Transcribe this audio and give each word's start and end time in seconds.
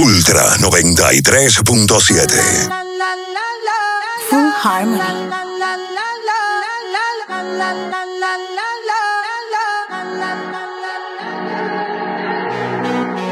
Ultra 0.00 0.56
93.7. 0.58 2.68
Full 4.30 4.50
Harmony. 4.62 5.28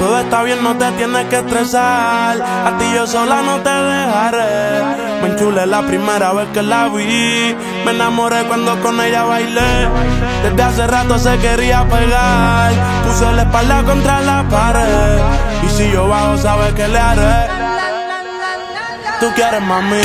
Todo 0.01 0.19
está 0.19 0.43
bien, 0.43 0.65
no 0.65 0.77
te 0.77 0.91
tienes 0.93 1.27
que 1.27 1.37
estresar. 1.37 2.43
A 2.43 2.77
ti 2.79 2.85
yo 2.93 3.07
sola 3.07 3.43
no 3.43 3.63
te 3.63 3.71
dejaré. 3.71 4.83
Me 5.23 5.29
enchulé 5.29 5.67
la 5.67 5.87
primera 5.87 6.33
vez 6.33 6.49
que 6.53 6.63
la 6.63 6.89
vi. 6.89 7.55
Me 7.85 7.93
enamoré 7.93 8.43
cuando 8.49 8.83
con 8.83 9.01
ella 9.01 9.23
bailé. 9.23 9.89
Desde 10.43 10.63
hace 10.65 10.85
rato 10.89 11.17
se 11.17 11.39
quería 11.39 11.89
pegar. 11.89 12.73
Puso 13.07 13.31
la 13.31 13.43
espalda 13.43 13.85
contra 13.85 14.21
la 14.21 14.43
pared. 14.49 15.56
Si 15.77 15.91
yo 15.91 16.09
bajo, 16.09 16.39
sabes 16.39 16.73
que 16.73 16.89
le 16.89 16.99
haré. 16.99 17.49
Tú 19.21 19.27
quieres 19.35 19.63
mami. 19.63 20.01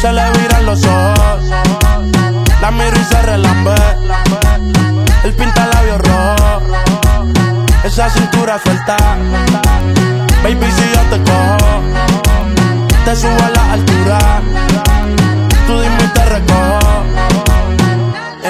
Se 0.00 0.12
le 0.12 0.30
viran 0.38 0.66
los 0.66 0.84
ojos. 0.84 1.44
La 2.60 2.70
miro 2.70 2.96
y 3.00 3.04
se 3.04 3.22
relambe. 3.22 3.74
El 5.24 5.32
pinta 5.34 5.66
labios 5.66 5.98
rojo 5.98 6.48
esa 7.88 8.10
cintura 8.10 8.58
suelta. 8.62 8.96
Baby, 10.42 10.66
si 10.76 10.84
yo 10.94 11.00
te 11.10 11.22
cojo, 11.30 11.82
te 13.04 13.16
subo 13.16 13.44
a 13.44 13.50
la 13.50 13.72
altura. 13.72 14.18
Tú 15.66 15.80
dime 15.80 16.04
y 16.04 16.08
te 16.08 16.24
recojo. 16.26 16.87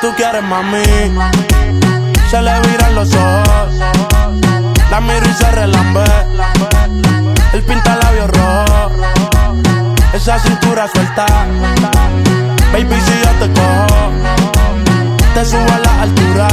Tú 0.00 0.14
quieres 0.16 0.42
mami. 0.42 0.82
Se 2.30 2.40
le 2.40 2.60
viran 2.60 2.94
los 2.94 3.14
ojos. 3.14 3.74
La 4.90 5.00
miro 5.00 5.28
y 5.28 5.34
se 5.34 5.50
relambe. 5.50 6.04
El 7.52 7.62
pinta 7.62 7.96
labios 7.96 8.30
rojo. 8.30 8.90
Esa 10.14 10.38
cintura 10.38 10.88
suelta. 10.88 11.26
Baby, 12.72 12.96
si 13.04 13.12
yo 13.24 13.30
te 13.40 13.52
cojo, 13.52 14.10
te 15.34 15.44
subo 15.44 15.70
a 15.70 15.78
la 15.78 16.02
altura. 16.02 16.48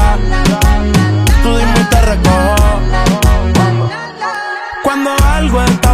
Tú 1.41 1.57
dime 1.57 1.79
y 1.79 1.83
te 1.85 2.01
recojo. 2.01 2.81
Cuando 4.83 5.11
algo 5.25 5.61
está 5.61 5.76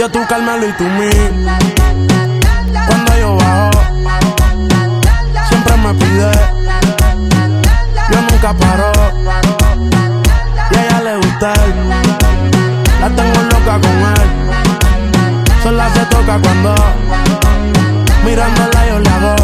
yo 0.00 0.10
tú 0.10 0.18
Carmelo 0.26 0.66
y 0.66 0.72
tú 0.72 0.84
mí. 0.84 1.10
Cuando 2.86 3.18
yo 3.18 3.36
bajo, 3.36 3.70
siempre 5.46 5.76
me 5.76 5.92
pide. 5.92 6.30
Yo 8.10 8.22
nunca 8.22 8.54
paro. 8.54 8.92
Y 10.70 10.76
a 10.76 10.86
ella 10.86 11.00
le 11.02 11.16
gusta 11.16 11.52
él. 11.52 11.74
La 12.98 13.10
tengo 13.10 13.42
loca 13.42 13.78
con 13.78 13.98
él. 14.16 14.28
Sola 15.62 15.90
se 15.92 16.06
toca 16.06 16.38
cuando 16.38 16.74
mirándola 18.24 18.86
yo 18.88 18.98
le 19.00 19.10
hago. 19.10 19.39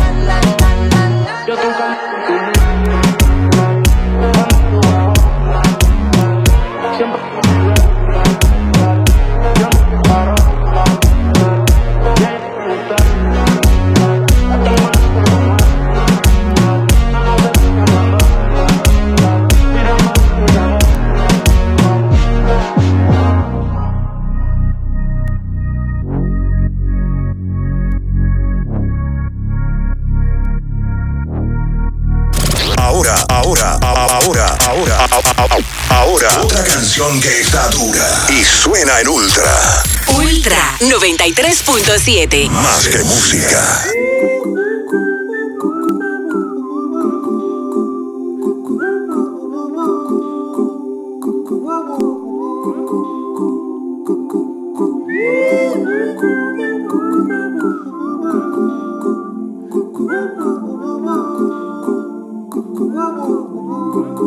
Ahora. 36.25 36.41
Otra 36.43 36.65
canción 36.65 37.21
que 37.21 37.41
está 37.41 37.69
dura 37.71 38.27
y 38.28 38.44
suena 38.44 39.00
en 39.00 39.09
Ultra. 39.09 39.82
Ultra 40.15 40.78
93.7. 40.81 42.49
Más 42.50 42.88
que 42.88 42.99
música. 43.04 43.82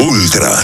Ultra 0.02 0.64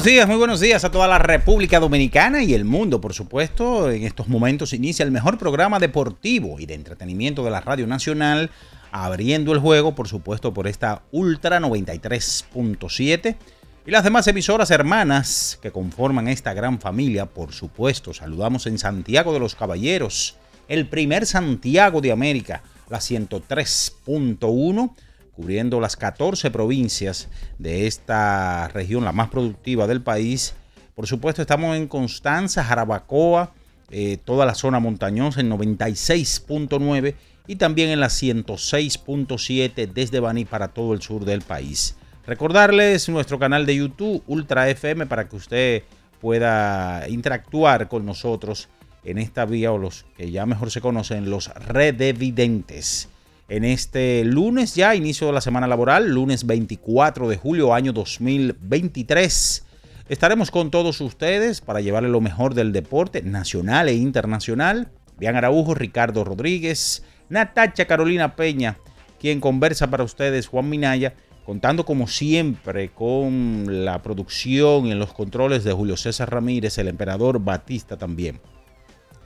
Buenos 0.00 0.14
días, 0.14 0.28
muy 0.28 0.36
buenos 0.38 0.60
días 0.60 0.82
a 0.84 0.90
toda 0.90 1.06
la 1.06 1.18
República 1.18 1.78
Dominicana 1.78 2.42
y 2.42 2.54
el 2.54 2.64
mundo, 2.64 3.02
por 3.02 3.12
supuesto. 3.12 3.90
En 3.90 4.04
estos 4.04 4.28
momentos 4.28 4.72
inicia 4.72 5.02
el 5.04 5.10
mejor 5.10 5.36
programa 5.36 5.78
deportivo 5.78 6.58
y 6.58 6.64
de 6.64 6.72
entretenimiento 6.72 7.44
de 7.44 7.50
la 7.50 7.60
Radio 7.60 7.86
Nacional, 7.86 8.50
abriendo 8.92 9.52
el 9.52 9.58
juego, 9.58 9.94
por 9.94 10.08
supuesto, 10.08 10.54
por 10.54 10.68
esta 10.68 11.02
Ultra 11.12 11.60
93.7 11.60 13.36
y 13.84 13.90
las 13.90 14.02
demás 14.02 14.26
emisoras 14.26 14.70
hermanas 14.70 15.58
que 15.60 15.70
conforman 15.70 16.28
esta 16.28 16.54
gran 16.54 16.80
familia, 16.80 17.26
por 17.26 17.52
supuesto. 17.52 18.14
Saludamos 18.14 18.66
en 18.66 18.78
Santiago 18.78 19.34
de 19.34 19.40
los 19.40 19.54
Caballeros, 19.54 20.38
el 20.68 20.88
primer 20.88 21.26
Santiago 21.26 22.00
de 22.00 22.12
América, 22.12 22.62
la 22.88 23.00
103.1 23.00 24.94
cubriendo 25.32 25.80
las 25.80 25.96
14 25.96 26.50
provincias 26.50 27.28
de 27.58 27.86
esta 27.86 28.68
región, 28.68 29.04
la 29.04 29.12
más 29.12 29.28
productiva 29.30 29.86
del 29.86 30.02
país. 30.02 30.54
Por 30.94 31.06
supuesto, 31.06 31.42
estamos 31.42 31.76
en 31.76 31.88
Constanza, 31.88 32.64
Jarabacoa, 32.64 33.52
eh, 33.90 34.18
toda 34.24 34.46
la 34.46 34.54
zona 34.54 34.80
montañosa 34.80 35.40
en 35.40 35.50
96.9 35.50 37.14
y 37.46 37.56
también 37.56 37.90
en 37.90 38.00
la 38.00 38.08
106.7 38.08 39.92
desde 39.92 40.20
Baní 40.20 40.44
para 40.44 40.68
todo 40.68 40.94
el 40.94 41.02
sur 41.02 41.24
del 41.24 41.42
país. 41.42 41.96
Recordarles 42.26 43.08
nuestro 43.08 43.38
canal 43.38 43.66
de 43.66 43.76
YouTube 43.76 44.22
Ultra 44.28 44.68
FM 44.70 45.06
para 45.06 45.28
que 45.28 45.36
usted 45.36 45.82
pueda 46.20 47.08
interactuar 47.08 47.88
con 47.88 48.06
nosotros 48.06 48.68
en 49.02 49.18
esta 49.18 49.46
vía 49.46 49.72
o 49.72 49.78
los 49.78 50.06
que 50.16 50.30
ya 50.30 50.46
mejor 50.46 50.70
se 50.70 50.80
conocen, 50.80 51.30
los 51.30 51.48
redevidentes 51.48 53.08
en 53.50 53.64
este 53.64 54.24
lunes 54.24 54.76
ya, 54.76 54.94
inicio 54.94 55.26
de 55.26 55.32
la 55.32 55.40
semana 55.40 55.66
laboral, 55.66 56.08
lunes 56.08 56.46
24 56.46 57.28
de 57.28 57.36
julio 57.36 57.74
año 57.74 57.92
2023. 57.92 59.66
Estaremos 60.08 60.52
con 60.52 60.70
todos 60.70 61.00
ustedes 61.00 61.60
para 61.60 61.80
llevarle 61.80 62.10
lo 62.10 62.20
mejor 62.20 62.54
del 62.54 62.72
deporte 62.72 63.22
nacional 63.22 63.88
e 63.88 63.94
internacional. 63.94 64.92
Bian 65.18 65.34
Araujo, 65.34 65.74
Ricardo 65.74 66.22
Rodríguez, 66.22 67.02
Natacha 67.28 67.86
Carolina 67.86 68.36
Peña, 68.36 68.78
quien 69.18 69.40
conversa 69.40 69.90
para 69.90 70.04
ustedes, 70.04 70.46
Juan 70.46 70.68
Minaya, 70.68 71.14
contando 71.44 71.84
como 71.84 72.06
siempre 72.06 72.90
con 72.90 73.84
la 73.84 74.00
producción 74.00 74.86
y 74.86 74.92
en 74.92 75.00
los 75.00 75.12
controles 75.12 75.64
de 75.64 75.72
Julio 75.72 75.96
César 75.96 76.30
Ramírez, 76.30 76.78
el 76.78 76.86
emperador 76.86 77.40
Batista 77.40 77.98
también. 77.98 78.40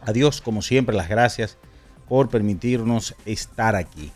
Adiós, 0.01 0.41
como 0.41 0.63
siempre, 0.63 0.97
las 0.97 1.11
gracias 1.11 1.59
por 2.09 2.29
permitirnos 2.29 3.15
estar 3.25 3.77
aquí. 3.77 4.13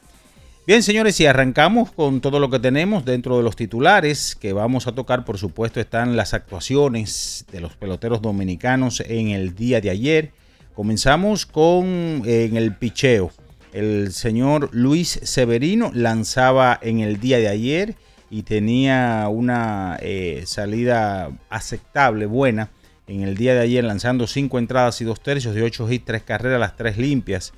Bien, 0.68 0.82
señores, 0.82 1.18
y 1.20 1.24
arrancamos 1.24 1.90
con 1.92 2.20
todo 2.20 2.38
lo 2.38 2.50
que 2.50 2.58
tenemos 2.58 3.06
dentro 3.06 3.38
de 3.38 3.42
los 3.42 3.56
titulares 3.56 4.36
que 4.36 4.52
vamos 4.52 4.86
a 4.86 4.92
tocar. 4.92 5.24
Por 5.24 5.38
supuesto, 5.38 5.80
están 5.80 6.14
las 6.14 6.34
actuaciones 6.34 7.46
de 7.50 7.60
los 7.60 7.74
peloteros 7.74 8.20
dominicanos 8.20 9.00
en 9.00 9.28
el 9.28 9.54
día 9.54 9.80
de 9.80 9.88
ayer. 9.88 10.32
Comenzamos 10.74 11.46
con 11.46 12.22
en 12.26 12.56
el 12.56 12.74
picheo. 12.76 13.30
El 13.72 14.12
señor 14.12 14.68
Luis 14.72 15.18
Severino 15.22 15.90
lanzaba 15.94 16.78
en 16.82 17.00
el 17.00 17.18
día 17.18 17.38
de 17.38 17.48
ayer 17.48 17.94
y 18.30 18.42
tenía 18.42 19.26
una 19.30 19.98
eh, 20.02 20.42
salida 20.46 21.30
aceptable, 21.48 22.26
buena. 22.26 22.70
En 23.06 23.22
el 23.22 23.38
día 23.38 23.54
de 23.54 23.60
ayer 23.60 23.84
lanzando 23.84 24.26
cinco 24.26 24.58
entradas 24.58 25.00
y 25.00 25.04
dos 25.04 25.22
tercios 25.22 25.54
de 25.54 25.62
ocho 25.62 25.90
hits, 25.90 26.04
tres 26.04 26.22
carreras, 26.24 26.60
las 26.60 26.76
tres 26.76 26.98
limpias. 26.98 27.54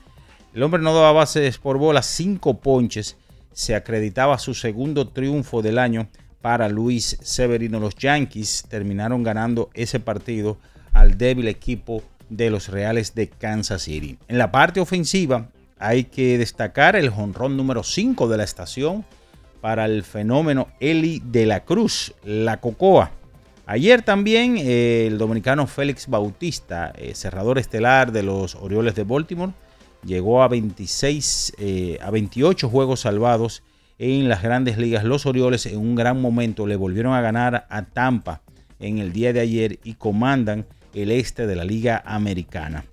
El 0.52 0.64
hombre 0.64 0.82
no 0.82 0.92
daba 0.92 1.12
bases 1.12 1.58
por 1.58 1.78
bola, 1.78 2.02
cinco 2.02 2.58
ponches. 2.58 3.16
Se 3.52 3.76
acreditaba 3.76 4.36
su 4.38 4.54
segundo 4.54 5.06
triunfo 5.08 5.62
del 5.62 5.78
año 5.78 6.08
para 6.40 6.68
Luis 6.68 7.18
Severino. 7.22 7.78
Los 7.78 7.94
Yankees 7.94 8.64
terminaron 8.68 9.22
ganando 9.22 9.70
ese 9.74 10.00
partido 10.00 10.58
al 10.92 11.16
débil 11.16 11.46
equipo 11.46 12.02
de 12.28 12.50
los 12.50 12.68
Reales 12.68 13.14
de 13.14 13.28
Kansas 13.28 13.82
City. 13.82 14.18
En 14.26 14.38
la 14.38 14.50
parte 14.50 14.80
ofensiva 14.80 15.48
hay 15.78 16.04
que 16.04 16.36
destacar 16.36 16.96
el 16.96 17.10
jonrón 17.10 17.56
número 17.56 17.84
5 17.84 18.28
de 18.28 18.36
la 18.36 18.44
estación 18.44 19.04
para 19.60 19.84
el 19.84 20.02
fenómeno 20.02 20.66
Eli 20.80 21.22
de 21.24 21.46
la 21.46 21.64
Cruz, 21.64 22.12
la 22.24 22.60
Cocoa. 22.60 23.12
Ayer 23.66 24.02
también 24.02 24.56
eh, 24.58 25.06
el 25.06 25.16
dominicano 25.16 25.68
Félix 25.68 26.08
Bautista, 26.08 26.92
eh, 26.96 27.14
cerrador 27.14 27.58
estelar 27.58 28.10
de 28.10 28.24
los 28.24 28.56
Orioles 28.56 28.96
de 28.96 29.04
Baltimore, 29.04 29.52
llegó 30.04 30.42
a 30.42 30.48
26, 30.48 31.54
eh, 31.58 31.98
a 32.00 32.10
28 32.10 32.68
juegos 32.68 33.00
salvados 33.00 33.62
en 33.98 34.28
las 34.28 34.42
grandes 34.42 34.78
ligas. 34.78 35.04
Los 35.04 35.26
Orioles 35.26 35.66
en 35.66 35.78
un 35.78 35.94
gran 35.94 36.20
momento 36.20 36.66
le 36.66 36.76
volvieron 36.76 37.12
a 37.14 37.20
ganar 37.20 37.66
a 37.68 37.82
Tampa 37.84 38.42
en 38.78 38.98
el 38.98 39.12
día 39.12 39.32
de 39.32 39.40
ayer 39.40 39.78
y 39.84 39.94
comandan 39.94 40.66
el 40.94 41.10
este 41.10 41.46
de 41.46 41.56
la 41.56 41.64
liga 41.64 42.02
americana. 42.04 42.84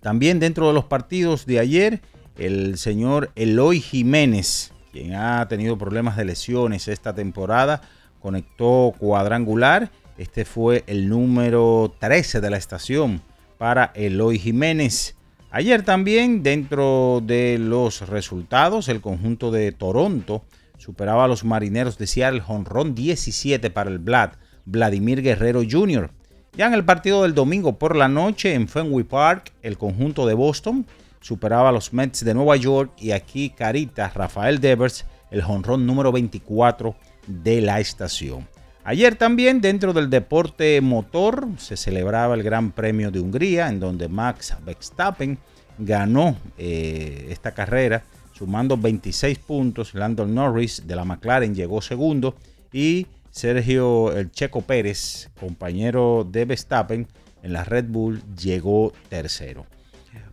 También 0.00 0.40
dentro 0.40 0.68
de 0.68 0.74
los 0.74 0.84
partidos 0.84 1.46
de 1.46 1.58
ayer, 1.58 2.00
el 2.38 2.78
señor 2.78 3.30
Eloy 3.34 3.80
Jiménez, 3.80 4.72
quien 4.92 5.14
ha 5.14 5.46
tenido 5.48 5.76
problemas 5.76 6.16
de 6.16 6.24
lesiones 6.24 6.88
esta 6.88 7.14
temporada, 7.14 7.82
conectó 8.20 8.94
cuadrangular. 8.98 9.90
Este 10.16 10.44
fue 10.44 10.84
el 10.86 11.08
número 11.08 11.94
13 11.98 12.40
de 12.40 12.50
la 12.50 12.56
estación 12.56 13.22
para 13.58 13.92
Eloy 13.94 14.38
Jiménez. 14.38 15.16
Ayer 15.52 15.82
también, 15.82 16.44
dentro 16.44 17.20
de 17.24 17.58
los 17.58 18.08
resultados, 18.08 18.88
el 18.88 19.00
conjunto 19.00 19.50
de 19.50 19.72
Toronto 19.72 20.44
superaba 20.78 21.24
a 21.24 21.28
los 21.28 21.44
marineros 21.44 21.98
de 21.98 22.06
Seattle, 22.06 22.44
honrón 22.46 22.94
17 22.94 23.68
para 23.70 23.90
el 23.90 23.98
Vlad, 23.98 24.34
Vladimir 24.64 25.22
Guerrero 25.22 25.62
Jr. 25.68 26.12
Ya 26.56 26.68
en 26.68 26.74
el 26.74 26.84
partido 26.84 27.24
del 27.24 27.34
domingo 27.34 27.78
por 27.80 27.96
la 27.96 28.06
noche 28.06 28.54
en 28.54 28.68
Fenway 28.68 29.02
Park, 29.02 29.52
el 29.62 29.76
conjunto 29.76 30.24
de 30.24 30.34
Boston 30.34 30.86
superaba 31.20 31.70
a 31.70 31.72
los 31.72 31.92
Mets 31.92 32.24
de 32.24 32.32
Nueva 32.32 32.54
York 32.54 32.92
y 32.96 33.10
aquí 33.10 33.50
Carita, 33.50 34.08
Rafael 34.08 34.60
Devers, 34.60 35.04
el 35.32 35.42
honrón 35.42 35.84
número 35.84 36.12
24 36.12 36.94
de 37.26 37.60
la 37.60 37.80
estación. 37.80 38.46
Ayer 38.82 39.14
también 39.14 39.60
dentro 39.60 39.92
del 39.92 40.08
deporte 40.08 40.80
motor 40.80 41.46
se 41.58 41.76
celebraba 41.76 42.34
el 42.34 42.42
Gran 42.42 42.72
Premio 42.72 43.10
de 43.10 43.20
Hungría 43.20 43.68
en 43.68 43.78
donde 43.78 44.08
Max 44.08 44.56
Verstappen 44.64 45.38
ganó 45.78 46.36
eh, 46.56 47.26
esta 47.30 47.52
carrera 47.52 48.02
sumando 48.32 48.78
26 48.78 49.38
puntos. 49.40 49.94
Landon 49.94 50.34
Norris 50.34 50.86
de 50.86 50.96
la 50.96 51.04
McLaren 51.04 51.54
llegó 51.54 51.82
segundo 51.82 52.36
y 52.72 53.06
Sergio 53.30 54.16
el 54.16 54.32
Checo 54.32 54.62
Pérez, 54.62 55.28
compañero 55.38 56.26
de 56.28 56.46
Verstappen 56.46 57.06
en 57.42 57.52
la 57.52 57.64
Red 57.64 57.84
Bull, 57.88 58.22
llegó 58.34 58.94
tercero. 59.10 59.66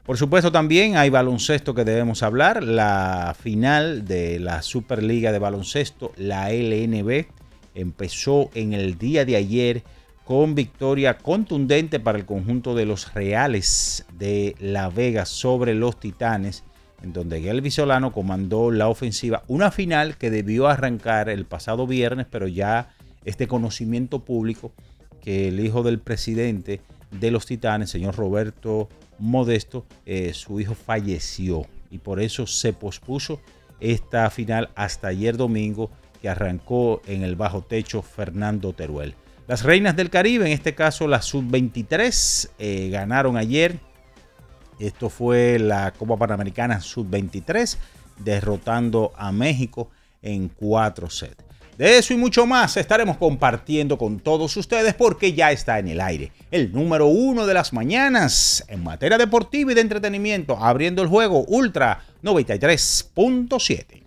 Por 0.06 0.18
supuesto 0.18 0.54
también 0.54 0.96
hay 0.96 1.10
baloncesto 1.10 1.76
que 1.76 1.84
debemos 1.84 2.24
hablar, 2.24 2.64
la 2.64 3.36
final 3.38 4.06
de 4.06 4.40
la 4.40 4.62
Superliga 4.62 5.34
de 5.34 5.40
Baloncesto, 5.40 6.14
la 6.16 6.50
LNB 6.50 7.26
empezó 7.78 8.50
en 8.56 8.74
el 8.74 8.98
día 8.98 9.24
de 9.24 9.36
ayer 9.36 9.84
con 10.26 10.56
victoria 10.56 11.18
contundente 11.18 12.00
para 12.00 12.18
el 12.18 12.26
conjunto 12.26 12.76
de 12.76 12.86
los 12.86 13.14
Reales 13.14 14.06
de 14.18 14.56
La 14.60 14.90
Vega 14.90 15.26
sobre 15.26 15.74
los 15.74 16.00
Titanes, 16.00 16.64
en 17.02 17.14
donde 17.14 17.40
Gelby 17.40 17.72
Solano 17.72 18.12
comandó 18.12 18.72
la 18.72 18.90
ofensiva. 18.90 19.44
Una 19.48 19.72
final 19.72 20.18
que 20.18 20.30
debió 20.30 20.68
arrancar 20.68 21.30
el 21.30 21.46
pasado 21.46 21.88
viernes, 21.88 22.26
pero 22.30 22.48
ya 22.48 22.90
este 23.24 23.48
conocimiento 23.48 24.26
público 24.26 24.74
que 25.22 25.48
el 25.48 25.60
hijo 25.60 25.84
del 25.84 26.00
presidente 26.00 26.82
de 27.12 27.32
los 27.32 27.46
Titanes, 27.46 27.90
señor 27.90 28.16
Roberto 28.16 28.90
Modesto, 29.20 29.86
eh, 30.06 30.34
su 30.34 30.60
hijo 30.60 30.74
falleció 30.76 31.66
y 31.90 32.00
por 32.00 32.20
eso 32.20 32.48
se 32.48 32.74
pospuso 32.74 33.40
esta 33.80 34.30
final 34.30 34.70
hasta 34.76 35.10
ayer 35.10 35.38
domingo 35.38 35.90
que 36.22 36.30
arrancó 36.30 37.02
en 37.06 37.24
el 37.24 37.36
bajo 37.36 37.62
techo 37.62 38.02
Fernando 38.02 38.74
Teruel. 38.74 39.16
Las 39.48 39.64
Reinas 39.64 39.96
del 39.96 40.10
Caribe, 40.10 40.46
en 40.46 40.52
este 40.52 40.76
caso 40.76 41.08
la 41.08 41.22
Sub-23, 41.22 42.50
eh, 42.60 42.90
ganaron 42.92 43.38
ayer. 43.38 43.80
Esto 44.80 45.10
fue 45.10 45.58
la 45.58 45.92
Copa 45.92 46.18
Panamericana 46.18 46.82
Sub-23, 46.82 47.78
derrotando 48.18 49.14
a 49.16 49.32
México 49.32 49.90
en 50.22 50.50
4 50.50 51.10
sets. 51.10 51.48
De 51.78 51.98
eso 52.00 52.14
y 52.14 52.18
mucho 52.18 52.46
más 52.48 52.76
estaremos 52.76 53.18
compartiendo 53.18 54.00
con 54.00 54.20
todos 54.20 54.58
ustedes 54.58 54.96
porque 54.96 55.34
ya 55.34 55.52
está 55.52 55.78
en 55.78 55.88
el 55.88 56.02
aire. 56.02 56.32
El 56.50 56.72
número 56.72 57.06
uno 57.06 57.46
de 57.46 57.54
las 57.54 57.72
mañanas 57.72 58.66
en 58.68 58.84
materia 58.84 59.20
deportiva 59.20 59.72
y 59.72 59.76
de 59.76 59.82
entretenimiento, 59.82 60.58
abriendo 60.58 61.04
el 61.04 61.08
juego 61.08 61.44
Ultra 61.44 62.04
93.7. 62.24 64.07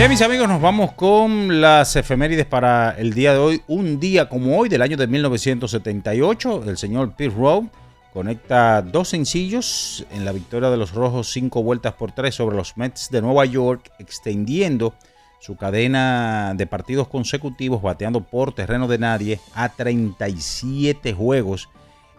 Bien, 0.00 0.08
mis 0.08 0.22
amigos, 0.22 0.48
nos 0.48 0.62
vamos 0.62 0.92
con 0.92 1.60
las 1.60 1.94
efemérides 1.94 2.46
para 2.46 2.92
el 2.92 3.12
día 3.12 3.34
de 3.34 3.38
hoy. 3.38 3.62
Un 3.68 4.00
día 4.00 4.30
como 4.30 4.56
hoy, 4.56 4.70
del 4.70 4.80
año 4.80 4.96
de 4.96 5.06
1978, 5.06 6.62
el 6.66 6.78
señor 6.78 7.12
Pete 7.12 7.34
Rowe 7.36 7.68
conecta 8.14 8.80
dos 8.80 9.10
sencillos 9.10 10.06
en 10.10 10.24
la 10.24 10.32
victoria 10.32 10.70
de 10.70 10.78
los 10.78 10.94
Rojos, 10.94 11.30
cinco 11.30 11.62
vueltas 11.62 11.92
por 11.92 12.12
tres 12.12 12.34
sobre 12.34 12.56
los 12.56 12.78
Mets 12.78 13.10
de 13.10 13.20
Nueva 13.20 13.44
York, 13.44 13.92
extendiendo 13.98 14.94
su 15.38 15.58
cadena 15.58 16.54
de 16.56 16.66
partidos 16.66 17.06
consecutivos, 17.06 17.82
bateando 17.82 18.22
por 18.22 18.54
terreno 18.54 18.88
de 18.88 18.96
nadie 18.96 19.38
a 19.52 19.68
37 19.68 21.12
juegos. 21.12 21.68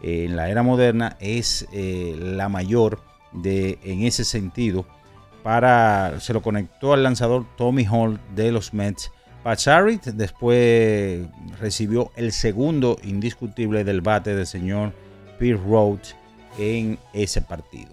en 0.03 0.35
la 0.35 0.51
era 0.51 0.61
moderna 0.61 1.17
es 1.19 1.67
eh, 1.73 2.15
la 2.15 2.47
mayor 2.47 3.01
de, 3.31 3.79
en 3.81 4.03
ese 4.03 4.23
sentido 4.23 4.85
para 5.43 6.19
se 6.19 6.33
lo 6.33 6.41
conectó 6.41 6.93
al 6.93 7.03
lanzador 7.03 7.45
Tommy 7.57 7.85
Hall 7.85 8.19
de 8.35 8.51
los 8.51 8.73
Mets. 8.73 9.11
Pacharit 9.43 10.03
después 10.05 11.25
recibió 11.59 12.11
el 12.15 12.31
segundo 12.31 12.97
indiscutible 13.03 13.83
del 13.83 14.01
bate 14.01 14.35
del 14.35 14.45
señor 14.45 14.93
Pete 15.39 15.53
Rhodes 15.57 16.15
en 16.59 16.99
ese 17.13 17.41
partido. 17.41 17.89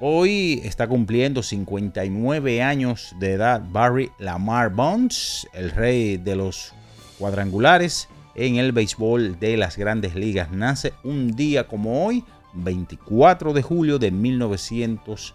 Hoy 0.00 0.60
está 0.64 0.88
cumpliendo 0.88 1.42
59 1.42 2.60
años 2.60 3.14
de 3.20 3.34
edad 3.34 3.62
Barry 3.70 4.10
Lamar 4.18 4.70
Bonds, 4.70 5.46
el 5.54 5.70
rey 5.70 6.16
de 6.16 6.36
los 6.36 6.74
cuadrangulares 7.18 8.08
en 8.34 8.56
el 8.56 8.72
béisbol 8.72 9.38
de 9.38 9.56
las 9.56 9.76
grandes 9.76 10.14
ligas. 10.14 10.50
Nace 10.50 10.92
un 11.04 11.36
día 11.36 11.68
como 11.68 12.04
hoy, 12.04 12.24
24 12.54 13.52
de 13.52 13.62
julio 13.62 13.98
de 13.98 14.10
1900. 14.10 15.34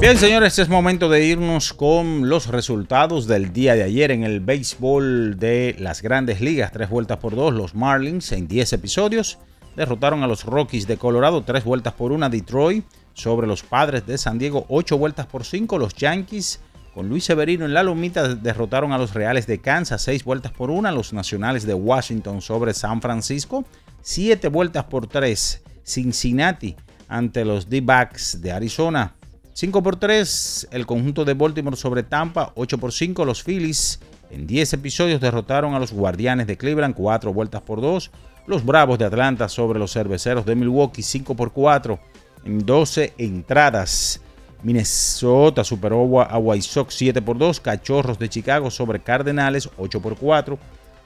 Bien, 0.00 0.18
señores, 0.18 0.58
es 0.58 0.68
momento 0.68 1.08
de 1.08 1.24
irnos 1.24 1.72
con 1.72 2.28
los 2.28 2.48
resultados 2.48 3.26
del 3.26 3.52
día 3.52 3.74
de 3.74 3.84
ayer 3.84 4.10
en 4.10 4.22
el 4.22 4.40
béisbol 4.40 5.38
de 5.38 5.76
las 5.78 6.02
grandes 6.02 6.40
ligas. 6.40 6.72
Tres 6.72 6.90
vueltas 6.90 7.18
por 7.18 7.34
dos, 7.34 7.54
los 7.54 7.74
Marlins 7.74 8.32
en 8.32 8.46
10 8.46 8.74
episodios 8.74 9.38
derrotaron 9.76 10.22
a 10.22 10.26
los 10.26 10.44
Rockies 10.44 10.86
de 10.86 10.98
Colorado, 10.98 11.42
tres 11.42 11.64
vueltas 11.64 11.94
por 11.94 12.12
una 12.12 12.28
Detroit 12.28 12.84
sobre 13.14 13.46
los 13.46 13.62
Padres 13.62 14.06
de 14.06 14.18
San 14.18 14.38
Diego, 14.38 14.66
ocho 14.68 14.98
vueltas 14.98 15.26
por 15.26 15.44
cinco 15.44 15.78
los 15.78 15.94
Yankees 15.94 16.60
con 16.94 17.08
Luis 17.08 17.24
Severino 17.24 17.64
en 17.64 17.74
la 17.74 17.82
lomita 17.82 18.34
derrotaron 18.36 18.92
a 18.92 18.98
los 18.98 19.14
Reales 19.14 19.48
de 19.48 19.58
Kansas, 19.58 20.00
seis 20.00 20.22
vueltas 20.22 20.52
por 20.52 20.70
una, 20.70 20.92
los 20.92 21.12
Nacionales 21.12 21.66
de 21.66 21.74
Washington 21.74 22.40
sobre 22.40 22.72
San 22.72 23.02
Francisco, 23.02 23.64
siete 24.00 24.48
vueltas 24.48 24.84
por 24.84 25.08
tres 25.08 25.62
Cincinnati 25.82 26.76
ante 27.08 27.44
los 27.44 27.68
D-Backs 27.68 28.40
de 28.40 28.52
Arizona, 28.52 29.14
5 29.54 29.84
por 29.84 29.94
3 29.94 30.68
el 30.72 30.84
conjunto 30.84 31.24
de 31.24 31.34
Baltimore 31.34 31.76
sobre 31.76 32.02
Tampa, 32.02 32.50
8 32.56 32.76
por 32.78 32.92
5 32.92 33.24
los 33.24 33.44
Phillies. 33.44 34.00
En 34.30 34.48
10 34.48 34.72
episodios 34.72 35.20
derrotaron 35.20 35.74
a 35.74 35.78
los 35.78 35.92
Guardianes 35.92 36.48
de 36.48 36.56
Cleveland, 36.56 36.96
4 36.96 37.32
vueltas 37.32 37.62
por 37.62 37.80
2. 37.80 38.10
Los 38.48 38.66
Bravos 38.66 38.98
de 38.98 39.04
Atlanta 39.04 39.48
sobre 39.48 39.78
los 39.78 39.92
Cerveceros 39.92 40.44
de 40.44 40.56
Milwaukee, 40.56 41.02
5 41.02 41.36
por 41.36 41.52
4. 41.52 42.00
En 42.44 42.66
12 42.66 43.14
entradas, 43.16 44.20
Minnesota 44.64 45.62
superó 45.62 46.20
a 46.20 46.36
White 46.36 46.66
Sox 46.66 46.92
7 46.96 47.22
por 47.22 47.38
2. 47.38 47.60
Cachorros 47.60 48.18
de 48.18 48.28
Chicago 48.28 48.72
sobre 48.72 49.04
Cardenales, 49.04 49.70
8 49.76 50.02
por 50.02 50.16
4. 50.16 50.58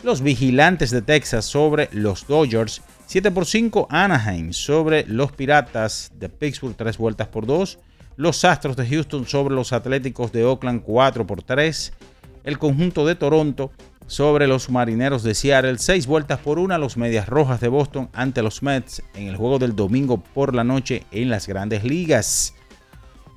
Los 0.03 0.23
Vigilantes 0.23 0.91
de 0.91 1.03
Texas 1.03 1.45
sobre 1.45 1.91
los 1.93 2.27
Dodgers, 2.27 2.81
7 3.05 3.31
por 3.31 3.45
5. 3.45 3.89
Anaheim 3.91 4.55
sobre 4.55 5.05
los 5.07 5.33
Piratas 5.33 6.13
de 6.19 6.31
Pittsburgh, 6.31 6.75
3 6.75 6.97
vueltas 6.97 7.29
por 7.29 7.45
2 7.45 7.79
los 8.19 8.45
Astros 8.45 8.77
de 8.77 8.85
Houston 8.87 9.27
sobre 9.27 9.55
los 9.55 9.73
Atléticos 9.73 10.33
de 10.33 10.45
Oakland 10.45 10.83
4 10.83 11.25
por 11.25 11.43
3. 11.43 11.93
El 12.43 12.59
conjunto 12.59 13.07
de 13.07 13.15
Toronto 13.15 13.71
sobre 14.09 14.49
los 14.49 14.71
Marineros 14.71 15.23
de 15.23 15.35
Seattle 15.35 15.79
6 15.79 16.09
vueltas 16.09 16.41
por 16.41 16.59
una. 16.59 16.79
Los 16.79 16.97
Medias 16.97 17.29
Rojas 17.29 17.61
de 17.61 17.69
Boston 17.69 18.11
ante 18.13 18.43
los 18.43 18.61
Mets 18.61 19.05
en 19.15 19.29
el 19.29 19.37
juego 19.37 19.61
del 19.61 19.77
domingo 19.77 20.19
por 20.19 20.53
la 20.53 20.65
noche 20.65 21.05
en 21.13 21.31
las 21.31 21.47
grandes 21.47 21.85
ligas. 21.85 22.55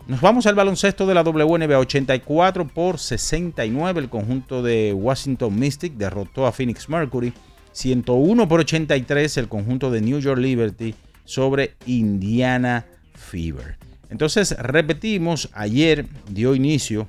Nos 0.08 0.20
vamos 0.20 0.48
al 0.48 0.56
baloncesto 0.56 1.06
de 1.06 1.14
la 1.14 1.22
WNBA 1.22 1.78
84 1.78 2.68
por 2.68 2.98
69. 2.98 4.00
El 4.00 4.10
conjunto 4.10 4.64
de 4.64 4.94
Washington 4.94 5.60
Mystic 5.60 5.94
derrotó 5.94 6.48
a 6.48 6.52
Phoenix 6.52 6.90
Mercury. 6.90 7.32
101 7.72 8.48
por 8.48 8.62
83 8.62 9.38
el 9.38 9.48
conjunto 9.48 9.92
de 9.92 10.02
New 10.02 10.20
York 10.20 10.40
Liberty 10.40 10.96
sobre 11.24 11.76
Indiana 11.86 12.88
Fever. 13.14 13.91
Entonces, 14.12 14.56
repetimos, 14.60 15.50
ayer 15.54 16.06
dio 16.30 16.54
inicio 16.54 17.08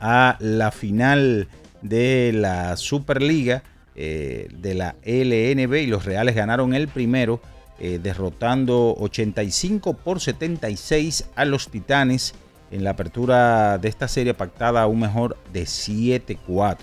a 0.00 0.36
la 0.40 0.72
final 0.72 1.48
de 1.82 2.32
la 2.34 2.76
Superliga 2.78 3.62
eh, 3.94 4.48
de 4.58 4.74
la 4.74 4.96
LNB 5.04 5.74
y 5.74 5.86
los 5.86 6.06
Reales 6.06 6.34
ganaron 6.34 6.72
el 6.72 6.88
primero, 6.88 7.42
eh, 7.78 8.00
derrotando 8.02 8.94
85 8.98 9.92
por 9.98 10.20
76 10.20 11.26
a 11.36 11.44
los 11.44 11.68
Titanes 11.68 12.34
en 12.70 12.84
la 12.84 12.90
apertura 12.90 13.76
de 13.76 13.88
esta 13.88 14.08
serie 14.08 14.32
pactada 14.32 14.82
a 14.82 14.86
un 14.86 15.00
mejor 15.00 15.36
de 15.52 15.64
7-4. 15.64 16.78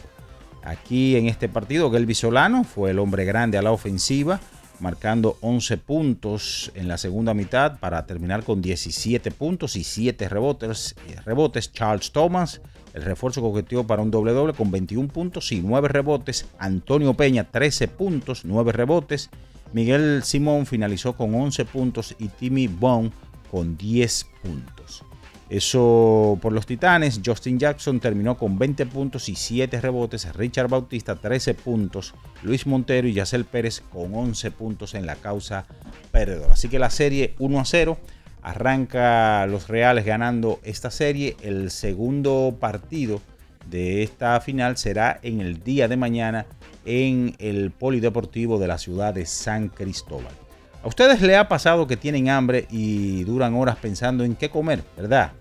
Aquí 0.62 1.16
en 1.16 1.26
este 1.26 1.50
partido, 1.50 1.90
Gelby 1.90 2.14
Solano 2.14 2.64
fue 2.64 2.92
el 2.92 3.00
hombre 3.00 3.26
grande 3.26 3.58
a 3.58 3.64
la 3.64 3.72
ofensiva 3.72 4.40
marcando 4.82 5.38
11 5.42 5.78
puntos 5.78 6.72
en 6.76 6.88
la 6.88 6.98
segunda 6.98 7.34
mitad 7.34 7.80
para 7.80 8.06
terminar 8.06 8.44
con 8.44 8.62
17 8.62 9.32
puntos 9.32 9.76
y 9.76 9.84
7 9.84 10.30
rebotes. 10.30 10.96
Eh, 11.08 11.16
rebotes. 11.26 11.72
Charles 11.72 12.12
Thomas, 12.12 12.62
el 12.94 13.04
refuerzo 13.04 13.42
coqueteó 13.42 13.86
para 13.86 14.02
un 14.02 14.12
doble 14.12 14.32
doble 14.32 14.54
con 14.54 14.72
21 14.72 15.08
puntos 15.10 15.52
y 15.52 15.62
9 15.62 15.88
rebotes. 15.88 16.48
Antonio 16.58 17.14
Peña, 17.14 17.44
13 17.44 17.88
puntos, 17.88 18.46
9 18.46 18.72
rebotes. 18.72 19.30
Miguel 19.74 20.22
Simón 20.24 20.66
finalizó 20.66 21.16
con 21.16 21.34
11 21.36 21.66
puntos 21.66 22.16
y 22.18 22.28
Timmy 22.28 22.68
Bond 22.68 23.12
con 23.52 23.78
10 23.78 24.28
puntos. 24.42 25.04
Eso 25.50 26.38
por 26.42 26.54
los 26.54 26.68
Titanes. 26.68 27.22
Justin 27.26 27.58
Jackson 27.58 28.00
terminó 28.00 28.38
con 28.38 28.60
20 28.60 28.86
puntos 28.86 29.30
y 29.30 29.36
7 29.36 29.82
rebotes. 29.82 30.36
Richard 30.36 30.70
Bautista 30.70 31.16
13 31.16 31.56
puntos. 31.56 32.14
Luis 32.44 32.68
Montero 32.68 33.08
y 33.08 33.14
Yacel 33.14 33.46
Pérez 33.46 33.82
con 33.92 34.14
11 34.14 34.52
puntos 34.52 34.94
en 34.94 35.06
la 35.08 35.16
causa 35.16 35.66
perdedora. 36.12 36.54
Así 36.54 36.70
que 36.70 36.78
la 36.78 36.92
serie 36.92 37.34
1 37.40 37.60
a 37.60 37.66
0. 37.66 37.98
Arranca 38.42 39.46
los 39.48 39.68
Reales 39.68 40.06
ganando 40.06 40.60
esta 40.64 40.92
serie. 40.92 41.36
El 41.42 41.72
segundo 41.72 42.56
partido 42.60 43.22
de 43.70 44.04
esta 44.04 44.40
final 44.42 44.78
será 44.78 45.20
en 45.24 45.42
el 45.42 45.64
día 45.64 45.88
de 45.88 45.98
mañana 45.98 46.46
en 46.86 47.36
el 47.40 47.72
Polideportivo 47.72 48.60
de 48.60 48.68
la 48.68 48.78
ciudad 48.78 49.14
de 49.14 49.26
San 49.26 49.70
Cristóbal. 49.70 50.34
A 50.82 50.88
ustedes 50.88 51.22
le 51.22 51.36
ha 51.36 51.50
pasado 51.50 51.88
que 51.88 51.98
tienen 51.98 52.30
hambre 52.30 52.66
y 52.70 53.24
duran 53.26 53.54
horas 53.56 53.76
pensando 53.76 54.24
en 54.24 54.36
qué 54.36 54.50
comer, 54.50 54.82
¿verdad? 54.96 55.34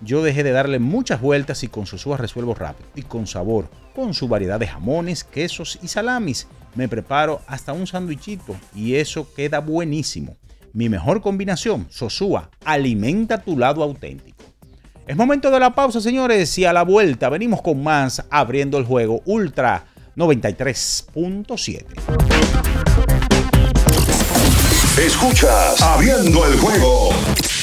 Yo 0.00 0.22
dejé 0.22 0.42
de 0.42 0.50
darle 0.52 0.78
muchas 0.78 1.20
vueltas 1.20 1.62
y 1.62 1.68
con 1.68 1.86
Sosúa 1.86 2.18
resuelvo 2.18 2.54
rápido 2.54 2.88
y 2.94 3.02
con 3.02 3.26
sabor, 3.26 3.68
con 3.94 4.12
su 4.12 4.28
variedad 4.28 4.60
de 4.60 4.66
jamones, 4.66 5.24
quesos 5.24 5.78
y 5.82 5.88
salamis. 5.88 6.46
Me 6.74 6.88
preparo 6.88 7.40
hasta 7.46 7.72
un 7.72 7.86
sándwichito 7.86 8.54
y 8.74 8.96
eso 8.96 9.32
queda 9.34 9.60
buenísimo. 9.60 10.36
Mi 10.74 10.90
mejor 10.90 11.22
combinación, 11.22 11.86
Sosúa, 11.90 12.50
alimenta 12.64 13.38
tu 13.38 13.56
lado 13.58 13.82
auténtico. 13.82 14.44
Es 15.06 15.16
momento 15.16 15.50
de 15.50 15.60
la 15.60 15.74
pausa, 15.74 16.02
señores, 16.02 16.58
y 16.58 16.66
a 16.66 16.74
la 16.74 16.82
vuelta 16.82 17.30
venimos 17.30 17.62
con 17.62 17.82
más 17.82 18.22
abriendo 18.28 18.76
el 18.76 18.84
juego 18.84 19.22
Ultra 19.24 19.86
93.7. 20.16 21.84
Escuchas 24.98 25.80
Abriendo 25.80 26.44
el 26.46 26.58
juego 26.58 27.10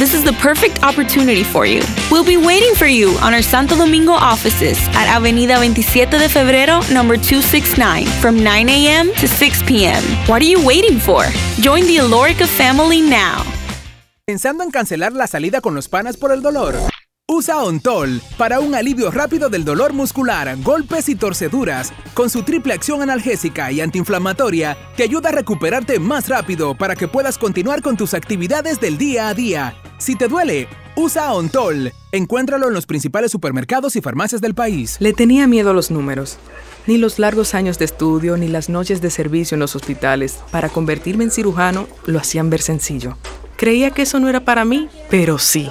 This 0.00 0.14
is 0.14 0.24
the 0.24 0.32
perfect 0.40 0.82
opportunity 0.82 1.44
for 1.44 1.66
you. 1.66 1.82
We'll 2.10 2.24
be 2.24 2.38
waiting 2.38 2.74
for 2.74 2.86
you 2.86 3.18
on 3.20 3.34
our 3.34 3.42
Santo 3.42 3.76
Domingo 3.76 4.12
offices 4.12 4.78
at 4.96 5.14
Avenida 5.14 5.56
27 5.56 6.18
de 6.18 6.26
Febrero, 6.26 6.80
number 6.90 7.18
269, 7.18 8.06
from 8.22 8.42
9 8.42 8.70
a.m. 8.70 9.12
to 9.16 9.28
6 9.28 9.62
p.m. 9.64 10.02
What 10.26 10.40
are 10.40 10.46
you 10.46 10.66
waiting 10.66 10.98
for? 10.98 11.24
Join 11.60 11.84
the 11.84 11.98
Alorica 11.98 12.46
family 12.46 13.02
now. 13.02 13.44
¿Pensando 14.24 14.64
en 14.64 14.70
cancelar 14.70 15.12
la 15.12 15.26
salida 15.26 15.60
con 15.60 15.74
los 15.74 15.88
panas 15.88 16.16
por 16.16 16.32
el 16.32 16.40
dolor? 16.40 16.76
Usa 17.28 17.62
Ontol 17.62 18.22
para 18.38 18.58
un 18.58 18.74
alivio 18.74 19.10
rápido 19.10 19.50
del 19.50 19.66
dolor 19.66 19.92
muscular, 19.92 20.56
golpes 20.62 21.10
y 21.10 21.14
torceduras. 21.14 21.92
Con 22.14 22.30
su 22.30 22.42
triple 22.42 22.72
acción 22.72 23.02
analgésica 23.02 23.70
y 23.70 23.82
antiinflamatoria, 23.82 24.78
te 24.96 25.02
ayuda 25.02 25.28
a 25.28 25.32
recuperarte 25.32 25.98
más 26.00 26.30
rápido 26.30 26.74
para 26.74 26.96
que 26.96 27.06
puedas 27.06 27.36
continuar 27.36 27.82
con 27.82 27.98
tus 27.98 28.14
actividades 28.14 28.80
del 28.80 28.96
día 28.96 29.28
a 29.28 29.34
día. 29.34 29.76
Si 30.00 30.16
te 30.16 30.28
duele, 30.28 30.66
usa 30.96 31.30
Ontol. 31.34 31.92
Encuéntralo 32.10 32.68
en 32.68 32.72
los 32.72 32.86
principales 32.86 33.30
supermercados 33.30 33.96
y 33.96 34.00
farmacias 34.00 34.40
del 34.40 34.54
país. 34.54 34.96
Le 34.98 35.12
tenía 35.12 35.46
miedo 35.46 35.70
a 35.70 35.74
los 35.74 35.90
números. 35.90 36.38
Ni 36.86 36.96
los 36.96 37.18
largos 37.18 37.54
años 37.54 37.78
de 37.78 37.84
estudio 37.84 38.38
ni 38.38 38.48
las 38.48 38.70
noches 38.70 39.02
de 39.02 39.10
servicio 39.10 39.56
en 39.56 39.60
los 39.60 39.76
hospitales 39.76 40.40
para 40.50 40.70
convertirme 40.70 41.24
en 41.24 41.30
cirujano 41.30 41.86
lo 42.06 42.18
hacían 42.18 42.48
ver 42.48 42.62
sencillo. 42.62 43.18
Creía 43.56 43.90
que 43.90 44.02
eso 44.02 44.18
no 44.20 44.30
era 44.30 44.40
para 44.40 44.64
mí, 44.64 44.88
pero 45.10 45.38
sí. 45.38 45.70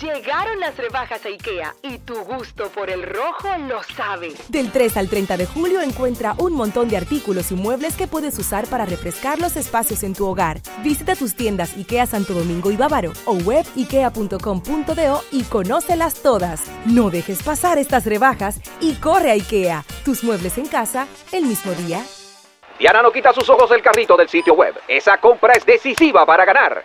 Llegaron 0.00 0.58
las 0.58 0.76
rebajas 0.76 1.24
a 1.24 1.28
IKEA 1.28 1.74
y 1.82 1.98
tu 1.98 2.16
gusto 2.24 2.68
por 2.70 2.90
el 2.90 3.02
rojo 3.02 3.48
lo 3.68 3.82
sabe. 3.82 4.32
Del 4.48 4.72
3 4.72 4.96
al 4.96 5.08
30 5.08 5.36
de 5.36 5.46
julio 5.46 5.80
encuentra 5.80 6.34
un 6.38 6.52
montón 6.52 6.88
de 6.88 6.96
artículos 6.96 7.52
y 7.52 7.54
muebles 7.54 7.96
que 7.96 8.08
puedes 8.08 8.38
usar 8.38 8.66
para 8.66 8.86
refrescar 8.86 9.38
los 9.38 9.56
espacios 9.56 10.02
en 10.02 10.14
tu 10.14 10.26
hogar. 10.26 10.60
Visita 10.82 11.14
tus 11.14 11.36
tiendas 11.36 11.76
IKEA 11.76 12.06
Santo 12.06 12.34
Domingo 12.34 12.70
y 12.70 12.76
Bávaro 12.76 13.12
o 13.24 13.34
web 13.34 13.64
ikea.com.do 13.76 15.24
y 15.30 15.42
conócelas 15.44 16.14
todas. 16.22 16.62
No 16.86 17.10
dejes 17.10 17.42
pasar 17.42 17.78
estas 17.78 18.04
rebajas 18.04 18.60
y 18.80 18.94
corre 18.94 19.30
a 19.30 19.34
IKEA. 19.34 19.84
Tus 20.04 20.24
muebles 20.24 20.58
en 20.58 20.66
casa 20.66 21.06
el 21.30 21.44
mismo 21.44 21.72
día. 21.72 22.04
Diana 22.78 23.02
no 23.02 23.12
quita 23.12 23.32
sus 23.32 23.48
ojos 23.48 23.70
del 23.70 23.82
carrito 23.82 24.16
del 24.16 24.28
sitio 24.28 24.54
web. 24.54 24.74
Esa 24.88 25.18
compra 25.18 25.52
es 25.52 25.64
decisiva 25.64 26.26
para 26.26 26.44
ganar. 26.44 26.84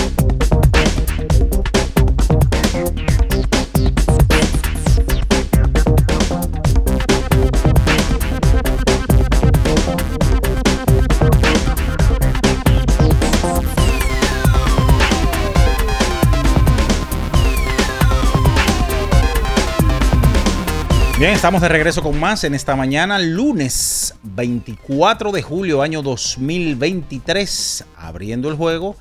Bien, 21.21 21.33
estamos 21.33 21.61
de 21.61 21.69
regreso 21.69 22.01
con 22.01 22.19
más 22.19 22.43
en 22.45 22.55
esta 22.55 22.75
mañana, 22.75 23.19
lunes 23.19 24.15
24 24.23 25.31
de 25.31 25.43
julio, 25.43 25.83
año 25.83 26.01
2023, 26.01 27.85
abriendo 27.95 28.49
el 28.49 28.55
juego 28.55 28.95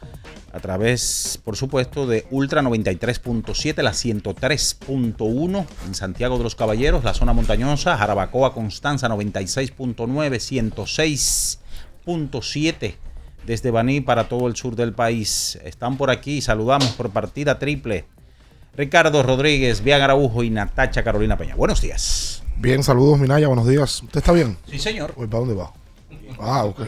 a 0.52 0.60
través, 0.60 1.40
por 1.42 1.56
supuesto, 1.56 2.06
de 2.06 2.26
Ultra 2.30 2.60
93.7, 2.60 3.82
la 3.82 3.92
103.1 3.92 5.66
en 5.86 5.94
Santiago 5.94 6.36
de 6.36 6.44
los 6.44 6.54
Caballeros, 6.54 7.04
la 7.04 7.14
zona 7.14 7.32
montañosa, 7.32 7.96
Jarabacoa, 7.96 8.52
Constanza 8.52 9.08
96.9, 9.08 9.96
106.7 12.04 12.96
desde 13.46 13.70
Baní 13.70 14.02
para 14.02 14.28
todo 14.28 14.46
el 14.46 14.56
sur 14.56 14.76
del 14.76 14.92
país. 14.92 15.58
Están 15.64 15.96
por 15.96 16.10
aquí, 16.10 16.42
saludamos 16.42 16.88
por 16.88 17.08
partida 17.08 17.58
triple 17.58 18.04
Ricardo 18.76 19.22
Rodríguez, 19.22 19.82
Bian 19.82 20.00
Araujo 20.00 20.42
y 20.42 20.50
Natacha 20.50 21.02
Carolina 21.02 21.36
Peña. 21.36 21.54
Buenos 21.54 21.80
días. 21.80 22.42
Bien, 22.56 22.82
saludos, 22.82 23.18
Minaya, 23.18 23.48
buenos 23.48 23.66
días. 23.66 24.02
¿Usted 24.02 24.18
está 24.18 24.32
bien? 24.32 24.56
Sí, 24.68 24.78
señor. 24.78 25.14
¿para 25.14 25.26
dónde 25.26 25.54
va? 25.54 25.72
Ah, 26.38 26.64
ok. 26.64 26.80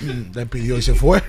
Le 0.34 0.46
pidió 0.46 0.78
y 0.78 0.82
se 0.82 0.94
fue. 0.94 1.22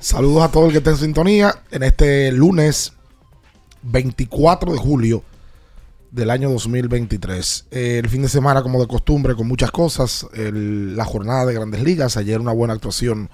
saludos 0.00 0.42
a 0.42 0.50
todo 0.50 0.66
el 0.66 0.72
que 0.72 0.78
está 0.78 0.90
en 0.90 0.96
sintonía 0.96 1.54
en 1.70 1.82
este 1.82 2.32
lunes 2.32 2.92
24 3.82 4.72
de 4.72 4.78
julio 4.78 5.22
del 6.10 6.30
año 6.30 6.50
2023. 6.50 7.66
el 7.70 8.08
fin 8.08 8.22
de 8.22 8.28
semana, 8.28 8.62
como 8.62 8.80
de 8.80 8.88
costumbre, 8.88 9.34
con 9.34 9.46
muchas 9.46 9.70
cosas. 9.70 10.26
la 10.32 11.04
jornada 11.04 11.44
de 11.46 11.54
grandes 11.54 11.82
ligas. 11.82 12.16
Ayer 12.16 12.40
una 12.40 12.52
buena 12.52 12.74
actuación 12.74 13.28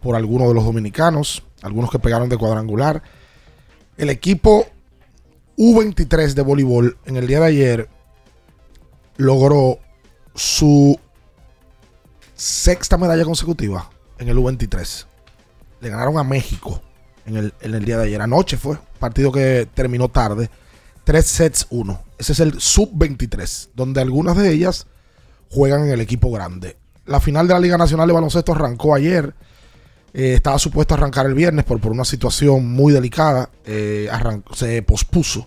por 0.00 0.16
algunos 0.16 0.48
de 0.48 0.54
los 0.54 0.64
dominicanos, 0.64 1.42
algunos 1.62 1.90
que 1.90 1.98
pegaron 1.98 2.28
de 2.28 2.38
cuadrangular. 2.38 3.02
El 3.96 4.10
equipo 4.10 4.66
U23 5.56 6.34
de 6.34 6.42
voleibol 6.42 6.98
en 7.06 7.16
el 7.16 7.26
día 7.26 7.40
de 7.40 7.46
ayer 7.46 7.88
logró 9.16 9.78
su 10.34 10.98
sexta 12.34 12.98
medalla 12.98 13.24
consecutiva 13.24 13.90
en 14.18 14.28
el 14.28 14.36
U23. 14.36 15.06
Le 15.80 15.88
ganaron 15.88 16.18
a 16.18 16.24
México 16.24 16.82
en 17.24 17.52
el, 17.60 17.84
día 17.84 17.98
de 17.98 18.04
ayer. 18.04 18.20
Anoche 18.20 18.56
fue, 18.56 18.76
partido 18.98 19.32
que 19.32 19.68
terminó 19.72 20.08
tarde. 20.08 20.50
Tres 21.04 21.26
sets 21.26 21.66
uno. 21.70 22.02
Ese 22.18 22.32
es 22.32 22.40
el 22.40 22.60
sub-23, 22.60 23.70
donde 23.74 24.00
algunas 24.00 24.36
de 24.36 24.52
ellas 24.52 24.86
juegan 25.50 25.84
en 25.84 25.90
el 25.90 26.00
equipo 26.00 26.30
grande. 26.30 26.76
La 27.04 27.20
final 27.20 27.46
de 27.46 27.54
la 27.54 27.60
Liga 27.60 27.78
Nacional 27.78 28.08
de 28.08 28.14
Baloncesto 28.14 28.52
arrancó 28.52 28.94
ayer. 28.94 29.34
Eh, 30.18 30.32
estaba 30.32 30.58
supuesto 30.58 30.94
a 30.94 30.96
arrancar 30.96 31.26
el 31.26 31.34
viernes, 31.34 31.66
por, 31.66 31.86
una 31.88 32.06
situación 32.06 32.72
muy 32.72 32.90
delicada. 32.90 33.50
Eh, 33.66 34.08
se 34.54 34.80
pospuso 34.80 35.46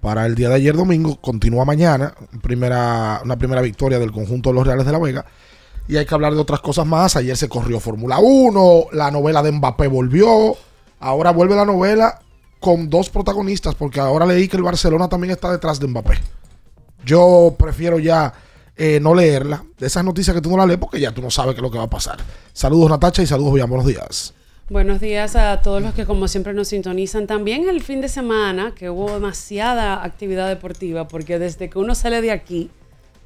para 0.00 0.26
el 0.26 0.34
día 0.34 0.48
de 0.48 0.56
ayer 0.56 0.74
domingo. 0.74 1.20
Continúa 1.20 1.64
mañana. 1.64 2.12
Primera, 2.42 3.20
una 3.24 3.38
primera 3.38 3.60
victoria 3.60 4.00
del 4.00 4.10
conjunto 4.10 4.50
de 4.50 4.56
los 4.56 4.66
Reales 4.66 4.86
de 4.86 4.90
la 4.90 4.98
Vega. 4.98 5.24
Y 5.86 5.98
hay 5.98 6.04
que 6.04 6.14
hablar 6.14 6.34
de 6.34 6.40
otras 6.40 6.58
cosas 6.58 6.84
más. 6.84 7.14
Ayer 7.14 7.36
se 7.36 7.48
corrió 7.48 7.78
Fórmula 7.78 8.18
1. 8.18 8.86
La 8.90 9.12
novela 9.12 9.40
de 9.40 9.52
Mbappé 9.52 9.86
volvió. 9.86 10.56
Ahora 10.98 11.30
vuelve 11.30 11.54
la 11.54 11.64
novela 11.64 12.18
con 12.58 12.90
dos 12.90 13.08
protagonistas. 13.08 13.76
Porque 13.76 14.00
ahora 14.00 14.26
leí 14.26 14.48
que 14.48 14.56
el 14.56 14.64
Barcelona 14.64 15.08
también 15.08 15.30
está 15.30 15.52
detrás 15.52 15.78
de 15.78 15.86
Mbappé. 15.86 16.18
Yo 17.04 17.54
prefiero 17.56 18.00
ya 18.00 18.34
eh, 18.76 19.00
no 19.00 19.14
leerla. 19.14 19.64
De 19.78 19.86
esas 19.86 20.04
noticias 20.04 20.34
que 20.34 20.40
tú 20.40 20.50
no 20.50 20.56
la 20.56 20.66
lees 20.66 20.78
porque 20.78 21.00
ya 21.00 21.12
tú 21.12 21.22
no 21.22 21.30
sabes 21.30 21.54
qué 21.54 21.60
es 21.60 21.62
lo 21.62 21.70
que 21.70 21.78
va 21.78 21.84
a 21.84 21.90
pasar. 21.90 22.18
Saludos 22.52 22.90
Natacha 22.90 23.22
y 23.22 23.26
saludos 23.26 23.54
bien, 23.54 23.68
buenos 23.68 23.86
días. 23.86 24.34
Buenos 24.70 25.00
días 25.00 25.36
a 25.36 25.60
todos 25.60 25.82
los 25.82 25.92
que 25.92 26.06
como 26.06 26.28
siempre 26.28 26.54
nos 26.54 26.68
sintonizan. 26.68 27.26
También 27.26 27.68
el 27.68 27.82
fin 27.82 28.00
de 28.00 28.08
semana 28.08 28.74
que 28.74 28.88
hubo 28.88 29.12
demasiada 29.12 30.02
actividad 30.02 30.48
deportiva 30.48 31.08
porque 31.08 31.38
desde 31.38 31.68
que 31.68 31.78
uno 31.78 31.94
sale 31.94 32.22
de 32.22 32.30
aquí 32.30 32.70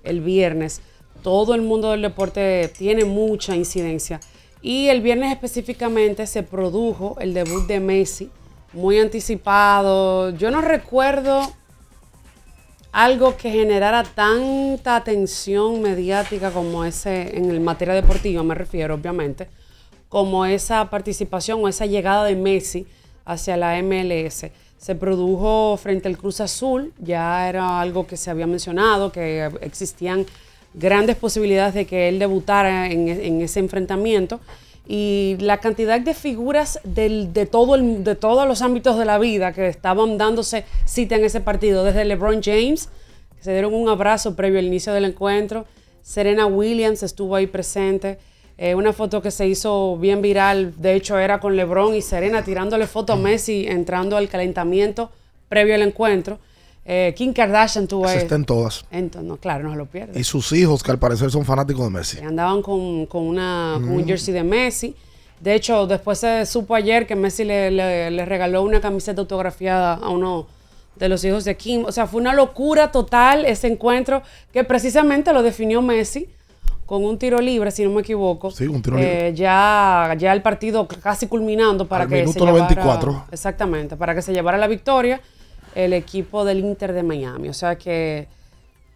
el 0.02 0.20
viernes, 0.20 0.80
todo 1.22 1.54
el 1.54 1.62
mundo 1.62 1.90
del 1.90 2.02
deporte 2.02 2.72
tiene 2.76 3.04
mucha 3.04 3.54
incidencia. 3.54 4.20
Y 4.62 4.88
el 4.88 5.02
viernes 5.02 5.32
específicamente 5.32 6.26
se 6.26 6.42
produjo 6.42 7.16
el 7.20 7.35
debut 7.35 7.66
de 7.68 7.78
Messi, 7.78 8.30
muy 8.72 8.98
anticipado. 8.98 10.30
Yo 10.30 10.50
no 10.50 10.61
recuerdo 10.61 11.42
algo 12.96 13.37
que 13.37 13.50
generara 13.50 14.04
tanta 14.04 14.96
atención 14.96 15.82
mediática 15.82 16.50
como 16.50 16.82
ese, 16.82 17.37
en 17.37 17.50
el 17.50 17.61
materia 17.61 17.92
deportiva 17.92 18.42
me 18.42 18.54
refiero, 18.54 18.94
obviamente, 18.94 19.48
como 20.09 20.46
esa 20.46 20.88
participación 20.88 21.62
o 21.62 21.68
esa 21.68 21.85
llegada 21.85 22.24
de 22.24 22.37
Messi 22.37 22.87
hacia 23.26 23.59
la 23.59 23.82
MLS. 23.82 24.46
Se 24.78 24.94
produjo 24.94 25.76
frente 25.76 26.09
al 26.09 26.16
Cruz 26.16 26.40
Azul, 26.40 26.94
ya 26.98 27.46
era 27.50 27.82
algo 27.82 28.06
que 28.06 28.16
se 28.16 28.30
había 28.30 28.46
mencionado, 28.46 29.12
que 29.12 29.44
existían 29.61 30.24
grandes 30.72 31.16
posibilidades 31.16 31.74
de 31.74 31.85
que 31.85 32.09
él 32.09 32.18
debutara 32.18 32.90
en, 32.90 33.09
en 33.09 33.42
ese 33.42 33.61
enfrentamiento 33.61 34.40
y 34.88 35.37
la 35.40 35.59
cantidad 35.59 36.01
de 36.01 36.14
figuras 36.14 36.79
de, 36.85 37.49
todo 37.51 37.75
el, 37.75 38.05
de 38.05 38.14
todos 38.14 38.46
los 38.46 38.62
ámbitos 38.62 38.99
de 38.99 39.05
la 39.05 39.18
vida 39.18 39.53
que 39.53 39.66
estaban 39.68 40.16
dándose 40.16 40.64
cita 40.85 41.16
en 41.16 41.25
ese 41.25 41.40
partido, 41.40 41.83
desde 41.85 42.05
LeBron 42.05 42.40
James, 42.42 42.88
que 43.37 43.42
se 43.42 43.53
dieron 43.53 43.75
un 43.75 43.88
abrazo 43.88 44.37
previo 44.37 44.59
al 44.59 44.66
inicio 44.66 44.92
del 44.92 45.05
encuentro, 45.05 45.66
Serena 46.03 46.46
Williams 46.46 47.03
estuvo 47.03 47.35
ahí 47.35 47.49
presente, 47.49 48.18
eh, 48.59 48.75
una 48.75 48.92
foto 48.92 49.20
que 49.20 49.31
se 49.31 49.46
hizo 49.49 49.99
bien 49.99 50.22
viral, 50.22 50.72
de 50.77 50.94
hecho 50.94 51.18
era 51.18 51.40
con 51.40 51.57
LeBron 51.57 51.94
y 51.94 52.01
Serena 52.01 52.42
tirándole 52.42 52.87
foto 52.87 53.12
a 53.12 53.16
Messi 53.16 53.66
entrando 53.68 54.16
al 54.16 54.29
calentamiento 54.29 55.11
previo 55.49 55.75
al 55.75 55.83
encuentro. 55.83 56.38
Eh, 56.88 57.12
Kim 57.16 57.33
Kardashian 57.33 57.88
tuvo 57.88 58.07
ahí. 58.07 58.18
Está 58.18 58.37
en 58.37 58.44
todas. 58.44 58.85
no, 59.20 59.37
claro, 59.38 59.64
no 59.64 59.72
se 59.72 59.77
lo 59.77 59.87
pierde. 59.87 60.18
Y 60.18 60.22
sus 60.22 60.53
hijos, 60.53 60.85
que 60.85 60.92
al 60.92 61.01
parecer 61.01 61.33
son 61.33 61.44
fanáticos 61.44 61.85
de 61.85 61.90
Messi. 61.90 62.18
Andaban 62.20 62.62
con, 62.62 63.09
una, 63.12 63.77
un 63.77 64.03
mm. 64.03 64.07
jersey 64.07 64.33
de 64.33 64.44
Messi. 64.44 64.94
De 65.40 65.55
hecho, 65.55 65.87
después 65.88 66.20
se 66.20 66.46
supo 66.46 66.77
ayer 66.77 67.07
que 67.07 67.16
Messi 67.16 67.44
le, 67.44 68.25
regaló 68.25 68.62
una 68.62 68.81
camiseta 68.81 69.20
autografiada 69.20 69.94
a 69.94 70.11
uno 70.11 70.46
de 70.94 71.09
los 71.09 71.25
hijos 71.25 71.44
de 71.44 71.57
Kim. 71.57 71.85
O 71.85 71.92
sea, 71.92 72.07
fue 72.07 72.20
una 72.20 72.33
locura 72.33 72.92
total 72.92 73.44
ese 73.44 73.66
encuentro 73.66 74.22
que 74.53 74.62
precisamente 74.62 75.33
lo 75.33 75.42
definió 75.42 75.83
Messi 75.83 76.29
con 76.87 77.05
un 77.05 77.18
tiro 77.18 77.40
libre, 77.40 77.72
si 77.72 77.83
no 77.83 77.90
me 77.90 78.03
equivoco. 78.03 78.53
Sí, 78.53 78.68
un 78.68 78.81
tiro 78.81 78.96
libre. 78.96 79.29
Eh, 79.29 79.35
ya, 79.35 80.14
ya 80.16 80.33
el 80.33 80.40
partido 80.40 80.87
casi 80.87 81.27
culminando 81.27 81.88
para 81.88 82.07
que 82.07 82.20
minuto 82.20 82.38
se 82.38 82.46
94. 82.46 83.25
Exactamente, 83.33 83.96
para 83.96 84.14
que 84.14 84.22
se 84.22 84.33
llevara 84.33 84.57
la 84.57 84.68
victoria 84.68 85.20
el 85.76 85.92
equipo 85.92 86.44
del 86.44 86.60
Inter 86.60 86.94
de 86.94 87.02
Miami. 87.02 87.50
O 87.50 87.54
sea 87.54 87.76
que 87.76 88.26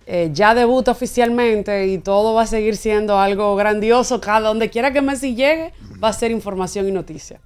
eh, 0.06 0.30
ya 0.32 0.54
debuta 0.54 0.90
oficialmente 0.90 1.86
y 1.86 1.98
todo 1.98 2.32
va 2.32 2.42
a 2.42 2.46
seguir 2.46 2.76
siendo 2.76 3.18
algo 3.18 3.54
grandioso. 3.54 4.20
Cada 4.20 4.48
donde 4.48 4.70
quiera 4.70 4.90
que 4.92 5.02
Messi 5.02 5.34
llegue, 5.34 5.74
va 6.02 6.08
a 6.08 6.12
ser 6.12 6.30
información 6.30 6.88
y 6.88 6.90
noticia. 6.90 7.38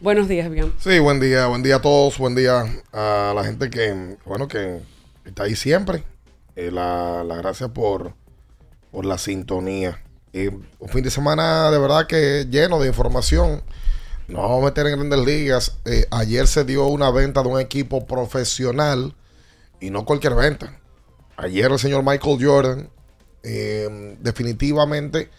Buenos 0.00 0.28
días, 0.28 0.50
bien. 0.50 0.72
Sí, 0.78 0.98
buen 0.98 1.20
día, 1.20 1.46
buen 1.46 1.62
día 1.62 1.76
a 1.76 1.82
todos, 1.82 2.16
buen 2.16 2.34
día 2.34 2.64
a 2.90 3.34
la 3.36 3.44
gente 3.44 3.68
que, 3.68 4.16
bueno, 4.24 4.48
que 4.48 4.80
está 5.26 5.42
ahí 5.42 5.54
siempre. 5.54 6.02
Eh, 6.56 6.70
la, 6.70 7.22
gracias 7.36 7.68
por, 7.70 8.14
por 8.90 9.04
la 9.04 9.18
sintonía. 9.18 10.02
un 10.32 10.88
fin 10.88 11.04
de 11.04 11.10
semana 11.10 11.70
de 11.70 11.78
verdad 11.78 12.06
que 12.06 12.46
lleno 12.50 12.80
de 12.80 12.88
información. 12.88 13.62
Nos 14.30 14.42
vamos 14.42 14.62
a 14.62 14.66
meter 14.66 14.86
en 14.86 14.96
grandes 14.96 15.26
ligas. 15.26 15.76
Eh, 15.84 16.06
ayer 16.12 16.46
se 16.46 16.64
dio 16.64 16.86
una 16.86 17.10
venta 17.10 17.42
de 17.42 17.48
un 17.48 17.58
equipo 17.58 18.06
profesional 18.06 19.12
y 19.80 19.90
no 19.90 20.04
cualquier 20.04 20.36
venta. 20.36 20.78
Ayer 21.36 21.72
el 21.72 21.80
señor 21.80 22.04
Michael 22.04 22.38
Jordan 22.40 22.88
em, 23.42 24.16
definitivamente 24.20 25.30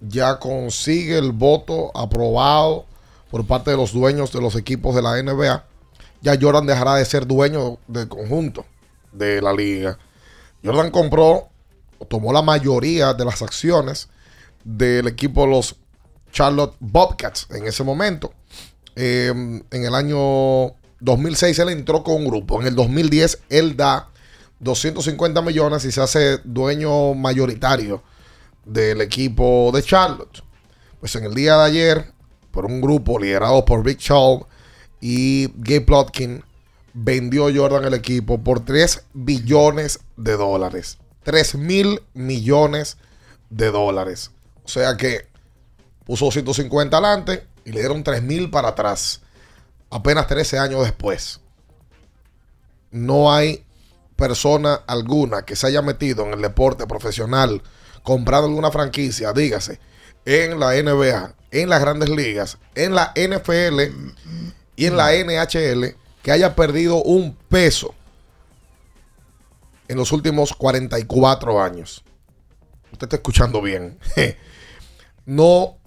ya 0.00 0.40
consigue 0.40 1.16
el 1.16 1.30
voto 1.30 1.96
aprobado 1.96 2.86
por 3.30 3.46
parte 3.46 3.70
de 3.70 3.76
los 3.76 3.92
dueños 3.92 4.32
de 4.32 4.40
los 4.40 4.56
equipos 4.56 4.96
de 4.96 5.02
la 5.02 5.22
NBA. 5.22 5.64
Ya 6.20 6.36
Jordan 6.40 6.66
dejará 6.66 6.96
de 6.96 7.04
ser 7.04 7.28
dueño 7.28 7.78
del 7.86 8.08
conjunto 8.08 8.66
de 9.12 9.40
la 9.40 9.52
liga. 9.52 9.96
Jordan 10.64 10.90
compró 10.90 11.50
tomó 12.08 12.32
la 12.32 12.42
mayoría 12.42 13.14
de 13.14 13.24
las 13.24 13.42
acciones 13.42 14.08
del 14.64 15.06
equipo 15.06 15.42
de 15.42 15.52
los 15.52 15.76
Charlotte 16.34 16.74
Bobcats 16.80 17.46
en 17.50 17.66
ese 17.66 17.84
momento. 17.84 18.34
Em, 18.96 19.62
en 19.70 19.84
el 19.84 19.94
año 19.94 20.74
2006 21.00 21.58
él 21.60 21.68
entró 21.70 22.02
con 22.02 22.16
un 22.16 22.26
grupo. 22.26 22.60
En 22.60 22.66
el 22.66 22.74
2010 22.74 23.42
él 23.48 23.76
da 23.76 24.10
250 24.58 25.40
millones 25.42 25.84
y 25.84 25.92
se 25.92 26.02
hace 26.02 26.38
dueño 26.44 27.14
mayoritario 27.14 28.02
del 28.64 29.00
equipo 29.00 29.70
de 29.72 29.82
Charlotte. 29.82 30.42
Pues 30.98 31.14
en 31.14 31.24
el 31.24 31.34
día 31.34 31.56
de 31.56 31.64
ayer, 31.64 32.12
por 32.50 32.66
un 32.66 32.80
grupo 32.80 33.18
liderado 33.18 33.64
por 33.64 33.84
Big 33.84 33.98
Shaw 33.98 34.46
y 35.00 35.48
Gabe 35.56 35.82
Plotkin, 35.82 36.42
vendió 36.94 37.48
Jordan 37.54 37.84
el 37.84 37.94
equipo 37.94 38.42
por 38.42 38.64
3 38.64 39.04
billones 39.12 40.00
de 40.16 40.32
dólares. 40.32 40.98
3 41.22 41.56
mil 41.56 42.00
millones 42.12 42.96
de 43.50 43.70
dólares. 43.70 44.30
O 44.64 44.68
sea 44.68 44.96
que 44.96 45.33
puso 46.04 46.30
150 46.30 46.96
adelante 46.96 47.46
y 47.64 47.72
le 47.72 47.80
dieron 47.80 48.04
3 48.04 48.22
mil 48.22 48.50
para 48.50 48.68
atrás. 48.68 49.22
Apenas 49.90 50.26
13 50.26 50.58
años 50.58 50.82
después. 50.84 51.40
No 52.90 53.32
hay 53.32 53.64
persona 54.16 54.80
alguna 54.86 55.42
que 55.42 55.56
se 55.56 55.66
haya 55.66 55.82
metido 55.82 56.24
en 56.24 56.34
el 56.34 56.42
deporte 56.42 56.86
profesional 56.86 57.62
comprando 58.02 58.48
alguna 58.48 58.70
franquicia, 58.70 59.32
dígase, 59.32 59.80
en 60.24 60.60
la 60.60 60.74
NBA, 60.80 61.34
en 61.50 61.68
las 61.68 61.80
grandes 61.80 62.10
ligas, 62.10 62.58
en 62.74 62.94
la 62.94 63.12
NFL 63.16 63.80
y 64.76 64.86
en 64.86 64.96
la 64.96 65.12
NHL, 65.12 65.96
que 66.22 66.32
haya 66.32 66.54
perdido 66.54 67.02
un 67.02 67.34
peso 67.48 67.94
en 69.88 69.96
los 69.96 70.12
últimos 70.12 70.52
44 70.54 71.62
años. 71.62 72.04
Usted 72.92 73.06
está 73.06 73.16
escuchando 73.16 73.60
bien. 73.60 73.98
no 75.26 75.78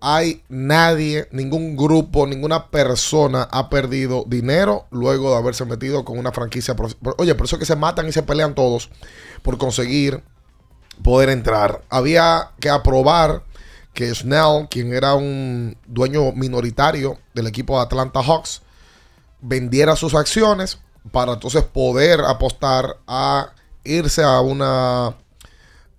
hay 0.00 0.42
nadie, 0.48 1.28
ningún 1.32 1.76
grupo, 1.76 2.26
ninguna 2.26 2.68
persona 2.68 3.48
ha 3.50 3.70
perdido 3.70 4.24
dinero 4.26 4.86
luego 4.90 5.30
de 5.30 5.36
haberse 5.36 5.64
metido 5.64 6.04
con 6.04 6.18
una 6.18 6.32
franquicia. 6.32 6.76
Oye, 7.18 7.34
por 7.34 7.46
eso 7.46 7.56
es 7.56 7.60
que 7.60 7.66
se 7.66 7.76
matan 7.76 8.08
y 8.08 8.12
se 8.12 8.22
pelean 8.22 8.54
todos 8.54 8.90
por 9.42 9.58
conseguir 9.58 10.22
poder 11.02 11.30
entrar. 11.30 11.82
Había 11.88 12.50
que 12.60 12.68
aprobar 12.68 13.42
que 13.94 14.14
Snell, 14.14 14.68
quien 14.70 14.92
era 14.92 15.14
un 15.14 15.76
dueño 15.86 16.32
minoritario 16.32 17.18
del 17.34 17.46
equipo 17.46 17.76
de 17.76 17.84
Atlanta 17.84 18.22
Hawks, 18.22 18.62
vendiera 19.40 19.96
sus 19.96 20.14
acciones 20.14 20.78
para 21.12 21.34
entonces 21.34 21.64
poder 21.64 22.20
apostar 22.20 22.98
a 23.06 23.52
irse 23.84 24.22
a 24.22 24.40
una 24.40 25.16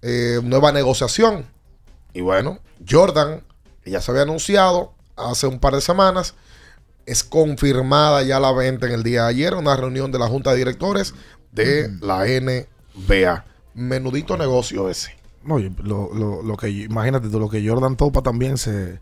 eh, 0.01 0.39
nueva 0.43 0.71
negociación. 0.71 1.47
Y 2.13 2.21
bueno, 2.21 2.59
Jordan, 2.87 3.43
que 3.87 3.91
ya 3.91 4.01
se 4.01 4.11
había 4.11 4.23
anunciado 4.23 4.91
hace 5.15 5.47
un 5.47 5.59
par 5.59 5.73
de 5.73 5.79
semanas, 5.79 6.35
es 7.05 7.23
confirmada 7.23 8.21
ya 8.21 8.37
la 8.37 8.51
venta 8.51 8.85
en 8.85 8.91
el 8.91 9.01
día 9.01 9.23
de 9.23 9.29
ayer, 9.29 9.53
una 9.53 9.77
reunión 9.77 10.11
de 10.11 10.19
la 10.19 10.27
Junta 10.27 10.51
de 10.51 10.57
Directores 10.57 11.13
de 11.53 11.89
la 12.01 12.25
NBA. 12.25 13.45
Menudito 13.75 14.35
negocio 14.35 14.89
ese. 14.89 15.15
Oye, 15.47 15.71
lo, 15.81 16.11
lo, 16.43 16.57
que, 16.57 16.69
imagínate 16.69 17.29
lo 17.29 17.47
que 17.47 17.65
Jordan 17.65 17.95
topa 17.95 18.21
también 18.21 18.57
se, 18.57 18.99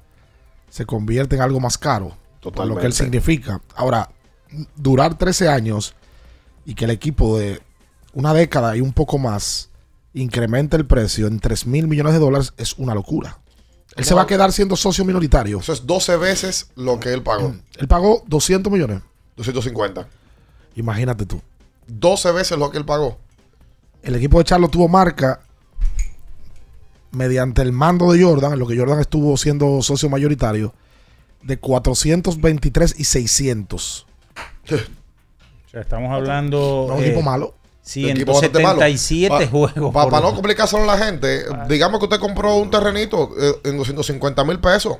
se 0.69 0.85
convierte 0.85 1.35
en 1.35 1.41
algo 1.41 1.59
más 1.59 1.79
caro. 1.79 2.15
Totalmente. 2.39 2.75
lo 2.75 2.79
que 2.79 2.85
él 2.85 2.93
significa. 2.93 3.59
Ahora, 3.75 4.11
durar 4.75 5.17
13 5.17 5.49
años 5.49 5.95
y 6.63 6.75
que 6.75 6.85
el 6.85 6.91
equipo 6.91 7.39
de 7.39 7.59
una 8.13 8.35
década 8.35 8.77
y 8.77 8.81
un 8.81 8.93
poco 8.93 9.17
más 9.17 9.69
incremente 10.13 10.77
el 10.77 10.85
precio 10.85 11.25
en 11.25 11.39
3 11.39 11.65
mil 11.65 11.87
millones 11.87 12.13
de 12.13 12.19
dólares 12.19 12.53
es 12.57 12.77
una 12.77 12.93
locura. 12.93 13.39
Él 13.95 14.03
se 14.03 14.13
va 14.13 14.23
a 14.23 14.27
quedar 14.27 14.51
siendo 14.51 14.75
socio 14.75 15.05
minoritario. 15.05 15.59
Eso 15.59 15.71
es 15.71 15.85
12 15.85 16.17
veces 16.17 16.69
lo 16.75 16.99
que 16.99 17.13
él 17.13 17.23
pagó. 17.23 17.49
Mm, 17.49 17.61
él 17.77 17.87
pagó 17.87 18.23
200 18.27 18.71
millones. 18.71 19.01
250. 19.37 20.07
Imagínate 20.75 21.25
tú. 21.25 21.41
12 21.87 22.31
veces 22.31 22.57
lo 22.57 22.71
que 22.71 22.77
él 22.77 22.85
pagó. 22.85 23.17
El 24.01 24.15
equipo 24.15 24.37
de 24.37 24.43
Charlo 24.43 24.67
tuvo 24.67 24.87
marca 24.87 25.41
mediante 27.11 27.61
el 27.61 27.71
mando 27.71 28.11
de 28.11 28.21
Jordan, 28.21 28.53
en 28.53 28.59
lo 28.59 28.67
que 28.67 28.77
Jordan 28.77 28.99
estuvo 28.99 29.35
siendo 29.37 29.81
socio 29.81 30.09
mayoritario, 30.09 30.73
de 31.41 31.57
423 31.57 32.95
y 32.97 33.03
600. 33.05 34.05
O 34.65 35.69
sea, 35.71 35.81
estamos 35.81 36.11
hablando. 36.11 36.85
No, 36.89 36.95
un 36.95 37.03
equipo 37.03 37.21
eh, 37.21 37.23
malo. 37.23 37.55
177 37.85 39.47
juegos. 39.47 39.93
Para 39.93 40.19
no 40.19 40.33
complicárselo 40.33 40.83
a 40.83 40.97
la 40.97 40.97
gente, 40.97 41.45
digamos 41.69 41.99
que 41.99 42.05
usted 42.05 42.19
compró 42.19 42.55
un 42.55 42.71
terrenito 42.71 43.29
eh, 43.39 43.53
en 43.63 43.77
250 43.77 44.43
mil 44.43 44.59
pesos. 44.59 44.97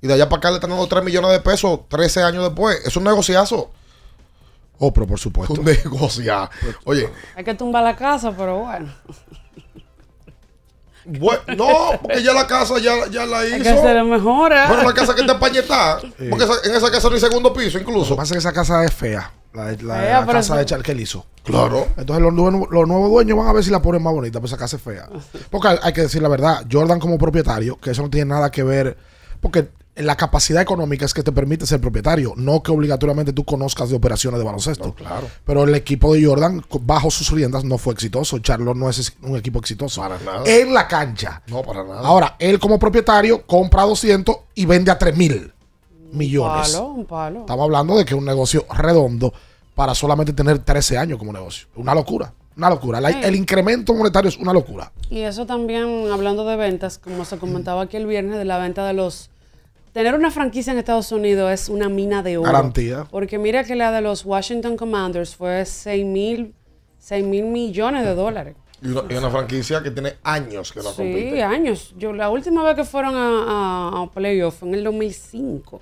Y 0.00 0.06
de 0.06 0.14
allá 0.14 0.28
para 0.28 0.38
acá 0.38 0.50
le 0.50 0.56
están 0.56 0.70
dando 0.70 0.86
3 0.86 1.04
millones 1.04 1.30
de 1.30 1.40
pesos 1.40 1.80
13 1.88 2.22
años 2.22 2.44
después. 2.44 2.80
Es 2.84 2.96
un 2.96 3.04
negociazo. 3.04 3.70
Oh, 4.78 4.92
pero 4.92 5.06
por 5.06 5.20
supuesto. 5.20 5.60
Un 5.60 5.64
negociazo. 5.64 6.50
Oye. 6.84 7.08
Hay 7.36 7.44
que 7.44 7.54
tumbar 7.54 7.84
la 7.84 7.94
casa, 7.94 8.32
pero 8.36 8.60
bueno. 8.60 8.92
no, 11.56 11.98
porque 12.00 12.22
ya 12.22 12.32
la 12.32 12.46
casa 12.46 12.78
ya, 12.78 13.06
ya 13.10 13.26
la 13.26 13.44
hizo. 13.44 13.56
Hay 13.56 13.62
que 13.62 13.76
se 13.76 14.02
mejora. 14.02 14.66
Bueno, 14.66 14.84
la 14.84 14.94
casa 14.94 15.14
que 15.14 15.20
está 15.20 15.34
empañetada. 15.34 16.00
Porque 16.00 16.46
en 16.64 16.74
esa 16.74 16.90
casa 16.90 17.08
no 17.08 17.14
hay 17.14 17.20
segundo 17.20 17.52
piso, 17.52 17.78
incluso. 17.78 18.10
Lo 18.10 18.16
que 18.16 18.20
pasa 18.22 18.34
es 18.34 18.42
que 18.42 18.48
esa 18.48 18.52
casa 18.52 18.82
es 18.82 18.92
fea. 18.92 19.30
La, 19.54 19.72
la, 19.72 20.26
casa 20.26 20.56
de 20.56 20.64
Char 20.64 20.82
que 20.82 20.92
él 20.92 21.00
hizo. 21.00 21.26
Claro. 21.44 21.88
Entonces 21.96 22.22
los, 22.22 22.32
los, 22.34 22.88
nuevos 22.88 23.10
dueños 23.10 23.36
van 23.36 23.48
a 23.48 23.52
ver 23.52 23.64
si 23.64 23.70
la 23.70 23.82
ponen 23.82 24.02
más 24.02 24.12
bonita, 24.12 24.40
pues 24.40 24.52
esa 24.52 24.58
casa 24.58 24.76
es 24.76 24.82
fea. 24.82 25.08
Porque 25.50 25.68
hay, 25.82 25.92
que 25.92 26.02
decir 26.02 26.22
la 26.22 26.28
verdad, 26.28 26.64
Jordan 26.70 26.98
como 26.98 27.18
propietario, 27.18 27.78
que 27.78 27.90
eso 27.90 28.02
no 28.02 28.10
tiene 28.10 28.26
nada 28.26 28.50
que 28.50 28.62
ver, 28.62 28.96
porque 29.40 29.68
la 29.96 30.16
capacidad 30.16 30.62
económica 30.62 31.04
es 31.04 31.12
que 31.12 31.22
te 31.22 31.32
permite 31.32 31.66
ser 31.66 31.80
propietario, 31.80 32.32
no 32.36 32.62
que 32.62 32.70
obligatoriamente 32.70 33.32
tú 33.32 33.44
conozcas 33.44 33.90
de 33.90 33.96
operaciones 33.96 34.38
de 34.38 34.44
baloncesto. 34.46 34.94
claro. 34.94 35.28
Pero 35.44 35.64
el 35.64 35.74
equipo 35.74 36.14
de 36.14 36.24
Jordan, 36.24 36.64
bajo 36.80 37.10
sus 37.10 37.30
riendas, 37.30 37.64
no 37.64 37.76
fue 37.76 37.92
exitoso. 37.92 38.38
Charlotte 38.38 38.76
no 38.76 38.88
es 38.88 39.12
un 39.22 39.36
equipo 39.36 39.58
exitoso. 39.58 40.00
Para 40.00 40.18
nada. 40.18 40.44
En 40.46 40.72
la 40.72 40.88
cancha. 40.88 41.42
No, 41.48 41.62
para 41.62 41.84
nada. 41.84 42.00
Ahora, 42.00 42.36
él 42.38 42.58
como 42.58 42.78
propietario 42.78 43.46
compra 43.46 43.82
200 43.82 44.34
y 44.54 44.64
vende 44.64 44.90
a 44.90 44.98
3 44.98 45.16
mil 45.16 45.52
millones. 46.12 46.68
Un 46.68 46.72
palo, 46.72 46.86
un 46.88 47.04
palo. 47.04 47.40
Estamos 47.40 47.64
hablando 47.64 47.96
de 47.96 48.04
que 48.04 48.14
es 48.14 48.18
un 48.18 48.24
negocio 48.24 48.66
redondo 48.70 49.32
para 49.74 49.94
solamente 49.94 50.32
tener 50.32 50.58
13 50.58 50.98
años 50.98 51.18
como 51.18 51.32
negocio. 51.32 51.66
Una 51.76 51.94
locura. 51.94 52.32
Una 52.56 52.68
locura. 52.68 52.98
el 52.98 53.34
incremento 53.34 53.94
monetario 53.94 54.28
es 54.28 54.36
una 54.36 54.52
locura. 54.52 54.92
Y 55.08 55.20
eso 55.20 55.46
también, 55.46 56.10
hablando 56.12 56.44
de 56.44 56.56
ventas, 56.56 56.98
como 56.98 57.24
se 57.24 57.38
comentaba 57.38 57.82
aquí 57.82 57.96
el 57.96 58.06
viernes, 58.06 58.38
de 58.38 58.44
la 58.44 58.58
venta 58.58 58.86
de 58.86 58.92
los... 58.92 59.30
Tener 59.92 60.14
una 60.14 60.30
franquicia 60.30 60.72
en 60.72 60.78
Estados 60.78 61.12
Unidos 61.12 61.50
es 61.50 61.68
una 61.68 61.88
mina 61.88 62.22
de 62.22 62.38
oro. 62.38 62.50
Garantía. 62.50 63.06
Porque 63.10 63.38
mira 63.38 63.64
que 63.64 63.76
la 63.76 63.92
de 63.92 64.00
los 64.00 64.24
Washington 64.24 64.76
Commanders 64.76 65.36
fue 65.36 65.64
6 65.66 66.06
mil, 66.06 66.54
mil 67.10 67.44
millones 67.44 68.04
de 68.04 68.14
dólares. 68.14 68.56
Y 68.82 68.88
una, 68.88 69.30
franquicia 69.30 69.82
que 69.82 69.90
tiene 69.92 70.14
años 70.24 70.72
que 70.72 70.80
no 70.80 70.92
compite. 70.92 71.32
Sí, 71.32 71.40
años. 71.40 71.94
Yo 71.96 72.12
la 72.12 72.30
última 72.30 72.64
vez 72.64 72.74
que 72.74 72.84
fueron 72.84 73.14
a, 73.14 74.02
a, 74.02 74.10
playoff 74.10 74.58
fue 74.58 74.68
en 74.68 74.74
el 74.74 74.84
2005. 74.84 75.80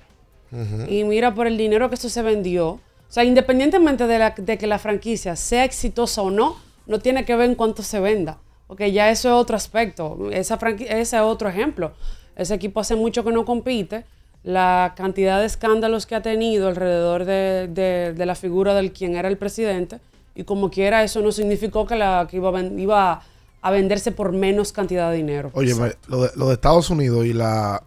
Y 0.87 1.03
mira 1.03 1.33
por 1.33 1.47
el 1.47 1.57
dinero 1.57 1.89
que 1.89 1.95
esto 1.95 2.09
se 2.09 2.21
vendió 2.21 2.79
o 3.11 3.13
sea, 3.13 3.25
independientemente 3.25 4.07
de, 4.07 4.57
que 4.57 4.67
la 4.67 4.79
franquicia 4.79 5.35
sea 5.35 5.65
exitosa 5.65 6.21
o 6.21 6.31
no, 6.31 6.55
no 6.87 6.99
tiene 6.99 7.25
que 7.25 7.35
ver 7.35 7.49
en 7.49 7.55
cuánto 7.55 7.83
se 7.83 7.99
venda. 7.99 8.37
Porque 8.67 8.93
ya 8.93 9.09
eso 9.09 9.27
es 9.27 9.35
otro 9.35 9.57
aspecto. 9.57 10.29
Esa 10.31 10.57
ese 10.79 11.17
es 11.17 11.21
otro 11.21 11.49
ejemplo. 11.49 11.91
Ese 12.37 12.53
equipo 12.53 12.79
hace 12.79 12.95
mucho 12.95 13.25
que 13.25 13.33
no 13.33 13.43
compite. 13.43 14.05
La 14.45 14.93
cantidad 14.95 15.41
de 15.41 15.45
escándalos 15.45 16.05
que 16.05 16.15
ha 16.15 16.21
tenido 16.21 16.69
alrededor 16.69 17.25
de, 17.25 18.13
la 18.17 18.35
figura 18.35 18.73
del 18.75 18.93
quien 18.93 19.17
era 19.17 19.27
el 19.27 19.37
presidente. 19.37 19.99
Y 20.33 20.45
como 20.45 20.71
quiera, 20.71 21.03
eso 21.03 21.19
no 21.19 21.33
significó 21.33 21.85
que, 21.85 21.97
la, 21.97 22.29
que 22.31 22.37
iba, 22.37 22.61
iba 22.61 23.21
a 23.61 23.71
venderse 23.71 24.13
por 24.13 24.31
menos 24.31 24.71
cantidad 24.71 25.11
de 25.11 25.17
dinero. 25.17 25.51
Oye, 25.51 25.75
lo 26.07 26.21
de, 26.21 26.31
lo 26.37 26.47
de 26.47 26.53
Estados 26.53 26.89
Unidos 26.89 27.25
y 27.25 27.33
la, 27.33 27.83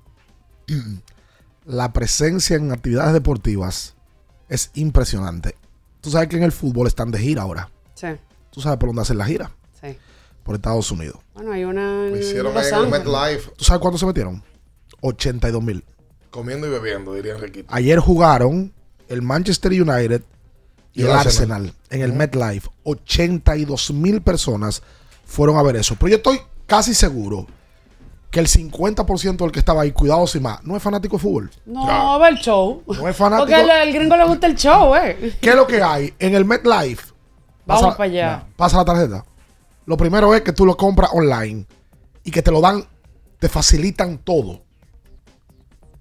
la 1.64 1.92
presencia 1.92 2.56
en 2.56 2.72
actividades 2.72 3.12
deportivas 3.12 3.94
es 4.48 4.70
impresionante. 4.74 5.56
Tú 6.00 6.10
sabes 6.10 6.28
que 6.28 6.36
en 6.36 6.42
el 6.42 6.52
fútbol 6.52 6.86
están 6.86 7.10
de 7.10 7.18
gira 7.18 7.42
ahora. 7.42 7.70
Sí. 7.94 8.08
¿Tú 8.50 8.60
sabes 8.60 8.78
por 8.78 8.88
dónde 8.90 9.02
hacen 9.02 9.18
la 9.18 9.24
gira? 9.24 9.50
Sí. 9.80 9.96
Por 10.42 10.54
Estados 10.54 10.90
Unidos. 10.90 11.18
Bueno, 11.34 11.52
hay 11.52 11.64
una. 11.64 12.08
Lo 12.08 12.16
hicieron 12.16 12.54
en 12.56 12.90
MetLife. 12.90 13.50
¿Tú 13.56 13.64
sabes 13.64 13.80
cuánto 13.80 13.98
se 13.98 14.06
metieron? 14.06 14.42
82 15.00 15.62
mil. 15.62 15.84
Comiendo 16.30 16.66
y 16.66 16.70
bebiendo, 16.70 17.14
diría 17.14 17.34
Enriquito. 17.34 17.72
Ayer 17.72 17.98
jugaron 17.98 18.72
el 19.08 19.22
Manchester 19.22 19.72
United 19.72 20.22
y, 20.92 21.02
el 21.02 21.10
Arsenal, 21.10 21.72
en 21.90 22.02
el 22.02 22.12
MetLife. 22.12 22.68
82 22.84 23.92
mil 23.92 24.20
personas 24.20 24.82
fueron 25.24 25.56
a 25.56 25.62
ver 25.62 25.76
eso. 25.76 25.96
Pero 25.96 26.08
yo 26.08 26.16
estoy 26.16 26.40
casi 26.66 26.94
seguro 26.94 27.46
que 28.34 28.40
el 28.40 28.48
50% 28.48 29.36
del 29.36 29.52
que 29.52 29.60
estaba 29.60 29.82
ahí, 29.82 29.92
cuidado 29.92 30.26
sin 30.26 30.42
más, 30.42 30.60
no 30.64 30.76
es 30.76 30.82
fanático 30.82 31.18
de 31.18 31.22
fútbol. 31.22 31.50
No, 31.66 31.88
a 31.88 32.18
ver 32.18 32.32
el 32.32 32.38
show. 32.40 32.82
No 32.84 33.08
es 33.08 33.16
fanático. 33.16 33.46
Porque 33.48 33.54
al 33.54 33.92
gringo 33.92 34.16
le 34.16 34.24
gusta 34.24 34.48
el 34.48 34.56
show, 34.56 34.92
eh. 34.96 35.36
¿Qué 35.40 35.50
es 35.50 35.54
lo 35.54 35.64
que 35.68 35.80
hay? 35.80 36.12
En 36.18 36.34
el 36.34 36.44
MetLife. 36.44 37.12
Vamos 37.64 37.94
para 37.94 38.10
allá. 38.10 38.44
Pasa 38.56 38.78
la 38.78 38.84
tarjeta. 38.84 39.24
Lo 39.86 39.96
primero 39.96 40.34
es 40.34 40.42
que 40.42 40.52
tú 40.52 40.66
lo 40.66 40.76
compras 40.76 41.10
online 41.12 41.64
y 42.24 42.32
que 42.32 42.42
te 42.42 42.50
lo 42.50 42.60
dan, 42.60 42.84
te 43.38 43.48
facilitan 43.48 44.18
todo. 44.18 44.63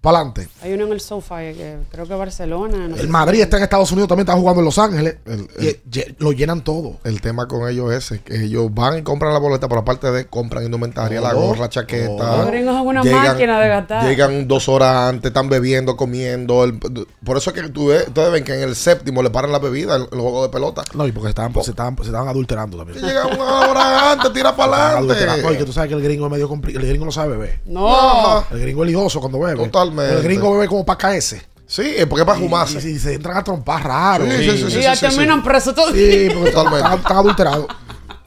Para 0.03 0.17
adelante. 0.17 0.49
Hay 0.61 0.73
uno 0.73 0.85
en 0.85 0.91
el 0.91 0.99
SoFi, 0.99 1.53
que 1.55 1.77
creo 1.89 2.05
que 2.05 2.13
Barcelona. 2.13 2.89
no 2.89 2.95
El 2.97 3.07
Madrid 3.07 3.39
está 3.41 3.55
en 3.55 3.63
Estados 3.63 3.89
Unidos, 3.93 4.09
también 4.09 4.27
está 4.27 4.37
jugando 4.37 4.59
en 4.59 4.65
Los 4.65 4.77
Ángeles. 4.77 5.15
Y, 5.61 5.77
ye- 5.89 6.13
lo 6.19 6.33
llenan 6.33 6.61
todo. 6.61 6.97
El 7.05 7.21
tema 7.21 7.47
con 7.47 7.69
ellos 7.69 7.89
es 7.93 8.19
que 8.21 8.43
ellos 8.43 8.67
van 8.73 8.97
y 8.97 9.01
compran 9.01 9.31
la 9.31 9.39
boleta, 9.39 9.69
pero 9.69 9.79
aparte 9.79 10.11
de 10.11 10.25
compran 10.25 10.65
indumentaria, 10.65 11.21
la 11.21 11.31
Todo. 11.31 11.47
gorra, 11.47 11.69
chaqueta. 11.69 12.37
Los 12.37 12.47
gringos 12.47 12.75
son 12.75 12.87
una 12.87 13.01
máquina 13.01 13.59
de 13.61 13.69
gastar. 13.69 14.05
Llegan 14.09 14.45
dos 14.45 14.67
horas 14.67 15.09
antes, 15.09 15.29
están 15.29 15.47
bebiendo, 15.47 15.95
comiendo. 15.95 16.65
el- 16.65 16.77
por 17.23 17.37
eso 17.37 17.51
es 17.51 17.61
que 17.61 17.69
tú 17.69 17.87
ves- 17.87 18.05
ustedes 18.07 18.29
ven 18.29 18.43
que 18.43 18.55
en 18.55 18.63
el 18.67 18.75
séptimo 18.75 19.23
le 19.23 19.29
paran 19.29 19.53
la 19.53 19.59
bebida, 19.59 19.95
el, 19.95 20.01
el 20.11 20.19
juego 20.19 20.43
de 20.43 20.49
pelota. 20.49 20.83
No, 20.95 21.07
y 21.07 21.13
porque 21.13 21.29
estaban, 21.29 21.53
se, 21.63 21.69
estaban, 21.71 21.95
se 21.97 22.03
estaban 22.07 22.27
adulterando 22.27 22.77
también. 22.77 22.99
Llega 22.99 23.25
una 23.25 23.69
hora 23.71 24.11
antes, 24.11 24.33
tira 24.33 24.53
para 24.53 24.97
adelante. 24.97 25.57
que 25.57 25.63
tú 25.63 25.71
sabes 25.71 25.87
que 25.87 25.95
el 25.95 26.03
gringo 26.03 26.25
es 26.25 26.31
medio 26.33 26.49
complicado. 26.49 26.83
El 26.83 26.89
gringo 26.89 27.05
no 27.05 27.11
sabe 27.13 27.37
beber. 27.37 27.59
No. 27.65 28.43
El 28.51 28.59
gringo 28.59 28.83
es 28.83 28.89
lioso 28.89 29.21
cuando 29.21 29.39
bebe. 29.39 29.61
Totalmente. 29.93 30.17
El 30.17 30.23
gringo 30.23 30.53
bebe 30.53 30.67
como 30.67 30.85
para 30.85 30.97
caerse. 30.97 31.41
Sí, 31.65 31.95
porque 32.07 32.21
es 32.21 32.25
para 32.27 32.39
fumarse. 32.39 32.87
Y, 32.87 32.93
y 32.93 32.99
se 32.99 33.13
entran 33.15 33.37
a 33.37 33.43
trompar 33.43 33.83
raro. 33.83 34.25
Sí, 34.25 34.31
sí, 34.31 34.57
sí, 34.57 34.71
sí, 34.71 34.79
Y 34.79 34.81
ya 34.83 34.95
sí, 34.95 35.05
sí, 35.07 35.15
terminan 35.15 35.41
presos 35.43 35.73
todos. 35.73 35.91
Sí, 35.93 36.27
porque 36.33 36.49
están, 36.49 36.65
Totalmente. 36.65 36.77
están- 36.85 36.99
están 36.99 37.17
adulterados. 37.17 37.65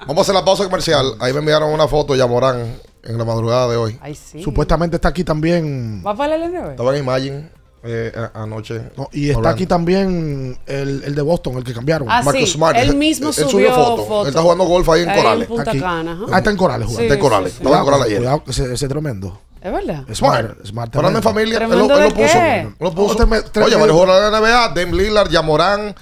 Vamos 0.00 0.18
a 0.18 0.20
hacer 0.22 0.34
la 0.34 0.44
pausa 0.44 0.64
comercial. 0.64 1.14
Ahí 1.20 1.32
me 1.32 1.40
enviaron 1.40 1.70
una 1.72 1.86
foto 1.88 2.12
de 2.12 2.18
Yamorán 2.20 2.76
en 3.04 3.18
la 3.18 3.24
madrugada 3.24 3.68
de 3.68 3.76
hoy. 3.76 3.98
Ay, 4.00 4.14
sí. 4.14 4.42
Supuestamente 4.42 4.96
está 4.96 5.08
aquí 5.08 5.22
también. 5.24 6.02
¿Va 6.04 6.14
para 6.16 6.34
el 6.34 6.42
LNB? 6.50 6.70
Estaba 6.70 6.96
en 6.96 7.02
Imagine 7.04 7.48
eh, 7.84 8.12
anoche. 8.34 8.82
No, 8.96 9.08
y 9.12 9.26
está 9.26 9.38
hablando. 9.38 9.54
aquí 9.54 9.66
también 9.66 10.58
el, 10.66 11.02
el 11.04 11.14
de 11.14 11.22
Boston, 11.22 11.56
el 11.58 11.64
que 11.64 11.72
cambiaron. 11.72 12.08
Ah, 12.10 12.22
Marcus 12.22 12.48
sí. 12.50 12.54
Smart. 12.56 12.76
Él 12.78 12.96
mismo 12.96 13.28
él 13.30 13.34
subió 13.34 13.48
subió 13.50 13.74
foto. 13.74 14.04
foto. 14.06 14.22
Él 14.22 14.28
está 14.28 14.42
jugando 14.42 14.64
golf 14.64 14.88
ahí 14.88 15.02
en 15.02 15.08
Ahí 15.10 15.16
en 15.18 15.22
Corales. 15.22 15.48
Punta 15.48 15.70
Aquí. 15.70 15.80
Cana, 15.80 16.12
ajá. 16.12 16.24
Ah, 16.32 16.38
está 16.38 16.50
en 16.50 16.56
Corales 16.56 16.86
jugando. 16.88 16.98
Sí, 16.98 17.04
Está 17.04 17.14
en 17.14 17.20
Corales. 17.20 17.52
sí, 17.52 17.58
sí. 17.58 17.62
Estaba 17.64 17.78
en 17.78 17.84
Corales 17.84 18.06
ayer. 18.06 18.18
Cuidado, 18.18 18.42
ese, 18.48 18.74
ese 18.74 18.88
tremendo. 18.88 19.40
¿Es 19.66 19.72
verdad? 19.72 20.04
Smart. 20.14 20.66
Smart 20.66 20.96
anda 20.96 21.10
en 21.18 21.22
familia. 21.22 21.58
Él 21.58 21.62
lo, 21.64 21.68
¿Tremendo 21.68 21.94
él 21.96 22.00
lo 22.02 22.08
de 22.08 22.14
puso. 22.14 22.32
qué? 22.38 22.68
Lo 22.78 22.94
puso. 22.94 23.26
No, 23.26 23.64
Oye, 23.64 23.76
varios 23.76 23.92
jugadores 23.92 24.24
de 24.24 24.30
la 24.30 24.40
NBA, 24.40 24.68
Dame 24.68 24.92
Lillard, 24.92 25.28
Yamorán, 25.30 25.94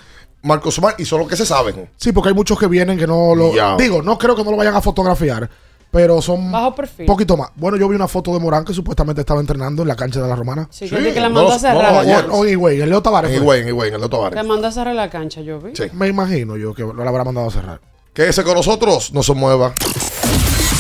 Marcos 0.42 0.74
Smart, 0.74 1.00
y 1.00 1.04
son 1.04 1.20
los 1.20 1.28
que 1.28 1.36
se 1.36 1.46
saben. 1.46 1.88
Sí, 1.96 2.12
porque 2.12 2.28
hay 2.28 2.34
muchos 2.34 2.58
que 2.58 2.66
vienen 2.66 2.98
que 2.98 3.06
no 3.06 3.34
lo. 3.34 3.52
Digo, 3.78 4.02
no 4.02 4.18
creo 4.18 4.36
que 4.36 4.44
no 4.44 4.50
lo 4.50 4.56
vayan 4.56 4.74
a 4.76 4.80
fotografiar, 4.80 5.48
pero 5.90 6.20
son. 6.20 6.52
Bajo 6.52 6.74
perfil. 6.74 7.06
Poquito 7.06 7.36
más. 7.36 7.50
Bueno, 7.56 7.76
yo 7.78 7.88
vi 7.88 7.96
una 7.96 8.08
foto 8.08 8.32
de 8.34 8.40
Morán 8.40 8.64
que 8.64 8.74
supuestamente 8.74 9.20
estaba 9.22 9.40
entrenando 9.40 9.82
en 9.82 9.88
la 9.88 9.96
cancha 9.96 10.20
de 10.20 10.28
la 10.28 10.36
Romana. 10.36 10.66
Sí, 10.70 10.88
que, 10.90 11.14
que 11.14 11.20
la 11.20 11.28
mandó 11.28 11.48
no, 11.50 11.54
a 11.54 11.58
cerrar. 11.58 11.92
no, 11.92 11.98
O, 11.98 12.00
ayer. 12.00 12.26
o 12.30 12.44
en 12.44 12.50
Higüey, 12.52 12.80
en 12.82 12.90
Leo 12.90 13.00
Tavares. 13.02 13.30
En. 13.30 13.36
Higüey, 13.42 13.62
en 13.62 13.68
Higüey, 13.68 13.88
en 13.88 13.94
el 13.94 14.02
Otto 14.04 14.16
Le 14.18 14.30
Tavares. 14.30 14.46
mandó 14.48 14.66
a 14.68 14.72
cerrar 14.72 14.94
la 14.94 15.08
cancha, 15.08 15.40
yo 15.40 15.58
vi. 15.60 15.74
Sí. 15.74 15.84
Me 15.92 16.08
imagino 16.08 16.56
yo 16.56 16.74
que 16.74 16.82
lo 16.82 17.08
habrá 17.08 17.24
mandado 17.24 17.48
a 17.48 17.50
cerrar. 17.50 17.80
Quédese 18.12 18.44
con 18.44 18.54
nosotros, 18.54 19.12
no 19.12 19.22
se 19.22 19.32
mueva. 19.34 19.72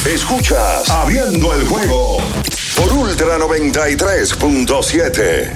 Escuchas 0.06 0.88
Abriendo 0.90 1.54
el 1.54 1.66
juego 1.66 2.18
por 2.76 2.92
Ultra 2.92 3.38
93.7. 3.38 5.50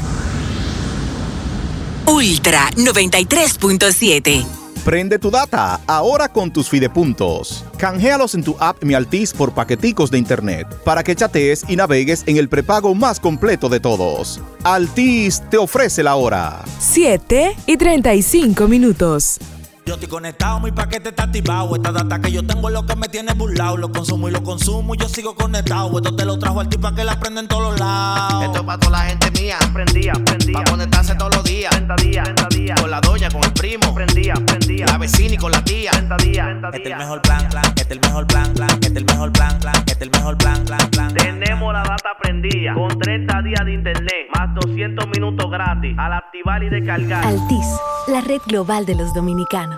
Ultra 2.06 2.70
93.7. 2.76 4.46
Prende 4.87 5.18
tu 5.18 5.30
data 5.30 5.78
ahora 5.87 6.28
con 6.28 6.50
tus 6.50 6.70
fidepuntos. 6.70 7.62
Canjealos 7.76 8.34
en 8.34 8.42
tu 8.42 8.56
app 8.58 8.82
Mi 8.82 8.94
Altis 8.94 9.34
por 9.34 9.52
paqueticos 9.52 10.11
de 10.11 10.16
internet 10.16 10.66
para 10.82 11.04
que 11.04 11.14
chatees 11.14 11.66
y 11.68 11.76
navegues 11.76 12.22
en 12.26 12.38
el 12.38 12.48
prepago 12.48 12.94
más 12.94 13.20
completo 13.20 13.68
de 13.68 13.80
todos. 13.80 14.40
Altis 14.64 15.42
te 15.50 15.58
ofrece 15.58 16.02
la 16.02 16.14
hora. 16.14 16.64
7 16.78 17.54
y 17.66 17.76
35 17.76 18.66
minutos. 18.66 19.38
Yo 19.88 19.94
estoy 19.94 20.11
conectado, 20.11 20.61
mi 20.61 20.70
paquete 20.70 21.09
está 21.09 21.22
activado. 21.22 21.74
Esta 21.74 21.90
data 21.90 22.20
que 22.20 22.31
yo 22.31 22.46
tengo 22.46 22.68
es 22.68 22.74
lo 22.74 22.85
que 22.85 22.94
me 22.94 23.09
tiene 23.09 23.33
burlado. 23.33 23.79
Lo 23.79 23.90
consumo 23.90 24.29
y 24.29 24.31
lo 24.31 24.42
consumo 24.42 24.94
y 24.94 24.98
yo 24.98 25.09
sigo 25.09 25.35
conectado. 25.35 25.96
Esto 25.96 26.14
te 26.14 26.27
lo 26.27 26.38
trajo 26.38 26.61
al 26.61 26.68
tipo 26.68 26.92
que 26.92 27.05
la 27.05 27.18
prende 27.18 27.40
en 27.40 27.48
todos 27.48 27.70
los 27.70 27.81
lados. 27.81 28.44
Esto 28.44 28.59
es 28.59 28.64
para 28.64 28.79
toda 28.79 28.98
la 28.98 29.05
gente 29.07 29.31
mía. 29.31 29.57
Prendía, 29.72 30.12
prendía. 30.12 30.59
Pa' 30.59 30.70
conectarse 30.70 31.14
todos 31.14 31.37
los 31.37 31.44
días. 31.44 31.70
30 31.70 31.96
días, 32.03 32.24
30 32.24 32.48
días. 32.51 32.79
Con 32.79 32.90
la 32.90 33.01
doña, 33.01 33.31
con 33.31 33.42
el 33.42 33.53
primo. 33.55 33.94
Prendía, 33.94 34.35
prendía. 34.35 34.85
La 34.88 34.98
vecina 34.98 35.33
y 35.33 35.38
con 35.38 35.53
la 35.53 35.64
tía. 35.64 35.90
30 35.92 36.16
días, 36.18 36.46
30 36.46 36.68
Este 36.68 36.83
es 36.83 36.92
el 36.92 36.98
mejor 36.98 37.22
plan, 37.22 37.48
plan. 37.48 37.64
Este 37.64 37.83
es 37.83 37.90
el 37.90 38.01
mejor 38.01 38.27
plan, 38.27 38.53
plan. 38.53 38.70
Este 38.70 38.87
es 38.88 38.96
el 38.96 39.05
mejor 39.07 39.33
plan, 39.33 39.59
plan. 39.59 39.74
Este 39.74 39.92
es 39.92 40.01
el 40.03 40.11
mejor 40.11 40.37
plan, 40.37 40.64
plan, 40.66 40.90
plan. 40.90 41.14
Tenemos 41.14 41.72
la 41.72 41.83
data 41.83 42.11
prendida. 42.20 42.74
Con 42.74 42.98
30 42.98 43.40
días 43.40 43.64
de 43.64 43.72
internet. 43.72 44.29
Más 44.37 44.55
200 44.55 45.09
minutos 45.09 45.51
gratis. 45.51 45.96
Al 45.96 46.12
activar 46.12 46.62
y 46.62 46.68
descargar. 46.68 47.24
Altis, 47.24 47.66
la 48.07 48.20
red 48.20 48.42
global 48.46 48.85
de 48.85 48.94
los 48.94 49.14
dominicanos. 49.14 49.77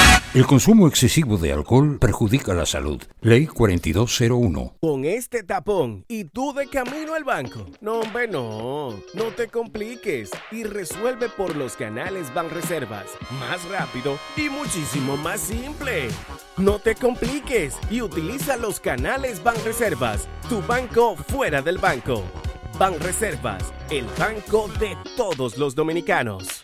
El 0.33 0.45
consumo 0.45 0.87
excesivo 0.87 1.37
de 1.37 1.51
alcohol 1.51 1.99
perjudica 1.99 2.53
la 2.53 2.65
salud. 2.65 3.03
Ley 3.19 3.47
4201. 3.47 4.75
Con 4.79 5.03
este 5.03 5.43
tapón 5.43 6.05
y 6.07 6.23
tú 6.23 6.53
de 6.53 6.67
camino 6.67 7.15
al 7.15 7.25
banco. 7.25 7.65
No, 7.81 7.99
hombre, 7.99 8.29
no. 8.29 8.91
No 9.13 9.25
te 9.35 9.49
compliques 9.49 10.31
y 10.49 10.63
resuelve 10.63 11.27
por 11.27 11.57
los 11.57 11.75
canales 11.75 12.33
Banreservas. 12.33 13.07
Más 13.41 13.61
rápido 13.69 14.17
y 14.37 14.47
muchísimo 14.47 15.17
más 15.17 15.41
simple. 15.41 16.07
No 16.55 16.79
te 16.79 16.95
compliques 16.95 17.75
y 17.89 18.01
utiliza 18.01 18.55
los 18.55 18.79
canales 18.79 19.43
Banreservas. 19.43 20.29
Tu 20.47 20.61
banco 20.61 21.17
fuera 21.17 21.61
del 21.61 21.77
banco. 21.77 22.23
Banreservas, 22.79 23.73
el 23.89 24.05
banco 24.17 24.69
de 24.79 24.95
todos 25.17 25.57
los 25.57 25.75
dominicanos. 25.75 26.63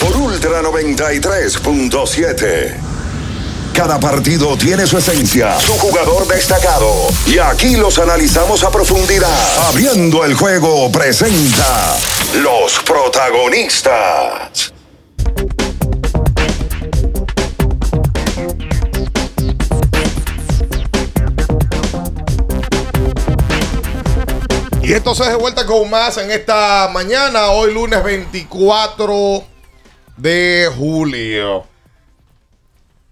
por 0.00 0.16
Ultra 0.16 0.62
93.7. 0.62 2.74
Cada 3.74 4.00
partido 4.00 4.56
tiene 4.56 4.86
su 4.86 4.96
esencia, 4.98 5.60
su 5.60 5.74
jugador 5.74 6.26
destacado. 6.26 6.90
Y 7.26 7.38
aquí 7.38 7.76
los 7.76 7.98
analizamos 7.98 8.64
a 8.64 8.70
profundidad. 8.70 9.68
Abriendo 9.68 10.24
el 10.24 10.32
juego 10.34 10.90
presenta 10.90 11.98
los 12.42 12.80
protagonistas. 12.80 14.72
Y 24.82 24.94
entonces 24.94 25.28
de 25.28 25.36
vuelta 25.36 25.64
con 25.66 25.88
más 25.88 26.16
en 26.16 26.32
esta 26.32 26.90
mañana, 26.92 27.50
hoy 27.50 27.72
lunes 27.72 28.02
24 28.02 29.49
de 30.16 30.70
julio. 30.76 31.64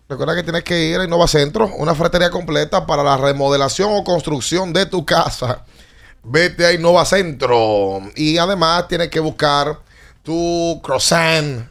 Recuerda 0.09 0.34
que 0.34 0.42
tienes 0.42 0.64
que 0.64 0.84
ir 0.86 0.99
a 0.99 1.05
Innova 1.05 1.28
Centro, 1.28 1.70
una 1.76 1.94
ferretería 1.94 2.30
completa 2.30 2.86
para 2.86 3.03
la 3.03 3.18
remodelación 3.18 3.90
o 3.92 4.05
construcción 4.05 4.72
de 4.72 4.86
tu 4.86 5.05
casa. 5.05 5.64
Vete 6.22 6.64
a 6.64 6.72
Innova 6.72 7.05
Centro. 7.05 8.01
Y 8.16 8.38
además 8.38 8.88
tienes 8.88 9.09
que 9.09 9.20
buscar 9.20 9.78
tu 10.22 10.80
croissant 10.82 11.68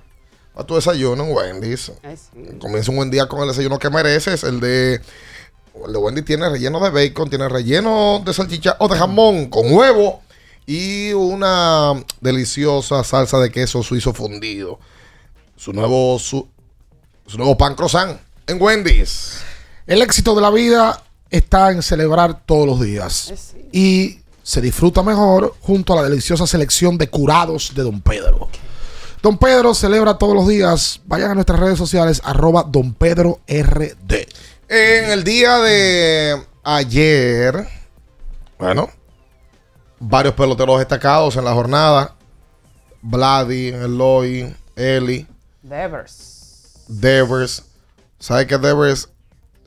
para 0.54 0.68
tu 0.68 0.76
desayuno 0.76 1.24
en 1.24 1.32
Wendy's. 1.32 1.92
Comienza 2.60 2.92
un 2.92 2.98
buen 2.98 3.10
día 3.10 3.28
con 3.28 3.42
el 3.42 3.48
desayuno 3.48 3.80
que 3.80 3.90
mereces. 3.90 4.44
El 4.44 4.60
de, 4.60 5.02
el 5.86 5.94
de 5.94 5.98
Wendy 5.98 6.22
tiene 6.22 6.48
relleno 6.48 6.80
de 6.80 6.90
bacon, 6.92 7.30
tiene 7.30 7.50
relleno 7.50 8.22
de 8.24 8.34
salchicha 8.34 8.76
o 8.80 8.88
de 8.88 8.98
jamón 8.98 9.50
con 9.50 9.74
huevo 9.74 10.22
y 10.68 11.14
una 11.14 11.94
deliciosa 12.22 13.04
salsa 13.04 13.40
de 13.40 13.50
queso 13.50 13.82
suizo 13.82 14.14
fundido. 14.14 14.80
Su 15.58 15.74
nuevo, 15.74 16.18
su, 16.20 16.48
su 17.26 17.38
nuevo 17.38 17.58
pan 17.58 17.76
croissant 17.76 18.18
en 18.48 18.62
Wendy's. 18.62 19.40
El 19.86 20.02
éxito 20.02 20.34
de 20.36 20.42
la 20.42 20.50
vida 20.50 21.04
está 21.30 21.72
en 21.72 21.82
celebrar 21.82 22.46
todos 22.46 22.66
los 22.66 22.80
días. 22.80 23.54
Y 23.72 24.20
se 24.44 24.62
disfruta 24.62 25.04
mejor 25.04 25.56
junto 25.60 25.94
a 25.94 25.98
la 25.98 26.04
deliciosa 26.04 26.48
selección 26.48 26.98
de 26.98 27.10
curados 27.10 27.74
de 27.76 27.84
Don 27.84 28.00
Pedro. 28.02 28.50
Don 29.22 29.38
Pedro 29.38 29.74
celebra 29.74 30.18
todos 30.18 30.36
los 30.36 30.48
días. 30.48 31.02
Vayan 31.06 31.32
a 31.32 31.36
nuestras 31.36 31.60
redes 31.60 31.78
sociales, 31.78 32.22
arroba 32.24 32.64
Don 32.64 32.94
Pedro 32.94 33.42
RD. 33.48 34.14
En 34.70 35.10
el 35.12 35.24
día 35.24 35.58
de 35.58 36.42
ayer, 36.64 37.68
bueno, 38.60 38.90
varios 40.00 40.34
peloteros 40.36 40.80
destacados 40.80 41.36
en 41.36 41.46
la 41.46 41.54
jornada. 41.54 42.16
Vladi, 43.02 43.70
Eloy, 43.70 44.56
Eli, 44.76 45.28
Devers. 45.70 46.84
Devers. 46.88 47.64
¿Sabe 48.20 48.48
que 48.48 48.58
Devers 48.58 49.10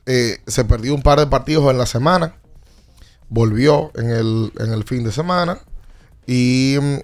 eh, 0.05 0.37
se 0.47 0.65
perdió 0.65 0.93
un 0.95 1.01
par 1.01 1.19
de 1.19 1.27
partidos 1.27 1.69
en 1.71 1.77
la 1.77 1.85
semana? 1.85 2.35
Volvió 3.29 3.91
en 3.95 4.09
el, 4.09 4.51
en 4.59 4.73
el 4.73 4.83
fin 4.83 5.03
de 5.03 5.11
semana 5.11 5.59
y 6.27 6.77
mm, 6.81 6.95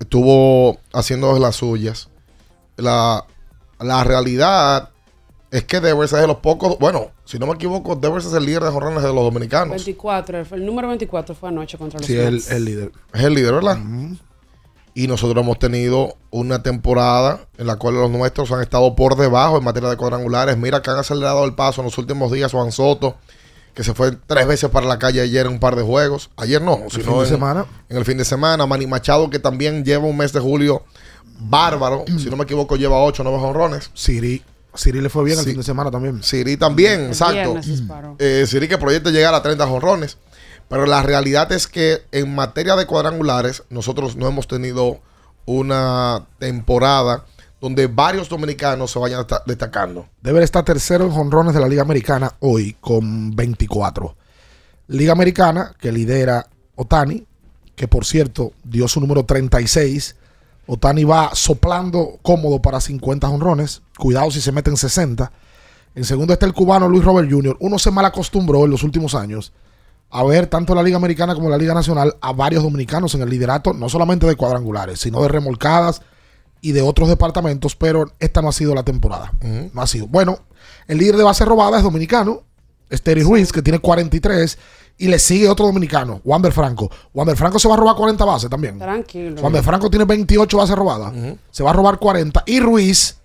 estuvo 0.00 0.78
haciendo 0.92 1.38
las 1.38 1.56
suyas. 1.56 2.08
La, 2.76 3.24
la 3.78 4.04
realidad 4.04 4.90
es 5.50 5.64
que 5.64 5.80
Devers 5.80 6.12
es 6.12 6.20
de 6.20 6.26
los 6.26 6.36
pocos. 6.38 6.78
Bueno, 6.78 7.12
si 7.24 7.38
no 7.38 7.46
me 7.46 7.54
equivoco, 7.54 7.96
Devers 7.96 8.26
es 8.26 8.32
el 8.34 8.44
líder 8.44 8.64
de 8.64 8.70
jornadas 8.70 9.02
de 9.02 9.08
los 9.14 9.24
dominicanos. 9.24 9.70
24, 9.70 10.44
fue- 10.44 10.58
el 10.58 10.66
número 10.66 10.88
24 10.88 11.34
fue 11.34 11.48
anoche 11.48 11.78
contra 11.78 11.98
los 11.98 12.06
Sí, 12.06 12.16
el, 12.16 12.42
el 12.50 12.64
líder. 12.64 12.92
Es 13.14 13.22
el 13.22 13.34
líder, 13.34 13.54
¿verdad? 13.54 13.78
Y 14.94 15.06
nosotros 15.06 15.42
hemos 15.42 15.58
tenido 15.58 16.16
una 16.30 16.62
temporada 16.62 17.46
en 17.58 17.66
la 17.66 17.76
cual 17.76 17.94
los 17.94 18.10
nuestros 18.10 18.50
han 18.50 18.60
estado 18.60 18.96
por 18.96 19.16
debajo 19.16 19.58
en 19.58 19.64
materia 19.64 19.88
de 19.88 19.96
cuadrangulares. 19.96 20.56
Mira 20.56 20.82
que 20.82 20.90
han 20.90 20.98
acelerado 20.98 21.44
el 21.44 21.54
paso 21.54 21.80
en 21.80 21.86
los 21.86 21.98
últimos 21.98 22.32
días. 22.32 22.52
Juan 22.52 22.72
Soto, 22.72 23.16
que 23.74 23.84
se 23.84 23.94
fue 23.94 24.12
tres 24.26 24.46
veces 24.46 24.68
para 24.70 24.86
la 24.86 24.98
calle 24.98 25.20
ayer 25.20 25.46
en 25.46 25.52
un 25.52 25.60
par 25.60 25.76
de 25.76 25.82
juegos. 25.82 26.30
Ayer 26.36 26.60
no, 26.60 26.80
sino 26.90 27.04
fin 27.04 27.14
de 27.14 27.20
en, 27.20 27.26
semana. 27.26 27.66
en 27.88 27.96
el 27.96 28.04
fin 28.04 28.18
de 28.18 28.24
semana. 28.24 28.66
Manny 28.66 28.86
Machado, 28.86 29.30
que 29.30 29.38
también 29.38 29.84
lleva 29.84 30.04
un 30.04 30.16
mes 30.16 30.32
de 30.32 30.40
julio 30.40 30.82
bárbaro. 31.38 32.04
si 32.18 32.28
no 32.28 32.36
me 32.36 32.44
equivoco, 32.44 32.76
lleva 32.76 33.02
ocho 33.02 33.22
nuevos 33.22 33.42
honrones. 33.42 33.90
Siri. 33.94 34.42
Siri 34.74 35.00
le 35.00 35.08
fue 35.08 35.24
bien 35.24 35.38
el 35.38 35.44
fin 35.44 35.56
de 35.56 35.62
semana 35.64 35.90
también. 35.90 36.22
Siri 36.22 36.56
también, 36.56 37.00
El 37.00 37.06
exacto. 37.08 37.56
Eh, 38.18 38.44
Siri 38.46 38.68
que 38.68 38.78
proyecta 38.78 39.10
llegar 39.10 39.34
a 39.34 39.42
30 39.42 39.66
jonrones. 39.66 40.16
Pero 40.70 40.86
la 40.86 41.02
realidad 41.02 41.52
es 41.52 41.66
que 41.66 41.98
en 42.12 42.34
materia 42.34 42.76
de 42.76 42.86
cuadrangulares, 42.86 43.64
nosotros 43.68 44.16
no 44.16 44.26
hemos 44.28 44.46
tenido 44.48 45.00
una 45.44 46.26
temporada 46.38 47.26
donde 47.60 47.88
varios 47.88 48.28
dominicanos 48.28 48.92
se 48.92 48.98
vayan 48.98 49.20
desta- 49.20 49.42
destacando. 49.44 50.06
Debe 50.22 50.42
estar 50.42 50.64
tercero 50.64 51.04
en 51.04 51.10
jonrones 51.10 51.52
de 51.54 51.60
la 51.60 51.68
Liga 51.68 51.82
Americana 51.82 52.34
hoy 52.40 52.76
con 52.80 53.34
24. 53.34 54.14
Liga 54.86 55.12
Americana 55.12 55.74
que 55.78 55.92
lidera 55.92 56.46
Otani, 56.76 57.26
que 57.76 57.88
por 57.88 58.04
cierto 58.06 58.52
dio 58.64 58.86
su 58.88 59.00
número 59.00 59.24
36. 59.24 60.14
Otani 60.68 61.02
va 61.04 61.30
soplando 61.34 62.18
cómodo 62.22 62.62
para 62.62 62.80
50 62.80 63.26
jonrones. 63.28 63.82
Cuidado 63.98 64.30
si 64.30 64.40
se 64.40 64.52
meten 64.52 64.76
60. 64.76 65.32
En 65.96 66.04
segundo 66.04 66.32
está 66.32 66.46
el 66.46 66.54
cubano 66.54 66.88
Luis 66.88 67.04
Robert 67.04 67.28
Jr. 67.30 67.56
Uno 67.58 67.76
se 67.78 67.90
mal 67.90 68.04
acostumbró 68.04 68.64
en 68.64 68.70
los 68.70 68.84
últimos 68.84 69.16
años 69.16 69.52
a 70.10 70.24
ver 70.24 70.46
tanto 70.48 70.74
la 70.74 70.82
Liga 70.82 70.96
Americana 70.96 71.34
como 71.34 71.48
la 71.48 71.56
Liga 71.58 71.72
Nacional 71.74 72.16
a 72.20 72.32
varios 72.32 72.62
dominicanos 72.62 73.14
en 73.14 73.22
el 73.22 73.30
liderato, 73.30 73.72
no 73.72 73.88
solamente 73.88 74.26
de 74.26 74.34
cuadrangulares, 74.36 75.00
sino 75.00 75.22
de 75.22 75.28
remolcadas 75.28 76.02
y 76.60 76.72
de 76.72 76.82
otros 76.82 77.08
departamentos, 77.08 77.76
pero 77.76 78.10
esta 78.18 78.42
no 78.42 78.48
ha 78.48 78.52
sido 78.52 78.74
la 78.74 78.82
temporada. 78.82 79.32
No 79.72 79.80
ha 79.82 79.86
sido. 79.86 80.06
Bueno, 80.08 80.38
el 80.88 80.98
líder 80.98 81.16
de 81.16 81.22
base 81.24 81.44
robada 81.44 81.78
es 81.78 81.82
dominicano, 81.84 82.42
Esteri 82.90 83.22
Ruiz, 83.22 83.52
que 83.52 83.62
tiene 83.62 83.78
43, 83.78 84.58
y 84.98 85.06
le 85.08 85.18
sigue 85.20 85.48
otro 85.48 85.64
dominicano, 85.66 86.20
Wander 86.24 86.52
Franco. 86.52 86.90
Wander 87.14 87.36
Franco 87.36 87.58
se 87.60 87.68
va 87.68 87.74
a 87.74 87.76
robar 87.78 87.94
40 87.96 88.24
bases 88.24 88.50
también. 88.50 88.78
Tranquilo. 88.78 89.40
Wander 89.40 89.62
Franco 89.62 89.88
tiene 89.88 90.04
28 90.04 90.56
bases 90.58 90.74
robadas, 90.76 91.12
se 91.52 91.62
va 91.62 91.70
a 91.70 91.72
robar 91.72 91.98
40. 91.98 92.42
Y 92.46 92.58
Ruiz, 92.60 93.16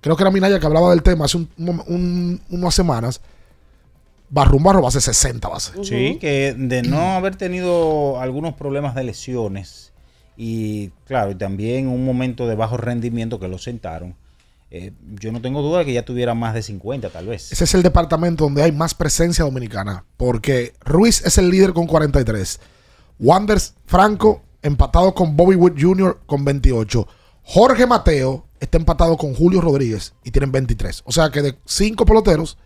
creo 0.00 0.16
que 0.16 0.22
era 0.24 0.30
Minaya 0.32 0.58
que 0.58 0.66
hablaba 0.66 0.90
del 0.90 1.02
tema 1.04 1.24
hace 1.26 1.36
un- 1.38 1.48
un- 1.56 1.82
un- 1.86 2.40
unas 2.50 2.74
semanas, 2.74 3.20
va 4.36 4.44
rumbo 4.44 4.70
a 4.70 4.74
robarse 4.74 5.00
60 5.00 5.48
bases. 5.48 5.86
Sí, 5.86 6.18
que 6.20 6.54
de 6.56 6.82
no 6.82 7.12
haber 7.12 7.36
tenido 7.36 8.20
algunos 8.20 8.54
problemas 8.54 8.94
de 8.94 9.04
lesiones 9.04 9.92
y 10.36 10.88
claro, 11.04 11.32
y 11.32 11.34
también 11.34 11.88
un 11.88 12.04
momento 12.04 12.46
de 12.46 12.54
bajo 12.54 12.76
rendimiento 12.76 13.38
que 13.38 13.48
lo 13.48 13.58
sentaron, 13.58 14.14
eh, 14.70 14.92
yo 15.20 15.32
no 15.32 15.42
tengo 15.42 15.62
duda 15.62 15.80
de 15.80 15.84
que 15.84 15.92
ya 15.92 16.04
tuviera 16.04 16.34
más 16.34 16.54
de 16.54 16.62
50 16.62 17.10
tal 17.10 17.26
vez. 17.26 17.52
Ese 17.52 17.64
es 17.64 17.74
el 17.74 17.82
departamento 17.82 18.44
donde 18.44 18.62
hay 18.62 18.72
más 18.72 18.94
presencia 18.94 19.44
dominicana. 19.44 20.04
Porque 20.16 20.72
Ruiz 20.80 21.22
es 21.26 21.38
el 21.38 21.50
líder 21.50 21.72
con 21.72 21.86
43. 21.86 22.60
Wanders 23.18 23.74
Franco 23.84 24.42
empatado 24.62 25.14
con 25.14 25.36
Bobby 25.36 25.56
Wood 25.56 25.74
Jr. 25.78 26.20
con 26.24 26.44
28. 26.44 27.06
Jorge 27.42 27.86
Mateo 27.86 28.46
está 28.60 28.78
empatado 28.78 29.16
con 29.16 29.34
Julio 29.34 29.60
Rodríguez 29.60 30.14
y 30.24 30.30
tienen 30.30 30.52
23. 30.52 31.02
O 31.04 31.12
sea 31.12 31.30
que 31.30 31.42
de 31.42 31.58
cinco 31.64 32.06
peloteros, 32.06 32.56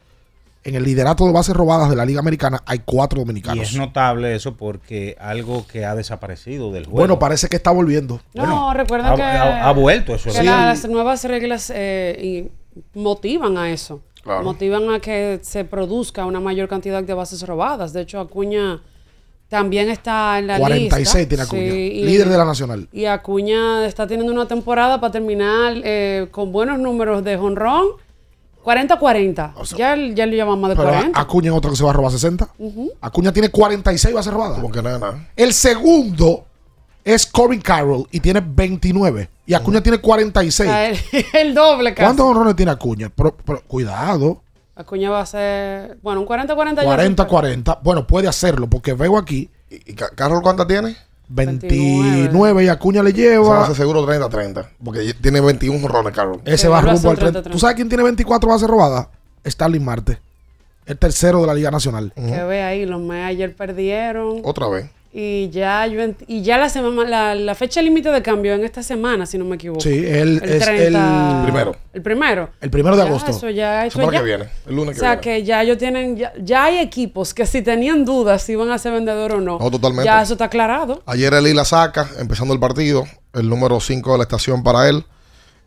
en 0.65 0.75
el 0.75 0.83
liderato 0.85 1.27
de 1.27 1.33
bases 1.33 1.55
robadas 1.55 1.91
de 1.91 1.97
la 1.97 2.05
Liga 2.07 2.21
Americana 2.21 2.63
hay 2.67 2.81
cuatro 2.85 3.19
Y 3.19 3.23
dominicanos. 3.23 3.63
es 3.71 3.77
notable 3.77 4.35
eso 4.35 4.57
porque 4.57 5.17
algo 5.21 5.67
que 5.67 5.85
ha 5.85 5.95
desaparecido 5.95 6.73
del 6.73 6.85
juego. 6.85 6.99
bueno, 6.99 7.19
parece 7.19 7.49
que 7.49 7.57
está 7.57 7.71
volviendo. 7.71 8.21
No, 8.33 8.73
recuerda 8.75 9.13
ha- 9.13 9.17
que, 9.17 9.23
ha- 9.23 9.69
ha 9.69 9.73
vuelto 9.73 10.15
eso, 10.15 10.31
que 10.31 10.39
sí. 10.39 10.45
las 10.45 10.89
nuevas 10.89 11.23
reglas 11.25 11.71
eh, 11.75 12.49
y 12.95 12.99
motivan 12.99 13.57
a 13.59 13.71
eso. 13.71 14.01
Motivan 14.43 14.91
a 14.91 15.01
que 15.01 15.39
se 15.43 15.67
produzca 15.67 16.25
una 16.25 16.41
mayor 16.41 16.67
cantidad 16.67 17.03
de 17.03 17.13
bases 17.13 17.47
robadas. 17.47 17.93
De 17.93 18.01
hecho, 18.01 18.19
Acuña 18.21 18.81
también 19.51 19.91
está 19.91 20.39
en 20.39 20.47
la 20.47 20.59
46 20.59 21.15
lista. 21.15 21.29
tiene 21.29 21.43
Acuña. 21.45 21.63
Sí, 21.73 21.93
y- 22.01 22.05
líder 22.05 22.29
de 22.31 22.39
la 22.39 22.45
Nacional. 22.47 22.89
Y 22.91 23.05
Acuña 23.05 23.85
está 23.87 24.07
teniendo 24.07 24.33
una 24.33 24.49
temporada 24.49 24.99
para 24.99 25.13
terminar 25.13 25.75
eh, 25.85 26.29
con 26.31 26.53
buenos 26.53 26.79
números 26.79 27.23
de 27.23 27.37
jonrón. 27.37 27.89
40-40. 28.65 29.77
ya, 29.77 29.97
ya 30.15 30.27
le 30.27 30.37
llevamos 30.37 30.59
más 30.59 30.71
de 30.71 30.77
Pero 30.77 30.89
40. 30.91 31.21
Acuña 31.21 31.51
es 31.51 31.57
otro 31.57 31.71
que 31.71 31.77
se 31.77 31.85
va 31.85 31.91
a 31.91 31.93
robar 31.93 32.11
60. 32.13 32.49
Ujú. 32.59 32.91
Acuña 33.01 33.33
tiene 33.33 33.51
46 33.51 34.15
bases 34.15 34.33
robadas. 34.33 34.57
Como 34.57 34.71
que 34.73 34.83
nada. 34.83 35.29
El 35.37 35.53
segundo 35.53 36.45
es 37.05 37.27
Corbin 37.27 37.61
Carroll 37.61 38.07
y 38.11 38.21
tiene 38.21 38.43
29. 38.45 39.29
Y 39.47 39.55
Acuña 39.55 39.83
tiene 39.83 39.99
O 39.99 40.03
46. 40.03 40.71
sea, 40.71 40.89
el, 40.89 40.99
el 41.35 41.55
doble 41.55 41.93
casi. 41.95 42.05
¿Cuántos 42.07 42.27
honrones 42.27 42.57
tiene 42.57 42.73
Acuña? 42.73 43.11
Pero, 43.15 43.37
pero 43.45 43.63
cuidado. 43.67 44.41
Acuña 44.77 45.11
va 45.11 45.21
a 45.21 45.27
ser, 45.27 45.99
bueno, 46.03 46.23
un 46.23 46.27
40-40. 46.27 46.77
ya 46.83 47.27
40-40. 47.29 47.79
Bueno, 47.83 48.07
puede 48.07 48.27
hacerlo 48.27 48.69
porque 48.69 48.93
veo 48.95 49.17
aquí 49.19 49.49
¿Y 49.71 49.93
Ca- 49.95 50.11
Carroll 50.11 50.43
cuántas 50.43 50.67
tiene? 50.67 50.97
29 51.29 52.65
y 52.65 52.69
Acuña 52.69 53.03
le 53.03 53.11
Se 53.13 53.17
va 53.17 53.25
a 53.27 53.33
lleva. 53.33 53.63
hacer 53.65 53.77
seguro 53.77 54.07
30-30. 54.07 54.67
Porque 54.85 55.15
tiene 55.21 55.41
21 55.41 55.81
jorrones, 55.81 56.13
Carroll. 56.15 56.41
Ese 56.45 56.59
Sí, 56.59 56.69
va 56.69 56.81
rumbo 56.81 57.11
al 57.11 57.17
ser 57.17 57.33
30. 57.33 57.43
30-30. 57.43 57.53
¿Tú 57.53 57.59
sabes 57.59 57.77
quién 57.77 57.89
tiene 57.89 58.05
24 58.05 58.49
bases 58.49 58.69
robadas? 58.69 59.09
Starling 59.47 59.85
Marte. 59.85 60.19
El 60.87 60.99
tercero 60.99 61.41
de 61.41 61.47
la 61.47 61.55
Liga 61.55 61.71
Nacional. 61.71 62.13
Que 62.15 62.43
ve 62.45 62.63
ahí, 62.63 62.85
los 62.85 63.01
Mets 63.01 63.27
ayer 63.27 63.55
perdieron. 63.57 64.41
Otra 64.45 64.69
vez. 64.69 64.91
Y 65.17 65.49
ya, 65.51 65.87
yo 65.87 66.01
y 66.27 66.43
ya 66.43 66.59
la, 66.59 66.69
semana, 66.69 67.09
la, 67.09 67.35
la 67.37 67.55
fecha 67.55 67.81
límite 67.81 68.11
de 68.11 68.21
cambio 68.21 68.53
en 68.53 68.65
esta 68.65 68.83
semana, 68.83 69.27
si 69.27 69.39
no 69.39 69.45
me 69.45 69.55
equivoco. 69.55 69.81
Sí, 69.81 69.91
él 70.05 70.41
el 70.43 70.51
es 70.51 70.67
el 70.67 70.93
Primero. 71.45 71.77
El 71.93 72.03
primero. 72.03 72.51
El 72.61 72.71
primero 72.71 72.97
de 72.97 73.05
Ya, 73.05 73.09
agosto. 73.09 73.31
Eso 73.31 73.49
ya, 73.49 73.87
eso 73.87 73.97
Semana 74.01 74.13
ya. 74.15 74.19
que 74.19 74.25
viene. 74.25 74.45
El 74.67 74.75
lunes 74.75 74.91
O 74.91 74.95
que 74.95 74.99
sea 74.99 75.11
viene. 75.11 75.23
que 75.23 75.45
ya 75.45 75.63
ellos 75.63 75.79
tienen, 75.79 76.17
ya, 76.17 76.33
ya 76.43 76.65
hay 76.65 76.79
equipos 76.79 77.33
que 77.33 77.47
si 77.47 77.63
tenían 77.63 78.05
dudas 78.05 78.43
si 78.43 78.53
iban 78.55 78.73
a 78.73 78.79
ser 78.79 78.91
vendedor 78.93 79.35
o 79.35 79.41
no. 79.41 79.57
No, 79.61 79.71
totalmente. 79.71 80.05
Ya 80.05 80.21
eso 80.21 80.33
está 80.33 80.47
aclarado. 80.47 81.01
Ayer 81.07 81.33
Eli 81.33 81.55
la 81.55 81.65
saca, 81.65 82.09
empezando 82.19 82.53
el 82.53 82.59
partido. 82.59 83.05
El 83.33 83.49
número 83.49 83.79
5 83.79 84.11
de 84.13 84.19
la 84.19 84.25
estación 84.25 84.65
para 84.65 84.89
él. 84.89 85.05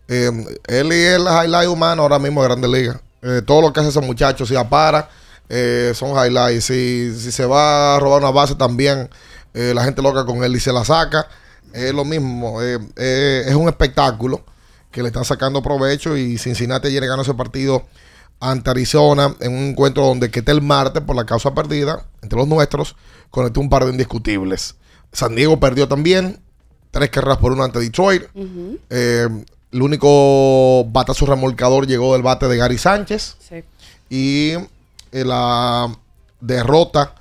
Eh, 0.10 0.30
Eli 0.68 0.96
es 0.96 1.16
el 1.16 1.22
highlight 1.22 1.70
humano 1.70 2.02
ahora 2.02 2.20
mismo 2.20 2.42
de 2.42 2.50
Grandes 2.50 2.70
Ligas. 2.70 2.98
Eh, 3.22 3.42
todo 3.46 3.62
lo 3.62 3.72
que 3.72 3.80
hace 3.80 3.90
ese 3.90 4.02
muchacho, 4.02 4.46
si 4.46 4.54
la 4.54 4.68
para, 4.68 5.10
eh, 5.48 5.94
son 5.96 6.10
highlights. 6.12 6.66
Si, 6.66 7.14
si 7.18 7.32
se 7.32 7.46
va 7.46 7.96
a 7.96 8.00
robar 8.02 8.22
una 8.22 8.32
base 8.32 8.56
también, 8.56 9.10
eh, 9.54 9.74
la 9.74 9.84
gente 9.84 10.02
loca 10.02 10.26
con 10.26 10.44
él 10.44 10.56
y 10.56 10.60
se 10.60 10.72
la 10.72 10.84
saca. 10.86 11.28
Es 11.74 11.94
lo 11.94 12.06
mismo. 12.06 12.62
eh, 12.62 12.80
eh, 12.96 13.44
es 13.48 13.56
un 13.56 13.68
espectáculo 13.68 14.44
que 14.92 15.02
le 15.02 15.08
están 15.10 15.26
sacando 15.26 15.62
provecho 15.62 16.16
y 16.18 16.38
Cincinnati 16.38 16.88
ayer 16.88 17.06
ganó 17.06 17.22
ese 17.22 17.34
partido 17.34 17.86
ante 18.40 18.70
Arizona 18.70 19.36
en 19.40 19.52
un 19.54 19.64
encuentro 19.70 20.06
donde 20.06 20.30
que 20.32 20.44
el 20.46 20.62
martes 20.62 21.04
por 21.04 21.16
la 21.16 21.26
causa 21.26 21.54
perdida 21.54 22.06
entre 22.22 22.38
los 22.40 22.48
nuestros 22.48 22.96
conectó 23.30 23.60
un 23.60 23.70
par 23.70 23.84
de 23.86 23.92
indiscutibles. 23.92 24.76
San 25.12 25.36
Diego 25.36 25.60
perdió 25.60 25.88
también 25.88 26.40
tres 26.92 27.10
carreras 27.10 27.38
por 27.38 27.52
uno 27.52 27.64
ante 27.64 27.80
Detroit. 27.80 28.24
Eh, 28.90 29.28
el 29.72 29.82
único 29.82 30.86
batazo 30.86 31.26
remolcador 31.26 31.86
llegó 31.86 32.14
del 32.14 32.22
bate 32.24 32.48
de 32.48 32.58
Gary 32.58 32.78
Sánchez 32.78 33.36
Sí. 33.40 33.64
y 34.10 34.52
eh, 35.12 35.26
la 35.26 35.94
derrota 36.40 37.14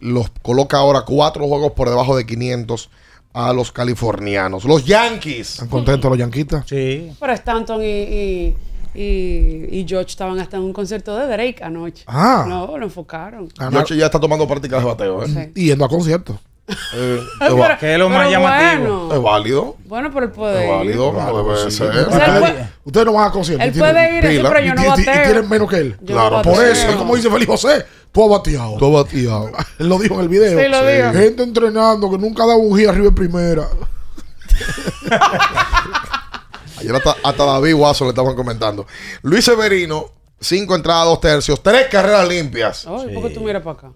los 0.00 0.30
coloca 0.42 0.78
ahora 0.78 1.02
cuatro 1.02 1.46
juegos 1.46 1.72
por 1.72 1.88
debajo 1.88 2.16
de 2.16 2.26
500 2.26 2.90
a 3.32 3.52
los 3.52 3.70
californianos. 3.72 4.64
Los 4.64 4.84
Yankees. 4.84 5.50
¿Están 5.50 5.68
contentos 5.68 6.10
los 6.10 6.18
yanquitas? 6.18 6.64
Sí. 6.66 7.12
Pero 7.18 7.32
Stanton 7.32 7.82
y, 7.82 7.86
y, 7.86 8.56
y, 8.94 9.68
y 9.70 9.86
George 9.88 10.10
estaban 10.10 10.38
hasta 10.40 10.56
en 10.56 10.64
un 10.64 10.72
concierto 10.72 11.16
de 11.16 11.26
Drake 11.26 11.62
anoche. 11.62 12.04
Ah. 12.06 12.44
No, 12.48 12.76
lo 12.76 12.86
enfocaron. 12.86 13.48
George 13.70 13.96
ya 13.96 14.06
está 14.06 14.18
tomando 14.18 14.48
prácticas 14.48 14.80
de 14.80 14.86
bateo. 14.86 15.24
¿eh? 15.24 15.52
Y 15.54 15.66
yendo 15.66 15.84
a 15.84 15.88
conciertos. 15.88 16.36
Eh, 16.94 17.20
Pero- 17.38 17.54
es, 17.56 17.60
va- 17.60 17.78
Que 17.78 17.92
es 17.94 17.98
lo 17.98 18.08
más 18.08 18.30
llamativo. 18.30 19.06
bueno. 19.08 19.14
es 19.14 19.22
válido. 19.22 19.76
Bueno, 19.86 20.10
pero 20.12 20.26
él 20.26 20.32
puede 20.32 20.58
Es 20.58 20.64
ir. 20.64 20.70
válido. 20.76 21.12
como 21.12 21.42
debe 21.42 21.70
ser. 21.70 21.88
O 21.90 22.10
sea, 22.12 22.26
él 22.36 22.40
puede- 22.40 22.68
Ustedes 22.84 23.06
no 23.06 23.12
van 23.12 23.28
a 23.28 23.30
conciertos. 23.32 23.64
Él 23.64 23.70
y 23.70 23.72
tienen 23.74 23.92
puede 23.94 24.16
ir, 24.16 24.22
pila. 24.38 24.48
pero 24.50 24.60
yo 24.66 24.74
no 24.74 24.80
y, 24.80 24.84
y- 24.84 24.86
y 24.86 24.90
bateo. 24.90 25.22
tienen 25.24 25.48
menos 25.48 25.68
que 25.70 25.76
él. 25.76 25.96
Yo 26.00 26.14
Claro, 26.14 26.36
no 26.38 26.42
Por 26.42 26.52
bateo. 26.56 26.72
eso, 26.72 26.88
es 26.88 26.96
como 26.96 27.16
dice 27.16 27.30
Felipe 27.30 27.52
José, 27.52 27.84
tú 28.12 28.24
has 28.24 28.30
bateado. 28.30 28.76
Todo 28.78 28.92
bateado. 28.92 29.50
Él 29.78 29.88
lo 29.88 29.98
dijo 29.98 30.14
en 30.14 30.20
el 30.20 30.28
video. 30.28 30.58
Sí, 30.58 30.68
lo 30.68 30.86
dijo. 30.86 31.12
Gente 31.12 31.42
entrenando 31.42 32.10
que 32.10 32.18
nunca 32.18 32.44
ha 32.44 32.46
dado 32.46 32.58
un 32.60 32.76
giro 32.76 32.90
arriba 32.90 33.08
en 33.08 33.14
primera. 33.14 33.66
Ayer 36.78 36.94
hasta, 36.94 37.16
hasta 37.22 37.44
David 37.44 37.74
Guaso 37.74 38.04
le 38.04 38.10
estaban 38.10 38.34
comentando. 38.34 38.86
Luis 39.22 39.44
Severino, 39.44 40.06
cinco 40.40 40.74
entradas, 40.74 41.04
dos 41.04 41.20
tercios, 41.20 41.62
tres 41.62 41.88
carreras 41.90 42.26
limpias. 42.28 42.86
Ay, 42.86 43.14
¿por 43.14 43.24
qué 43.28 43.34
tú 43.34 43.40
miras 43.40 43.62
para 43.62 43.78
acá? 43.78 43.88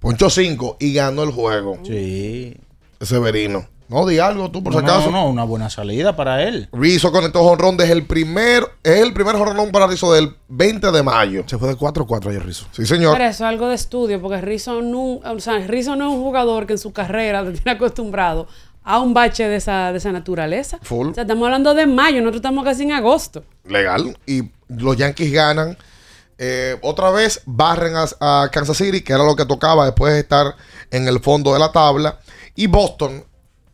Ponchó 0.00 0.30
cinco 0.30 0.76
y 0.80 0.94
ganó 0.94 1.22
el 1.22 1.30
juego. 1.30 1.78
Sí. 1.84 2.56
Severino. 3.00 3.66
No, 3.88 4.06
di 4.06 4.20
algo 4.20 4.52
tú 4.52 4.62
por 4.62 4.72
No, 4.72 4.78
si 4.78 4.84
acaso. 4.84 5.10
no, 5.10 5.24
no, 5.24 5.28
una 5.28 5.42
buena 5.42 5.68
salida 5.68 6.14
para 6.14 6.44
él. 6.44 6.68
Rizzo 6.72 7.10
conectó 7.10 7.42
jonrón 7.42 7.76
desde 7.76 7.92
el 7.92 8.04
primer, 8.06 8.64
es 8.84 9.00
el 9.00 9.12
primer 9.12 9.34
jonrón 9.34 9.72
para 9.72 9.88
Rizzo 9.88 10.12
del 10.12 10.36
20 10.48 10.92
de 10.92 11.02
mayo. 11.02 11.42
Se 11.46 11.58
fue 11.58 11.68
de 11.68 11.76
4-4 11.76 12.28
ayer, 12.28 12.46
Rizzo. 12.46 12.66
Sí, 12.70 12.86
señor. 12.86 13.14
Pero 13.14 13.24
eso 13.28 13.44
es 13.44 13.48
algo 13.48 13.68
de 13.68 13.74
estudio, 13.74 14.20
porque 14.22 14.40
Rizzo 14.40 14.80
no, 14.80 15.14
o 15.16 15.40
sea, 15.40 15.58
Rizzo 15.58 15.96
no 15.96 16.08
es 16.08 16.14
un 16.14 16.22
jugador 16.22 16.66
que 16.66 16.74
en 16.74 16.78
su 16.78 16.92
carrera 16.92 17.44
te 17.44 17.50
tiene 17.52 17.72
acostumbrado 17.72 18.46
a 18.84 19.00
un 19.00 19.12
bache 19.12 19.48
de 19.48 19.56
esa, 19.56 19.90
de 19.90 19.98
esa 19.98 20.12
naturaleza. 20.12 20.78
Full. 20.82 21.08
O 21.08 21.14
sea, 21.14 21.22
estamos 21.24 21.44
hablando 21.46 21.74
de 21.74 21.86
mayo, 21.86 22.18
nosotros 22.20 22.36
estamos 22.36 22.64
casi 22.64 22.84
en 22.84 22.92
agosto. 22.92 23.42
Legal. 23.64 24.16
Y 24.24 24.44
los 24.68 24.96
Yankees 24.96 25.32
ganan. 25.32 25.76
Eh, 26.42 26.78
otra 26.80 27.10
vez 27.10 27.42
barren 27.44 27.94
a, 27.96 28.06
a 28.18 28.48
Kansas 28.50 28.78
City, 28.78 29.02
que 29.02 29.12
era 29.12 29.24
lo 29.24 29.36
que 29.36 29.44
tocaba 29.44 29.84
después 29.84 30.14
de 30.14 30.20
estar 30.20 30.56
en 30.90 31.06
el 31.06 31.20
fondo 31.20 31.52
de 31.52 31.58
la 31.58 31.70
tabla. 31.70 32.18
Y 32.54 32.66
Boston, 32.66 33.22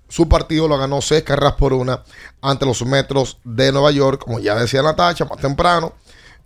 su 0.09 0.29
partido 0.29 0.67
lo 0.67 0.77
ganó 0.77 1.01
seis 1.01 1.23
carreras 1.23 1.55
por 1.55 1.73
una 1.73 2.03
ante 2.43 2.67
los 2.67 2.85
Metros 2.85 3.39
de 3.45 3.71
Nueva 3.71 3.93
York, 3.93 4.21
como 4.25 4.41
ya 4.41 4.57
decía 4.57 4.83
Natacha 4.83 5.27
más 5.27 5.39
temprano. 5.39 5.93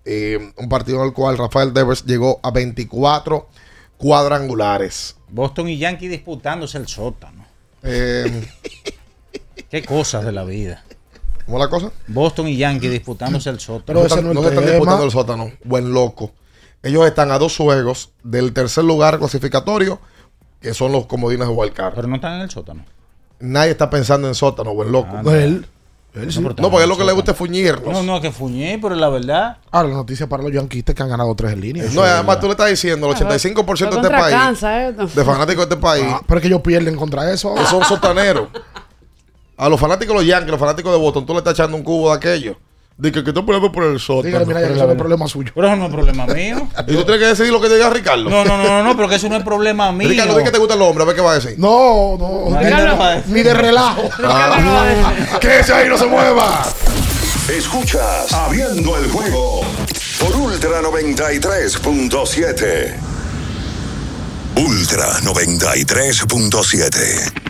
Eh, 0.05 0.53
un 0.59 0.69
partido 0.69 1.01
en 1.01 1.07
el 1.07 1.15
cual 1.15 1.39
Rafael 1.39 1.73
Devers 1.73 2.05
llegó 2.05 2.39
a 2.43 2.51
24 2.51 3.49
cuadrangulares. 3.97 5.17
Boston 5.29 5.71
y 5.71 5.79
Yankee 5.79 6.09
disputándose 6.09 6.77
el 6.77 6.87
sótano. 6.87 7.47
Eh, 7.83 8.47
Qué 9.71 9.83
cosas 9.85 10.23
de 10.27 10.33
la 10.33 10.45
vida. 10.45 10.85
¿Cómo 11.51 11.59
la 11.59 11.69
cosa? 11.69 11.91
Boston 12.07 12.47
y 12.47 12.57
Yankee 12.57 12.87
disputándose 12.89 13.51
el 13.51 13.59
sótano. 13.59 13.99
no 13.99 14.07
están, 14.07 14.33
no 14.33 14.41
se 14.41 14.49
están 14.51 14.65
disputando 14.67 15.03
el 15.05 15.11
sótano. 15.11 15.51
Buen 15.65 15.93
loco. 15.93 16.31
Ellos 16.81 17.05
están 17.09 17.33
a 17.33 17.41
dos 17.41 17.57
juegos 17.57 18.11
del 18.23 18.53
tercer 18.53 18.85
lugar 18.85 19.19
clasificatorio, 19.19 19.99
que 20.61 20.73
son 20.75 20.93
los 20.93 21.07
comodines 21.07 21.49
de 21.49 21.53
Wildcard. 21.53 21.95
Pero 21.97 22.07
no 22.07 22.15
están 22.15 22.35
en 22.35 22.43
el 22.43 22.51
sótano. 22.51 22.85
Nadie 23.41 23.73
está 23.73 23.91
pensando 23.91 24.29
en 24.29 24.37
sótano, 24.37 24.73
buen 24.75 24.93
loco. 24.93 25.09
Ah, 25.13 25.23
no. 25.25 25.33
Él. 25.33 25.67
Él 26.15 26.33
sí. 26.33 26.41
No, 26.41 26.71
porque 26.71 26.83
es 26.83 26.89
lo 26.89 26.97
que 26.97 27.05
le 27.05 27.13
gusta 27.13 27.33
es 27.33 27.37
fuñirnos. 27.37 27.93
No, 27.93 28.03
no, 28.05 28.21
que 28.21 28.31
fuñé, 28.31 28.79
pero 28.81 28.95
la 28.95 29.09
verdad. 29.09 29.59
Ahora, 29.73 29.89
la 29.89 29.95
noticia 29.95 30.29
para 30.29 30.45
los 30.45 30.53
yanquistas 30.53 30.95
que 30.95 31.03
han 31.03 31.09
ganado 31.09 31.35
tres 31.35 31.53
en 31.53 31.61
línea. 31.61 31.85
No, 31.93 32.03
además 32.03 32.39
tú 32.39 32.47
le 32.47 32.53
estás 32.53 32.69
diciendo, 32.69 33.11
el 33.11 33.17
85% 33.17 33.91
de 33.91 33.97
este 33.97 34.09
país, 34.11 34.63
¿eh? 34.63 34.93
de 34.93 35.25
fanáticos 35.25 35.69
de 35.69 35.75
este 35.75 35.77
país, 35.77 36.07
Ah, 36.09 36.21
pero 36.27 36.39
es 36.39 36.43
que 36.43 36.49
ellos 36.49 36.63
pierden 36.63 36.95
contra 36.97 37.29
eso. 37.33 37.55
que 37.55 37.65
son 37.67 37.85
sotaneros. 37.85 38.49
A 39.61 39.69
los 39.69 39.79
fanáticos 39.79 40.15
de 40.15 40.21
los 40.21 40.27
Yankees, 40.27 40.53
los 40.53 40.59
fanáticos 40.59 40.91
de 40.91 40.99
Boston, 40.99 41.27
tú 41.27 41.35
le 41.35 41.41
estás 41.41 41.53
echando 41.53 41.77
un 41.77 41.83
cubo 41.83 42.09
de 42.09 42.17
aquello. 42.17 42.57
De 42.97 43.13
que, 43.13 43.23
que 43.23 43.31
tú 43.31 43.45
peleando 43.45 43.71
por 43.71 43.85
el 43.85 44.01
sótano. 44.01 44.23
Dígale, 44.25 44.47
mira, 44.47 44.63
eso 44.63 44.87
no 44.87 44.93
es 44.93 44.99
problema 44.99 45.29
suyo. 45.29 45.53
Pero 45.55 45.67
eso 45.67 45.77
no 45.77 45.85
es 45.85 45.93
problema 45.93 46.27
mío. 46.27 46.67
Y 46.87 46.95
tú 46.95 47.05
tienes 47.05 47.21
que 47.21 47.27
decidir 47.27 47.53
lo 47.53 47.61
que 47.61 47.69
te 47.69 47.75
diga 47.75 47.91
Ricardo. 47.91 48.31
No, 48.31 48.43
no, 48.43 48.57
no, 48.57 48.65
no, 48.65 48.83
no, 48.83 48.97
porque 48.97 49.17
eso 49.17 49.29
no 49.29 49.37
es 49.37 49.45
problema 49.45 49.93
mío. 49.99 50.09
Ricardo, 50.09 50.39
di 50.39 50.45
que 50.45 50.51
te 50.51 50.57
gusta 50.57 50.77
el 50.77 50.81
hombre, 50.81 51.05
a 51.05 51.07
ver 51.07 51.15
qué 51.15 51.21
va 51.21 51.33
a 51.33 51.35
decir. 51.35 51.57
No, 51.59 52.17
no. 52.19 52.49
No, 52.49 52.59
ni, 52.59 52.71
no, 52.71 52.97
no. 52.97 53.23
ni 53.27 53.43
de 53.43 53.53
relajo. 53.53 54.09
Ah. 54.25 55.39
que 55.39 55.61
ese 55.61 55.75
ahí 55.75 55.91
no 55.91 55.99
se 55.99 56.07
mueva. 56.07 56.67
Escuchas 57.55 58.33
Abriendo 58.33 58.97
el 58.97 59.11
juego 59.11 59.61
por 60.19 60.35
Ultra 60.37 60.81
93.7. 60.81 62.95
Ultra 64.57 65.21
93.7. 65.21 67.50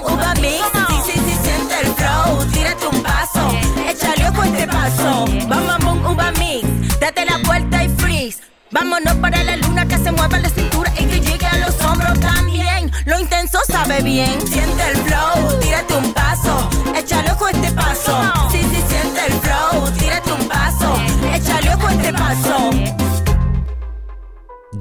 bum, 5.83 6.05
uva 6.05 6.31
mix. 6.33 6.99
Date 6.99 7.25
la 7.25 7.37
vuelta 7.45 7.83
y 7.83 7.89
freeze. 7.89 8.39
Vámonos 8.71 9.15
para 9.15 9.43
la 9.43 9.57
luna 9.57 9.85
que 9.87 9.97
se 9.97 10.11
mueva 10.11 10.39
la 10.39 10.49
cintura 10.49 10.93
y 10.97 11.05
que 11.05 11.19
llegue 11.19 11.45
a 11.45 11.57
los 11.57 11.79
hombros 11.81 12.19
también. 12.19 12.91
Lo 13.05 13.19
intenso 13.19 13.59
sabe 13.67 14.01
bien, 14.01 14.39
siente 14.47 14.89
el 14.89 14.97
flow, 14.97 15.59
tírate 15.59 15.97
un 15.97 16.13
paso, 16.13 16.69
échale 16.95 17.31
ojo 17.31 17.45
a 17.45 17.51
este 17.51 17.71
paso. 17.71 18.21
Sí, 18.51 18.59
sí, 18.61 18.81
siente 18.87 19.25
el 19.27 19.33
flow, 19.33 19.91
tírate 19.97 20.31
un 20.31 20.47
paso, 20.47 20.95
échale 21.33 21.73
ojo 21.75 21.87
a 21.87 21.93
este 21.93 22.13
paso. 22.13 22.69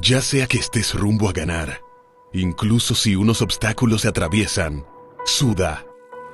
Ya 0.01 0.23
sea 0.23 0.47
que 0.47 0.59
estés 0.59 0.95
rumbo 0.95 1.29
a 1.29 1.33
ganar, 1.33 1.81
incluso 2.33 2.95
si 2.95 3.17
unos 3.17 3.43
obstáculos 3.43 4.03
se 4.03 4.09
atraviesan, 4.09 4.87
suda, 5.25 5.85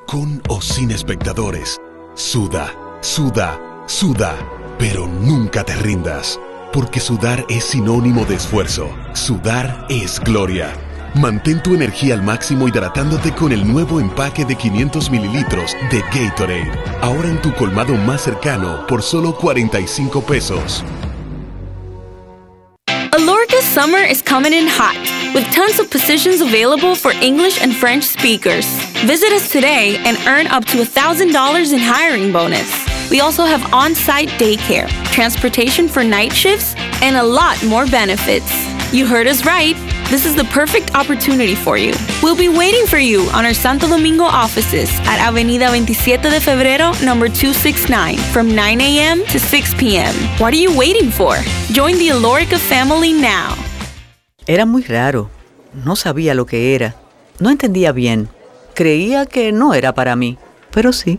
con 0.07 0.43
o 0.49 0.61
sin 0.61 0.91
espectadores, 0.91 1.81
suda, 2.15 2.73
suda, 3.07 3.59
suda, 3.87 4.37
pero 4.79 5.07
nunca 5.07 5.63
te 5.63 5.77
rindas, 5.77 6.41
porque 6.73 6.99
sudar 6.99 7.47
es 7.49 7.63
sinónimo 7.65 8.25
de 8.25 8.35
esfuerzo, 8.35 8.91
sudar 9.15 9.87
es 9.89 10.19
gloria. 10.19 10.73
Mantén 11.15 11.63
tu 11.63 11.75
energía 11.75 12.15
al 12.15 12.23
máximo 12.23 12.67
hidratándote 12.67 13.33
con 13.33 13.53
el 13.53 13.67
nuevo 13.67 14.01
empaque 14.01 14.45
de 14.45 14.57
500 14.57 15.09
mililitros 15.11 15.73
de 15.91 16.01
Gatorade, 16.13 16.73
ahora 17.01 17.29
en 17.29 17.41
tu 17.41 17.55
colmado 17.55 17.95
más 17.95 18.23
cercano 18.23 18.85
por 18.89 19.03
solo 19.03 19.37
45 19.37 20.23
pesos. 20.23 20.83
Alorca 23.13 23.63
summer 23.63 24.05
is 24.05 24.21
coming 24.21 24.53
in 24.53 24.67
hot, 24.67 24.99
with 25.33 25.49
tons 25.55 25.79
of 25.79 25.89
positions 25.91 26.41
available 26.41 26.97
for 26.97 27.13
English 27.23 27.63
and 27.63 27.73
French 27.73 28.03
speakers. 28.03 28.67
Visit 29.07 29.33
us 29.33 29.49
today 29.51 29.97
and 30.05 30.19
earn 30.27 30.49
up 30.49 30.65
to 30.67 30.79
$1,000 30.79 31.73
in 31.73 31.79
hiring 31.79 32.33
bonus. 32.33 32.96
We 33.11 33.21
also 33.21 33.45
have 33.45 33.73
on 33.73 33.95
site 33.95 34.29
daycare, 34.31 34.89
transportation 35.13 35.89
for 35.89 36.03
night 36.03 36.33
shifts, 36.33 36.75
and 37.03 37.17
a 37.17 37.23
lot 37.23 37.63
more 37.65 37.87
benefits. 37.87 38.51
You 38.93 39.07
heard 39.07 39.27
us 39.27 39.45
right. 39.45 39.77
This 40.11 40.25
is 40.25 40.35
the 40.37 40.45
perfect 40.45 40.95
opportunity 40.95 41.55
for 41.55 41.77
you. 41.77 41.93
We'll 42.23 42.37
be 42.37 42.49
waiting 42.49 42.87
for 42.87 42.99
you 42.99 43.23
on 43.33 43.45
our 43.45 43.55
Santo 43.55 43.89
Domingo 43.89 44.25
offices 44.25 44.91
at 45.07 45.19
Avenida 45.19 45.67
27 45.69 46.31
de 46.31 46.41
Febrero, 46.41 46.93
number 47.05 47.29
269, 47.29 48.17
from 48.33 48.55
9 48.55 48.81
a.m. 48.81 49.25
to 49.27 49.39
6 49.39 49.75
p.m. 49.75 50.15
What 50.39 50.55
are 50.55 50.59
you 50.59 50.77
waiting 50.77 51.11
for? 51.11 51.37
Join 51.73 51.99
the 51.99 52.09
Alorica 52.11 52.59
family 52.59 53.13
now. 53.13 53.55
Era 54.47 54.65
muy 54.65 54.83
raro. 54.85 55.29
No 55.85 55.97
sabía 55.97 56.35
lo 56.35 56.47
que 56.47 56.75
era. 56.75 56.95
No 57.41 57.51
entendía 57.51 57.93
bien. 57.93 58.29
Creía 58.75 59.27
que 59.27 59.51
no 59.51 59.75
era 59.75 59.93
para 59.93 60.15
mí, 60.15 60.39
pero 60.71 60.93
sí. 60.93 61.19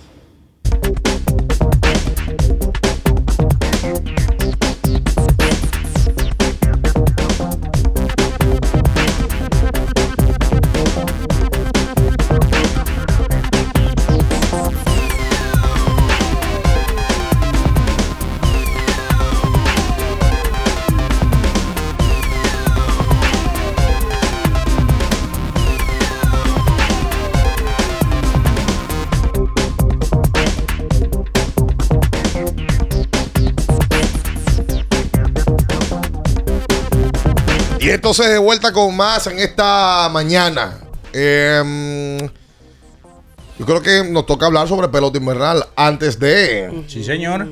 Entonces 37.93 38.29
de 38.29 38.37
vuelta 38.37 38.71
con 38.71 38.95
más 38.95 39.27
en 39.27 39.37
esta 39.39 40.07
mañana. 40.09 40.77
Em, 41.11 42.19
yo 43.59 43.65
creo 43.65 43.81
que 43.81 44.09
nos 44.09 44.25
toca 44.25 44.45
hablar 44.45 44.69
sobre 44.69 44.87
pelota 44.87 45.17
invernal 45.17 45.65
antes 45.75 46.17
de. 46.17 46.85
Sí, 46.87 47.03
señor. 47.03 47.45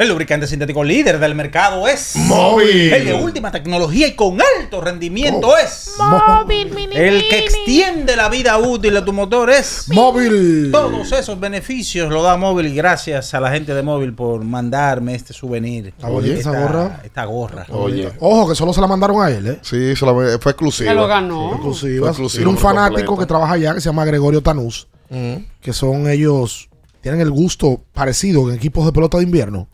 El 0.00 0.08
lubricante 0.08 0.46
sintético 0.46 0.82
líder 0.82 1.18
del 1.18 1.34
mercado 1.34 1.86
es 1.86 2.16
Móvil. 2.16 2.90
El 2.90 3.04
de 3.04 3.12
última 3.12 3.52
tecnología 3.52 4.06
y 4.06 4.14
con 4.14 4.38
alto 4.40 4.80
rendimiento 4.80 5.48
Oh. 5.48 5.56
es 5.58 5.92
Móvil, 5.98 6.72
El 6.94 7.28
que 7.28 7.40
extiende 7.40 8.16
la 8.16 8.30
vida 8.30 8.56
útil 8.56 8.94
de 8.94 9.02
tu 9.02 9.12
motor 9.12 9.50
es 9.50 9.84
Móvil. 9.92 10.70
Todos 10.72 11.12
esos 11.12 11.38
beneficios 11.38 12.10
lo 12.10 12.22
da 12.22 12.38
Móvil 12.38 12.68
y 12.68 12.74
gracias 12.74 13.34
a 13.34 13.40
la 13.40 13.50
gente 13.50 13.74
de 13.74 13.82
Móvil 13.82 14.14
por 14.14 14.42
mandarme 14.42 15.14
este 15.14 15.34
souvenir. 15.34 15.88
Está 15.88 16.08
bonita 16.08 16.32
esa 16.34 16.50
Esta- 16.50 16.62
gorra. 16.62 17.00
Esta 17.04 17.24
gorra. 17.26 17.66
Oye. 17.68 18.10
Ojo, 18.20 18.48
que 18.48 18.54
solo 18.54 18.72
se 18.72 18.80
la 18.80 18.86
mandaron 18.86 19.20
a 19.22 19.28
él, 19.30 19.46
¿eh? 19.48 19.58
Sí, 19.60 19.94
se 19.94 20.06
la- 20.06 20.14
fue 20.40 20.52
exclusiva. 20.52 20.90
Se 20.92 20.94
lo 20.94 21.06
ganó. 21.06 21.50
Exclusiva. 21.52 22.00
Fue 22.04 22.08
exclusiva, 22.08 22.40
Tiene 22.44 22.50
un 22.52 22.58
fanático 22.58 23.18
que 23.18 23.26
trabaja 23.26 23.52
allá 23.52 23.74
que 23.74 23.82
se 23.82 23.90
llama 23.90 24.06
Gregorio 24.06 24.40
Tanús, 24.42 24.88
Ujú. 25.10 25.42
que 25.60 25.74
son 25.74 26.08
ellos, 26.08 26.70
tienen 27.02 27.20
el 27.20 27.30
gusto 27.30 27.82
parecido 27.92 28.48
en 28.48 28.56
equipos 28.56 28.86
de 28.86 28.92
pelota 28.92 29.18
de 29.18 29.24
invierno. 29.24 29.68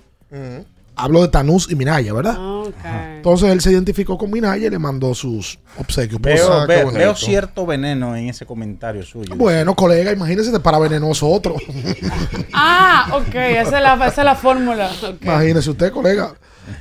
Hablo 0.99 1.21
de 1.21 1.29
Tanús 1.29 1.71
y 1.71 1.77
Minaya, 1.77 2.15
¿verdad? 2.15 2.37
Ok. 2.63 2.75
Entonces 3.17 3.51
él 3.51 3.61
se 3.61 3.71
identificó 3.71 4.17
con 4.17 4.31
Minaya 4.31 4.67
y 4.67 4.71
le 4.71 4.79
mandó 4.79 5.15
sus 5.15 5.59
obsequios. 5.79 6.19
Veo, 6.23 6.47
Pues, 6.47 6.67
veo- 6.69 6.85
bonito. 6.85 6.99
veo 6.99 7.15
cierto 7.15 7.67
veneno 7.67 8.17
en 8.17 8.31
ese 8.31 8.47
comentario 8.47 9.03
suyo. 9.03 9.35
Bueno, 9.37 9.75
colega, 9.75 10.11
imagínese 10.11 10.51
de 10.53 10.61
para 10.61 10.79
venenoso 10.79 11.29
otro. 11.29 11.55
Ah, 12.59 13.09
ok, 13.13 13.35
esa 13.35 13.77
es 13.77 13.83
la, 13.83 13.95
esa 14.07 14.21
es 14.23 14.25
la 14.25 14.35
fórmula. 14.35 14.91
Imagínese 15.21 15.71
usted, 15.71 15.93
colega. 15.93 16.35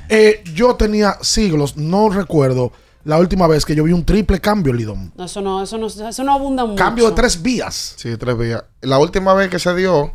Eh, 0.07 0.41
yo 0.53 0.75
tenía 0.75 1.17
siglos, 1.21 1.75
no 1.75 2.09
recuerdo 2.09 2.71
la 3.03 3.19
última 3.19 3.45
vez 3.47 3.65
que 3.65 3.75
yo 3.75 3.83
vi 3.83 3.91
un 3.91 4.05
triple 4.05 4.39
cambio, 4.39 4.71
Lidón. 4.73 5.11
No, 5.17 5.25
eso 5.25 5.41
no, 5.41 5.61
eso 5.61 5.77
no, 5.77 5.87
eso 5.87 6.23
no 6.23 6.31
abunda 6.33 6.65
mucho. 6.65 6.81
Cambio 6.81 7.09
de 7.09 7.15
tres 7.15 7.41
vías. 7.41 7.95
Sí, 7.97 8.15
tres 8.17 8.37
vías. 8.37 8.63
La 8.81 8.97
última 8.97 9.33
vez 9.33 9.49
que 9.49 9.59
se 9.59 9.75
dio 9.75 10.13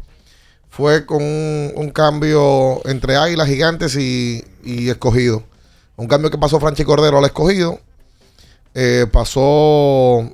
fue 0.71 1.05
con 1.05 1.23
un, 1.23 1.73
un 1.75 1.91
cambio 1.91 2.81
entre 2.87 3.17
Águilas 3.17 3.49
Gigantes 3.49 3.97
y, 3.97 4.43
y 4.65 4.89
Escogido. 4.89 5.43
Un 5.97 6.07
cambio 6.09 6.31
que 6.31 6.39
pasó 6.39 6.59
Franchi 6.61 6.85
Cordero 6.85 7.19
al 7.19 7.25
Escogido. 7.27 7.79
Eh, 8.75 9.07
pasó, 9.13 10.31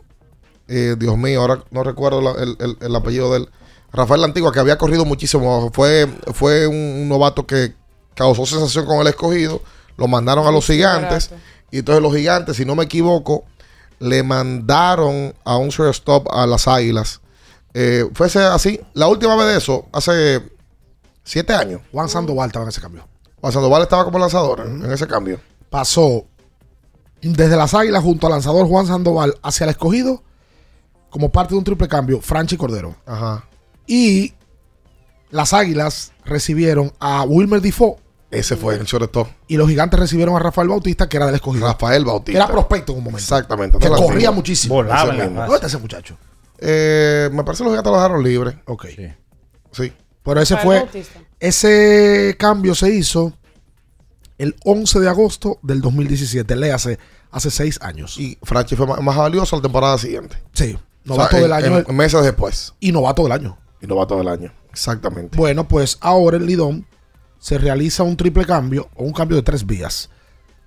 eh, 0.68 0.95
Dios 0.99 1.16
mío, 1.16 1.41
ahora 1.41 1.64
no 1.70 1.82
recuerdo 1.82 2.20
la- 2.20 2.43
el, 2.43 2.57
el- 2.61 2.76
el 2.80 2.95
apellido 2.97 3.32
de 3.32 3.39
él. 3.39 3.49
Rafael 3.93 4.20
La 4.20 4.26
Antigua, 4.26 4.53
que 4.53 4.61
había 4.61 4.76
corrido 4.78 5.05
muchísimo. 5.05 5.70
Fue, 5.72 6.07
fue 6.34 6.66
un, 6.66 6.76
un 6.76 7.09
novato 7.09 7.47
que 7.47 7.74
causó 8.14 8.45
sensación 8.47 8.84
con 8.87 8.99
el 9.01 9.07
Escogido. 9.09 9.62
lo 9.97 10.07
mandaron 10.09 10.47
a 10.47 10.51
los 10.51 10.66
gigantes. 10.66 11.30
Y 11.70 11.78
entonces 11.78 12.03
los 12.03 12.14
gigantes, 12.14 12.57
si 12.59 12.64
no 12.66 12.74
me 12.74 12.84
equivoco, 12.84 13.45
le 13.99 14.22
mandaron 14.22 15.34
a 15.45 15.57
un 15.57 15.70
shortstop 15.70 16.28
a 16.30 16.47
las 16.47 16.68
águilas. 16.68 17.20
Eh, 17.79 18.09
fuese 18.14 18.39
así. 18.39 18.81
La 18.95 19.07
última 19.07 19.37
vez 19.37 19.47
de 19.49 19.59
eso, 19.59 19.85
hace 19.93 20.41
siete 21.24 21.53
años. 21.53 21.83
Juan 21.93 22.09
Sandoval 22.09 22.47
estaba 22.49 22.62
en 22.64 22.70
ese 22.70 22.81
cambio. 22.81 23.07
Juan 23.39 23.53
Sandoval 23.53 23.83
estaba 23.83 24.05
como 24.05 24.18
lanzador 24.18 24.61
en- 24.66 24.83
en 24.83 24.91
ese 24.91 25.07
cambio. 25.07 25.39
Pasó 25.68 26.24
desde 27.20 27.55
las 27.57 27.74
águilas 27.74 28.03
junto 28.03 28.27
al 28.27 28.33
lanzador 28.33 28.66
Juan 28.66 28.87
Sandoval 28.87 29.35
hacia 29.43 29.64
el 29.64 29.70
escogido 29.70 30.22
como 31.11 31.31
parte 31.31 31.53
de 31.55 31.59
un 31.59 31.64
triple 31.64 31.87
cambio, 31.87 32.20
Franchi 32.22 32.57
Cordero. 32.57 32.97
Ajá. 33.05 33.45
Y 33.87 34.33
las 35.31 35.53
águilas 35.53 36.12
recibieron 36.24 36.93
a 36.99 37.24
Wilmer 37.24 37.61
Defoe. 37.61 37.97
Ese 38.31 38.57
fue 38.57 38.74
el 38.77 38.85
shortstop. 38.85 39.29
Y 39.49 39.57
los 39.59 39.68
gigantes 39.68 40.01
recibieron 40.01 40.35
a 40.35 40.39
Rafael 40.39 40.68
Bautista, 40.68 41.09
que 41.09 41.16
era 41.18 41.27
del 41.27 41.35
escogido. 41.37 41.66
Rafael 41.66 42.05
Que 42.05 42.09
Bautista. 42.11 42.39
era 42.45 42.49
prospecto 42.51 42.93
en 42.93 42.99
un 42.99 43.05
momento. 43.05 43.22
Exactamente. 43.22 43.79
Que 43.79 43.89
corría 43.89 44.31
muchísimo. 44.31 44.77
Volaba. 44.77 45.12
¿Dónde 45.14 45.55
está 45.55 45.66
ese 45.66 45.79
muchacho? 45.79 46.16
Eh, 46.59 47.28
me 47.32 47.44
parece 47.44 47.62
que 47.62 47.64
los 47.64 47.72
gigantes 47.72 47.90
lo 47.90 47.96
dejaron 47.96 48.22
libre. 48.24 48.62
Ok. 48.66 48.86
Sí. 49.72 49.92
Pero 50.22 50.40
ese 50.40 50.57
fue. 50.57 50.78
Bautista. 50.80 51.20
Ese 51.38 52.34
cambio 52.38 52.74
se 52.74 52.90
hizo 52.94 53.32
el 54.38 54.57
11 54.64 55.00
de 55.00 55.09
agosto 55.09 55.59
del 55.62 55.80
2017. 55.80 56.57
Le 56.57 56.72
hace, 56.72 56.98
hace 57.30 57.50
seis 57.50 57.78
años. 57.82 58.18
Y 58.18 58.38
Franchi 58.42 58.74
fue 58.76 58.86
más, 58.86 59.00
más 59.02 59.16
valioso 59.16 59.57
la 59.57 59.62
temporada 59.62 59.98
siguiente. 59.98 60.36
Sí. 60.52 60.76
O 61.09 61.14
sea, 61.14 61.16
Novato 61.16 61.36
en- 61.36 61.42
del 61.42 61.52
año. 61.52 61.84
en- 61.86 61.96
meses 61.96 62.22
después. 62.22 62.74
y 62.80 62.90
novato 62.92 63.22
del 63.22 63.32
año. 63.32 63.59
Y 63.80 63.86
novato 63.86 64.16
del 64.16 64.28
año. 64.28 64.52
Exactamente. 64.70 65.36
Bueno, 65.36 65.68
pues 65.68 65.98
ahora 66.00 66.36
en 66.36 66.46
Lidón 66.46 66.86
se 67.38 67.59
realiza 67.59 68.02
un 68.02 68.16
triple 68.16 68.44
cambio 68.44 68.88
o 68.96 69.04
un 69.04 69.12
cambio 69.12 69.36
de 69.36 69.42
tres 69.42 69.64
vías, 69.66 70.11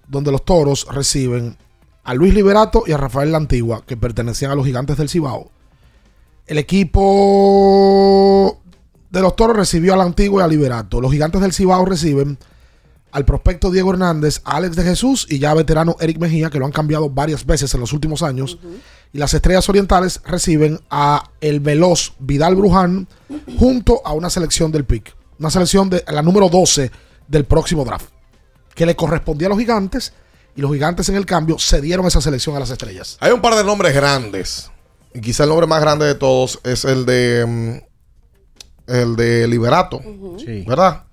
donde 0.08 0.32
los 0.32 0.46
toros 0.46 0.88
reciben 0.92 1.58
a 2.04 2.14
Luis 2.14 2.34
Liberato 2.34 2.84
y 2.88 2.92
a 2.94 2.98
Rafael 2.98 3.32
La 3.32 3.38
Antigua, 3.38 3.84
que 3.86 3.98
pertenecían 3.98 4.52
a 4.52 4.56
los 4.56 4.66
gigantes 4.66 4.98
del 4.98 5.10
Cibao. 5.10 5.52
El 6.50 6.58
equipo 6.58 7.00
de 9.12 9.22
los 9.22 9.36
toros 9.36 9.56
recibió 9.56 9.94
a 9.94 9.98
La 9.98 10.04
Antigua 10.04 10.42
y 10.42 10.46
a 10.46 10.48
Liberato. 10.48 11.00
Los 11.00 11.12
gigantes 11.12 11.42
del 11.42 11.54
Cibao 11.54 11.86
reciben 11.86 12.40
al 13.12 13.24
prospecto 13.24 13.70
Diego 13.70 13.92
Hernández, 13.92 14.42
a 14.46 14.56
Alex 14.56 14.76
de 14.76 14.82
Jesús 14.84 15.28
y 15.30 15.38
ya 15.38 15.54
veterano 15.54 15.96
Eric 16.00 16.18
Mejía, 16.18 16.50
que 16.50 16.58
lo 16.58 16.66
han 16.66 16.72
cambiado 16.72 17.08
varias 17.08 17.46
veces 17.46 17.72
en 17.76 17.82
los 17.82 17.94
últimos 17.94 18.24
años. 18.24 18.58
Y 19.14 19.20
las 19.20 19.32
estrellas 19.36 19.70
orientales 19.70 20.22
reciben 20.26 20.80
a 20.90 21.30
el 21.40 21.60
veloz 21.60 22.14
Vidal 22.18 22.56
Bruján 22.56 23.08
junto 23.60 24.02
a 24.04 24.14
una 24.14 24.32
selección 24.32 24.72
del 24.72 24.86
PIC. 24.86 25.16
Una 25.38 25.52
selección 25.52 25.88
de 25.92 26.04
la 26.08 26.24
número 26.24 26.50
12 26.50 26.90
del 27.28 27.46
próximo 27.46 27.86
draft. 27.86 28.10
Que 28.74 28.88
le 28.88 28.96
correspondía 28.96 29.46
a 29.46 29.50
los 29.50 29.60
gigantes. 29.60 30.14
Y 30.56 30.62
los 30.62 30.72
gigantes 30.72 31.10
en 31.10 31.16
el 31.16 31.28
cambio 31.28 31.60
cedieron 31.60 32.08
esa 32.08 32.22
selección 32.22 32.56
a 32.56 32.60
las 32.60 32.72
estrellas. 32.72 33.18
Hay 33.20 33.32
un 33.34 33.40
par 33.40 33.54
de 33.54 33.64
nombres 33.64 33.94
grandes. 33.94 34.72
Y 35.14 35.22
quizá 35.22 35.44
el 35.44 35.50
nombre 35.50 35.68
más 35.68 35.82
grande 35.82 36.06
de 36.06 36.16
todos 36.16 36.60
es 36.64 36.86
el 36.86 37.06
de. 37.06 37.46
mm, 37.46 37.90
el 38.90 39.16
de 39.16 39.48
Liberato. 39.48 40.02
Sí. 40.38 40.64
¿Verdad? 40.68 41.04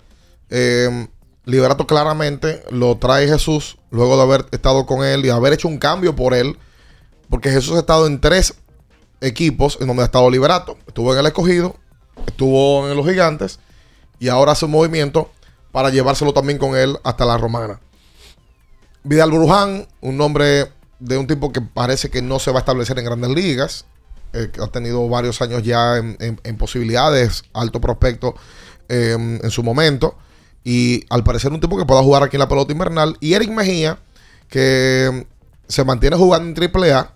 Eh, 0.50 1.08
Liberato 1.44 1.86
claramente 1.86 2.62
lo 2.70 2.96
trae 2.96 3.28
Jesús 3.28 3.78
luego 3.90 4.16
de 4.16 4.22
haber 4.22 4.46
estado 4.50 4.86
con 4.86 5.04
él 5.04 5.24
y 5.24 5.30
haber 5.30 5.52
hecho 5.52 5.68
un 5.68 5.78
cambio 5.78 6.16
por 6.16 6.34
él. 6.34 6.58
Porque 7.28 7.50
Jesús 7.50 7.76
ha 7.76 7.80
estado 7.80 8.06
en 8.06 8.20
tres 8.20 8.54
equipos 9.20 9.78
en 9.80 9.86
donde 9.88 10.02
ha 10.02 10.06
estado 10.06 10.30
Liberato. 10.30 10.76
Estuvo 10.86 11.12
en 11.12 11.20
el 11.20 11.26
escogido, 11.26 11.76
estuvo 12.26 12.88
en 12.88 12.96
los 12.96 13.06
gigantes 13.06 13.60
y 14.18 14.28
ahora 14.28 14.52
hace 14.52 14.64
un 14.64 14.70
movimiento 14.72 15.30
para 15.72 15.90
llevárselo 15.90 16.32
también 16.32 16.58
con 16.58 16.76
él 16.76 16.98
hasta 17.04 17.24
la 17.24 17.36
romana. 17.36 17.80
Vidal 19.04 19.30
Bruján, 19.30 19.86
un 20.00 20.16
nombre 20.16 20.72
de 20.98 21.18
un 21.18 21.26
tipo 21.26 21.52
que 21.52 21.60
parece 21.60 22.10
que 22.10 22.22
no 22.22 22.38
se 22.38 22.50
va 22.50 22.58
a 22.58 22.60
establecer 22.60 22.98
en 22.98 23.04
grandes 23.04 23.30
ligas, 23.30 23.86
eh, 24.32 24.50
que 24.52 24.62
ha 24.62 24.68
tenido 24.68 25.08
varios 25.08 25.40
años 25.42 25.62
ya 25.62 25.96
en, 25.96 26.56
posibilidades, 26.56 27.44
alto 27.52 27.80
prospecto 27.80 28.34
eh, 28.88 29.16
en 29.42 29.50
su 29.50 29.62
momento, 29.62 30.16
y 30.64 31.04
al 31.10 31.22
parecer 31.22 31.52
un 31.52 31.60
tipo 31.60 31.76
que 31.76 31.84
pueda 31.84 32.02
jugar 32.02 32.22
aquí 32.22 32.36
en 32.36 32.40
la 32.40 32.48
pelota 32.48 32.72
invernal, 32.72 33.16
y 33.20 33.34
Eric 33.34 33.50
Mejía, 33.50 33.98
que 34.48 35.26
se 35.68 35.84
mantiene 35.84 36.16
jugando 36.16 36.60
en 36.60 36.74
AAA, 36.74 37.14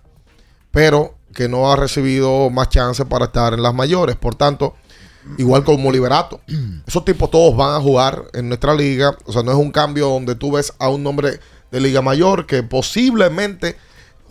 pero 0.71 1.15
que 1.33 1.47
no 1.47 1.71
ha 1.71 1.75
recibido 1.75 2.49
más 2.49 2.69
chance 2.69 3.05
para 3.05 3.25
estar 3.25 3.53
en 3.53 3.63
las 3.63 3.73
mayores, 3.73 4.15
por 4.15 4.35
tanto, 4.35 4.75
igual 5.37 5.63
como 5.63 5.91
Liberato. 5.91 6.41
Esos 6.85 7.05
tipos 7.05 7.29
todos 7.31 7.55
van 7.55 7.75
a 7.75 7.81
jugar 7.81 8.25
en 8.33 8.47
nuestra 8.47 8.73
liga. 8.73 9.15
O 9.25 9.31
sea, 9.31 9.43
no 9.43 9.51
es 9.51 9.57
un 9.57 9.71
cambio 9.71 10.07
donde 10.07 10.35
tú 10.35 10.51
ves 10.51 10.73
a 10.79 10.89
un 10.89 11.03
nombre 11.03 11.39
de 11.71 11.79
Liga 11.79 12.01
Mayor 12.01 12.45
que 12.45 12.63
posiblemente 12.63 13.75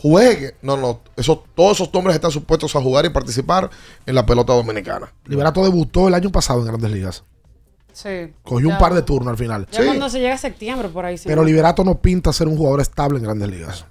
juegue. 0.00 0.54
No, 0.62 0.76
no. 0.76 1.00
Esos, 1.16 1.40
todos 1.54 1.72
esos 1.80 1.92
nombres 1.92 2.14
están 2.14 2.30
supuestos 2.30 2.74
a 2.76 2.80
jugar 2.80 3.04
y 3.04 3.10
participar 3.10 3.70
en 4.06 4.14
la 4.14 4.24
pelota 4.26 4.52
dominicana. 4.54 5.12
Liberato 5.26 5.62
debutó 5.64 6.08
el 6.08 6.14
año 6.14 6.30
pasado 6.30 6.60
en 6.60 6.66
grandes 6.66 6.90
ligas. 6.90 7.24
Sí. 7.92 8.32
Cogió 8.44 8.68
Ya- 8.68 8.74
un 8.74 8.78
par 8.80 8.94
de 8.94 9.02
turnos 9.02 9.32
al 9.32 9.36
final. 9.36 9.66
Ya 9.72 9.84
cuando 9.84 10.08
se 10.08 10.20
llega 10.20 10.34
a 10.34 10.38
septiembre 10.38 10.88
por 10.88 11.04
ahí. 11.04 11.18
se 11.18 11.28
Pero 11.28 11.44
Liberato 11.44 11.82
no 11.84 12.00
pinta 12.00 12.32
ser 12.32 12.46
un 12.48 12.56
jugador 12.56 12.80
estable 12.80 13.18
en 13.18 13.24
grandes 13.24 13.48
ligas. 13.50 13.84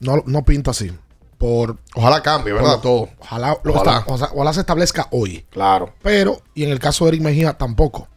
No, 0.00 0.22
no 0.26 0.44
pinta 0.44 0.72
así. 0.72 0.90
Por, 1.38 1.76
Ojalá 1.94 2.22
cambie, 2.22 2.52
¿verdad? 2.52 2.80
Todo. 2.80 3.08
Ojalá, 3.18 3.56
Ojalá. 3.64 4.04
ojalá 4.06 4.52
se 4.52 4.60
establezca 4.60 5.08
hoy. 5.10 5.44
Claro. 5.50 5.92
Pero, 6.02 6.40
y 6.54 6.64
en 6.64 6.70
el 6.70 6.78
caso 6.78 7.04
de 7.04 7.10
Eric 7.10 7.22
Mejía, 7.22 7.52
tampoco. 7.54 8.08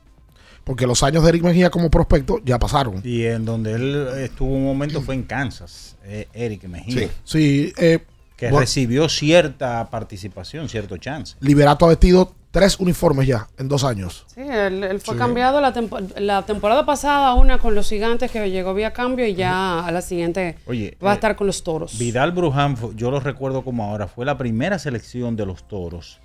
Porque 0.68 0.86
los 0.86 1.02
años 1.02 1.24
de 1.24 1.30
Eric 1.30 1.44
Mejía 1.44 1.70
como 1.72 1.90
prospecto 1.90 2.40
ya 2.44 2.60
pasaron. 2.60 3.02
Y 3.04 3.24
en 3.24 3.46
donde 3.46 3.72
él 3.74 4.08
estuvo 4.20 4.54
un 4.54 4.66
momento 4.66 5.02
fue 5.02 5.16
en 5.16 5.24
Kansas, 5.24 5.96
eh, 6.04 6.28
Eric 6.34 6.66
Mejía. 6.66 7.10
Sí, 7.24 7.74
eh, 7.78 8.00
Que 8.36 8.48
bueno, 8.48 8.60
recibió 8.60 9.08
cierta 9.10 9.90
participación, 9.90 10.68
cierto 10.70 10.98
chance. 10.98 11.36
Liberato 11.40 11.86
ha 11.86 11.90
vestido 11.90 12.34
tres 12.52 12.80
uniformes 12.80 13.28
ya 13.28 13.48
en 13.58 13.68
dos 13.68 13.84
años. 13.84 14.26
Sí, 14.34 14.42
él, 14.42 14.84
él 14.84 15.00
fue 15.00 15.14
Sí. 15.16 15.18
cambiado 15.20 15.62
la, 15.62 15.74
tempo- 15.74 16.00
la 16.18 16.46
temporada 16.46 16.86
pasada, 16.86 17.34
una 17.36 17.60
con 17.60 17.74
los 17.74 17.88
gigantes 17.90 18.30
que 18.32 18.50
llegó 18.52 18.74
vía 18.74 18.92
cambio 18.94 19.26
y 19.26 19.36
ya 19.36 19.86
a 19.86 19.92
la 19.92 20.02
siguiente 20.02 20.58
Oye, 20.66 20.98
va 21.04 21.12
a 21.12 21.14
eh, 21.14 21.16
estar 21.16 21.36
con 21.36 21.48
los 21.48 21.64
toros. 21.64 21.98
Vidal 21.98 22.32
Bruján, 22.34 22.76
yo 22.96 23.10
lo 23.10 23.20
recuerdo 23.22 23.64
como 23.64 23.84
ahora, 23.86 24.08
fue 24.08 24.26
la 24.26 24.38
primera 24.38 24.80
selección 24.80 25.36
de 25.36 25.46
los 25.46 25.68
toros. 25.68 26.20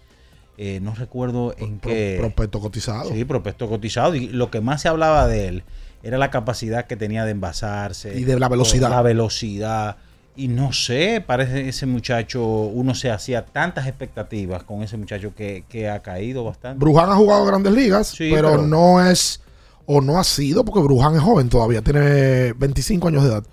Eh, 0.59 0.81
no 0.81 0.95
recuerdo 0.95 1.55
en 1.59 1.79
qué. 1.81 2.17
Prospecto 2.19 2.61
cotizado. 2.61 3.11
Sí, 3.11 3.25
prospecto 3.25 3.69
cotizado. 3.69 4.15
Y 4.15 4.29
lo 4.29 4.51
que 4.51 4.61
más 4.61 4.83
se 4.83 4.89
hablaba 4.89 5.27
de 5.27 5.49
él 5.49 5.63
era 6.03 6.19
la 6.19 6.31
capacidad 6.31 6.87
que 6.87 6.97
tenía 6.97 7.25
de 7.25 7.31
envasarse. 7.31 8.19
Y 8.19 8.25
de 8.25 8.39
la 8.39 8.49
velocidad. 8.49 8.91
La 8.91 9.03
velocidad. 9.03 9.97
Y 10.35 10.49
no 10.49 10.73
sé, 10.73 11.23
parece 11.27 11.69
ese 11.69 11.85
muchacho, 11.87 12.43
uno 12.45 12.95
se 12.95 13.11
hacía 13.11 13.45
tantas 13.45 13.87
expectativas 13.87 14.63
con 14.63 14.83
ese 14.83 14.97
muchacho 14.97 15.35
que, 15.35 15.65
que 15.69 15.91
ha 15.91 16.01
caído 16.01 16.43
bastante. 16.45 16.79
Bruján 16.79 17.11
ha 17.11 17.17
jugado 17.17 17.45
grandes 17.45 17.73
ligas, 17.75 18.09
Sí, 18.09 18.31
pero, 18.33 18.51
pero- 18.53 18.63
no 18.63 19.07
es, 19.07 19.43
o 19.85 20.01
no 20.01 20.19
ha 20.19 20.25
sido, 20.25 20.65
porque 20.65 20.81
Bruján 20.81 21.15
es 21.17 21.21
joven 21.21 21.51
todavía, 21.51 21.83
tiene 21.83 22.55
25 22.55 23.09
años 23.09 23.25
de 23.25 23.29
edad. 23.29 23.45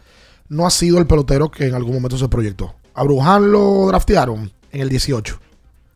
No 0.47 0.65
ha 0.65 0.69
sido 0.69 0.99
el 0.99 1.05
pelotero 1.05 1.51
que 1.51 1.67
en 1.67 1.75
algún 1.75 1.95
momento 1.95 2.17
se 2.17 2.29
proyectó. 2.29 2.73
A 2.93 3.03
Bruján 3.03 3.51
lo 3.51 3.87
draftearon 3.87 4.49
en 4.71 4.81
el 4.81 4.87
18. 4.89 5.37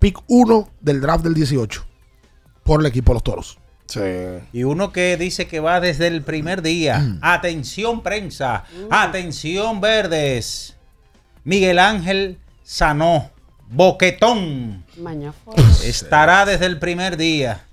Pick 0.03 0.19
1 0.27 0.69
del 0.81 0.99
draft 0.99 1.23
del 1.23 1.33
18. 1.33 1.85
Por 2.63 2.81
el 2.81 2.87
equipo 2.87 3.11
de 3.11 3.13
los 3.13 3.23
toros. 3.23 3.57
Y 4.51 4.65
uno 4.65 4.91
que 4.91 5.15
dice 5.15 5.47
que 5.47 5.61
va 5.61 5.79
desde 5.79 6.07
el 6.07 6.23
primer 6.23 6.61
día. 6.61 6.99
Mm. 6.99 7.19
Atención 7.21 8.03
prensa, 8.03 8.65
atención 8.89 9.79
verdes. 9.79 10.75
Miguel 11.45 11.79
Ángel 11.79 12.37
Sanó, 12.63 13.31
Boquetón, 13.69 14.83
estará 15.85 16.45
desde 16.45 16.65
el 16.65 16.79
primer 16.79 17.15
día. 17.15 17.63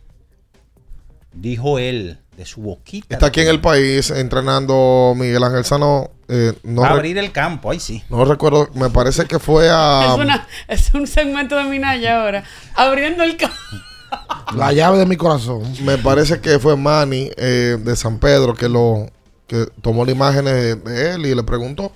Dijo 1.33 1.81
él, 1.81 2.21
de 2.41 2.47
su 2.47 2.63
boquita. 2.63 3.15
Está 3.15 3.27
aquí 3.27 3.41
en 3.43 3.49
el 3.49 3.61
país 3.61 4.11
entrenando 4.11 5.13
Miguel 5.15 5.45
Ángel 5.45 5.63
Sano. 5.67 6.11
eh, 6.27 6.55
no, 6.63 6.81
Va 6.81 6.89
a 6.89 6.93
abrir 6.93 7.19
el 7.19 7.33
campo, 7.33 7.71
ahí 7.71 7.79
sí. 7.81 8.03
no 8.09 8.25
recuerdo, 8.25 8.71
me 8.75 8.89
parece 8.89 9.27
que 9.27 9.39
fue 9.39 9.69
a. 9.71 10.07
es, 10.15 10.19
una, 10.19 10.49
es 10.67 10.95
un 10.95 11.07
segmento 11.07 11.57
de 11.57 11.65
Minaya 11.65 12.23
ahora. 12.23 12.43
Abriendo 12.75 13.23
el 13.25 13.37
campo. 13.37 13.57
La 14.57 14.73
llave 14.73 14.99
de 14.99 15.07
mi 15.07 15.17
corazón. 15.17 15.63
Me 15.85 15.99
parece 15.99 16.41
que 16.41 16.59
fue 16.59 16.77
Manny 16.77 17.31
eh, 17.37 17.77
de 17.79 17.95
San 17.95 18.19
Pedro 18.19 18.55
que 18.55 18.69
lo 18.69 19.07
que 19.47 19.67
tomó 19.83 20.05
las 20.07 20.15
imágenes 20.15 20.53
de, 20.55 20.75
de 20.77 21.11
él 21.13 21.27
y 21.27 21.35
le 21.35 21.43
preguntó. 21.43 21.93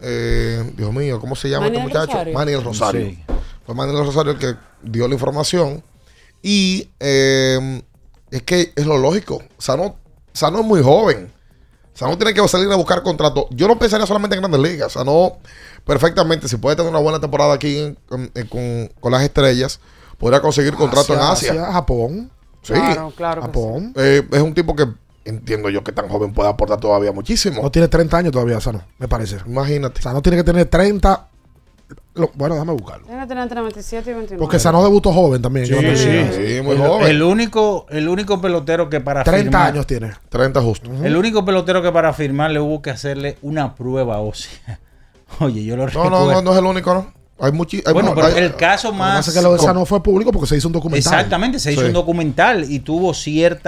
eh, 0.00 0.70
Dios 0.76 0.92
mío, 0.92 1.18
¿cómo 1.20 1.34
se 1.34 1.48
llama 1.50 1.66
Manny 1.66 1.78
este 1.78 1.88
muchacho? 1.88 2.12
Rosario. 2.12 2.34
Manny 2.34 2.52
del 2.52 2.62
Rosario. 2.64 3.06
Sí. 3.06 3.18
Fue 3.66 3.74
Manny 3.74 3.92
del 3.94 4.06
Rosario 4.06 4.32
el 4.32 4.38
que 4.38 4.54
dio 4.82 5.08
la 5.08 5.14
información. 5.14 5.82
Y 6.42 6.88
eh, 7.00 7.82
es 8.36 8.42
que 8.42 8.72
es 8.74 8.86
lo 8.86 8.98
lógico. 8.98 9.42
Sano, 9.58 9.96
Sano 10.32 10.60
es 10.60 10.66
muy 10.66 10.82
joven. 10.82 11.32
Sano 11.94 12.16
tiene 12.18 12.34
que 12.34 12.46
salir 12.48 12.70
a 12.72 12.76
buscar 12.76 13.02
contrato. 13.02 13.46
Yo 13.50 13.68
no 13.68 13.78
pensaría 13.78 14.06
solamente 14.06 14.34
en 14.34 14.42
grandes 14.42 14.60
ligas. 14.60 14.92
Sano 14.92 15.38
perfectamente, 15.84 16.48
si 16.48 16.56
puede 16.56 16.76
tener 16.76 16.90
una 16.90 16.98
buena 17.00 17.20
temporada 17.20 17.54
aquí 17.54 17.78
en- 17.78 17.98
en- 18.10 18.30
en- 18.34 18.46
con, 18.48 18.92
con 19.00 19.12
las 19.12 19.22
estrellas, 19.22 19.78
podría 20.18 20.40
conseguir 20.40 20.74
contrato 20.74 21.14
en 21.14 21.20
Asia. 21.20 21.72
Japón. 21.72 22.30
Sí. 22.62 22.72
Claro, 22.72 23.12
claro 23.16 23.40
que 23.42 23.46
Japón. 23.46 23.92
Eh, 23.96 24.26
es 24.32 24.40
un 24.40 24.54
tipo 24.54 24.74
que 24.74 24.86
entiendo 25.24 25.70
yo 25.70 25.84
que 25.84 25.92
tan 25.92 26.08
joven 26.08 26.32
puede 26.34 26.48
aportar 26.48 26.80
todavía 26.80 27.12
muchísimo. 27.12 27.62
No 27.62 27.70
tiene 27.70 27.88
30 27.88 28.16
años 28.18 28.32
todavía, 28.32 28.60
Sano, 28.60 28.82
me 28.98 29.06
parece. 29.06 29.36
Imagínate. 29.46 30.00
O 30.00 30.02
sea, 30.02 30.12
no 30.12 30.22
tiene 30.22 30.38
que 30.38 30.44
tener 30.44 30.66
30. 30.66 31.28
Lo- 32.14 32.30
bueno, 32.34 32.54
déjame 32.54 32.72
buscarlo. 32.72 33.06
Tiene 33.06 33.22
que 33.22 33.26
tener 33.28 33.42
entre 33.42 33.60
27 33.60 34.10
y 34.10 34.14
29. 34.14 34.38
Porque 34.40 34.58
Sano 34.58 34.82
debutó 34.82 35.12
joven 35.12 35.40
también. 35.42 35.66
el, 35.72 36.66
el 37.06 37.22
único, 37.22 37.86
el 37.90 38.08
único 38.08 38.40
pelotero 38.40 38.88
que 38.88 39.00
para 39.00 39.24
30 39.24 39.58
firmar- 39.58 39.68
años 39.68 39.86
tiene. 39.86 40.12
30 40.28 40.60
justo. 40.62 40.90
El 41.02 41.16
único 41.16 41.44
pelotero 41.44 41.82
que 41.82 41.92
para 41.92 42.12
firmarle 42.12 42.60
hubo 42.60 42.82
que 42.82 42.90
hacerle 42.90 43.38
una 43.42 43.74
prueba 43.74 44.18
ósea. 44.20 44.80
Oye, 45.40 45.64
yo 45.64 45.76
lo 45.76 45.82
No, 45.82 45.88
recuerdo. 45.88 46.10
no, 46.10 46.32
no, 46.32 46.42
no 46.42 46.52
es 46.52 46.58
el 46.58 46.64
único, 46.64 46.94
¿no? 46.94 47.12
Hay 47.38 47.50
muchi- 47.50 47.82
hay 47.84 47.92
Bueno, 47.92 48.14
pero 48.14 48.28
hay- 48.28 48.44
el 48.44 48.54
caso 48.54 48.88
Lo 48.88 48.92
que 48.92 48.98
más... 49.00 49.16
pasa 49.16 49.30
es 49.32 49.36
que 49.36 49.42
lo 49.42 49.52
de 49.54 49.58
Sano 49.58 49.84
fue 49.84 50.00
público 50.02 50.30
porque 50.30 50.46
se 50.46 50.56
hizo 50.56 50.68
un 50.68 50.72
documental. 50.72 50.98
Exactamente, 51.14 51.58
se 51.58 51.72
hizo 51.72 51.80
Sí. 51.80 51.88
un 51.88 51.92
documental 51.92 52.70
y 52.70 52.78
tuvo 52.80 53.12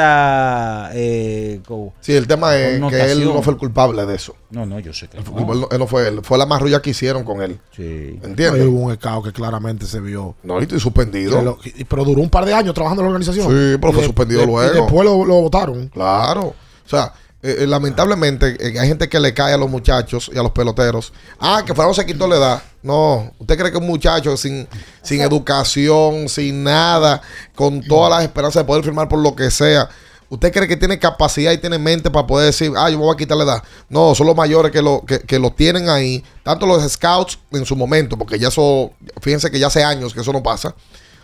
cierta... 0.00 0.90
Eh, 0.94 1.60
co- 1.66 1.92
Sí, 2.00 2.12
el 2.14 2.26
tema 2.26 2.56
es 2.56 2.80
que 2.90 3.12
él 3.12 3.24
no 3.24 3.42
fue 3.42 3.54
el 3.54 3.58
culpable 3.58 4.06
de 4.06 4.14
eso. 4.14 4.36
No, 4.50 4.66
no, 4.66 4.78
yo 4.78 4.92
sé 4.92 5.08
que 5.08 5.18
Él, 5.18 5.24
no. 5.30 5.52
él 5.52 5.60
no, 5.60 5.68
él 5.70 5.78
no 5.78 5.86
fue 5.86 6.08
él. 6.08 6.20
Fue 6.22 6.38
la 6.38 6.46
marrulla 6.46 6.80
que 6.80 6.90
hicieron 6.90 7.24
con 7.24 7.42
él. 7.42 7.58
Sí. 7.74 8.18
¿Entiendes? 8.22 8.62
Ahí 8.62 8.68
hubo 8.68 8.80
un 8.80 8.92
escao 8.92 9.22
que 9.22 9.32
claramente 9.32 9.86
se 9.86 10.00
vio. 10.00 10.36
No, 10.42 10.60
y 10.60 10.62
estoy 10.62 10.80
suspendido. 10.80 11.38
Que 11.38 11.44
lo- 11.44 11.58
y- 11.64 11.84
pero 11.84 12.04
duró 12.04 12.22
un 12.22 12.30
par 12.30 12.44
de 12.44 12.54
años 12.54 12.74
trabajando 12.74 13.02
en 13.02 13.06
la 13.06 13.14
organización. 13.16 13.46
Sí, 13.48 13.78
pero 13.80 13.92
fue 13.92 14.02
de- 14.02 14.06
suspendido 14.06 14.40
de- 14.42 14.46
luego. 14.46 14.72
Y 14.72 14.74
después 14.80 15.04
lo, 15.04 15.24
lo 15.24 15.34
votaron. 15.40 15.88
Claro. 15.88 16.42
O 16.86 16.88
sea, 16.88 17.12
eh, 17.46 17.62
eh, 17.62 17.66
lamentablemente 17.68 18.56
eh, 18.58 18.76
hay 18.76 18.88
gente 18.88 19.08
que 19.08 19.20
le 19.20 19.32
cae 19.32 19.54
a 19.54 19.56
los 19.56 19.70
muchachos 19.70 20.28
y 20.34 20.36
a 20.36 20.42
los 20.42 20.50
peloteros. 20.50 21.12
Ah, 21.38 21.62
que 21.64 21.76
fueron 21.76 21.94
se 21.94 22.04
quitó 22.04 22.26
la 22.26 22.36
edad. 22.36 22.62
No, 22.82 23.32
usted 23.38 23.56
cree 23.56 23.70
que 23.70 23.78
un 23.78 23.86
muchacho 23.86 24.36
sin, 24.36 24.66
sin 25.00 25.20
educación, 25.20 26.28
sin 26.28 26.64
nada, 26.64 27.22
con 27.54 27.80
todas 27.82 28.10
las 28.10 28.24
esperanzas 28.24 28.62
de 28.62 28.66
poder 28.66 28.82
firmar 28.82 29.08
por 29.08 29.20
lo 29.20 29.36
que 29.36 29.48
sea. 29.52 29.88
¿Usted 30.28 30.52
cree 30.52 30.66
que 30.66 30.76
tiene 30.76 30.98
capacidad 30.98 31.52
y 31.52 31.58
tiene 31.58 31.78
mente 31.78 32.10
para 32.10 32.26
poder 32.26 32.46
decir, 32.46 32.72
ah, 32.76 32.90
yo 32.90 32.98
me 32.98 33.04
voy 33.04 33.14
a 33.14 33.16
quitar 33.16 33.36
la 33.36 33.44
edad? 33.44 33.62
No, 33.88 34.12
son 34.16 34.26
los 34.26 34.34
mayores 34.34 34.72
que 34.72 34.82
lo, 34.82 35.04
que, 35.06 35.20
que 35.20 35.38
lo 35.38 35.52
tienen 35.52 35.88
ahí. 35.88 36.24
Tanto 36.42 36.66
los 36.66 36.82
scouts 36.90 37.38
en 37.52 37.64
su 37.64 37.76
momento, 37.76 38.18
porque 38.18 38.40
ya 38.40 38.48
eso, 38.48 38.90
fíjense 39.20 39.52
que 39.52 39.60
ya 39.60 39.68
hace 39.68 39.84
años 39.84 40.12
que 40.12 40.22
eso 40.22 40.32
no 40.32 40.42
pasa. 40.42 40.74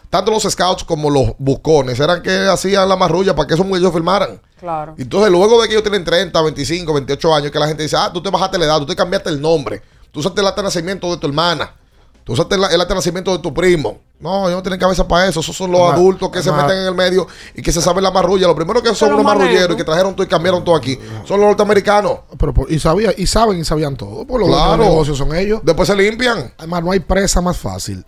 Tanto 0.08 0.30
los 0.30 0.44
scouts 0.44 0.84
como 0.84 1.10
los 1.10 1.32
bucones 1.38 1.98
eran 1.98 2.22
que 2.22 2.46
hacían 2.46 2.88
la 2.88 2.94
marrulla 2.94 3.34
para 3.34 3.48
que 3.48 3.54
esos 3.54 3.66
muchachos 3.66 3.92
firmaran. 3.92 4.40
Claro. 4.62 4.94
Entonces, 4.96 5.28
luego 5.30 5.60
de 5.60 5.66
que 5.66 5.74
ellos 5.74 5.82
tienen 5.82 6.04
30, 6.04 6.40
25, 6.40 6.94
28 6.94 7.34
años, 7.34 7.50
que 7.50 7.58
la 7.58 7.66
gente 7.66 7.82
dice, 7.82 7.96
ah, 7.98 8.10
tú 8.14 8.22
te 8.22 8.30
bajaste 8.30 8.56
la 8.58 8.64
edad, 8.66 8.78
tú 8.78 8.86
te 8.86 8.94
cambiaste 8.94 9.28
el 9.28 9.40
nombre, 9.40 9.82
tú 10.12 10.20
usaste 10.20 10.40
el 10.40 10.46
acta 10.46 10.62
de 10.62 10.66
nacimiento 10.68 11.10
de 11.10 11.16
tu 11.16 11.26
hermana, 11.26 11.74
tú 12.22 12.32
usaste 12.34 12.54
el, 12.54 12.62
el 12.62 12.80
acta 12.80 12.94
de 12.94 12.98
nacimiento 12.98 13.32
de 13.32 13.40
tu 13.42 13.52
primo. 13.52 13.98
No, 14.20 14.42
ellos 14.44 14.52
no 14.58 14.62
tienen 14.62 14.78
cabeza 14.78 15.08
para 15.08 15.26
eso. 15.26 15.40
Esos 15.40 15.56
son 15.56 15.72
los 15.72 15.80
adultos 15.92 16.30
que 16.30 16.40
se 16.44 16.52
meten 16.52 16.76
en 16.78 16.86
el 16.86 16.94
medio 16.94 17.26
y 17.56 17.60
que 17.60 17.72
se 17.72 17.82
saben 17.82 18.04
la 18.04 18.12
marrulla. 18.12 18.46
Lo 18.46 18.54
primero 18.54 18.80
que 18.80 18.94
son 18.94 19.10
manejo. 19.10 19.24
marrulleros 19.24 19.72
y 19.72 19.76
que 19.76 19.82
trajeron 19.82 20.14
todo 20.14 20.24
y 20.24 20.28
cambiaron 20.28 20.62
todo 20.62 20.76
aquí 20.76 20.96
son 21.26 21.40
los 21.40 21.48
norteamericanos. 21.48 22.20
Pero, 22.38 22.54
por- 22.54 22.70
y, 22.70 22.78
sabía, 22.78 23.12
y 23.18 23.26
saben 23.26 23.58
y 23.58 23.64
sabían 23.64 23.96
todo. 23.96 24.24
Por 24.24 24.38
los 24.38 24.48
Claro. 24.48 24.64
dueños 24.68 24.78
de 24.78 24.90
negocios 24.90 25.18
son 25.18 25.34
ellos. 25.34 25.60
Después 25.64 25.88
se 25.88 25.96
limpian. 25.96 26.54
Además, 26.56 26.84
no 26.84 26.92
hay 26.92 27.00
presa 27.00 27.40
más 27.40 27.56
fácil 27.56 28.04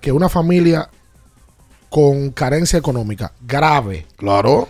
que 0.00 0.12
una 0.12 0.28
familia 0.28 0.88
con 1.90 2.30
carencia 2.30 2.78
económica 2.78 3.32
grave. 3.44 4.06
Claro. 4.16 4.68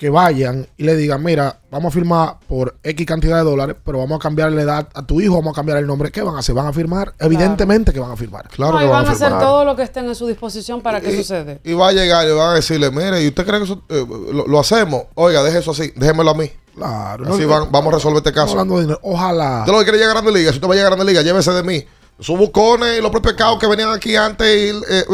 Que 0.00 0.08
vayan 0.08 0.66
y 0.78 0.84
le 0.84 0.96
digan, 0.96 1.22
mira, 1.22 1.58
vamos 1.70 1.90
a 1.92 1.94
firmar 1.94 2.38
por 2.48 2.74
X 2.82 3.06
cantidad 3.06 3.36
de 3.36 3.42
dólares, 3.44 3.76
pero 3.84 3.98
vamos 3.98 4.16
a 4.16 4.18
cambiar 4.18 4.50
la 4.50 4.62
edad 4.62 4.88
a 4.94 5.04
tu 5.06 5.20
hijo, 5.20 5.34
vamos 5.34 5.52
a 5.52 5.54
cambiar 5.56 5.76
el 5.76 5.86
nombre. 5.86 6.10
¿Qué 6.10 6.22
van 6.22 6.36
a 6.36 6.38
hacer? 6.38 6.54
¿Van 6.54 6.66
a 6.66 6.72
firmar? 6.72 7.12
Evidentemente 7.18 7.92
que 7.92 8.00
van 8.00 8.12
a 8.12 8.16
firmar. 8.16 8.48
Claro 8.48 8.72
No, 8.72 8.78
que 8.78 8.86
van 8.86 9.02
van 9.04 9.08
a 9.08 9.12
hacer 9.12 9.28
todo 9.38 9.62
lo 9.66 9.76
que 9.76 9.82
estén 9.82 10.08
a 10.08 10.14
su 10.14 10.26
disposición 10.26 10.80
para 10.80 11.02
que 11.02 11.12
Y- 11.12 11.16
sucede. 11.18 11.60
Y 11.64 11.74
va 11.74 11.88
a 11.88 11.92
llegar 11.92 12.26
y 12.26 12.32
van 12.32 12.52
a 12.52 12.54
decirle, 12.54 12.90
mire, 12.90 13.22
¿y 13.22 13.28
usted 13.28 13.44
cree 13.44 13.58
que 13.58 13.64
eso 13.64 13.82
eh, 13.90 14.06
lo, 14.32 14.46
lo 14.46 14.58
hacemos? 14.58 15.02
Oiga, 15.16 15.42
deje 15.42 15.58
eso 15.58 15.72
así, 15.72 15.92
déjemelo 15.94 16.30
a 16.30 16.34
mí. 16.34 16.50
Claro. 16.74 17.34
Así 17.34 17.42
no- 17.42 17.48
van- 17.48 17.70
vamos 17.70 17.92
a 17.92 17.96
resolver 17.98 18.16
este 18.18 18.32
caso. 18.32 18.52
hablando 18.52 18.76
de 18.76 18.80
dinero. 18.82 19.00
Ojalá. 19.02 19.58
Usted 19.60 19.72
lo 19.72 19.78
que 19.80 19.84
quiere 19.84 19.98
llegar 19.98 20.16
a 20.16 20.20
Grande 20.22 20.38
Liga, 20.38 20.50
si 20.50 20.56
usted 20.56 20.66
va 20.68 20.72
a 20.72 20.76
llegar 20.76 20.92
a 20.92 20.96
Grande 20.96 21.12
Liga, 21.12 21.22
llévese 21.22 21.52
de 21.52 21.62
mí. 21.62 21.84
Sus 22.20 22.38
bucones 22.38 22.98
y 22.98 23.02
los 23.02 23.10
propios 23.10 23.34
caos 23.34 23.58
que 23.58 23.66
venían 23.66 23.90
aquí 23.90 24.14
antes 24.16 24.46
y 24.46 24.68
eh, 24.70 24.82
eh, 24.88 25.04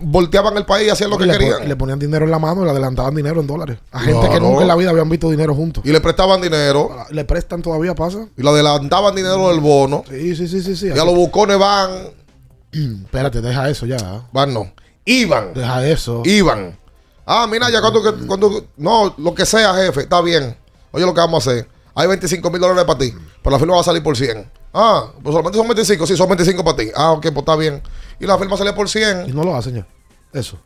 volteaban 0.00 0.56
el 0.56 0.64
país 0.66 0.88
y 0.88 0.90
hacían 0.90 1.10
lo 1.10 1.16
que 1.18 1.26
le, 1.26 1.34
pon- 1.34 1.40
querían. 1.40 1.68
le 1.68 1.76
ponían 1.76 1.98
dinero 1.98 2.24
en 2.24 2.30
la 2.30 2.38
mano 2.38 2.62
y 2.62 2.64
le 2.64 2.70
adelantaban 2.72 3.14
dinero 3.14 3.40
en 3.40 3.46
dólares. 3.46 3.78
A 3.92 4.00
gente 4.00 4.28
que 4.28 4.40
nunca 4.40 4.62
en 4.62 4.68
la 4.68 4.74
vida 4.76 4.90
habían 4.90 5.08
visto 5.08 5.30
dinero 5.30 5.54
juntos. 5.54 5.84
Y 5.86 5.92
le 5.92 6.00
prestaban 6.00 6.40
dinero 6.40 6.90
Le 7.10 7.24
prestan 7.24 7.62
todavía, 7.62 7.94
pasa. 7.94 8.26
y 8.36 8.42
le 8.42 8.48
adelantaban 8.48 9.14
dinero 9.14 9.48
del 9.50 9.60
bono. 9.60 10.02
Sí, 10.08 10.34
sí, 10.36 10.48
sí, 10.48 10.62
sí. 10.62 10.74
sí. 10.76 10.86
Y 10.88 10.98
a 10.98 11.04
los 11.04 11.14
bucones 11.14 11.58
van, 11.58 11.90
Espérate, 12.72 13.40
deja 13.40 13.68
eso 13.68 13.86
ya. 13.86 14.26
van 14.32 14.52
no, 14.54 14.72
iban, 15.04 15.52
Deja 15.54 15.86
eso. 15.86 16.22
iban. 16.24 16.78
Ah, 17.24 17.46
mira, 17.48 17.70
ya 17.70 17.80
cuando, 17.80 18.02
cuando, 18.26 18.64
no, 18.76 19.14
lo 19.18 19.34
que 19.34 19.46
sea, 19.46 19.74
jefe, 19.74 20.00
está 20.02 20.20
bien. 20.20 20.56
Oye, 20.90 21.06
lo 21.06 21.14
que 21.14 21.20
vamos 21.20 21.46
a 21.46 21.50
hacer. 21.50 21.68
Hay 21.94 22.08
25 22.08 22.50
mil 22.50 22.60
dólares 22.60 22.84
para 22.84 22.98
ti, 22.98 23.14
pero 23.42 23.52
la 23.54 23.58
firma 23.58 23.74
va 23.74 23.80
a 23.80 23.84
salir 23.84 24.02
por 24.02 24.16
100. 24.16 24.50
Ah, 24.74 25.06
pues 25.22 25.32
solamente 25.32 25.58
son 25.58 25.68
25, 25.68 26.06
sí, 26.06 26.16
son 26.16 26.28
25 26.28 26.64
para 26.64 26.76
ti. 26.76 26.88
Ah, 26.94 27.12
ok, 27.12 27.22
pues 27.22 27.36
está 27.38 27.56
bien. 27.56 27.82
Y 28.18 28.26
la 28.26 28.38
firma 28.38 28.56
sale 28.56 28.72
por 28.72 28.88
100. 28.88 29.28
Y 29.28 29.32
no 29.32 29.44
lo 29.44 29.54
hacen 29.54 29.74
ya. 29.74 29.86
Eso. 30.32 30.56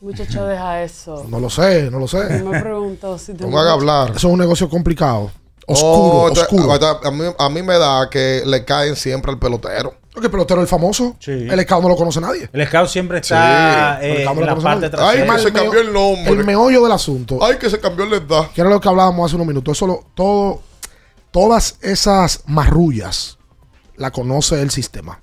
Muchacho, 0.00 0.44
deja 0.44 0.82
eso. 0.82 1.24
No 1.28 1.40
lo 1.40 1.50
sé, 1.50 1.90
no 1.90 1.98
lo 1.98 2.06
sé. 2.06 2.18
Me 2.44 2.60
preguntó 2.60 3.18
si 3.18 3.34
te 3.34 3.44
No 3.44 3.50
me 3.50 3.58
haga 3.58 3.72
hablar. 3.72 4.08
Eso 4.10 4.28
es 4.28 4.32
un 4.32 4.38
negocio 4.38 4.68
complicado. 4.68 5.30
Oh, 5.66 6.28
Oscuro, 6.30 6.42
oscuro. 6.66 6.72
A 7.04 7.10
mí, 7.10 7.24
a 7.38 7.48
mí 7.50 7.62
me 7.62 7.78
da 7.78 8.08
que 8.08 8.42
le 8.46 8.64
caen 8.64 8.94
siempre 8.96 9.32
al 9.32 9.38
pelotero. 9.38 9.94
Porque 10.12 10.26
el 10.26 10.30
pelotero 10.30 10.60
es 10.60 10.64
el 10.64 10.68
famoso. 10.68 11.16
Sí. 11.20 11.30
El 11.32 11.58
escado 11.60 11.82
no 11.82 11.88
lo 11.88 11.96
conoce 11.96 12.20
nadie. 12.20 12.48
El 12.52 12.66
scout 12.66 12.88
siempre 12.88 13.18
está 13.18 13.98
Sí, 14.00 14.06
eh, 14.06 14.12
el 14.16 14.22
scout 14.22 14.36
no 14.36 14.40
en 14.42 14.46
la 14.46 14.56
parte 14.56 14.88
trasera. 14.90 15.10
Ay, 15.10 15.18
Además, 15.18 15.42
se 15.42 15.52
cambió 15.52 15.80
el 15.80 15.92
nombre. 15.92 16.32
El 16.32 16.44
meollo 16.44 16.82
del 16.82 16.92
asunto. 16.92 17.38
Ay, 17.42 17.56
que 17.58 17.68
se 17.68 17.78
cambió 17.78 18.06
la 18.06 18.16
edad. 18.16 18.50
Que 18.54 18.60
era 18.62 18.70
lo 18.70 18.80
que 18.80 18.88
hablábamos 18.88 19.26
hace 19.26 19.36
unos 19.36 19.46
minutos. 19.46 19.76
Eso 19.76 19.86
lo- 19.86 20.04
todo, 20.14 20.62
todas 21.30 21.78
esas 21.82 22.42
marrullas 22.46 23.38
la 23.96 24.10
conoce 24.10 24.60
el 24.62 24.70
sistema. 24.70 25.20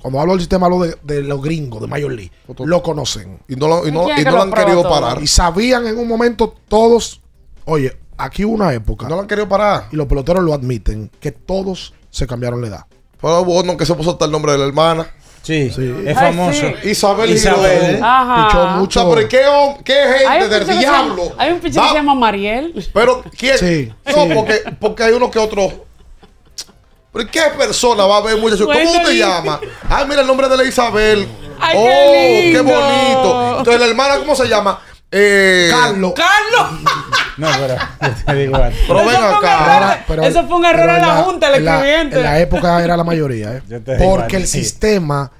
Cuando 0.00 0.18
hablo 0.20 0.32
del 0.32 0.40
sistema, 0.40 0.66
hablo 0.66 0.80
de, 0.80 0.96
de 1.02 1.22
los 1.22 1.42
gringos, 1.42 1.80
de 1.82 1.86
Major 1.86 2.10
League. 2.12 2.32
Lo 2.58 2.82
conocen. 2.82 3.38
Y 3.48 3.56
no, 3.56 3.68
lo- 3.68 3.86
y 3.86 3.92
no, 3.92 4.04
¿Y 4.18 4.24
no 4.24 4.30
lo 4.30 4.36
lo 4.38 4.42
han 4.44 4.52
querido 4.52 4.82
todo? 4.82 4.90
parar. 5.00 5.22
Y 5.22 5.26
sabían 5.26 5.86
en 5.86 5.98
un 5.98 6.08
momento 6.08 6.54
todos. 6.68 7.20
Oye, 7.66 7.98
aquí 8.16 8.44
hubo 8.46 8.54
una 8.54 8.72
época. 8.72 9.08
No 9.08 9.16
lo 9.16 9.20
han 9.22 9.26
querido 9.26 9.46
parar. 9.48 9.88
Y 9.92 9.96
los 9.96 10.06
peloteros 10.06 10.42
lo 10.42 10.54
admiten. 10.54 11.10
Que 11.20 11.32
todos 11.32 11.92
se 12.08 12.26
cambiaron 12.26 12.62
la 12.62 12.68
edad. 12.68 12.86
Fue 13.18 13.44
bueno 13.44 13.76
que 13.76 13.84
se 13.84 13.94
puso 13.94 14.12
hasta 14.12 14.24
el 14.24 14.30
nombre 14.30 14.52
de 14.52 14.58
la 14.58 14.64
hermana. 14.64 15.06
Sí, 15.42 15.70
Sí. 15.70 15.94
es 16.06 16.16
Ay, 16.16 16.26
famoso. 16.34 16.60
sí. 16.82 16.88
Isabel, 16.90 17.30
Isabel. 17.30 17.80
Girón. 17.96 18.04
Ajá. 18.04 18.46
Pichó 18.48 18.58
O 18.60 18.64
sea, 18.66 18.72
mucho. 18.76 19.10
pero 19.14 19.28
¿qué, 19.28 19.44
qué 19.84 19.94
gente 20.28 20.48
del 20.48 20.78
diablo? 20.78 21.24
llama- 21.30 21.34
Hay 21.38 21.52
un 21.52 21.60
picho 21.60 21.80
va- 21.80 21.86
que 21.86 21.92
se 21.92 21.96
llama 21.96 22.14
Mariel. 22.14 22.90
Pero, 22.92 23.24
¿quién? 23.38 23.58
Sí, 23.58 23.92
No, 24.14 24.24
sí. 24.24 24.30
porque, 24.34 24.62
porque 24.78 25.02
hay 25.04 25.12
uno 25.12 25.30
que 25.30 25.38
otro. 25.38 25.86
¿Pero 27.12 27.28
qué 27.30 27.40
persona 27.58 28.04
va 28.06 28.18
a 28.18 28.20
ver, 28.20 28.36
muchacho? 28.38 28.66
¿Cómo 28.66 28.78
usted 28.92 29.12
llama? 29.14 29.58
Ay, 29.88 30.06
mira 30.08 30.20
el 30.20 30.26
nombre 30.26 30.48
de 30.48 30.56
la 30.56 30.64
Isabel. 30.64 31.26
Ay, 31.58 31.76
oh, 31.76 31.84
qué 32.12 32.42
lindo. 32.52 32.62
bonito. 32.64 33.58
Entonces, 33.58 33.80
la 33.80 33.86
hermana, 33.86 34.18
¿cómo 34.18 34.34
se 34.36 34.46
llama? 34.46 34.80
Eh, 35.12 35.68
Carlos. 35.70 36.12
¡Carlos! 36.14 36.80
No, 37.36 37.48
pero 37.58 37.74
te 38.26 38.34
digo 38.34 38.56
algo. 38.56 38.76
Pero 38.86 38.98
ven 39.00 39.08
Eso 39.08 39.18
fue 39.18 39.28
un 39.38 39.44
acá. 39.44 39.76
error. 39.76 39.98
Pero- 40.06 40.22
Eso 40.22 40.46
fue 40.46 40.56
un 40.58 40.64
error 40.64 40.80
pero 40.86 40.94
en 40.96 41.00
la 41.00 41.16
junta, 41.22 41.48
el 41.48 41.54
en 41.56 41.64
la- 41.64 41.74
escribiente. 41.76 42.16
En 42.18 42.22
la 42.22 42.40
época 42.40 42.84
era 42.84 42.96
la 42.96 43.04
mayoría, 43.04 43.56
¿eh? 43.56 43.62
Porque 43.98 44.36
el 44.36 44.46
sí. 44.46 44.60
sistema 44.62 45.32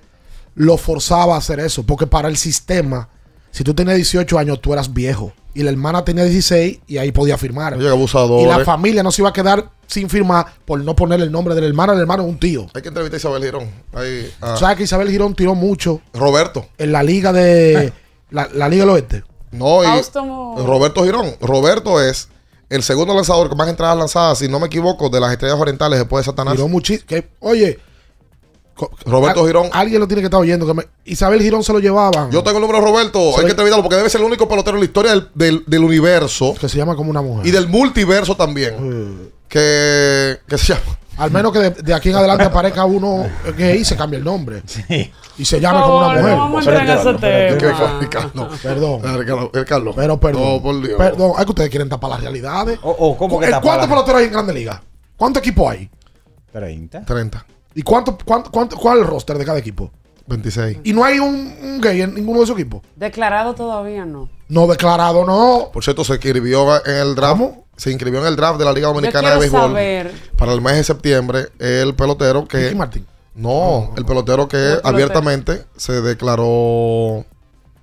lo 0.54 0.76
forzaba 0.76 1.34
a 1.36 1.38
hacer 1.38 1.60
eso. 1.60 1.84
Porque 1.84 2.06
para 2.06 2.28
el 2.28 2.36
sistema, 2.36 3.08
si 3.50 3.62
tú 3.64 3.74
tenías 3.74 3.96
18 3.96 4.38
años, 4.38 4.60
tú 4.60 4.72
eras 4.72 4.92
viejo. 4.92 5.32
Y 5.52 5.62
la 5.64 5.70
hermana 5.70 6.04
tenía 6.04 6.24
16 6.24 6.78
y 6.86 6.98
ahí 6.98 7.10
podía 7.12 7.36
firmar. 7.36 7.74
Oye, 7.74 7.88
abusador. 7.88 8.40
Y 8.42 8.46
la 8.46 8.64
familia 8.64 9.02
no 9.02 9.10
se 9.10 9.22
iba 9.22 9.30
a 9.30 9.32
quedar 9.32 9.68
sin 9.86 10.08
firmar 10.08 10.46
por 10.64 10.80
no 10.80 10.94
ponerle 10.94 11.26
el 11.26 11.32
nombre 11.32 11.54
de 11.56 11.60
la 11.60 11.66
hermana. 11.66 11.92
El 11.92 12.00
hermano 12.00 12.22
es 12.22 12.28
un 12.28 12.38
tío. 12.38 12.66
Hay 12.72 12.82
que 12.82 12.88
entrevistar 12.88 13.16
a 13.16 13.18
Isabel 13.18 13.42
Girón. 13.44 13.70
Ahí, 13.92 14.32
ah. 14.40 14.56
¿Sabes 14.56 14.76
que 14.76 14.82
Isabel 14.84 15.10
Girón 15.10 15.34
tiró 15.34 15.54
mucho 15.56 16.00
Roberto. 16.14 16.68
en 16.78 16.92
la 16.92 17.02
liga 17.02 17.32
de. 17.32 17.92
la, 18.30 18.48
la 18.54 18.68
Liga 18.68 18.82
del 18.84 18.90
Oeste? 18.90 19.24
No, 19.52 19.82
y 19.82 20.02
Roberto 20.64 21.04
Girón. 21.04 21.34
Roberto 21.40 22.00
es 22.00 22.28
el 22.68 22.82
segundo 22.82 23.14
lanzador 23.14 23.48
que 23.48 23.56
más 23.56 23.68
entradas 23.68 23.96
lanzadas, 23.98 24.38
si 24.38 24.48
no 24.48 24.60
me 24.60 24.66
equivoco, 24.66 25.08
de 25.08 25.18
las 25.20 25.32
estrellas 25.32 25.58
orientales 25.58 25.98
después 25.98 26.24
de 26.24 26.30
Satanás. 26.30 26.54
Tiró 26.54 26.68
muchísimo. 26.68 27.04
Oye. 27.40 27.78
Roberto 29.04 29.42
a- 29.42 29.46
Girón. 29.46 29.68
Alguien 29.72 30.00
lo 30.00 30.06
tiene 30.08 30.22
que 30.22 30.26
estar 30.26 30.40
oyendo. 30.40 30.66
Que 30.66 30.72
me- 30.74 30.86
Isabel 31.04 31.42
Girón 31.42 31.62
se 31.62 31.72
lo 31.72 31.80
llevaban. 31.80 32.30
Yo 32.30 32.42
tengo 32.42 32.58
el 32.58 32.62
número 32.62 32.78
de 32.80 32.86
Roberto. 32.90 33.18
Hay 33.38 33.44
que 33.44 33.50
entrevistarlo 33.50 33.82
porque 33.82 33.96
debe 33.96 34.08
ser 34.08 34.20
el 34.22 34.26
único 34.26 34.48
pelotero 34.48 34.76
en 34.76 34.80
la 34.80 34.86
historia 34.86 35.10
del, 35.12 35.28
del- 35.34 35.64
del 35.66 35.84
universo 35.84 36.54
Que 36.58 36.68
se 36.68 36.78
llama 36.78 36.96
como 36.96 37.10
una 37.10 37.20
mujer. 37.20 37.46
y 37.46 37.50
del 37.50 37.68
multiverso 37.68 38.36
también. 38.36 39.30
Que, 39.48 40.38
que 40.48 40.56
se 40.58 40.68
llama. 40.74 40.98
Al 41.20 41.30
menos 41.30 41.52
que 41.52 41.58
de, 41.58 41.70
de 41.70 41.94
aquí 41.94 42.10
en 42.10 42.16
adelante 42.16 42.44
aparezca 42.44 42.84
uno 42.84 43.26
gay 43.56 43.78
y 43.80 43.84
se 43.84 43.96
cambie 43.96 44.18
el 44.18 44.24
nombre. 44.24 44.62
Sí. 44.66 45.12
Y 45.38 45.44
se 45.44 45.60
llame 45.60 45.80
como 45.82 45.98
una 45.98 46.14
no 46.20 46.22
vamos 46.36 46.50
mujer. 46.50 46.74
a 46.76 46.80
entrar 46.80 46.98
en 46.98 47.08
ese 47.08 47.58
tema. 47.60 48.48
Perdón. 48.62 49.00
Eh, 49.04 49.50
eh, 49.60 49.64
Carlos. 49.64 49.94
Pero 49.96 50.18
perdón. 50.20 50.42
No, 50.42 50.62
por 50.62 50.80
Dios. 50.82 50.98
Perdón. 50.98 51.32
Es 51.38 51.44
que 51.44 51.50
ustedes 51.50 51.70
quieren 51.70 51.88
tapar 51.88 52.10
las 52.10 52.20
realidades. 52.20 52.78
O, 52.82 52.90
o, 52.90 53.16
¿cómo 53.16 53.38
que 53.38 53.46
¿Eh, 53.46 53.50
tapar 53.50 53.62
¿Cuántos 53.62 53.88
la- 53.88 53.94
peloteros 53.94 54.20
hay 54.20 54.26
en 54.26 54.32
Grande 54.32 54.52
Liga? 54.54 54.82
¿Cuántos 55.16 55.40
equipos 55.42 55.70
hay? 55.70 55.90
30. 56.52 57.04
30. 57.04 57.46
¿Y 57.74 57.82
cuánto, 57.82 58.18
cuánto, 58.24 58.50
cuánto- 58.50 58.76
cuál 58.76 58.98
es 58.98 59.02
el 59.04 59.08
roster 59.08 59.38
de 59.38 59.44
cada 59.44 59.58
equipo? 59.58 59.90
26. 60.26 60.78
Y 60.84 60.92
no 60.92 61.04
hay 61.04 61.18
un, 61.18 61.54
un 61.62 61.80
gay 61.80 62.02
en 62.02 62.14
ninguno 62.14 62.38
de 62.38 62.44
esos 62.44 62.56
equipos. 62.58 62.82
Declarado 62.96 63.54
todavía 63.54 64.04
no. 64.04 64.28
No 64.48 64.66
declarado, 64.66 65.24
no. 65.24 65.70
Por 65.72 65.82
cierto, 65.84 66.04
se 66.04 66.14
inscribió 66.14 66.84
en 66.86 66.96
el 66.96 67.14
draft. 67.14 67.40
Se 67.80 67.90
inscribió 67.90 68.20
en 68.20 68.26
el 68.26 68.36
draft 68.36 68.58
de 68.58 68.64
la 68.66 68.72
Liga 68.74 68.88
Dominicana 68.88 69.30
de 69.30 69.38
Béisbol 69.38 69.60
saber. 69.70 70.12
para 70.36 70.52
el 70.52 70.60
mes 70.60 70.74
de 70.76 70.84
septiembre. 70.84 71.46
El 71.58 71.94
pelotero 71.94 72.46
que. 72.46 72.58
Ricky 72.58 72.74
Martin. 72.74 73.06
No, 73.34 73.94
el 73.96 74.04
pelotero 74.04 74.46
que 74.48 74.56
pelotero. 74.58 74.86
abiertamente 74.88 75.64
se 75.76 76.02
declaró 76.02 77.24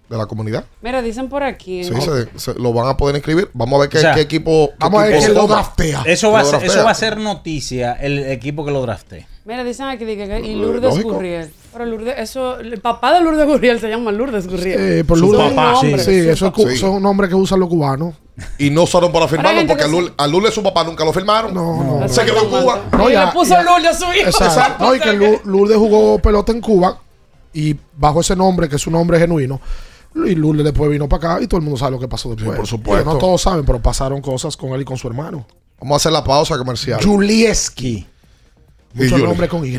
de 0.10 0.18
la 0.18 0.26
comunidad. 0.28 0.66
Mira, 0.82 1.02
dicen 1.02 1.30
por 1.30 1.42
aquí. 1.42 1.84
Sí, 1.84 1.94
se, 2.00 2.30
se- 2.40 2.60
lo 2.60 2.74
van 2.74 2.88
a 2.90 2.96
poder 2.96 3.16
inscribir. 3.16 3.50
Vamos 3.54 3.78
a 3.78 3.80
ver 3.82 3.90
qué, 3.90 3.98
O 3.98 4.02
sea, 4.02 4.14
qué 4.14 4.22
equipo. 4.22 4.70
qué 4.70 4.76
vamos 4.80 5.02
a 5.02 5.06
ver 5.08 5.18
quién 5.20 5.34
lo 5.34 5.48
draftea. 5.48 6.04
Eso 6.06 6.32
va, 6.32 6.42
a 6.42 6.44
Lo 6.44 6.50
ser, 6.50 6.60
draftea. 6.60 6.76
eso 6.78 6.86
va 6.86 6.92
a 6.92 6.96
ser 6.96 7.18
noticia, 7.18 7.94
el 7.94 8.20
equipo 8.20 8.64
que 8.66 8.72
lo 8.72 8.82
drafte. 8.84 9.26
Mira, 9.46 9.64
dicen 9.64 9.88
aquí 9.88 10.06
que, 10.06 10.16
que- 10.16 10.40
y 10.42 10.56
Lourdes 10.56 10.84
lógico. 10.92 11.14
Gurriel. 11.14 11.52
Pero 11.74 11.86
Lourdes, 11.86 12.16
eso, 12.20 12.60
el 12.60 12.80
papá 12.82 13.14
de 13.16 13.22
Lourdes 13.22 13.48
Gurriel 13.48 13.80
se 13.80 13.90
llama 13.90 14.12
Lourdes 14.12 14.48
Gurriel. 14.48 14.80
Eh, 15.00 15.04
por 15.04 15.18
Su 15.18 15.32
papá, 15.36 15.76
sí, 15.82 15.92
sí, 15.98 16.24
Su 16.24 16.30
eso 16.30 16.46
es, 16.48 16.52
cu- 16.54 16.70
son 16.76 17.02
nombres 17.02 17.30
que 17.30 17.36
usan 17.36 17.60
los 17.60 17.68
cubanos. 17.70 18.14
Y 18.60 18.70
no 18.70 18.86
solo 18.86 19.12
para 19.12 19.28
firmarlo, 19.28 19.66
porque 19.68 19.84
a 19.84 19.88
Lul- 19.88 20.48
a 20.48 20.52
su 20.52 20.62
papá 20.62 20.84
nunca 20.84 21.04
lo 21.04 21.12
firmaron. 21.12 21.54
No, 21.54 22.02
no. 22.02 22.08
Se 22.10 22.24
quedó 22.24 22.44
en 22.44 22.50
Cuba. 22.50 22.84
y 23.10 23.14
le 23.14 23.28
puso 23.34 23.62
Lourdes 23.64 23.90
a 23.90 23.94
su 23.96 24.06
hijo. 24.14 24.30
Exacto. 24.30 24.84
No, 24.86 24.96
y 24.96 25.00
que 25.00 25.14
Lu- 25.14 25.42
Lourdes 25.46 25.78
jugó 25.78 26.20
pelota 26.20 26.52
en 26.52 26.62
Cuba 26.62 27.00
y 27.54 27.76
bajo 27.96 28.22
ese 28.22 28.36
nombre, 28.36 28.70
que 28.70 28.76
es 28.76 28.86
un 28.86 28.94
nombre 28.94 29.18
genuino. 29.20 29.60
Y 30.16 30.36
Lourdes 30.36 30.64
después 30.64 30.90
vino 30.90 31.08
para 31.10 31.34
acá 31.36 31.44
y 31.44 31.48
todo 31.48 31.58
el 31.60 31.64
mundo 31.64 31.78
sabe 31.80 31.92
lo 31.92 32.00
que 32.00 32.08
pasó 32.08 32.30
después. 32.36 32.56
por 32.58 32.68
supuesto. 32.68 33.12
No 33.14 33.18
todos 33.18 33.42
saben, 33.42 33.66
pero 33.66 33.80
pasaron 33.82 34.22
cosas 34.22 34.56
con 34.56 34.72
él 34.72 34.82
y 34.82 34.86
con 34.86 34.98
su 34.98 35.08
hermano. 35.08 35.46
Vamos 35.80 35.94
a 35.94 35.98
hacer 35.98 36.12
la 36.12 36.24
pausa 36.24 36.58
comercial. 36.58 37.00
Julieski. 37.04 38.08
Y 38.96 39.04
Mucho 39.04 39.16
Juli- 39.16 39.24
nombre 39.28 39.48
con 39.48 39.66
Y. 39.66 39.72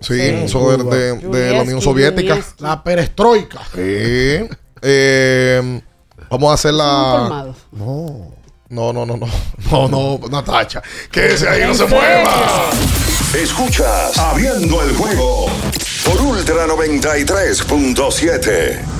Sí, 0.00 0.20
eso 0.20 0.76
de, 0.76 0.84
de- 0.84 1.28
de 1.28 1.52
la 1.52 1.62
Unión 1.62 1.80
Soviética. 1.80 2.38
La 2.58 2.82
perestroika. 2.84 3.60
Sí. 3.74 4.48
Eh, 4.82 5.80
vamos 6.30 6.50
a 6.50 6.54
hacer 6.54 6.72
la. 6.74 7.52
No. 7.72 8.32
No, 8.68 8.92
no, 8.92 9.04
no, 9.04 9.16
no. 9.16 9.26
No, 9.70 9.88
no, 9.88 10.20
Natacha. 10.28 10.82
Quédese 11.10 11.48
ahí, 11.48 11.64
no 11.66 11.74
se 11.74 11.86
mueva. 11.86 12.70
Escuchas 13.34 14.18
Abriendo 14.18 14.82
el 14.82 14.94
juego 14.96 15.46
por 16.04 16.20
Ultra 16.20 16.66
93.7. 16.66 18.99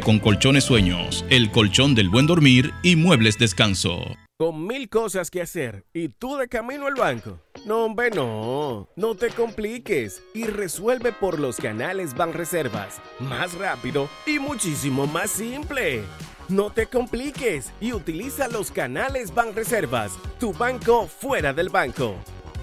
con 0.00 0.18
colchones 0.20 0.64
sueños, 0.64 1.24
el 1.28 1.50
colchón 1.50 1.94
del 1.94 2.08
buen 2.08 2.26
dormir 2.26 2.72
y 2.82 2.96
muebles 2.96 3.36
descanso. 3.36 4.16
Con 4.38 4.66
mil 4.66 4.88
cosas 4.88 5.30
que 5.30 5.42
hacer 5.42 5.84
y 5.92 6.08
tú 6.08 6.36
de 6.36 6.48
camino 6.48 6.86
al 6.86 6.94
banco. 6.94 7.40
No, 7.66 7.84
hombre, 7.84 8.10
no. 8.10 8.88
No 8.96 9.14
te 9.14 9.30
compliques 9.30 10.22
y 10.34 10.44
resuelve 10.44 11.12
por 11.12 11.38
los 11.38 11.56
canales 11.56 12.14
Banreservas. 12.14 13.00
Más 13.18 13.54
rápido 13.54 14.08
y 14.24 14.38
muchísimo 14.38 15.06
más 15.06 15.30
simple. 15.30 16.02
No 16.48 16.70
te 16.70 16.86
compliques 16.86 17.72
y 17.80 17.92
utiliza 17.92 18.48
los 18.48 18.70
canales 18.70 19.34
Banreservas, 19.34 20.12
tu 20.38 20.52
banco 20.52 21.06
fuera 21.06 21.52
del 21.52 21.68
banco. 21.68 22.14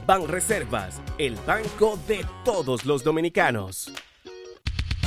Banreservas, 0.08 1.02
el 1.18 1.36
banco 1.46 2.00
de 2.08 2.26
todos 2.44 2.86
los 2.86 3.04
dominicanos. 3.04 3.92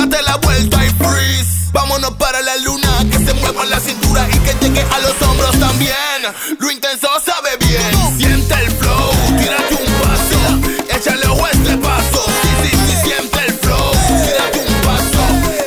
Date 0.00 0.22
la 0.22 0.36
vuelta 0.36 0.82
y 0.82 0.88
freeze. 0.88 1.70
Vámonos 1.74 2.12
para 2.12 2.40
la 2.40 2.56
luna. 2.56 3.04
Que 3.10 3.18
se 3.18 3.34
mueva 3.34 3.66
la 3.66 3.78
cintura 3.78 4.26
y 4.30 4.38
que 4.38 4.54
llegue 4.64 4.80
a 4.80 4.98
los 5.00 5.20
hombros 5.20 5.58
también. 5.58 6.22
Lo 6.58 6.70
intenso 6.70 7.06
sabe 7.22 7.50
bien. 7.58 8.18
Siente 8.18 8.54
el 8.54 8.70
flow. 8.70 9.10
Tírate 9.38 9.74
un 9.74 9.92
vaso. 10.00 10.96
Échale 10.96 11.26
a 11.26 11.50
este 11.50 11.76
paso. 11.76 12.24
Sí, 12.42 12.48
sí, 12.62 12.76
sí, 12.86 12.96
siente 13.08 13.38
el 13.46 13.52
flow. 13.58 13.92
Tírate 14.24 14.60
un 14.66 14.86
vaso. 14.86 15.22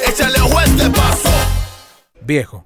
Échale 0.08 0.40
a 0.40 0.64
este 0.64 0.90
paso. 0.90 1.30
Viejo, 2.22 2.66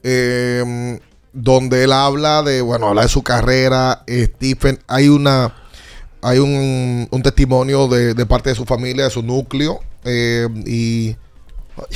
Eh, 0.04 1.00
donde 1.34 1.84
él 1.84 1.92
habla 1.92 2.42
de, 2.42 2.62
bueno, 2.62 2.88
habla 2.88 3.04
de 3.04 3.10
su 3.10 3.22
carrera. 3.24 4.04
eh, 4.08 4.30
Stephen, 4.36 4.80
hay 4.88 5.08
una, 5.10 5.54
hay 6.22 6.40
un, 6.40 7.08
un 7.12 7.24
testimonio 7.24 7.88
de, 7.88 8.14
de 8.14 8.26
parte 8.26 8.50
de 8.50 8.56
su 8.56 8.66
familia, 8.66 9.04
de 9.06 9.12
su 9.12 9.22
núcleo. 9.22 9.80
Eh, 10.08 10.48
y 10.66 11.16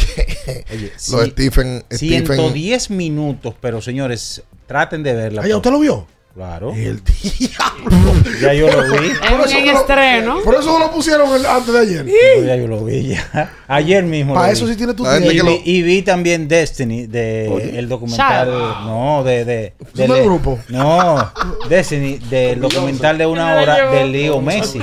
Oye, 0.72 0.92
lo 1.12 1.18
de 1.20 1.26
sí, 1.26 1.32
Stephen, 1.32 1.84
Stephen 1.92 2.26
110 2.28 2.90
minutos, 2.92 3.56
pero 3.60 3.82
señores, 3.82 4.44
traten 4.68 5.02
de 5.02 5.14
verla. 5.14 5.42
Ay, 5.44 5.50
¿ya 5.50 5.58
usted 5.58 5.72
lo 5.72 5.80
vio? 5.80 6.06
Claro. 6.34 6.72
El 6.74 7.02
Ya 8.42 8.54
yo 8.54 8.68
lo 8.72 9.02
vi. 9.02 9.10
En, 9.22 9.58
en 9.68 9.76
estreno. 9.76 10.42
Por 10.44 10.56
eso 10.56 10.72
no 10.78 10.80
lo 10.80 10.92
pusieron 10.92 11.34
el- 11.36 11.46
antes 11.46 11.74
de 11.74 11.80
ayer. 11.80 12.06
Ya 12.46 12.56
yo 12.56 12.68
lo 12.68 12.86
vi 12.86 13.08
ya. 13.10 13.52
Ayer 13.68 14.04
mismo. 14.04 14.34
Pa' 14.36 14.48
lo 14.48 14.54
eso 14.54 14.66
vi. 14.66 14.72
sí 14.72 14.78
tiene 14.78 14.94
tu 14.94 15.04
y, 15.06 15.30
tiempo. 15.30 15.52
vi, 15.52 15.72
y 15.72 15.82
vi 15.82 16.02
también 16.04 16.48
Destiny, 16.48 17.08
de 17.08 17.78
el 17.78 17.90
documental. 17.90 18.48
Chao. 18.48 18.86
No, 18.86 19.24
de. 19.26 19.44
de, 19.44 19.74
de 19.94 20.08
del 20.08 20.24
grupo? 20.24 20.58
No, 20.70 21.34
Destiny, 21.68 22.20
del 22.30 22.62
documental 22.62 23.18
de 23.18 23.26
una 23.26 23.56
hora 23.56 23.92
de 23.92 24.06
Leo 24.06 24.42
Messi. 24.42 24.80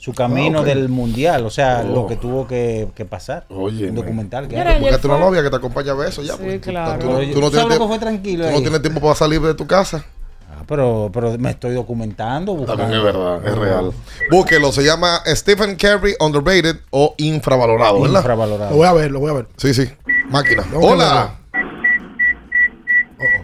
Su 0.00 0.14
camino 0.14 0.60
Ah, 0.60 0.64
del 0.64 0.88
mundial, 0.88 1.44
o 1.44 1.50
sea, 1.50 1.84
Oh. 1.86 1.92
lo 1.94 2.06
que 2.06 2.16
tuvo 2.16 2.46
que, 2.48 2.88
que 2.94 3.04
pasar. 3.04 3.44
Oye, 3.50 3.90
un 3.90 3.94
documental 3.96 4.48
que 4.48 4.56
Mira, 4.56 4.78
Buscate 4.78 4.86
ayer 4.96 5.04
una 5.04 5.16
fue- 5.16 5.24
novia 5.26 5.42
que 5.42 5.50
te 5.50 5.56
acompañe 5.56 5.90
a 5.90 5.94
ver 5.94 6.08
eso 6.08 6.22
ya. 6.22 6.32
Sí, 6.32 6.38
porque 6.40 6.58
tú- 6.58 6.70
claro. 6.70 6.98
Tú, 7.00 7.06
tú 7.34 7.40
no 7.42 7.50
tienes 7.50 7.68
tiempo- 7.68 7.86
fue 7.88 7.98
tranquilo 7.98 8.46
tú 8.46 8.50
no 8.52 8.60
tienes 8.62 8.80
tiempo 8.80 9.00
para 9.02 9.14
salir 9.14 9.42
de 9.42 9.52
tu 9.52 9.66
casa. 9.66 10.02
Ah, 10.50 10.62
pero, 10.66 11.10
pero 11.12 11.36
me 11.38 11.50
estoy 11.50 11.74
documentando. 11.74 12.54
Buscando. 12.54 12.82
También 12.82 12.98
es 12.98 13.04
verdad, 13.04 13.46
es 13.46 13.58
real. 13.58 13.92
Búsquelo, 14.30 14.72
se 14.72 14.82
llama 14.84 15.20
Stephen 15.26 15.76
Curry 15.76 16.14
Underrated 16.18 16.76
o 16.88 17.14
Infravalorado, 17.18 18.00
¿verdad? 18.00 18.20
Infravalorado. 18.20 18.70
Lo 18.70 18.76
voy 18.78 18.86
a 18.86 18.92
ver, 18.94 19.10
lo 19.10 19.20
voy 19.20 19.30
a 19.30 19.34
ver. 19.34 19.46
Sí, 19.58 19.74
sí. 19.74 19.86
Máquina. 20.30 20.62
Tengo 20.62 20.80
que 20.80 20.86
Hola. 20.86 21.34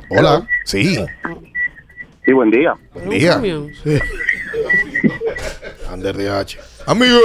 Hola. 0.08 0.48
Sí. 0.64 0.96
Sí, 2.24 2.32
buen 2.32 2.50
día. 2.50 2.72
Buen 2.94 3.10
día. 3.10 3.40
Sí. 3.84 3.98
Ander 5.96 6.16
DH. 6.16 6.58
Amigo. 6.86 7.18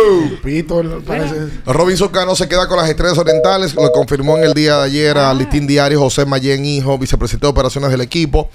Pito, 0.43 0.81
parece. 1.05 1.35
Robinson 1.65 2.07
Cano 2.09 2.35
se 2.35 2.47
queda 2.47 2.67
con 2.67 2.77
las 2.77 2.89
estrellas 2.89 3.17
orientales. 3.17 3.75
Lo 3.75 3.91
confirmó 3.91 4.37
en 4.37 4.45
el 4.45 4.53
día 4.53 4.77
de 4.77 4.83
ayer 4.85 5.17
al 5.17 5.37
Listín 5.37 5.67
Diario 5.67 5.99
José 5.99 6.25
Mayen 6.25 6.65
Hijo, 6.65 6.97
vicepresidente 6.97 7.45
de 7.45 7.51
operaciones 7.51 7.91
del 7.91 8.01
equipo, 8.01 8.49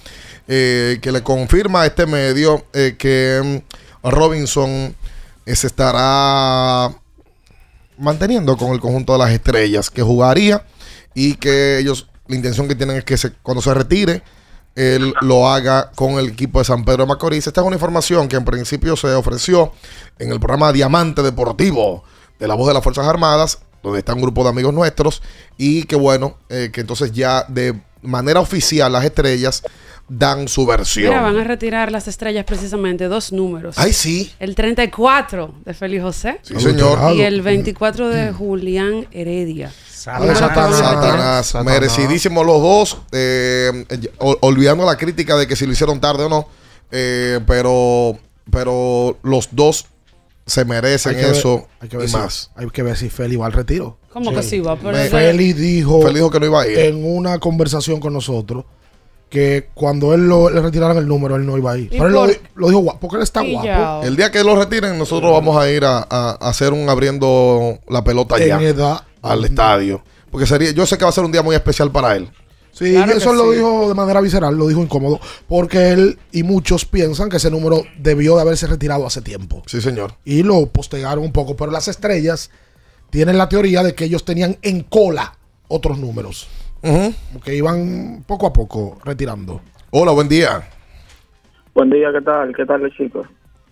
eh, 0.48 0.98
que 1.02 1.12
le 1.12 1.22
confirma 1.22 1.82
a 1.82 1.86
este 1.86 2.06
medio 2.06 2.64
eh, 2.72 2.96
que 2.98 3.62
mm, 4.02 4.08
Robinson 4.08 4.94
eh, 5.44 5.54
se 5.56 5.66
estará 5.66 6.92
manteniendo 7.98 8.56
con 8.56 8.72
el 8.72 8.80
conjunto 8.80 9.12
de 9.12 9.18
las 9.18 9.30
estrellas 9.30 9.90
que 9.90 10.02
jugaría 10.02 10.64
y 11.14 11.34
que 11.34 11.78
ellos, 11.78 12.08
la 12.28 12.36
intención 12.36 12.68
que 12.68 12.74
tienen 12.74 12.96
es 12.96 13.04
que 13.04 13.16
se- 13.16 13.32
cuando 13.42 13.62
se 13.62 13.72
retire, 13.74 14.22
él 14.76 15.14
lo 15.22 15.48
haga 15.48 15.90
con 15.94 16.18
el 16.18 16.28
equipo 16.28 16.58
de 16.58 16.66
San 16.66 16.84
Pedro 16.84 17.04
de 17.04 17.08
Macorís. 17.08 17.46
Esta 17.46 17.62
es 17.62 17.66
una 17.66 17.76
información 17.76 18.28
que 18.28 18.36
en 18.36 18.44
principio 18.44 18.94
se 18.94 19.08
ofreció 19.14 19.72
en 20.18 20.30
el 20.30 20.38
programa 20.38 20.70
Diamante 20.70 21.22
Deportivo 21.22 22.04
de 22.38 22.46
la 22.46 22.54
voz 22.54 22.68
de 22.68 22.74
las 22.74 22.84
Fuerzas 22.84 23.06
Armadas, 23.06 23.58
donde 23.82 24.00
está 24.00 24.12
un 24.12 24.20
grupo 24.20 24.44
de 24.44 24.50
amigos 24.50 24.74
nuestros, 24.74 25.22
y 25.56 25.84
que 25.84 25.96
bueno, 25.96 26.36
eh, 26.50 26.70
que 26.72 26.82
entonces 26.82 27.12
ya 27.12 27.44
de 27.48 27.80
manera 28.02 28.40
oficial 28.40 28.92
las 28.92 29.04
estrellas 29.04 29.62
dan 30.08 30.46
su 30.46 30.64
versión. 30.66 31.08
Mira, 31.10 31.22
van 31.22 31.36
a 31.38 31.44
retirar 31.44 31.90
las 31.90 32.06
estrellas 32.06 32.44
precisamente 32.44 33.06
dos 33.08 33.32
números. 33.32 33.76
Ay, 33.78 33.92
sí. 33.92 34.30
El 34.38 34.54
34 34.54 35.54
de 35.64 35.74
Félix 35.74 36.02
José. 36.02 36.38
Sí, 36.42 36.54
señor. 36.60 37.14
Y 37.16 37.22
el 37.22 37.42
24 37.42 38.08
de 38.08 38.32
Julián 38.32 39.06
Heredia. 39.10 39.72
Satanás, 39.90 40.38
Satanás. 40.38 40.76
Satanás, 40.78 41.46
Satanás. 41.46 41.74
merecidísimos 41.74 42.46
los 42.46 42.62
dos, 42.62 42.98
eh, 43.10 43.84
ol- 44.18 44.38
olvidando 44.42 44.84
la 44.86 44.96
crítica 44.96 45.36
de 45.36 45.48
que 45.48 45.56
si 45.56 45.66
lo 45.66 45.72
hicieron 45.72 46.00
tarde 46.00 46.22
o 46.24 46.28
no, 46.28 46.48
eh, 46.92 47.40
pero, 47.44 48.16
pero 48.52 49.18
los 49.24 49.48
dos 49.50 49.86
se 50.46 50.64
merecen 50.64 51.10
Hay 51.16 51.20
que 51.20 51.26
ver- 51.26 51.36
eso 51.36 51.66
hay 51.80 51.88
que 51.88 51.96
ver 51.96 52.06
y 52.06 52.10
si- 52.10 52.16
más. 52.16 52.50
Hay 52.54 52.66
que 52.70 52.82
ver 52.82 52.96
si 52.96 53.08
Feli 53.10 53.36
va 53.36 53.46
al 53.46 53.52
retiro. 53.52 53.98
¿Cómo 54.12 54.32
que 54.32 54.42
sí 54.42 54.60
va? 54.60 54.76
Pero 54.76 54.96
Feli 54.96 55.52
dijo, 55.52 56.00
Feli 56.02 56.14
dijo 56.14 56.30
que 56.30 56.40
no 56.40 56.46
iba 56.46 56.62
a 56.62 56.66
ir. 56.68 56.78
en 56.78 57.04
una 57.04 57.38
conversación 57.38 58.00
con 58.00 58.12
nosotros 58.12 58.64
que 59.28 59.68
cuando 59.74 60.14
él 60.14 60.28
lo, 60.28 60.48
le 60.48 60.60
retiraran 60.60 60.96
el 60.98 61.08
número, 61.08 61.34
él 61.36 61.44
no 61.44 61.58
iba 61.58 61.72
a 61.72 61.76
ir. 61.78 61.86
¿Y 61.92 61.98
Pero 61.98 62.24
él 62.26 62.38
lo, 62.54 62.68
dijo 62.68 62.78
guapo, 62.80 63.00
porque 63.00 63.16
él 63.16 63.22
está 63.24 63.40
guapo. 63.42 63.66
ya. 63.66 64.00
El 64.04 64.16
día 64.16 64.30
que 64.30 64.42
lo 64.44 64.54
retiren, 64.56 64.96
nosotros 64.96 65.32
vamos 65.32 65.56
a 65.60 65.68
ir 65.68 65.84
a, 65.84 65.98
a- 65.98 66.38
a 66.40 66.48
hacer 66.48 66.72
un 66.72 66.88
abriendo 66.88 67.78
la 67.88 68.04
pelota 68.04 68.38
En 68.38 68.48
ya 68.48 68.62
edad. 68.62 69.00
al 69.22 69.44
estadio. 69.44 70.02
Porque 70.30 70.46
sería, 70.46 70.70
yo 70.70 70.86
sé 70.86 70.96
que 70.96 71.04
va 71.04 71.10
a 71.10 71.12
ser 71.12 71.24
un 71.24 71.32
día 71.32 71.42
muy 71.42 71.56
especial 71.56 71.90
para 71.90 72.14
él. 72.14 72.30
Sí, 72.76 72.92
Claro 72.92 73.12
eso 73.12 73.32
lo 73.32 73.50
sí. 73.50 73.56
dijo 73.56 73.88
de 73.88 73.94
manera 73.94 74.20
visceral, 74.20 74.54
lo 74.54 74.66
dijo 74.68 74.82
incómodo, 74.82 75.18
porque 75.48 75.92
él 75.92 76.18
y 76.30 76.42
muchos 76.42 76.84
piensan 76.84 77.30
que 77.30 77.38
ese 77.38 77.50
número 77.50 77.78
debió 77.98 78.36
de 78.36 78.42
haberse 78.42 78.66
retirado 78.66 79.06
hace 79.06 79.22
tiempo. 79.22 79.62
Sí, 79.64 79.80
señor. 79.80 80.12
Y 80.26 80.42
lo 80.42 80.66
postergaron 80.66 81.24
un 81.24 81.32
poco, 81.32 81.56
pero 81.56 81.70
las 81.72 81.88
estrellas 81.88 82.50
tienen 83.08 83.38
la 83.38 83.48
teoría 83.48 83.82
de 83.82 83.94
que 83.94 84.04
ellos 84.04 84.26
tenían 84.26 84.58
en 84.60 84.82
cola 84.82 85.32
otros 85.68 85.96
números, 85.98 86.48
Ujú. 86.82 87.14
que 87.42 87.54
iban 87.56 88.22
poco 88.26 88.46
a 88.46 88.52
poco 88.52 88.98
retirando. 89.06 89.62
Hola, 89.90 90.12
buen 90.12 90.28
día. 90.28 90.68
Buen 91.74 91.88
día, 91.88 92.08
¿qué 92.12 92.20
tal? 92.20 92.54
¿Qué 92.54 92.66
tal, 92.66 92.92
chicos? 92.94 93.26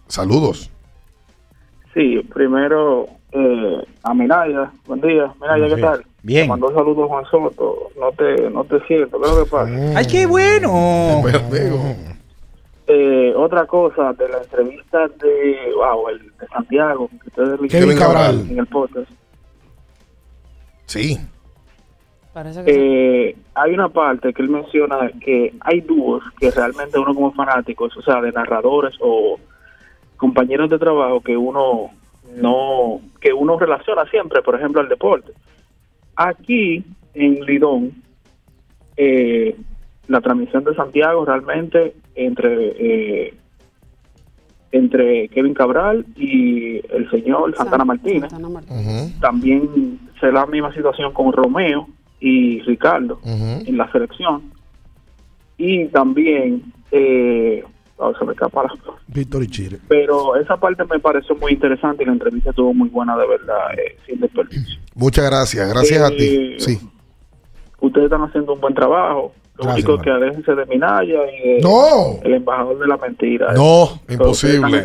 Saludos. 0.08 0.70
Sí, 1.92 2.20
primero 2.32 3.06
eh, 3.32 3.84
a 4.02 4.14
Miraya. 4.14 4.72
Buen 4.86 5.02
día. 5.02 5.30
Miraya, 5.40 5.68
¿qué 5.68 5.74
Sí. 5.76 5.80
tal? 5.82 6.06
Bien. 6.24 6.44
Te 6.44 6.48
mandó 6.48 6.72
saludos 6.72 7.06
Juan 7.06 7.24
Soto. 7.26 7.90
No 8.00 8.10
te, 8.12 8.50
no 8.50 8.64
te 8.64 8.80
siento. 8.86 9.20
¿Qué 9.20 9.28
es 9.28 9.36
lo 9.36 9.44
que 9.44 9.50
pasa? 9.50 9.92
¡Ay, 9.94 10.06
qué 10.06 10.26
bueno! 10.26 11.22
Eh, 12.86 13.32
otra 13.36 13.66
cosa 13.66 14.12
de 14.14 14.28
la 14.28 14.38
entrevista 14.38 15.06
de, 15.08 15.72
wow, 15.74 16.08
el 16.08 16.18
de 16.18 16.46
Santiago, 16.48 17.08
que 17.08 17.28
ustedes 17.28 17.70
Kevin 17.70 17.98
Cabral. 17.98 18.46
en 18.50 18.58
el 18.58 18.66
podcast. 18.66 19.10
Sí. 20.86 21.18
Parece 22.32 22.64
que 22.64 22.72
sí. 22.72 22.78
Eh, 22.78 23.36
hay 23.54 23.72
una 23.72 23.88
parte 23.88 24.32
que 24.32 24.42
él 24.42 24.48
menciona 24.48 25.10
que 25.20 25.54
hay 25.60 25.80
dúos 25.82 26.22
que 26.38 26.50
realmente 26.50 26.98
uno 26.98 27.14
como 27.14 27.32
fanáticos, 27.32 27.96
o 27.96 28.02
sea, 28.02 28.20
de 28.20 28.32
narradores 28.32 28.94
o 29.00 29.38
compañeros 30.16 30.68
de 30.70 30.78
trabajo 30.78 31.20
que 31.20 31.36
uno 31.36 31.90
no, 32.34 33.00
que 33.20 33.32
uno 33.32 33.58
relaciona 33.58 34.04
siempre, 34.06 34.42
por 34.42 34.56
ejemplo, 34.56 34.80
al 34.80 34.88
deporte. 34.88 35.32
Aquí 36.16 36.84
en 37.14 37.44
Lidón, 37.44 37.92
eh, 38.96 39.56
la 40.08 40.20
transmisión 40.20 40.64
de 40.64 40.74
Santiago 40.74 41.24
realmente 41.24 41.94
entre 42.14 42.72
eh, 42.78 43.34
entre 44.72 45.28
Kevin 45.28 45.54
Cabral 45.54 46.04
y 46.16 46.76
el 46.92 47.08
señor 47.10 47.56
Santana 47.56 47.84
Martínez. 47.84 48.30
Santana 48.30 48.60
también 49.20 50.00
se 50.20 50.26
da 50.26 50.32
la 50.32 50.46
misma 50.46 50.74
situación 50.74 51.12
con 51.12 51.32
Romeo 51.32 51.86
y 52.18 52.60
Ricardo 52.62 53.20
en 53.24 53.76
la 53.76 53.90
selección. 53.92 54.50
Y 55.56 55.86
también, 55.86 56.72
eh, 56.90 57.62
oh, 57.96 58.12
se 58.18 58.24
me 58.24 58.32
escapa 58.32 58.62
la- 58.64 58.94
Víctor 59.08 59.42
y 59.42 59.48
Chile. 59.48 59.78
Pero 59.88 60.36
esa 60.36 60.56
parte 60.56 60.82
me 60.84 60.98
pareció 60.98 61.34
muy 61.36 61.52
interesante 61.52 62.02
y 62.02 62.06
la 62.06 62.12
entrevista 62.12 62.50
estuvo 62.50 62.72
muy 62.74 62.88
buena, 62.88 63.16
de 63.16 63.26
verdad, 63.26 63.72
eh, 63.78 63.96
sin 64.06 64.20
desperdicio. 64.20 64.80
Muchas 64.94 65.24
gracias. 65.26 65.68
Gracias 65.68 66.02
a 66.02 66.10
ti. 66.10 66.16
Eh, 66.26 66.56
Sí. 66.58 66.80
Ustedes 67.80 68.06
están 68.06 68.22
haciendo 68.22 68.54
un 68.54 68.60
buen 68.60 68.74
trabajo. 68.74 69.32
Lo 69.56 69.64
Gracias, 69.64 69.86
único 69.86 70.02
que 70.02 70.10
aléjense 70.10 70.54
de 70.54 70.66
Minaya 70.66 71.18
y 71.30 71.48
de- 71.48 71.60
¡No! 71.62 72.18
el 72.24 72.34
embajador 72.34 72.78
de 72.78 72.86
la 72.88 72.96
mentira. 72.96 73.52
No, 73.52 74.00
imposible. 74.08 74.84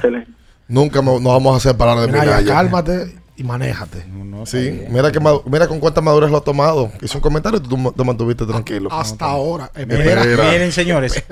Nunca 0.67 1.01
nos 1.01 1.23
vamos 1.23 1.55
a 1.65 1.69
separar 1.71 1.97
de 1.99 2.07
Minaya, 2.07 2.37
Minaya. 2.37 2.53
cálmate 2.53 3.15
y 3.37 3.43
manéjate. 3.43 4.05
Sí, 4.45 4.81
mira, 4.89 5.11
que, 5.11 5.19
mira 5.49 5.67
con 5.67 5.79
cuánta 5.79 6.01
madurez 6.01 6.29
lo 6.29 6.37
ha 6.37 6.43
tomado. 6.43 6.91
Hizo 7.01 7.17
un 7.17 7.21
comentario 7.21 7.59
y 7.59 7.67
tú 7.67 7.91
te 7.91 8.03
mantuviste 8.03 8.45
tranquilo. 8.45 8.89
Hasta 8.91 9.25
ahora. 9.25 9.71
Eh, 9.75 9.85
miren, 9.85 10.71
señores. 10.71 11.25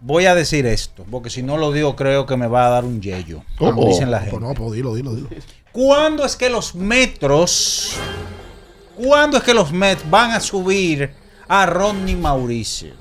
Voy 0.00 0.26
a 0.26 0.34
decir 0.34 0.66
esto, 0.66 1.04
porque 1.10 1.30
si 1.30 1.42
no 1.42 1.56
lo 1.56 1.72
digo, 1.72 1.96
creo 1.96 2.26
que 2.26 2.36
me 2.36 2.46
va 2.46 2.66
a 2.66 2.70
dar 2.70 2.84
un 2.84 3.00
yello. 3.00 3.42
Como 3.58 3.82
Oh, 3.82 3.88
dicen 3.88 4.10
la 4.10 4.20
gente. 4.20 4.38
no, 4.38 4.54
pues 4.54 4.72
dilo, 4.72 4.94
dilo, 4.94 5.14
dilo. 5.14 5.28
¿Cuándo 5.72 6.24
es 6.24 6.36
que 6.36 6.48
los 6.50 6.74
metros, 6.74 7.92
cuándo 8.96 9.36
es 9.38 9.42
que 9.42 9.54
los 9.54 9.72
Mets 9.72 10.08
van 10.08 10.30
a 10.32 10.40
subir 10.40 11.12
a 11.48 11.66
Rodney 11.66 12.14
Mauricio? 12.16 12.94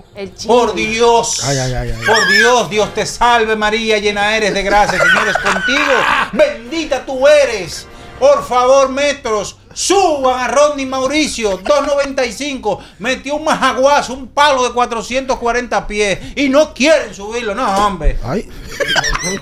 Por 0.48 0.74
Dios, 0.76 1.44
Ay, 1.44 1.58
ay, 1.58 1.74
ay, 1.74 1.92
ay. 1.92 2.06
por 2.06 2.28
Dios, 2.30 2.70
Dios 2.70 2.94
te 2.94 3.06
salve 3.06 3.56
María, 3.56 3.98
llena 4.00 4.36
eres 4.36 4.54
de 4.54 4.64
gracia, 4.64 4.98
Señor 4.98 5.28
es 5.28 5.38
contigo, 5.38 5.94
bendita 6.34 7.06
tú 7.06 7.28
eres. 7.28 7.86
Por 8.20 8.44
favor, 8.46 8.90
metros, 8.90 9.58
suban 9.74 10.40
a 10.40 10.48
Rodney 10.48 10.86
Mauricio, 10.86 11.60
2.95, 11.62 12.80
metió 13.00 13.36
un 13.36 13.44
majaguazo, 13.44 14.14
un 14.14 14.28
palo 14.30 14.64
de 14.64 14.72
440 14.72 15.86
pies 15.86 16.20
y 16.36 16.48
no 16.48 16.74
quieren 16.74 17.14
subirlo, 17.14 17.54
no, 17.54 17.86
hombre. 17.86 18.18
Ay, 18.24 18.50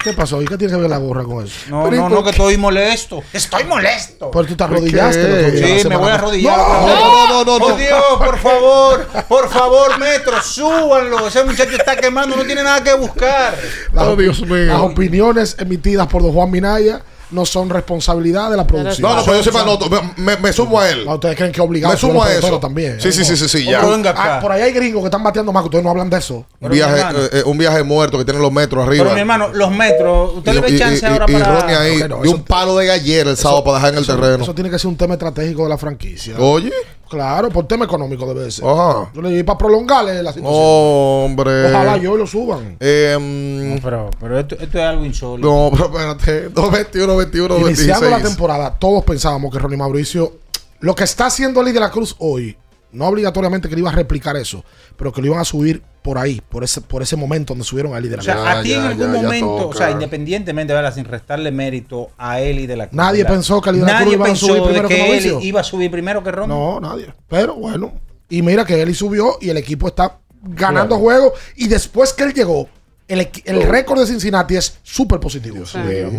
¿qué 0.03 0.13
pasó? 0.13 0.41
¿Y 0.41 0.45
qué 0.45 0.57
tiene 0.57 0.73
que 0.73 0.79
ver 0.81 0.89
la 0.89 0.97
gorra 0.97 1.23
con 1.23 1.45
eso? 1.45 1.53
No, 1.69 1.83
Pero, 1.83 1.95
¿y 1.95 1.99
no, 1.99 2.09
no, 2.09 2.23
que 2.23 2.31
estoy 2.31 2.57
molesto. 2.57 3.21
Estoy 3.31 3.63
molesto. 3.65 4.31
Pero 4.31 4.45
tú 4.45 4.55
te 4.55 4.63
¿Por 4.65 4.73
arrodillaste. 4.77 5.51
qué? 5.61 5.79
Sí, 5.81 5.87
me 5.87 5.95
voy 5.95 6.09
a 6.09 6.15
arrodillar. 6.15 6.57
No, 6.57 6.87
no, 6.87 7.27
no, 7.27 7.45
no, 7.45 7.59
no. 7.59 7.65
Por 7.67 7.77
Dios, 7.77 8.03
por 8.17 8.39
favor, 8.39 9.07
por 9.27 9.49
favor, 9.51 9.99
metro, 9.99 10.41
súbanlo. 10.41 11.27
Ese 11.27 11.43
muchacho 11.43 11.75
está 11.75 11.95
quemando, 11.95 12.35
no 12.35 12.43
tiene 12.43 12.63
nada 12.63 12.83
que 12.83 12.93
buscar. 12.95 13.55
Las, 13.93 14.07
Oh, 14.07 14.15
Dios 14.15 14.41
mío. 14.41 14.65
las 14.65 14.79
opiniones 14.79 15.55
emitidas 15.59 16.07
por 16.07 16.23
don 16.23 16.33
Juan 16.33 16.49
Minaya 16.49 17.03
no 17.33 17.45
son 17.45 17.69
responsabilidad 17.69 18.49
de 18.51 18.57
la 18.57 18.65
producción. 18.67 19.09
No, 19.09 19.17
no, 19.17 19.25
pues 19.25 19.37
yo 19.37 19.43
sepa, 19.43 19.65
no, 19.65 19.77
me, 20.17 20.37
me 20.37 20.53
sumo 20.53 20.79
a 20.79 20.89
él. 20.89 21.05
No, 21.05 21.15
ustedes 21.15 21.35
creen 21.35 21.51
que 21.51 21.61
obligado. 21.61 21.93
Me 21.93 22.13
los 22.13 22.25
a 22.25 22.33
eso. 22.33 22.59
también. 22.59 22.99
Sí, 23.01 23.11
sí, 23.11 23.25
sí, 23.25 23.35
sí, 23.35 23.47
sí, 23.47 23.65
ya. 23.65 23.81
pero 23.81 24.13
ah, 24.15 24.39
por 24.41 24.51
ahí 24.51 24.61
hay 24.61 24.71
gringos 24.71 25.01
que 25.01 25.07
están 25.07 25.23
bateando 25.23 25.51
más 25.51 25.63
que 25.63 25.67
ustedes 25.67 25.83
no 25.83 25.89
hablan 25.89 26.09
de 26.09 26.17
eso. 26.17 26.45
Un 26.59 26.69
viaje, 26.69 27.01
eh, 27.01 27.29
eh, 27.33 27.43
un 27.45 27.57
viaje 27.57 27.83
muerto 27.83 28.17
que 28.17 28.25
tienen 28.25 28.41
los 28.41 28.51
metros 28.51 28.85
arriba. 28.87 29.03
Pero 29.03 29.15
mi 29.15 29.21
hermano, 29.21 29.49
los 29.53 29.71
metros, 29.71 30.37
usted 30.37 30.51
y, 30.51 30.55
le 30.55 30.61
ve 30.61 30.69
y- 30.71 30.79
chance 30.79 31.05
y- 31.05 31.09
ahora 31.09 31.25
y 31.27 31.33
para. 31.33 31.81
Ahí 31.81 31.97
no, 32.07 32.23
eso- 32.23 32.35
un 32.35 32.43
palo 32.43 32.77
de 32.77 32.85
gallera 32.85 33.29
el 33.31 33.37
sábado 33.37 33.63
para 33.63 33.77
dejar 33.77 33.89
en 33.93 33.97
el 33.97 34.03
Eso- 34.03 34.15
terreno. 34.15 34.43
Eso 34.43 34.55
tiene 34.55 34.69
que 34.69 34.79
ser 34.79 34.87
un 34.87 34.97
tema 34.97 35.13
estratégico 35.13 35.63
de 35.63 35.69
la 35.69 35.77
franquicia. 35.77 36.35
Oye. 36.39 36.71
Claro, 37.09 37.49
por 37.49 37.67
tema 37.67 37.85
económico 37.85 38.25
debe 38.33 38.49
ser. 38.49 38.65
Ajá. 38.67 39.11
Yo 39.13 39.21
le 39.21 39.29
digo 39.29 39.45
para 39.45 39.57
prolongarle 39.59 40.23
la 40.23 40.33
situación. 40.33 40.61
Hombre. 40.63 41.65
Ojalá 41.71 41.97
yo 41.97 42.17
lo 42.17 42.25
suban. 42.25 42.77
Eh, 42.79 43.17
mm, 43.19 43.83
Pero, 43.83 44.09
pero 44.19 44.39
esto, 44.39 44.55
esto 44.59 44.77
es 44.79 44.83
algo 44.83 45.05
insólito. 45.05 45.47
no, 45.47 45.69
pero 45.71 45.85
espérate. 45.85 46.49
221, 46.53 47.15
21, 47.17 47.57
Iniciando 47.59 48.01
26. 48.07 48.11
la 48.11 48.21
temporada, 48.21 48.75
todos 48.79 49.03
pensábamos 49.03 49.51
que 49.51 49.59
Ronnie 49.59 49.77
Mauricio, 49.77 50.33
lo 50.79 50.95
que 50.95 51.03
está 51.03 51.27
haciendo 51.27 51.61
Lee 51.61 51.71
de 51.71 51.79
la 51.79 51.91
Cruz 51.91 52.15
hoy, 52.19 52.57
no 52.93 53.05
obligatoriamente 53.07 53.67
que 53.67 53.75
le 53.75 53.81
iba 53.81 53.89
a 53.89 53.93
replicar 53.95 54.37
eso, 54.37 54.63
pero 54.95 55.11
que 55.11 55.19
lo 55.21 55.27
iban 55.27 55.39
a 55.39 55.45
subir 55.45 55.81
por 56.01 56.17
ahí, 56.17 56.41
por 56.49 56.63
ese, 56.63 56.81
por 56.81 57.01
ese 57.01 57.15
momento 57.15 57.53
donde 57.53 57.63
subieron 57.65 57.93
a 57.93 57.99
Lee 57.99 58.09
de 58.09 58.15
O 58.15 58.17
la 58.17 58.23
sea, 58.23 58.35
Cruz. 58.35 58.47
a 58.47 58.61
ti 58.63 58.73
en 58.73 58.81
algún 58.81 59.13
ya, 59.13 59.21
momento, 59.21 59.67
o 59.69 59.73
sea, 59.73 59.91
independientemente, 59.91 60.73
¿verdad? 60.73 60.93
sin 60.93 61.05
restarle 61.05 61.51
mérito 61.51 62.09
a 62.17 62.39
Eli 62.41 62.67
de 62.67 62.75
la 62.77 62.87
Cruz. 62.87 62.95
Nadie 62.97 63.23
¿verdad? 63.23 63.35
pensó 63.37 63.61
que 63.61 63.69
Ali 63.69 63.79
de 63.79 63.85
la 63.85 63.93
Nadie 63.93 64.05
Cruz 64.05 64.15
iba 64.15 64.25
a 64.25 64.27
pensó 64.27 64.45
subir 64.47 64.61
de 64.61 64.67
primero 64.67 64.87
que 64.89 64.95
que. 64.95 65.17
Eli 65.17 65.47
iba 65.47 65.59
a 65.61 65.63
subir 65.63 65.91
primero 65.91 66.23
que 66.23 66.31
Ron. 66.31 66.49
No, 66.49 66.79
nadie. 66.79 67.13
Pero 67.27 67.55
bueno, 67.55 67.93
y 68.29 68.41
mira 68.41 68.65
que 68.65 68.81
Eli 68.81 68.93
subió 68.93 69.37
y 69.41 69.49
el 69.49 69.57
equipo 69.57 69.87
está 69.87 70.19
ganando 70.41 70.95
Claro. 70.97 71.01
juegos 71.03 71.33
y 71.55 71.67
después 71.67 72.11
que 72.13 72.23
él 72.23 72.33
llegó, 72.33 72.67
el, 73.07 73.29
el 73.45 73.63
récord 73.63 73.99
de 74.01 74.07
Cincinnati 74.07 74.55
es 74.57 74.77
súper 74.83 75.19
positivo. 75.19 75.63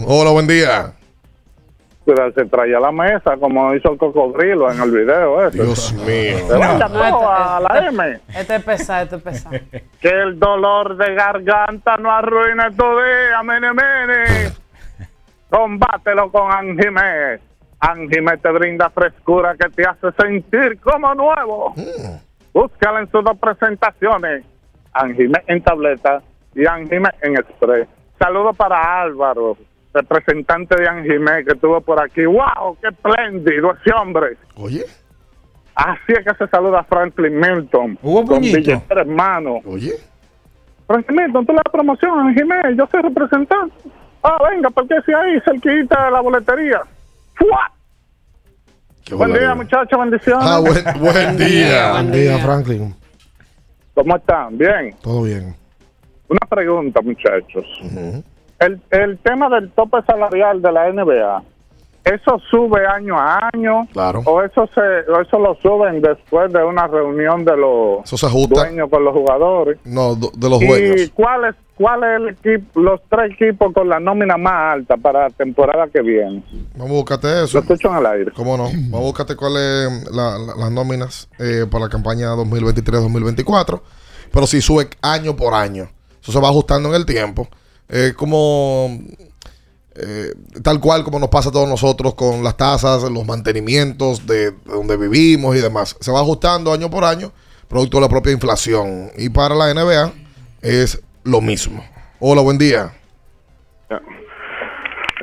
Hola, 0.07 0.31
buen 0.31 0.47
día. 0.47 0.95
Se 2.05 2.45
traía 2.45 2.77
a 2.77 2.81
la 2.81 2.93
mesa 2.93 3.37
como 3.39 3.75
hizo 3.75 3.93
el 3.93 3.97
cocodrilo 3.99 4.71
en 4.71 4.79
el 4.83 4.91
video 4.91 5.47
ese. 5.47 5.63
Dios 5.63 5.93
mío. 5.95 6.37
Se 6.47 6.53
vaya 6.59 6.79
No, 6.79 6.89
todo 6.89 7.05
este- 7.05 7.25
a 7.27 7.61
la 7.61 7.87
M. 7.89 8.21
Este 8.37 8.57
es 8.57 8.65
pesado, 8.65 9.05
este 9.05 9.17
es 9.17 9.23
pesado. 9.23 9.57
Que 10.01 10.09
el 10.11 10.39
dolor 10.39 10.97
de 10.99 11.15
garganta 11.15 11.97
no 11.97 12.11
arruine 12.13 12.71
tu 12.73 12.85
día, 12.85 13.43
mene, 13.43 13.73
mene. 13.73 14.25
Combátelo 15.49 16.31
con 16.31 16.51
Anjimé. 16.53 17.39
Anjimé 17.81 18.37
te 18.39 18.51
brinda 18.51 18.91
frescura 18.91 19.55
que 19.59 19.69
te 19.71 19.85
hace 19.87 20.09
sentir 20.21 20.79
como 20.81 21.15
nuevo. 21.15 21.75
Búscala 22.53 23.01
en 23.01 23.11
sus 23.11 23.25
dos 23.25 23.39
presentaciones. 23.39 24.45
Anjimé 24.93 25.43
en 25.47 25.63
tableta 25.63 26.21
y 26.55 26.67
Anjimé 26.67 27.09
en 27.23 27.37
express. 27.39 27.89
Saludos 28.19 28.57
para 28.57 29.03
Álvaro, 29.03 29.57
representante 29.95 30.77
de 30.77 30.89
Anjimé 30.89 31.45
que 31.45 31.53
estuvo 31.53 31.81
por 31.81 32.03
aquí. 32.03 32.25
¡Wow! 32.27 32.77
¡Qué 32.83 32.89
espléndido 32.89 33.73
ese 33.73 33.95
hombre! 33.95 34.37
Oye. 34.57 34.85
Así 35.77 36.13
es 36.13 36.25
que 36.25 36.35
se 36.37 36.47
saluda 36.49 36.85
Franklin 36.85 37.39
Milton. 37.39 37.99
Hugo 38.03 38.25
con 38.27 38.39
Puñito. 38.39 38.59
billetera 38.59 39.03
en 39.03 39.15
mano. 39.15 39.61
Oye. 39.65 39.93
Franklin 40.87 41.17
Milton, 41.25 41.47
tú 41.47 41.53
das 41.55 41.63
promoción 41.73 42.19
a 42.19 42.23
Anjimé. 42.29 42.77
Yo 42.77 42.87
soy 42.91 43.03
representante. 43.03 43.75
Ah, 44.23 44.39
venga, 44.51 44.71
porque 44.71 44.95
si 45.07 45.13
ahí 45.13 45.41
cerquita 45.45 46.05
de 46.07 46.11
la 46.11 46.21
boletería. 46.21 46.81
¡Fua! 47.35 47.71
Buen 49.13 49.33
día, 49.35 49.55
muchachos, 49.55 49.99
bendiciones. 49.99 50.45
Ah, 50.49 50.61
buen, 50.61 50.83
buen 51.01 51.37
día. 51.37 51.93
Buen 51.93 52.11
día, 52.13 52.39
Franklin. 52.39 52.95
¿Cómo 53.95 54.17
están? 54.17 54.57
Bien. 54.57 54.95
Todo 55.03 55.23
bien. 55.23 55.55
Una 56.29 56.41
pregunta, 56.49 57.01
muchachos. 57.03 57.65
El, 58.61 58.81
el 58.91 59.19
tema 59.19 59.49
del 59.49 59.71
tope 59.73 59.99
salarial 60.07 60.63
de 60.63 60.73
la 60.73 60.91
NBA, 60.93 61.43
¿eso 62.05 62.39
sube 62.51 62.87
año 62.87 63.19
a 63.19 63.51
año? 63.53 63.87
Claro. 63.93 64.23
¿O 64.27 64.43
eso, 64.43 64.69
se, 64.75 64.81
o 65.11 65.21
eso 65.21 65.39
lo 65.39 65.55
suben 65.57 66.01
después 66.03 66.53
de 66.53 66.63
una 66.65 66.87
reunión 66.87 67.45
de 67.45 67.57
los 67.57 68.05
Eso 68.05 68.17
se 68.17 68.27
dueños 68.49 68.89
con 68.91 69.05
los 69.05 69.15
jugadores? 69.15 69.79
No, 69.85 70.15
de 70.15 70.49
los 70.51 70.63
¿Y 70.63 70.67
dueños. 70.67 71.11
cuál 71.15 71.47
es, 71.47 71.55
cuál 71.77 72.05
es 72.05 72.21
el 72.21 72.29
equipo, 72.29 72.81
los 72.81 73.01
tres 73.09 73.33
equipos 73.33 73.73
con 73.73 73.89
la 73.89 73.99
nómina 74.01 74.37
más 74.37 74.75
alta 74.75 74.97
para 74.97 75.23
la 75.25 75.31
temporada 75.31 75.89
que 75.89 76.03
viene? 76.03 76.43
Vamos 76.77 76.91
a 76.91 76.95
buscarte 76.95 77.43
eso. 77.45 77.57
Lo 77.59 77.63
escucho 77.63 77.89
en 77.91 77.97
el 77.97 78.07
aire. 78.07 78.33
¿Cómo 78.33 78.57
no? 78.57 78.65
Vamos 78.65 79.01
a 79.01 79.03
buscarte 79.05 79.35
cuáles 79.37 80.11
la, 80.13 80.39
la- 80.39 80.55
las 80.57 80.71
nóminas 80.71 81.29
eh, 81.39 81.67
para 81.71 81.85
la 81.85 81.91
campaña 81.91 82.35
2023-2024. 82.35 83.81
Pero 84.33 84.47
si 84.47 84.61
sube 84.61 84.89
año 85.03 85.37
por 85.37 85.55
año. 85.55 85.89
Eso 86.23 86.33
se 86.33 86.41
va 86.41 86.49
ajustando 86.49 86.89
en 86.91 86.95
el 86.97 87.07
tiempo. 87.07 87.49
Es 87.89 88.15
como 88.15 88.99
eh, 89.97 90.35
tal 90.63 90.81
cual 90.81 91.05
como 91.05 91.19
nos 91.19 91.29
pasa 91.29 91.51
a 91.51 91.53
todos 91.53 91.69
nosotros 91.69 92.15
con 92.15 92.43
las 92.43 92.57
tasas, 92.57 93.03
los 93.05 93.25
mantenimientos 93.25 94.27
de 94.27 94.53
donde 94.65 94.97
vivimos 94.97 95.55
y 95.57 95.61
demás. 95.61 95.97
Se 96.01 96.11
va 96.11 96.21
ajustando 96.21 96.73
año 96.73 96.91
por 96.91 97.05
año, 97.05 97.33
producto 97.69 97.99
de 97.99 98.03
la 98.03 98.09
propia 98.09 98.33
inflación. 98.33 99.11
Y 99.17 99.29
para 99.29 99.55
la 99.55 99.73
NBA 99.73 100.13
es 100.63 101.01
lo 101.23 101.41
mismo. 101.41 101.85
Hola, 102.19 102.43
buen 102.43 102.59
día. 102.59 102.93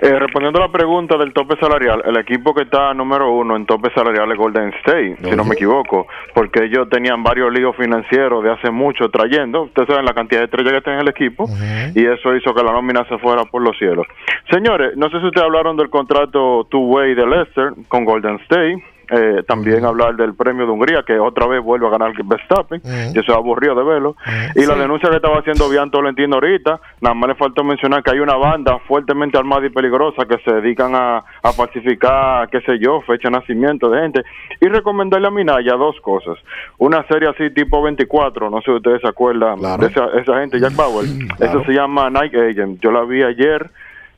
Eh, 0.02 0.18
respondiendo 0.18 0.58
a 0.58 0.66
la 0.66 0.72
pregunta 0.72 1.16
del 1.16 1.32
tope 1.32 1.56
salarial, 1.58 2.02
el 2.04 2.18
equipo 2.18 2.56
que 2.56 2.64
está 2.64 2.92
número 2.92 3.32
uno 3.32 3.56
en 3.56 3.68
tope 3.68 3.92
salarial 3.94 4.32
es 4.32 4.38
Golden 4.38 4.74
State, 4.80 5.18
si 5.22 5.36
no 5.36 5.46
me 5.46 5.54
equivoco, 5.54 6.08
porque 6.34 6.64
ellos 6.64 6.90
tenían 6.90 7.22
varios 7.22 7.54
líos 7.54 7.76
financieros 7.76 8.44
de 8.44 8.52
hace 8.52 8.72
mucho 8.72 9.10
trayendo, 9.10 9.62
ustedes 9.62 9.88
saben 9.88 10.06
la 10.06 10.16
cantidad 10.16 10.40
de 10.40 10.46
estrellas 10.46 10.74
que 10.74 10.82
tiene 10.82 11.02
el 11.02 11.08
equipo, 11.08 11.46
y 11.94 12.04
eso 12.04 12.36
hizo 12.36 12.52
que 12.52 12.64
la 12.64 12.72
nómina 12.72 13.06
se 13.10 13.20
fuera 13.20 13.46
por 13.46 13.62
los 13.62 13.78
cielos. 13.78 14.08
Señores, 14.50 14.98
no 14.98 15.08
sé 15.12 15.20
si 15.20 15.28
ustedes 15.28 15.46
hablaron 15.46 15.78
del 15.78 15.92
contrato 15.92 16.66
two-way 16.72 17.14
de 17.14 17.28
Leicester 17.28 17.74
con 17.88 18.04
Golden 18.04 18.38
State, 18.38 18.84
eh, 19.12 19.44
también 19.48 19.84
hablar 19.86 20.16
del 20.16 20.34
premio 20.36 20.66
de 20.66 20.72
Hungría, 20.72 21.04
que 21.06 21.20
otra 21.20 21.46
vez 21.46 21.62
vuelve 21.62 21.86
a 21.88 21.90
ganar 21.90 22.14
Verstappen, 22.24 22.82
yo 23.14 23.22
soy 23.24 23.36
aburrido 23.36 23.76
de 23.76 23.84
verlo, 23.84 24.16
y 24.56 24.66
la 24.66 24.76
denuncia 24.76 25.10
que 25.10 25.18
estaba 25.18 25.38
haciendo 25.40 25.68
Bian 25.70 25.92
Tolentino 25.92 26.36
ahorita, 26.36 26.80
nada 27.02 27.14
más 27.14 27.28
le 27.30 27.36
faltó 27.36 27.64
mencionar 27.64 28.02
que 28.04 28.12
hay 28.12 28.20
una 28.20 28.36
banda 28.38 28.80
fuertemente 28.88 29.38
armada 29.38 29.66
y 29.66 29.70
peligrosa 29.70 30.26
que 30.26 30.38
se 30.46 30.54
dedican 30.54 30.96
a, 30.96 31.18
a 31.44 31.52
falsificar, 31.54 32.50
qué 32.50 32.62
sé 32.62 32.80
yo, 32.80 33.02
fecha 33.02 33.30
de 33.30 33.38
nacimiento 33.38 33.90
de 33.90 34.02
gente, 34.02 34.22
y 34.62 34.68
recomendarle 34.68 35.28
a 35.28 35.32
Minaya 35.32 35.74
dos 35.74 35.96
cosas, 36.02 36.38
una 36.78 37.06
serie 37.08 37.30
así 37.30 37.50
tipo 37.54 37.82
24, 37.82 38.50
no 38.50 38.58
sé 38.60 38.66
si 38.66 38.72
ustedes 38.72 39.02
se 39.02 39.08
acuerdan 39.10 39.60
de 39.60 39.88
esa, 39.88 40.06
esa 40.22 40.40
gente, 40.40 40.60
Jack 40.60 40.76
Bauer, 40.76 41.06
eso 41.40 41.64
se 41.66 41.74
llama 41.74 42.10
Night 42.10 42.34
Agent, 42.34 42.80
yo 42.82 42.92
la 42.92 43.02
vi 43.04 43.24
ayer, 43.24 43.70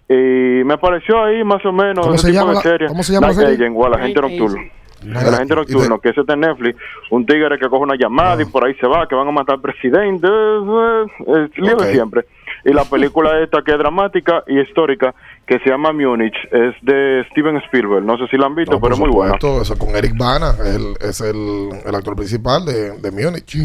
y 0.10 0.64
me 0.66 0.78
pareció 0.78 1.24
ahí 1.24 1.44
más 1.44 1.66
o 1.66 1.72
menos 1.72 2.06
¿Cómo 2.06 2.18
se 2.18 2.28
tipo 2.28 2.40
llama 2.40 2.50
de 2.52 2.56
la- 2.56 2.62
serie. 2.62 2.88
cómo 2.90 3.04
se 3.04 3.14
llama 3.14 3.28
la 3.28 3.34
Night 3.34 3.48
serie? 3.50 3.66
Agent 3.66 3.78
o 3.80 3.90
Night 3.90 4.16
nocturno. 4.18 4.60
Agent. 4.60 4.83
El 5.06 5.34
agente 5.34 5.56
nocturno, 5.56 6.00
que 6.00 6.10
ese 6.10 6.22
está 6.22 6.34
en 6.34 6.42
Netflix, 6.42 6.78
un 7.12 7.26
tigre 7.26 7.58
que 7.60 7.68
coge 7.70 7.84
una 7.84 7.96
llamada 7.96 8.42
y 8.42 8.46
por 8.46 8.66
ahí 8.66 8.74
se 8.76 8.88
va, 8.88 9.08
que 9.08 9.16
van 9.16 9.28
a 9.28 9.32
matar 9.32 9.56
al 9.56 9.62
presidente, 9.62 10.28
eh, 10.28 11.06
el 11.28 11.52
lío 11.58 11.76
de 11.76 11.86
Ok. 11.86 11.92
siempre. 11.92 12.26
Y 12.66 12.72
la 12.74 12.86
película 12.86 13.40
esta 13.44 13.62
que 13.62 13.72
es 13.72 13.78
dramática 13.78 14.44
y 14.48 14.60
histórica, 14.60 15.14
que 15.46 15.60
se 15.60 15.70
llama 15.70 15.92
Munich, 15.92 16.34
es 16.52 16.74
de 16.82 17.26
Steven 17.32 17.58
Spielberg. 17.66 18.04
No 18.06 18.18
sé 18.18 18.28
si 18.32 18.38
la 18.38 18.46
han 18.46 18.56
visto, 18.56 18.72
No, 18.74 18.80
pero 18.80 18.94
es 18.94 19.00
es 19.00 19.06
muy 19.06 19.14
buena. 19.14 19.36
Eso 19.36 19.78
con 19.78 19.96
Eric 19.96 20.18
Bana, 20.18 20.56
él 20.66 20.94
es 21.02 21.20
el, 21.22 21.70
el 21.86 21.96
actor 21.96 22.16
principal 22.16 22.66
de, 22.66 22.98
de 23.00 23.12
Múnich. 23.12 23.58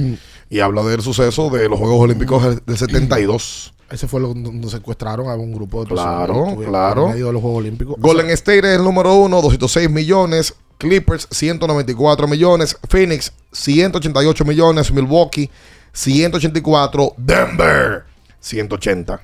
Y 0.51 0.60
habla 0.60 0.82
del 0.82 1.01
suceso 1.02 1.51
de 1.51 1.69
los 1.69 1.78
Juegos 1.78 2.01
Olímpicos 2.01 2.43
del 2.43 2.60
del 2.66 2.77
72. 2.77 3.74
Ese 3.90 4.06
fue 4.06 4.20
lo- 4.20 4.35
donde 4.35 4.69
secuestraron 4.69 5.28
a 5.31 5.35
un 5.35 5.51
grupo 5.52 5.82
de 5.82 5.89
personas. 5.89 6.27
Claro, 6.27 6.56
claro. 6.66 7.05
En 7.06 7.12
medio 7.12 7.27
de 7.28 7.32
los 7.32 7.40
Juegos 7.40 7.59
Olímpicos. 7.60 7.97
Golden 7.98 8.28
State 8.31 8.59
es 8.59 8.78
el 8.78 8.85
número 8.85 9.15
uno, 9.15 9.40
206 9.40 9.89
millones. 9.90 10.55
Clippers, 10.78 11.28
194 11.30 12.26
millones. 12.28 12.76
Phoenix, 12.88 13.32
188 13.52 14.44
millones. 14.44 14.92
Milwaukee, 14.92 15.50
184. 15.92 17.14
Denver, 17.16 18.05
180. 18.40 19.20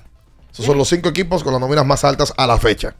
Esos 0.51 0.65
son 0.65 0.77
los 0.77 0.87
cinco 0.87 1.09
equipos 1.09 1.43
con 1.43 1.53
las 1.53 1.59
nóminas 1.59 1.85
más 1.85 2.03
altas 2.03 2.33
a 2.37 2.47
la 2.47 2.57
fecha. 2.57 2.95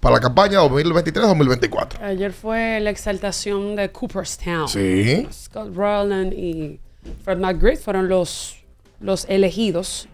Para 0.00 0.16
la 0.16 0.20
campaña 0.20 0.60
2023-2024. 0.60 2.00
Ayer 2.02 2.32
fue 2.32 2.80
la 2.80 2.90
exaltación 2.90 3.76
de 3.76 3.90
Cooperstown. 3.90 4.68
Sí. 4.68 5.26
Scott 5.32 5.74
Rowland 5.74 6.32
y 6.32 6.80
Fred 7.24 7.38
McGriff 7.38 7.82
fueron 7.82 8.08
los, 8.08 8.56
los 9.00 9.26
elegidos 9.28 10.08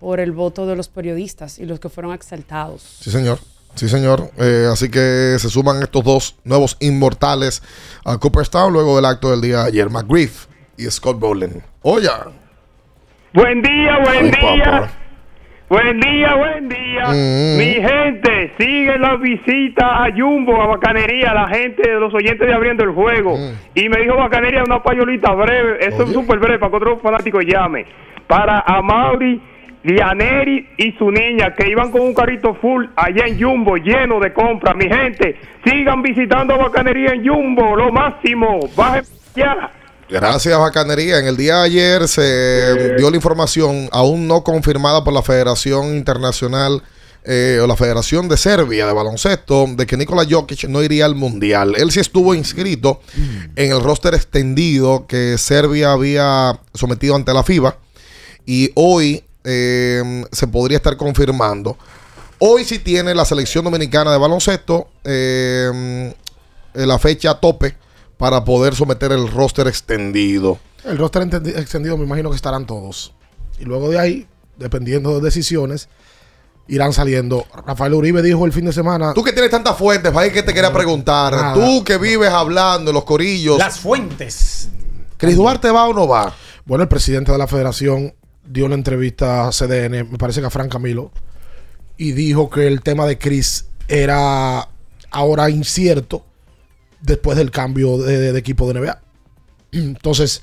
por 0.00 0.20
el 0.20 0.32
voto 0.32 0.66
de 0.66 0.76
los 0.76 0.88
periodistas 0.88 1.58
y 1.58 1.66
los 1.66 1.80
que 1.80 1.88
fueron 1.88 2.12
exaltados. 2.12 2.82
Sí, 3.00 3.10
señor. 3.10 3.38
Sí, 3.78 3.88
señor. 3.88 4.32
Eh, 4.40 4.66
así 4.72 4.90
que 4.90 5.36
se 5.38 5.48
suman 5.48 5.80
estos 5.84 6.02
dos 6.02 6.36
nuevos 6.42 6.76
inmortales 6.80 7.62
a 8.04 8.18
Cooperstown 8.18 8.72
luego 8.72 8.96
del 8.96 9.04
acto 9.04 9.30
del 9.30 9.40
día 9.40 9.58
de 9.58 9.68
ayer. 9.68 9.88
McGriff 9.88 10.46
y 10.76 10.82
Scott 10.86 11.20
Bowlen. 11.20 11.62
Oye. 11.82 12.08
Buen 13.32 13.62
día, 13.62 13.98
buen 14.02 14.34
Ay, 14.34 14.56
día. 14.56 14.64
papá. 14.64 14.90
Buen 15.68 16.00
día, 16.00 16.34
buen 16.34 16.68
día. 16.68 17.04
Mm. 17.06 17.56
Mi 17.56 17.74
gente, 17.74 18.52
sigue 18.58 18.98
la 18.98 19.14
visita 19.14 20.02
a 20.02 20.10
Jumbo, 20.10 20.60
a 20.60 20.66
Bacanería, 20.66 21.32
la 21.32 21.46
gente, 21.46 21.88
los 22.00 22.12
oyentes 22.12 22.48
de 22.48 22.54
Abriendo 22.54 22.82
el 22.82 22.90
Juego. 22.90 23.36
Mm. 23.36 23.52
Y 23.76 23.88
me 23.90 24.00
dijo 24.00 24.16
Bacanería 24.16 24.64
una 24.64 24.82
payolita 24.82 25.30
breve, 25.34 25.86
eso 25.86 26.02
es 26.02 26.12
súper 26.12 26.40
breve 26.40 26.58
para 26.58 26.70
que 26.70 26.76
otro 26.78 26.98
fanático 26.98 27.40
llame. 27.42 27.86
Para 28.26 28.58
Amaury, 28.66 29.40
Dianeri 29.82 30.68
y 30.76 30.92
su 30.92 31.10
niña 31.10 31.54
que 31.54 31.68
iban 31.68 31.90
con 31.90 32.00
un 32.00 32.14
carrito 32.14 32.54
full 32.54 32.86
allá 32.96 33.26
en 33.26 33.40
Jumbo, 33.40 33.76
lleno 33.76 34.18
de 34.20 34.32
compras. 34.32 34.74
Mi 34.76 34.88
gente, 34.88 35.38
sigan 35.64 36.02
visitando 36.02 36.58
Bacanería 36.58 37.12
en 37.12 37.26
Jumbo, 37.26 37.76
lo 37.76 37.92
máximo. 37.92 38.60
Baje. 38.76 39.02
Gracias, 40.08 40.58
Bacanería. 40.58 41.18
En 41.18 41.26
el 41.26 41.36
día 41.36 41.56
de 41.56 41.64
ayer 41.66 42.08
se 42.08 42.96
dio 42.96 43.10
la 43.10 43.16
información, 43.16 43.88
aún 43.92 44.26
no 44.26 44.42
confirmada 44.42 45.04
por 45.04 45.12
la 45.12 45.22
Federación 45.22 45.94
Internacional 45.94 46.82
eh, 47.24 47.58
o 47.62 47.66
la 47.66 47.76
Federación 47.76 48.28
de 48.28 48.36
Serbia 48.36 48.86
de 48.86 48.92
baloncesto, 48.92 49.66
de 49.76 49.86
que 49.86 49.96
Nikola 49.96 50.26
Jokic 50.28 50.64
no 50.64 50.82
iría 50.82 51.04
al 51.04 51.14
Mundial. 51.14 51.74
Él 51.76 51.90
sí 51.90 52.00
estuvo 52.00 52.34
inscrito 52.34 53.00
en 53.54 53.70
el 53.70 53.82
roster 53.82 54.14
extendido 54.14 55.06
que 55.06 55.36
Serbia 55.36 55.92
había 55.92 56.58
sometido 56.72 57.14
ante 57.14 57.34
la 57.34 57.42
FIBA 57.42 57.76
y 58.46 58.70
hoy 58.74 59.24
eh, 59.50 60.24
se 60.30 60.46
podría 60.46 60.76
estar 60.76 60.96
confirmando. 60.98 61.78
Hoy 62.38 62.64
sí 62.64 62.78
tiene 62.78 63.14
la 63.14 63.24
selección 63.24 63.64
dominicana 63.64 64.12
de 64.12 64.18
baloncesto 64.18 64.88
eh, 65.04 66.12
la 66.74 66.98
fecha 66.98 67.34
tope 67.40 67.74
para 68.18 68.44
poder 68.44 68.74
someter 68.74 69.10
el 69.10 69.26
roster 69.30 69.66
extendido. 69.66 70.58
El 70.84 70.98
roster 70.98 71.22
extendido 71.56 71.96
me 71.96 72.04
imagino 72.04 72.28
que 72.28 72.36
estarán 72.36 72.66
todos. 72.66 73.14
Y 73.58 73.64
luego 73.64 73.88
de 73.88 73.98
ahí, 73.98 74.26
dependiendo 74.58 75.14
de 75.14 75.22
decisiones, 75.22 75.88
irán 76.68 76.92
saliendo. 76.92 77.46
Rafael 77.66 77.94
Uribe 77.94 78.20
dijo 78.20 78.44
el 78.44 78.52
fin 78.52 78.66
de 78.66 78.72
semana... 78.74 79.14
Tú 79.14 79.24
que 79.24 79.32
tienes 79.32 79.50
tantas 79.50 79.78
fuentes, 79.78 80.12
para 80.12 80.30
que 80.30 80.42
te 80.42 80.52
quería 80.52 80.72
preguntar. 80.72 81.32
Nada. 81.32 81.54
Tú 81.54 81.82
que 81.84 81.96
vives 81.96 82.28
hablando 82.28 82.90
en 82.90 82.94
los 82.94 83.04
corillos. 83.04 83.58
Las 83.58 83.80
fuentes. 83.80 84.68
¿Cris 85.16 85.36
Duarte 85.36 85.70
va 85.70 85.86
o 85.86 85.94
no 85.94 86.06
va? 86.06 86.34
Bueno, 86.66 86.82
el 86.82 86.88
presidente 86.88 87.32
de 87.32 87.38
la 87.38 87.46
federación 87.46 88.14
dio 88.48 88.66
una 88.66 88.74
entrevista 88.74 89.48
a 89.48 89.50
CDN, 89.52 90.10
me 90.10 90.18
parece 90.18 90.40
que 90.40 90.46
a 90.46 90.50
Fran 90.50 90.68
Camilo, 90.68 91.10
y 91.96 92.12
dijo 92.12 92.48
que 92.50 92.66
el 92.66 92.80
tema 92.82 93.06
de 93.06 93.18
Chris 93.18 93.66
era 93.88 94.68
ahora 95.10 95.50
incierto 95.50 96.24
después 97.00 97.36
del 97.36 97.50
cambio 97.50 97.98
de, 97.98 98.18
de- 98.18 98.32
de 98.32 98.38
equipo 98.38 98.70
de 98.72 98.80
NBA. 98.80 99.00
Entonces, 99.72 100.42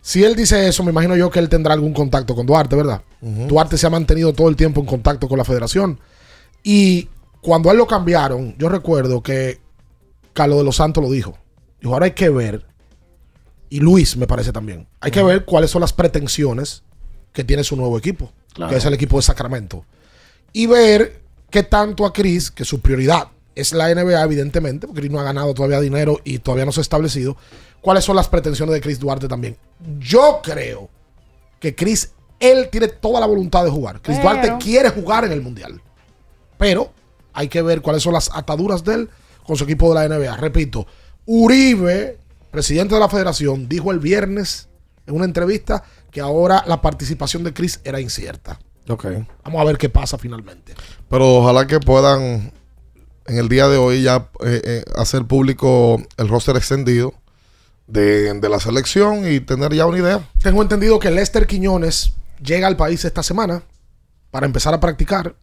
si 0.00 0.24
él 0.24 0.34
dice 0.36 0.68
eso, 0.68 0.82
me 0.82 0.90
imagino 0.90 1.16
yo 1.16 1.30
que 1.30 1.38
él 1.38 1.48
tendrá 1.48 1.72
algún 1.74 1.92
contacto 1.94 2.34
con 2.34 2.46
Duarte, 2.46 2.76
¿verdad? 2.76 3.02
Duarte 3.20 3.78
se 3.78 3.86
ha 3.86 3.90
mantenido 3.90 4.32
todo 4.34 4.48
el 4.48 4.56
tiempo 4.56 4.80
en 4.80 4.86
contacto 4.86 5.28
con 5.28 5.38
la 5.38 5.44
federación. 5.44 5.98
Y 6.62 7.08
cuando 7.40 7.68
a 7.68 7.72
él 7.72 7.78
lo 7.78 7.86
cambiaron, 7.86 8.54
yo 8.58 8.68
recuerdo 8.68 9.22
que 9.22 9.60
Carlos 10.34 10.58
de 10.58 10.64
los 10.64 10.76
Santos 10.76 11.02
lo 11.02 11.10
dijo. 11.10 11.38
Dijo, 11.80 11.94
ahora 11.94 12.06
hay 12.06 12.12
que 12.12 12.28
ver, 12.28 12.66
y 13.70 13.80
Luis 13.80 14.16
me 14.16 14.26
parece 14.26 14.52
también, 14.52 14.86
hay 15.00 15.10
que 15.10 15.22
ver 15.22 15.44
cuáles 15.44 15.70
son 15.70 15.80
las 15.80 15.92
pretensiones 15.92 16.82
que 17.34 17.44
tiene 17.44 17.62
su 17.64 17.76
nuevo 17.76 17.98
equipo, 17.98 18.32
Claro. 18.54 18.70
que 18.70 18.78
es 18.78 18.84
el 18.86 18.94
equipo 18.94 19.16
de 19.16 19.22
Sacramento. 19.22 19.84
Y 20.54 20.64
ver 20.66 21.20
qué 21.50 21.62
tanto 21.64 22.06
a 22.06 22.12
Chris, 22.14 22.50
que 22.50 22.64
su 22.64 22.80
prioridad 22.80 23.28
es 23.54 23.72
la 23.74 23.90
NBA, 23.90 24.22
evidentemente, 24.22 24.86
porque 24.86 25.02
Chris 25.02 25.12
no 25.12 25.20
ha 25.20 25.24
ganado 25.24 25.52
todavía 25.52 25.80
dinero 25.80 26.20
y 26.24 26.38
todavía 26.38 26.64
no 26.64 26.72
se 26.72 26.80
ha 26.80 26.82
establecido, 26.82 27.36
cuáles 27.82 28.04
son 28.04 28.16
las 28.16 28.28
pretensiones 28.28 28.72
de 28.74 28.80
Chris 28.80 28.98
Duarte 28.98 29.28
también. 29.28 29.56
Yo 29.98 30.40
creo 30.42 30.88
que 31.60 31.74
Chris, 31.74 32.12
él 32.40 32.68
tiene 32.70 32.88
toda 32.88 33.20
la 33.20 33.26
voluntad 33.26 33.64
de 33.64 33.70
jugar. 33.70 34.00
Chris 34.00 34.16
Pero- 34.18 34.30
Duarte 34.30 34.54
quiere 34.64 34.88
jugar 34.90 35.24
en 35.24 35.32
el 35.32 35.42
Mundial. 35.42 35.80
Pero 36.56 36.92
hay 37.32 37.48
que 37.48 37.62
ver 37.62 37.80
cuáles 37.82 38.02
son 38.02 38.12
las 38.12 38.30
ataduras 38.32 38.84
de 38.84 38.94
él 38.94 39.10
con 39.44 39.56
su 39.56 39.64
equipo 39.64 39.88
de 39.92 39.94
la 39.96 40.04
NBA. 40.16 40.36
Repito, 40.36 40.86
Uribe, 41.26 42.18
presidente 42.50 42.94
de 42.94 43.00
la 43.00 43.08
federación, 43.08 43.68
dijo 43.68 43.90
el 43.90 43.98
viernes 43.98 44.68
en 45.06 45.14
una 45.16 45.24
entrevista 45.24 45.82
que 46.14 46.20
ahora 46.20 46.62
la 46.68 46.80
participación 46.80 47.42
de 47.42 47.52
Chris 47.52 47.80
era 47.82 48.00
incierta. 48.00 48.60
Ok. 48.88 49.04
Vamos 49.42 49.60
a 49.60 49.64
ver 49.64 49.76
qué 49.76 49.88
pasa 49.88 50.16
finalmente. 50.16 50.72
Pero 51.10 51.38
ojalá 51.38 51.66
que 51.66 51.80
puedan 51.80 52.52
en 53.26 53.38
el 53.38 53.48
día 53.48 53.66
de 53.68 53.78
hoy 53.78 54.02
ya 54.02 54.28
eh, 54.44 54.62
eh, 54.64 54.84
hacer 54.96 55.24
público 55.24 56.00
el 56.16 56.28
roster 56.28 56.56
extendido 56.56 57.14
de, 57.88 58.32
de 58.32 58.48
la 58.48 58.60
selección 58.60 59.28
y 59.28 59.40
tener 59.40 59.74
ya 59.74 59.86
una 59.86 59.98
idea. 59.98 60.28
Tengo 60.40 60.62
entendido 60.62 61.00
que 61.00 61.10
Lester 61.10 61.48
Quiñones 61.48 62.12
llega 62.40 62.68
al 62.68 62.76
país 62.76 63.04
esta 63.04 63.24
semana 63.24 63.64
para 64.30 64.46
empezar 64.46 64.72
a 64.72 64.78
practicar. 64.78 65.34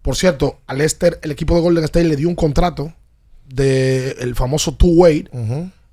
Por 0.00 0.16
cierto, 0.16 0.60
a 0.66 0.72
Lester, 0.72 1.18
el 1.22 1.30
equipo 1.30 1.54
de 1.54 1.60
Golden 1.60 1.84
State 1.84 2.08
le 2.08 2.16
dio 2.16 2.28
un 2.28 2.36
contrato 2.36 2.94
del 3.46 4.16
el 4.18 4.34
famoso 4.34 4.74
two-way. 4.74 5.28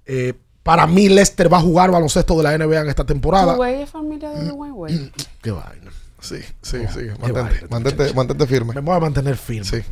Eh, 0.06 0.34
para 0.68 0.86
mí, 0.86 1.10
Lester 1.10 1.52
va 1.52 1.58
a 1.58 1.62
jugar 1.62 1.90
baloncesto 1.90 2.36
de 2.38 2.44
la 2.44 2.58
NBA 2.58 2.82
en 2.82 2.90
esta 2.90 3.06
temporada. 3.06 3.54
¿Tu 3.54 3.58
güey 3.58 3.82
es 3.82 3.90
familia 3.90 4.30
de 4.30 4.46
Dwayne 4.50 4.74
Wade? 4.76 5.12
Qué 5.42 5.52
vaina. 5.52 5.92
Sí, 6.22 6.38
sí, 6.62 6.80
sí. 6.94 7.00
Mantente, 7.22 7.68
mantente, 7.70 8.14
mantente 8.14 8.48
firme. 8.48 8.74
Me 8.76 8.82
voy 8.82 8.96
a 8.96 9.00
mantener 9.00 9.38
firme. 9.38 9.84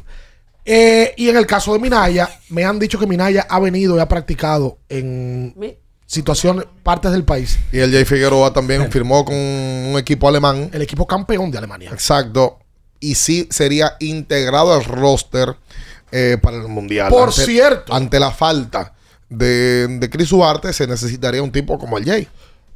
Eh, 0.65 1.13
y 1.17 1.29
en 1.29 1.37
el 1.37 1.45
caso 1.45 1.73
de 1.73 1.79
Minaya, 1.79 2.27
me 2.49 2.65
han 2.65 2.79
dicho 2.79 2.97
que 2.99 3.05
Minaya 3.05 3.45
ha 3.49 3.59
venido 3.59 3.95
y 3.95 3.99
ha 3.99 4.07
practicado 4.07 4.79
en 4.89 5.53
Mi- 5.55 5.77
situaciones, 6.07 6.65
partes 6.83 7.11
del 7.11 7.23
país. 7.23 7.57
Y 7.71 7.79
el 7.79 7.91
Jay 7.91 8.03
Figueroa 8.05 8.51
también 8.51 8.91
firmó 8.91 9.23
con 9.23 9.35
un 9.35 9.95
equipo 9.97 10.27
alemán. 10.27 10.69
El 10.73 10.81
equipo 10.81 11.05
campeón 11.05 11.51
de 11.51 11.59
Alemania. 11.59 11.91
Exacto. 11.91 12.59
Y 12.99 13.13
sí 13.15 13.47
sería 13.51 13.95
integrado 13.99 14.73
al 14.73 14.83
roster 14.83 15.55
eh, 16.11 16.37
para 16.41 16.57
el 16.57 16.67
Mundial. 16.67 17.09
Por 17.11 17.29
Ante- 17.29 17.45
cierto. 17.45 17.93
Ante 17.93 18.19
la 18.19 18.31
falta 18.31 18.94
de, 19.29 19.87
de 19.99 20.09
Chris 20.09 20.29
Duarte, 20.29 20.71
se 20.73 20.87
necesitaría 20.87 21.41
un 21.43 21.51
tipo 21.51 21.77
como 21.79 21.97
el 21.97 22.05
Jay. 22.05 22.27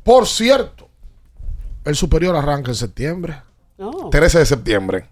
Por 0.04 0.28
cierto, 0.28 0.88
el 1.86 1.96
superior 1.96 2.36
arranca 2.36 2.72
en 2.72 2.76
septiembre. 2.76 3.42
No. 3.78 4.10
13 4.10 4.40
de 4.40 4.46
septiembre. 4.46 5.06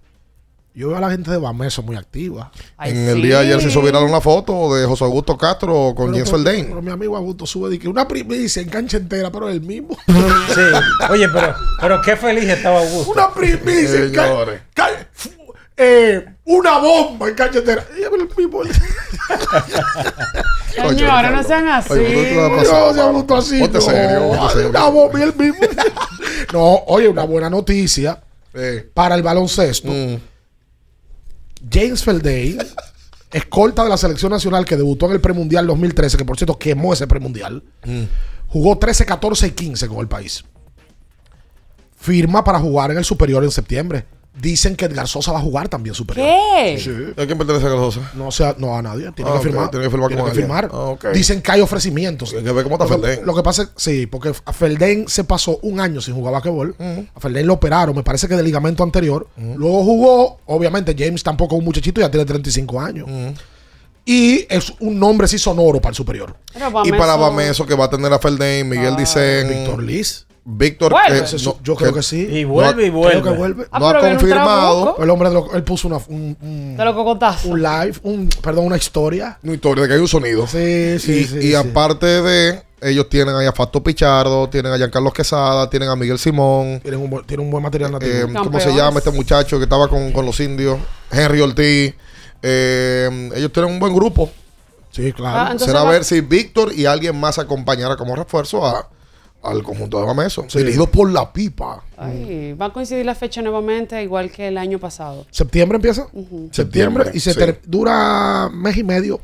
Yo 0.74 0.90
veo 0.90 0.98
a 0.98 1.02
la 1.02 1.10
gente 1.10 1.32
de 1.32 1.38
Bameso 1.38 1.82
muy 1.82 1.96
activa. 1.96 2.52
en 2.84 2.96
el 3.10 3.20
día 3.24 3.40
de 3.40 3.46
ayer 3.48 3.62
se 3.62 3.70
hizo 3.70 3.82
viral 3.82 4.04
una 4.04 4.22
foto 4.22 4.76
de 4.76 4.86
José 4.86 5.06
Augusto 5.06 5.36
Castro 5.36 5.94
con 5.96 6.08
Pero, 6.12 6.18
Jens 6.18 6.30
pero- 6.30 6.38
Feldain. 6.44 6.68
pero 6.68 6.82
mi 6.84 6.92
amigo 6.92 7.18
Augusto 7.18 7.48
sube 7.48 7.72
de 7.72 7.80
que 7.80 7.88
una 7.88 8.08
primicia 8.08 8.62
en 8.62 8.70
cancha 8.70 8.98
entera, 8.98 9.32
pero 9.32 9.50
el 9.50 9.62
mismo. 9.62 9.98
Sí. 10.08 10.62
Oye, 11.10 11.28
pero, 11.30 11.56
pero 11.82 12.02
qué 12.04 12.16
feliz 12.16 12.44
estaba 12.48 12.80
Augusto. 12.82 13.12
Una 13.12 13.34
primicia 13.34 14.04
en 14.04 14.12
ca- 14.14 14.28
Señores. 14.28 14.62
ca- 14.76 15.08
fu- 15.14 15.30
eh, 15.78 16.26
una 16.46 16.80
bomba 16.80 17.30
en 17.30 17.36
el 17.40 18.30
mismo. 18.36 18.62
Señora, 20.76 21.30
no 21.32 21.44
sean 21.44 21.68
así. 21.70 21.94
Oye, 21.94 22.06
¿tú 22.06 22.12
te 22.24 22.36
vas 22.36 22.46
a 22.46 22.50
No, 22.50 22.58
pasar, 22.58 22.94
se 22.94 23.02
Augusto 23.02 23.36
así. 23.36 23.60
Ponte 23.60 23.78
no. 23.78 23.82
serio, 23.84 24.28
ponte 24.30 24.54
serio. 24.54 24.70
Una 24.70 24.90
bomba 24.90 25.20
y 25.20 25.24
el 25.24 25.36
mismo. 25.36 25.68
no, 26.54 26.74
oye, 26.88 27.08
una 27.08 27.24
buena 27.24 27.50
noticia 27.50 28.22
para 28.94 29.16
el 29.16 29.24
baloncesto. 29.24 29.90
Mm. 29.92 30.18
James 31.72 32.04
Felday, 32.04 32.58
escolta 33.32 33.84
de 33.84 33.90
la 33.90 33.98
selección 33.98 34.32
nacional 34.32 34.66
que 34.66 34.78
debutó 34.78 35.08
en 35.08 35.14
el 35.14 35.22
premundial 35.22 35.68
2013, 35.68 36.18
que 36.18 36.26
por 36.26 36.38
cierto 36.38 36.58
quemó 36.58 36.94
ese 36.94 37.08
premundial, 37.08 37.64
Mm. 37.86 38.04
jugó 38.48 38.78
13, 38.78 39.06
14 39.06 39.48
y 39.48 39.52
15 39.52 39.88
con 39.88 40.00
el 40.00 40.08
país. 40.08 40.44
Firma 42.00 42.44
para 42.44 42.60
jugar 42.60 42.92
en 42.92 42.98
el 43.00 43.06
superior 43.06 43.44
en 43.44 43.52
septiembre. 43.52 44.06
Dicen 44.40 44.76
que 44.76 44.86
Edgar 44.86 45.08
Sosa 45.08 45.32
va 45.32 45.40
a 45.40 45.42
jugar 45.42 45.68
también 45.68 45.96
superior. 45.96 46.28
¿Qué? 46.28 46.78
Sí. 46.80 46.92
¿A 47.22 47.26
quién 47.26 47.38
pertenece 47.38 47.66
a 47.66 47.70
Sosa? 47.72 48.12
No, 48.14 48.32
sea, 48.32 48.56
no 48.58 48.76
a 48.78 48.82
nadie. 48.82 49.12
Tiene 49.14 49.32
Ah, 49.32 49.36
que 49.38 49.40
firmar. 49.44 49.72
tiene 49.72 49.86
que 49.86 49.90
firmar 49.92 50.08
Tiene 50.10 50.24
que 50.26 50.32
firmar. 50.32 50.70
Ah, 50.72 50.78
ok. 50.90 51.08
Dicen 51.14 51.42
que 51.42 51.52
hay 51.52 51.62
ofrecimientos. 51.62 52.34
Hay 52.34 52.44
que 52.44 52.52
ver 52.52 52.64
cómo 52.64 52.76
está 52.76 52.86
Lo 52.86 53.02
Felden. 53.02 53.26
Lo 53.26 53.34
que 53.36 53.42
pasa 53.42 53.64
es, 53.64 53.70
sí, 53.76 54.06
porque 54.06 54.34
a 54.46 54.54
Felden 54.54 55.08
se 55.08 55.24
pasó 55.24 55.58
un 55.64 55.80
año 55.80 56.02
sin 56.02 56.14
jugar 56.14 56.34
basquetbol. 56.34 56.76
A 57.16 57.20
Felden 57.20 57.48
lo 57.48 57.54
operaron, 57.54 57.96
me 57.96 58.04
parece 58.04 58.28
que 58.28 58.36
de 58.36 58.44
ligamento 58.44 58.84
anterior. 58.84 59.28
Luego 59.38 59.84
jugó, 59.84 60.38
obviamente 60.46 60.96
James 60.98 61.24
tampoco 61.24 61.56
es 61.56 61.60
un 61.60 61.66
muchachito, 61.66 62.00
ya 62.02 62.12
tiene 62.12 62.26
35 62.26 62.80
años. 62.80 63.08
Y 64.06 64.46
es 64.50 64.72
un 64.80 65.00
nombre 65.00 65.28
sí 65.28 65.38
sonoro 65.40 65.82
para 65.82 65.90
el 65.90 65.96
superior. 65.96 66.36
Pero 66.54 66.86
Y 66.86 66.92
para 66.92 67.16
Bameso 67.16 67.66
que 67.66 67.76
va 67.76 67.86
a 67.86 67.90
tener 67.90 68.14
a 68.14 68.20
Felden, 68.20 68.70
Miguel 68.70 68.96
dicen. 68.96 69.50
Víctor 69.50 69.82
Liz. 69.84 70.27
Víctor, 70.50 70.94
que 71.06 71.38
no- 71.44 71.58
yo 71.62 71.76
creo 71.76 71.94
que 71.94 72.02
sí. 72.02 72.26
Y 72.26 72.46
vuelve 72.46 72.86
y 72.86 72.90
vuelve. 72.90 73.22
Creo 73.22 73.34
que 73.34 73.38
vuelve. 73.38 73.68
Ah, 73.70 73.80
no 73.80 73.90
ha 73.90 74.00
confirmado. 74.00 74.96
El 75.04 75.10
hombre 75.10 75.28
de 75.28 75.36
lo- 75.36 75.54
él 75.54 75.64
puso 75.64 75.90
una, 75.90 75.98
un, 76.08 76.38
un- 76.42 76.76
lo 76.78 76.94
un 77.46 77.62
live, 77.62 77.94
un, 78.04 78.30
perdón, 78.42 78.66
una 78.66 78.78
historia. 78.78 79.38
Una 79.44 79.54
historia 79.56 79.82
de 79.84 79.88
que 79.90 79.94
hay 79.96 80.00
un 80.00 80.08
sonido. 80.08 80.48
Sí, 80.48 81.00
sí, 81.00 81.12
y, 81.12 81.24
sí, 81.26 81.38
y 81.40 81.42
sí. 81.50 81.56
aparte 81.56 82.06
de. 82.22 82.64
Ellos 82.80 83.10
tienen 83.10 83.36
ahí 83.36 83.48
a 83.48 83.52
Fato 83.52 83.82
Pichardo, 83.82 84.48
tienen 84.50 84.72
a 84.72 84.78
Giancarlo 84.78 85.12
Quesada, 85.12 85.68
tienen 85.70 85.90
a 85.90 85.96
Miguel 85.96 86.20
Simón. 86.20 86.80
Tienen 86.82 87.02
un, 87.02 87.10
buen- 87.10 87.26
tienen 87.26 87.46
un 87.48 87.52
buen 87.52 87.64
material 87.64 87.92
nativo. 87.92 88.12
eh, 88.14 88.22
¿Cómo 88.22 88.34
Campeones. 88.44 88.64
se 88.64 88.74
llama 88.74 89.00
este 89.00 89.12
muchacho 89.12 89.58
que 89.58 89.64
estaba 89.64 89.88
con, 89.90 90.12
con 90.14 90.26
los 90.28 90.40
indios? 90.40 90.78
Henry 91.12 91.42
Ortiz. 91.42 91.94
Eh, 92.42 93.32
ellos 93.36 93.52
tienen 93.52 93.72
un 93.74 93.80
buen 93.80 93.94
grupo. 93.94 94.30
sí, 94.92 95.10
Ah, 95.10 95.16
claro. 95.16 95.42
entonces 95.52 95.68
Será 95.68 95.84
va- 95.84 95.92
ver 95.92 96.04
si 96.06 96.22
Víctor 96.22 96.72
y 96.74 96.86
alguien 96.86 97.20
más 97.20 97.38
acompañará 97.40 97.98
como 97.98 98.16
refuerzo 98.16 98.66
a, 98.66 98.88
al 99.44 99.64
conjunto 99.64 100.00
de 100.00 100.06
Bameso. 100.06 100.46
Sí. 100.48 100.60
Dirigido 100.60 100.88
por 100.88 101.12
la 101.12 101.32
pipa. 101.32 101.84
Ay, 101.98 102.54
va 102.54 102.68
a 102.68 102.74
coincidir 102.74 103.06
la 103.06 103.16
fecha 103.16 103.42
nuevamente, 103.42 104.02
igual 104.04 104.32
que 104.32 104.48
el 104.48 104.58
año 104.58 104.80
pasado. 104.80 105.26
¿Septiembre 105.32 105.78
empieza? 105.78 106.08
Septiembre. 106.52 107.12
Y 107.14 107.20
se 107.20 107.34
sí. 107.34 107.40
dura 107.66 108.50
mes 108.54 108.78
y 108.78 108.84
medio. 108.84 109.20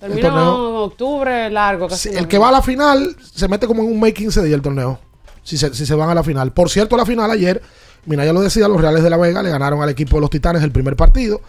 Termina 0.00 0.28
en 0.28 0.34
octubre, 0.36 1.48
largo. 1.50 1.88
Casi 1.88 2.10
Sí, 2.10 2.14
el 2.16 2.28
que 2.28 2.36
va 2.36 2.48
a 2.48 2.52
la 2.52 2.62
final 2.62 3.16
se 3.22 3.48
mete 3.48 3.66
como 3.66 3.82
en 3.82 3.90
un 3.90 4.00
mes 4.00 4.10
y 4.10 4.14
15 4.14 4.42
días 4.42 4.54
el 4.54 4.62
torneo. 4.62 4.98
Si 5.42 5.56
se, 5.56 5.72
si 5.74 5.86
se 5.86 5.94
van 5.94 6.10
a 6.10 6.14
la 6.14 6.22
final. 6.22 6.52
Por 6.52 6.68
cierto, 6.68 6.96
la 6.96 7.06
final 7.06 7.30
ayer, 7.30 7.62
mira, 8.06 8.24
ya 8.24 8.32
lo 8.32 8.40
decía, 8.42 8.68
los 8.68 8.80
Reales 8.80 9.02
de 9.02 9.10
la 9.10 9.16
Vega 9.16 9.42
le 9.42 9.50
ganaron 9.50 9.82
al 9.82 9.88
equipo 9.88 10.16
de 10.16 10.22
los 10.22 10.30
Titanes 10.30 10.62
el 10.62 10.72
primer 10.72 10.96
partido 10.96 11.40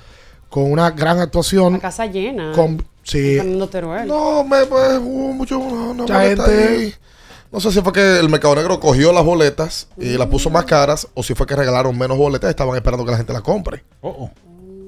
con 0.50 0.72
una 0.72 0.92
gran 0.92 1.20
actuación. 1.20 1.74
La 1.74 1.80
casa 1.80 2.06
llena. 2.06 2.54
Con, 2.54 2.86
sí, 3.04 3.36
Fernando 3.38 3.68
Teruel. 3.68 4.08
No, 4.08 4.44
me, 4.46 4.66
pues, 4.66 5.00
hubo 5.02 5.34
mucho. 5.34 5.60
Una, 5.60 5.76
una 5.92 6.04
Mucha 6.04 6.22
gente- 6.22 6.68
ahí. 6.68 6.94
No 7.56 7.62
sé 7.62 7.72
si 7.72 7.80
fue 7.80 7.94
que 7.94 8.20
el 8.20 8.28
mercado 8.28 8.54
negro 8.54 8.82
cogió 8.82 9.14
las 9.14 9.24
boletas 9.24 9.88
y 9.98 10.18
las 10.18 10.28
puso 10.28 10.50
más 10.50 10.66
caras 10.66 11.08
o 11.14 11.24
si 11.24 11.36
fue 11.36 11.48
que 11.48 11.56
regalaron 11.56 11.98
menos 11.98 12.18
boletas 12.18 12.50
y 12.50 12.52
estaban 12.52 12.76
esperando 12.76 13.06
que 13.06 13.12
la 13.12 13.18
gente 13.18 13.32
las 13.32 13.44
compre. 13.44 13.86
Oh, 14.02 14.10
oh. 14.10 14.32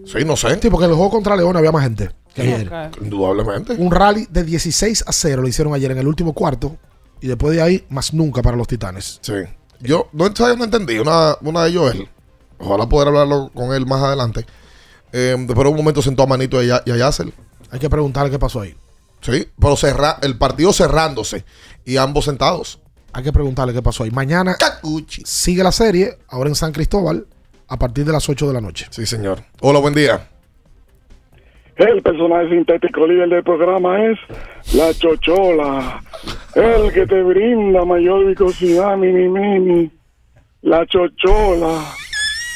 Sí, 0.05 0.25
no 0.25 0.35
sé. 0.35 0.59
sí, 0.61 0.69
porque 0.69 0.83
en 0.83 0.91
el 0.91 0.97
juego 0.97 1.09
contra 1.09 1.37
León 1.37 1.55
había 1.55 1.71
más 1.71 1.83
gente 1.83 2.11
que 2.33 2.41
ayer. 2.41 2.91
Indudablemente. 2.99 3.71
Un 3.75 3.89
rally 3.89 4.27
de 4.29 4.43
16 4.43 5.05
a 5.07 5.13
0 5.13 5.43
lo 5.43 5.47
hicieron 5.47 5.73
ayer 5.73 5.91
en 5.91 5.99
el 5.99 6.07
último 6.09 6.33
cuarto. 6.33 6.75
Y 7.21 7.27
después 7.27 7.55
de 7.55 7.61
ahí, 7.61 7.85
más 7.87 8.13
nunca 8.13 8.41
para 8.41 8.57
los 8.57 8.67
Titanes. 8.67 9.19
Sí. 9.21 9.35
Yo 9.79 10.09
no, 10.11 10.27
no 10.27 10.63
entendí. 10.65 10.99
Una, 10.99 11.37
una 11.39 11.63
de 11.63 11.73
Joel. 11.73 12.09
Ojalá 12.57 12.89
poder 12.89 13.07
hablarlo 13.07 13.49
con 13.53 13.73
él 13.73 13.85
más 13.85 14.03
adelante. 14.03 14.45
Eh, 15.13 15.37
después 15.39 15.63
de 15.63 15.71
un 15.71 15.77
momento 15.77 16.01
sentó 16.01 16.23
a 16.23 16.27
Manito 16.27 16.61
y 16.61 16.69
a, 16.69 16.83
y 16.85 16.91
a. 16.91 17.09
Hay 17.71 17.79
que 17.79 17.89
preguntarle 17.89 18.29
qué 18.29 18.37
pasó 18.37 18.59
ahí. 18.59 18.75
Sí. 19.21 19.47
Pero 19.59 19.75
cerra, 19.75 20.17
el 20.21 20.37
partido 20.37 20.73
cerrándose 20.73 21.43
y 21.85 21.97
ambos 21.97 22.25
sentados. 22.25 22.79
Hay 23.13 23.23
que 23.23 23.33
preguntarle 23.33 23.73
qué 23.73 23.81
pasó 23.81 24.03
ahí. 24.03 24.11
Mañana 24.11 24.55
Cacuchi. 24.55 25.23
sigue 25.25 25.63
la 25.63 25.71
serie, 25.71 26.17
ahora 26.27 26.49
en 26.49 26.55
San 26.55 26.71
Cristóbal, 26.71 27.25
a 27.67 27.77
partir 27.77 28.05
de 28.05 28.11
las 28.11 28.27
8 28.29 28.47
de 28.47 28.53
la 28.53 28.61
noche. 28.61 28.87
Sí, 28.89 29.05
señor. 29.05 29.39
Hola, 29.61 29.79
buen 29.79 29.93
día. 29.93 30.27
El 31.77 32.01
personaje 32.01 32.49
sintético 32.49 33.05
líder 33.05 33.29
del 33.29 33.43
programa 33.43 34.03
es 34.03 34.17
la 34.73 34.91
chochola, 34.95 36.01
el 36.55 36.91
que 36.91 37.05
te 37.05 37.21
brinda 37.21 37.85
mayor 37.85 38.25
viscosidad, 38.25 38.97
mini 38.97 39.27
mini. 39.29 39.91
La 40.63 40.87
chochola, 40.87 41.83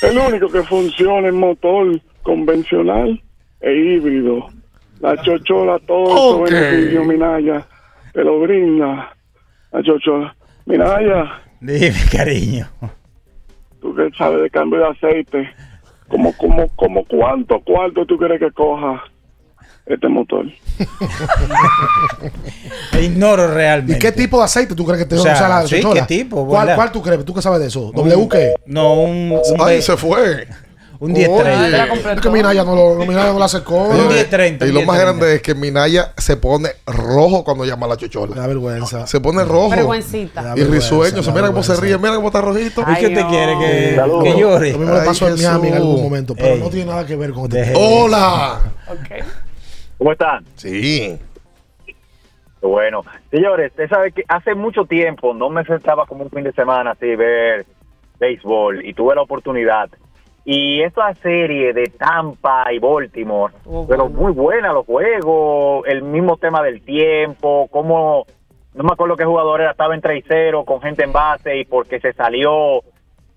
el 0.01 0.17
único 0.17 0.47
que 0.47 0.63
funciona 0.63 1.27
en 1.27 1.35
motor 1.35 2.01
convencional 2.23 3.21
e 3.61 3.73
híbrido. 3.73 4.47
La 5.01 5.15
chochola, 5.21 5.79
todo 5.87 6.03
Ok. 6.03 6.47
eso 6.47 6.55
beneficio, 6.55 7.03
Minaya, 7.05 7.65
te 8.13 8.23
lo 8.23 8.39
brinda. 8.39 9.15
La 9.71 9.83
chochola. 9.83 10.35
Minaya, 10.65 11.41
Dime, 11.59 11.93
cariño. 12.11 12.67
tú 13.81 13.95
que 13.95 14.09
sabes 14.17 14.41
de 14.43 14.49
cambio 14.49 14.79
de 14.79 14.87
aceite, 14.89 15.49
como, 16.07 16.35
como, 16.37 16.67
como 16.75 17.03
cuánto 17.05 17.59
cuarto 17.61 18.05
tú 18.05 18.17
quieres 18.17 18.39
que 18.39 18.51
coja 18.51 19.01
este 19.87 20.07
motor. 20.07 20.45
Ignoro 23.01 23.47
realmente. 23.53 23.95
¿Y 23.95 23.99
qué 23.99 24.11
tipo 24.11 24.37
de 24.37 24.43
aceite 24.45 24.75
tú 24.75 24.85
crees 24.85 25.03
que 25.03 25.09
te 25.09 25.15
O 25.15 25.19
sea, 25.23 25.33
usa 25.33 25.49
la 25.49 25.67
sí, 25.67 25.81
chochola? 25.81 26.05
¿qué 26.05 26.15
tipo? 26.19 26.45
¿Cuál. 26.47 26.75
¿Cuál 26.75 26.91
tú 26.91 27.01
crees? 27.01 27.25
¿Tú 27.25 27.33
qué 27.33 27.41
sabes 27.41 27.59
de 27.59 27.67
eso? 27.67 27.91
¿W 27.93 28.27
qué? 28.29 28.53
No, 28.65 28.93
un, 29.01 29.31
un, 29.31 29.41
Ay, 29.59 29.81
se 29.81 29.97
fue. 29.97 30.47
Un 31.01 31.13
1030. 31.13 31.93
Oye, 31.93 32.13
es 32.13 32.21
que 32.21 32.29
Minaya 32.29 32.63
no 32.63 32.75
lo, 32.75 32.95
Minaya 33.07 33.33
no 33.33 33.39
la 33.39 33.47
secó. 33.47 33.85
Un 33.89 34.07
1030. 34.07 34.67
Y 34.67 34.71
lo 34.71 34.83
más 34.83 34.97
1030. 34.97 35.01
grande 35.01 35.35
es 35.35 35.41
que 35.41 35.55
Minaya 35.55 36.13
se 36.15 36.37
pone 36.37 36.69
rojo 36.85 37.43
cuando 37.43 37.65
llama 37.65 37.87
a 37.87 37.89
la 37.89 37.97
chochola. 37.97 38.35
da 38.35 38.45
vergüenza. 38.45 39.07
Se 39.07 39.19
pone 39.19 39.43
rojo. 39.43 39.71
Vergüencita. 39.71 40.53
Y 40.55 40.63
risueño. 40.63 41.23
mira 41.33 41.47
cómo 41.47 41.63
se 41.63 41.75
ríe. 41.81 41.97
Mira 41.97 42.13
cómo 42.13 42.27
está 42.27 42.41
rojito. 42.41 42.81
¿Y 42.87 42.95
qué 42.99 43.09
te 43.09 43.25
quiere? 43.25 43.57
Que, 43.57 43.99
que 44.23 44.39
llore. 44.39 44.73
Lo 44.73 44.77
mismo 44.77 44.93
le 44.93 45.01
pasó 45.01 45.25
a 45.25 45.31
Miami 45.31 45.69
en 45.69 45.73
algún 45.73 46.03
momento, 46.03 46.35
pero 46.35 46.53
Ey. 46.53 46.59
no 46.59 46.69
tiene 46.69 46.91
nada 46.91 47.03
que 47.03 47.15
ver 47.15 47.31
con 47.31 47.45
este 47.45 47.63
tema. 47.63 47.79
Hola. 47.79 48.59
¿Cómo 49.97 50.11
están? 50.11 50.45
Sí. 50.55 51.17
Bueno, 52.61 53.03
señores, 53.31 53.71
usted 53.71 53.89
sabe 53.89 54.11
que 54.11 54.21
hace 54.27 54.53
mucho 54.53 54.85
tiempo 54.85 55.33
no 55.33 55.49
me 55.49 55.65
sentaba 55.65 56.05
como 56.05 56.25
un 56.25 56.29
fin 56.29 56.43
de 56.43 56.51
semana 56.51 56.91
así 56.91 57.15
ver 57.15 57.65
béisbol 58.19 58.85
y 58.85 58.93
tuve 58.93 59.15
la 59.15 59.23
oportunidad. 59.23 59.89
Y 60.43 60.81
esta 60.81 61.13
serie 61.15 61.71
de 61.73 61.87
Tampa 61.89 62.71
y 62.73 62.79
Baltimore, 62.79 63.53
Estuvo 63.55 63.87
pero 63.87 64.09
bueno. 64.09 64.21
muy 64.21 64.31
buena 64.31 64.73
los 64.73 64.85
juegos, 64.85 65.85
el 65.87 66.01
mismo 66.01 66.37
tema 66.37 66.63
del 66.63 66.81
tiempo, 66.81 67.67
cómo, 67.69 68.25
no 68.73 68.83
me 68.83 68.91
acuerdo 68.91 69.15
qué 69.15 69.25
jugador 69.25 69.61
era, 69.61 69.71
estaba 69.71 69.93
en 69.93 70.01
3-0 70.01 70.65
con 70.65 70.81
gente 70.81 71.03
en 71.03 71.13
base 71.13 71.57
y 71.57 71.65
porque 71.65 71.99
se 71.99 72.13
salió 72.13 72.81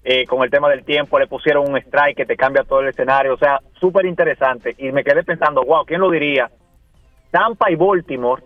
eh, 0.03 0.27
con 0.27 0.43
el 0.43 0.51
tema 0.51 0.69
del 0.69 0.85
tiempo 0.85 1.19
le 1.19 1.27
pusieron 1.27 1.69
un 1.69 1.77
strike 1.77 2.17
que 2.17 2.27
te 2.27 2.37
cambia 2.37 2.65
todo 2.65 2.81
el 2.81 2.89
escenario, 2.89 3.35
o 3.35 3.39
sea, 3.39 3.61
súper 3.81 4.07
interesante. 4.07 4.75
Y 4.79 4.93
me 4.93 5.05
quedé 5.05 5.25
pensando, 5.25 5.63
wow, 5.63 5.85
¿quién 5.85 6.01
lo 6.01 6.11
diría? 6.11 6.51
Tampa 7.31 7.71
y 7.71 7.75
Baltimore 7.75 8.43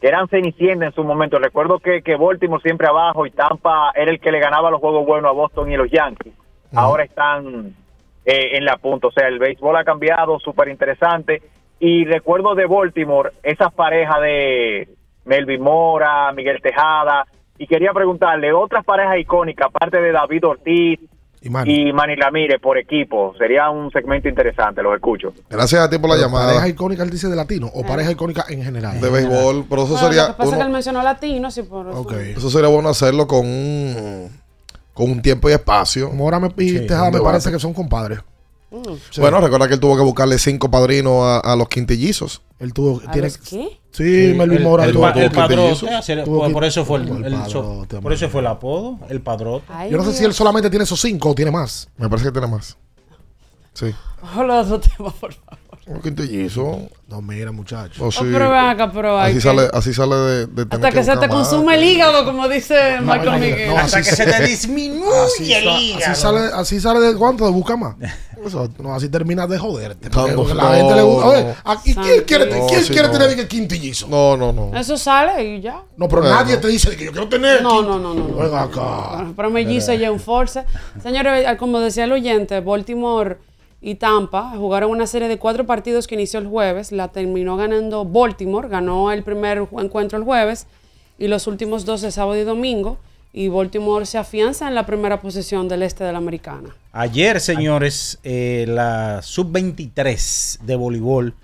que 0.00 0.08
eran 0.08 0.28
cenicienta 0.28 0.84
en 0.84 0.92
su 0.92 1.02
momento. 1.02 1.38
Recuerdo 1.38 1.78
que, 1.78 2.02
que 2.02 2.16
Baltimore 2.16 2.62
siempre 2.62 2.86
abajo 2.86 3.24
y 3.24 3.30
Tampa 3.30 3.90
era 3.94 4.10
el 4.10 4.20
que 4.20 4.30
le 4.30 4.38
ganaba 4.38 4.70
los 4.70 4.80
juegos 4.80 5.06
buenos 5.06 5.30
a 5.30 5.32
Boston 5.32 5.72
y 5.72 5.76
los 5.76 5.90
Yankees. 5.90 6.34
Ahora 6.74 7.04
están 7.04 7.74
eh, 8.24 8.56
en 8.56 8.64
la 8.64 8.76
punta. 8.78 9.08
O 9.08 9.12
sea, 9.12 9.28
el 9.28 9.38
béisbol 9.38 9.76
ha 9.76 9.84
cambiado, 9.84 10.38
súper 10.40 10.68
interesante. 10.68 11.42
Y 11.80 12.04
recuerdo 12.04 12.54
de 12.54 12.66
Baltimore, 12.66 13.32
esas 13.42 13.72
parejas 13.74 14.20
de 14.20 14.88
Melvin 15.24 15.60
Mora, 15.62 16.32
Miguel 16.32 16.60
Tejada. 16.62 17.26
Y 17.58 17.66
quería 17.66 17.92
preguntarle, 17.92 18.52
otras 18.52 18.84
parejas 18.84 19.18
icónicas, 19.18 19.68
aparte 19.68 20.00
de 20.00 20.10
David 20.12 20.44
Ortiz 20.46 20.98
Y 21.40 21.50
Manny. 21.50 21.88
y 21.88 21.92
Manny 21.92 22.16
Ramírez 22.16 22.60
por 22.60 22.78
equipo. 22.78 23.32
Sería 23.38 23.70
un 23.70 23.90
segmento 23.92 24.28
interesante, 24.28 24.82
los 24.82 24.94
escucho. 24.94 25.32
Gracias 25.50 25.82
a 25.82 25.90
ti 25.90 25.98
por 25.98 26.08
la 26.10 26.16
Pero 26.16 26.26
llamada. 26.28 26.46
¿Pareja 26.48 26.68
icónica 26.68 27.02
él 27.04 27.10
dice 27.10 27.28
de 27.28 27.36
latino 27.36 27.68
o 27.72 27.82
pareja 27.84 28.10
icónica 28.10 28.44
en 28.48 28.62
general? 28.64 29.00
de 29.00 29.08
béisbol, 29.10 29.66
pero 29.68 29.82
eso 29.82 29.92
Bueno, 29.92 30.08
sería 30.08 30.22
lo 30.22 30.32
que 30.32 30.38
pasa 30.38 30.50
es 30.52 30.56
que 30.56 30.62
él 30.64 30.70
mencionó 30.72 31.02
latino, 31.02 31.50
sí, 31.50 31.62
por 31.62 31.86
eso 31.88 32.50
sería 32.50 32.68
bueno 32.68 32.88
hacerlo 32.88 33.26
con 33.28 33.40
un 33.46 34.30
con 34.94 35.10
un 35.10 35.20
tiempo 35.20 35.50
y 35.50 35.52
espacio. 35.52 36.10
Mora 36.10 36.40
me- 36.40 36.52
y 36.58 36.68
Sí, 36.70 36.86
Tejada 36.86 37.08
un 37.08 37.14
me 37.14 37.20
parece 37.20 37.50
que 37.50 37.58
son 37.58 37.74
compadres. 37.74 38.20
Sí. 39.10 39.20
Bueno, 39.20 39.40
recuerda 39.40 39.68
que 39.68 39.74
él 39.74 39.80
tuvo 39.80 39.96
que 39.96 40.02
buscarle 40.02 40.36
cinco 40.38 40.68
padrinos 40.68 41.22
a, 41.22 41.38
a 41.38 41.54
los 41.54 41.68
quintillizos. 41.68 42.42
Él 42.58 42.72
tuvo. 42.72 43.00
¿A 43.06 43.12
Tiene, 43.12 43.28
los 43.28 43.38
qué? 43.38 43.78
sí, 43.92 44.34
Melvin 44.36 44.58
el, 44.58 44.64
Mora 44.64 44.84
el, 44.84 44.92
tuvo- 44.94 45.02
pa- 45.02 45.12
tuvo 45.12 45.22
el 45.22 45.30
padrote, 45.30 46.52
por, 46.52 46.64
eso 46.64 46.84
fue 46.84 46.98
el, 46.98 47.08
el 47.24 47.34
el- 47.34 47.46
so- 47.46 47.86
por 48.02 48.12
eso 48.12 48.28
fue 48.30 48.40
el 48.40 48.48
apodo, 48.48 48.98
el 49.08 49.20
padrote. 49.20 49.66
Ay, 49.68 49.90
Yo 49.92 49.96
no 49.96 50.04
sé 50.04 50.12
si 50.14 50.24
él 50.24 50.34
solamente 50.34 50.70
tiene 50.70 50.82
esos 50.84 51.00
cinco 51.00 51.30
o 51.30 51.34
tiene 51.36 51.52
más. 51.52 51.88
Me 51.96 52.08
parece 52.08 52.26
que 52.28 52.32
tiene 52.32 52.48
más. 52.48 52.76
Sí. 53.74 53.94
Ojo, 54.22 54.42
los 54.42 54.68
dos 54.68 54.80
temas, 54.80 55.12
por 55.14 55.32
favor. 55.32 55.58
Un 55.86 56.00
quintillizo. 56.00 56.78
No, 57.08 57.20
mira, 57.20 57.52
muchachos. 57.52 57.98
Oh, 58.00 58.10
sí. 58.10 58.20
Oh, 58.22 58.32
pero 58.32 58.48
ven 58.50 58.58
acá, 58.64 58.90
pero 58.90 59.18
hay 59.18 59.32
así, 59.32 59.34
que- 59.34 59.40
sale, 59.42 59.68
así 59.72 59.92
sale 59.92 60.14
de, 60.16 60.46
de 60.46 60.66
tener 60.66 60.68
Hasta 60.86 60.90
que 60.90 61.04
se 61.04 61.16
te 61.18 61.28
consume 61.28 61.74
el 61.74 61.84
hígado, 61.84 62.24
como 62.24 62.48
dice 62.48 62.98
Michael 63.02 63.40
Miguel. 63.40 63.68
No, 63.68 63.78
así 63.78 63.96
que 63.96 64.04
se 64.04 64.24
te 64.26 64.42
disminuye 64.46 65.06
así, 65.26 65.52
el 65.52 65.64
hígado. 65.64 66.12
Así 66.12 66.20
sale, 66.22 66.40
así 66.54 66.80
sale 66.80 67.00
de 67.00 67.14
cuánto, 67.16 67.44
de 67.44 67.50
buscar 67.50 67.76
más. 67.76 67.96
Eso, 68.44 68.68
no, 68.78 68.94
así 68.94 69.08
terminas 69.10 69.48
de 69.48 69.58
joderte. 69.58 70.10
Porque, 70.10 70.32
No, 70.32 70.44
no, 70.44 70.54
la 70.54 70.74
gente 70.74 70.94
le 70.94 71.02
gusta. 71.02 71.24
no. 71.26 71.30
Oye, 71.32 71.54
¿a- 71.64 71.80
¿y 71.84 71.94
quién 71.94 72.24
quiere, 72.24 72.46
No, 72.58 72.66
quién 72.66 72.82
sí, 72.84 72.92
quiere 72.92 73.08
no. 73.08 73.18
tener 73.18 73.36
que 73.36 73.48
quintillizo? 73.48 74.06
No, 74.08 74.36
no, 74.36 74.52
no. 74.52 74.76
Eso 74.78 74.96
sale 74.98 75.44
y 75.56 75.60
ya. 75.60 75.82
No, 75.96 76.08
pero 76.08 76.22
nadie 76.22 76.56
te 76.56 76.68
dice 76.68 76.96
que 76.96 77.04
yo 77.06 77.12
quiero 77.12 77.28
tener. 77.28 77.62
No, 77.62 77.82
no, 77.82 77.98
no, 77.98 78.14
no. 78.14 78.28
no. 78.28 78.36
Venga 78.36 78.62
acá. 78.62 79.26
Pero 79.36 79.50
mellizo 79.50 79.92
ya 79.94 80.10
un 80.10 80.20
force. 80.20 80.64
Señores, 81.02 81.46
eh, 81.46 81.56
como 81.58 81.78
decía 81.80 82.04
el 82.04 82.12
oyente, 82.12 82.60
Baltimore 82.60 83.38
y 83.86 83.96
Tampa 83.96 84.54
jugaron 84.56 84.90
una 84.90 85.06
serie 85.06 85.28
de 85.28 85.36
cuatro 85.36 85.66
partidos 85.66 86.06
que 86.06 86.14
inició 86.14 86.40
el 86.40 86.46
jueves. 86.46 86.90
La 86.90 87.08
terminó 87.08 87.58
ganando 87.58 88.06
Baltimore, 88.06 88.66
ganó 88.66 89.12
el 89.12 89.22
primer 89.22 89.68
encuentro 89.78 90.16
el 90.16 90.24
jueves 90.24 90.66
y 91.18 91.28
los 91.28 91.46
últimos 91.46 91.84
dos 91.84 92.00
de 92.00 92.10
sábado 92.10 92.40
y 92.40 92.44
domingo. 92.44 92.96
Y 93.34 93.48
Baltimore 93.48 94.06
se 94.06 94.16
afianza 94.16 94.68
en 94.68 94.74
la 94.74 94.86
primera 94.86 95.20
posición 95.20 95.68
del 95.68 95.82
este 95.82 96.02
de 96.02 96.12
la 96.12 96.18
americana. 96.18 96.74
Ayer, 96.92 97.42
señores, 97.42 98.18
eh, 98.22 98.64
la 98.66 99.20
sub-23 99.20 100.60
de 100.60 100.76
voleibol 100.76 101.34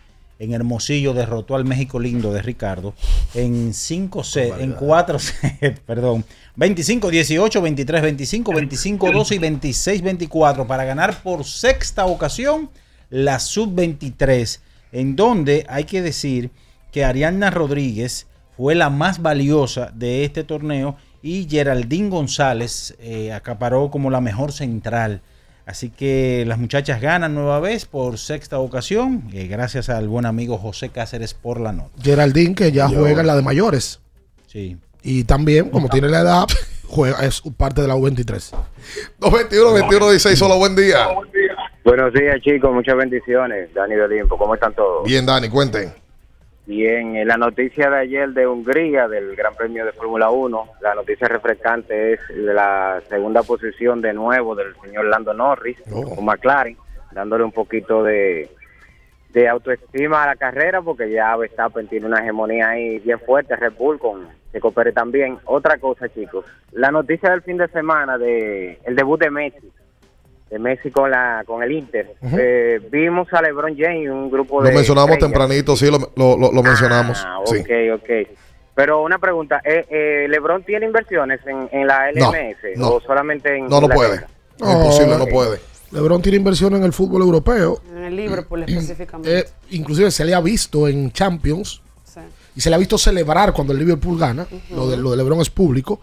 en 0.40 0.54
Hermosillo 0.54 1.12
derrotó 1.14 1.54
al 1.54 1.64
México 1.64 2.00
lindo 2.00 2.32
de 2.32 2.42
Ricardo 2.42 2.94
en 3.34 3.72
5 3.72 4.24
sets, 4.24 4.58
en 4.58 4.72
4 4.72 5.18
sets, 5.20 5.80
perdón, 5.80 6.24
25-18, 6.56 7.60
23-25, 7.86 8.98
25-12 8.98 9.36
y 9.36 10.28
26-24 10.28 10.66
para 10.66 10.84
ganar 10.84 11.22
por 11.22 11.44
sexta 11.44 12.06
ocasión 12.06 12.70
la 13.10 13.38
sub-23, 13.38 14.60
en 14.92 15.14
donde 15.14 15.66
hay 15.68 15.84
que 15.84 16.00
decir 16.00 16.50
que 16.90 17.04
Ariadna 17.04 17.50
Rodríguez 17.50 18.26
fue 18.56 18.74
la 18.74 18.88
más 18.88 19.20
valiosa 19.20 19.92
de 19.94 20.24
este 20.24 20.42
torneo 20.42 20.96
y 21.22 21.46
Geraldine 21.48 22.08
González 22.08 22.96
eh, 22.98 23.32
acaparó 23.32 23.90
como 23.90 24.10
la 24.10 24.20
mejor 24.20 24.52
central. 24.52 25.20
Así 25.70 25.88
que 25.88 26.42
las 26.48 26.58
muchachas 26.58 27.00
ganan 27.00 27.32
nueva 27.32 27.60
vez 27.60 27.84
por 27.86 28.18
sexta 28.18 28.58
ocasión, 28.58 29.22
eh, 29.32 29.46
gracias 29.46 29.88
al 29.88 30.08
buen 30.08 30.26
amigo 30.26 30.58
José 30.58 30.88
Cáceres 30.88 31.32
por 31.32 31.60
la 31.60 31.70
nota. 31.72 31.90
Geraldine, 32.02 32.56
que 32.56 32.72
ya 32.72 32.90
Yo- 32.90 32.98
juega 32.98 33.20
en 33.20 33.28
la 33.28 33.36
de 33.36 33.42
mayores. 33.42 34.00
Sí. 34.48 34.78
Y 35.04 35.22
también, 35.22 35.70
como 35.70 35.88
tiene 35.88 36.08
la 36.08 36.22
edad, 36.22 36.46
juega, 36.88 37.24
es 37.24 37.40
parte 37.56 37.82
de 37.82 37.86
la 37.86 37.94
U23. 37.94 38.50
221, 39.20 39.72
21, 39.74 40.10
16, 40.10 40.42
hola, 40.42 40.56
buen 40.56 40.74
día. 40.74 41.06
Buenos 41.84 42.12
días, 42.14 42.40
chicos. 42.42 42.74
Muchas 42.74 42.96
bendiciones. 42.96 43.72
Dani 43.72 43.94
de 43.94 44.02
Olimpo. 44.02 44.36
¿Cómo 44.36 44.54
están 44.54 44.74
todos? 44.74 45.04
Bien, 45.04 45.24
Dani, 45.24 45.48
cuenten. 45.48 45.92
Bien. 46.70 47.16
En 47.16 47.26
la 47.26 47.36
noticia 47.36 47.90
de 47.90 47.98
ayer 47.98 48.28
de 48.28 48.46
Hungría, 48.46 49.08
del 49.08 49.34
Gran 49.34 49.56
Premio 49.56 49.84
de 49.84 49.90
Fórmula 49.90 50.30
1, 50.30 50.68
la 50.80 50.94
noticia 50.94 51.26
refrescante 51.26 52.12
es 52.12 52.20
la 52.30 53.02
segunda 53.08 53.42
posición 53.42 54.00
de 54.00 54.12
nuevo 54.12 54.54
del 54.54 54.76
señor 54.76 55.06
Lando 55.06 55.34
Norris 55.34 55.76
con 55.90 56.24
McLaren, 56.24 56.76
dándole 57.10 57.42
un 57.42 57.50
poquito 57.50 58.04
de, 58.04 58.48
de 59.30 59.48
autoestima 59.48 60.22
a 60.22 60.26
la 60.28 60.36
carrera, 60.36 60.80
porque 60.80 61.10
ya 61.10 61.34
Verstappen 61.34 61.88
tiene 61.88 62.06
una 62.06 62.20
hegemonía 62.20 62.68
ahí 62.68 63.00
bien 63.00 63.18
fuerte, 63.18 63.56
Red 63.56 63.72
Bull 63.76 63.98
con 63.98 64.28
Checo 64.52 64.70
Pérez 64.70 64.94
también. 64.94 65.38
Otra 65.46 65.76
cosa, 65.78 66.08
chicos. 66.08 66.44
La 66.70 66.92
noticia 66.92 67.30
del 67.30 67.42
fin 67.42 67.56
de 67.56 67.66
semana 67.66 68.16
de 68.16 68.78
el 68.84 68.94
debut 68.94 69.18
de 69.18 69.30
Messi 69.30 69.72
de 70.50 70.58
Messi 70.58 70.90
con 70.90 71.10
la 71.10 71.44
con 71.46 71.62
el 71.62 71.72
Inter. 71.72 72.14
Eh, 72.38 72.80
vimos 72.90 73.28
a 73.32 73.40
LeBron 73.40 73.76
James, 73.78 74.10
un 74.10 74.30
grupo 74.30 74.62
de 74.62 74.70
Lo 74.70 74.74
mencionamos 74.74 75.10
estrellas. 75.10 75.32
tempranito, 75.32 75.76
sí, 75.76 75.86
lo, 75.90 75.98
lo, 76.16 76.36
lo- 76.36 76.52
lo 76.52 76.62
mencionamos. 76.62 77.22
Ah, 77.24 77.38
sí. 77.46 77.58
ok, 77.58 78.00
ok. 78.02 78.10
Pero 78.74 79.02
una 79.02 79.18
pregunta, 79.18 79.60
eh, 79.64 79.84
eh, 79.90 80.26
¿LeBron 80.28 80.62
tiene 80.64 80.86
inversiones 80.86 81.40
en, 81.46 81.68
en 81.70 81.86
la 81.86 82.10
No, 82.14 82.32
LMS 82.32 82.76
no. 82.78 82.88
o 82.94 83.00
solamente 83.00 83.56
en 83.56 83.66
No, 83.68 83.80
no 83.80 83.88
puede. 83.88 84.16
Es 84.16 84.22
imposible, 84.60 85.16
no 85.18 85.26
puede. 85.26 85.60
LeBron 85.92 86.22
tiene 86.22 86.36
inversión 86.36 86.74
en 86.74 86.84
el 86.84 86.92
fútbol 86.92 87.22
europeo. 87.22 87.80
En 87.94 88.04
el 88.04 88.16
Liverpool 88.16 88.62
específicamente. 88.66 89.38
Eh, 89.40 89.44
inclusive 89.70 90.10
se 90.10 90.24
le 90.24 90.34
ha 90.34 90.40
visto 90.40 90.86
en 90.88 91.12
Champions 91.12 91.82
Sí. 92.04 92.20
y 92.56 92.60
se 92.60 92.70
le 92.70 92.76
ha 92.76 92.78
visto 92.78 92.96
celebrar 92.98 93.52
cuando 93.52 93.72
el 93.72 93.78
Liverpool 93.78 94.18
gana. 94.18 94.46
lo, 94.70 94.88
de, 94.88 94.96
lo 94.96 95.10
de 95.12 95.16
LeBron 95.18 95.40
es 95.40 95.50
público. 95.50 96.00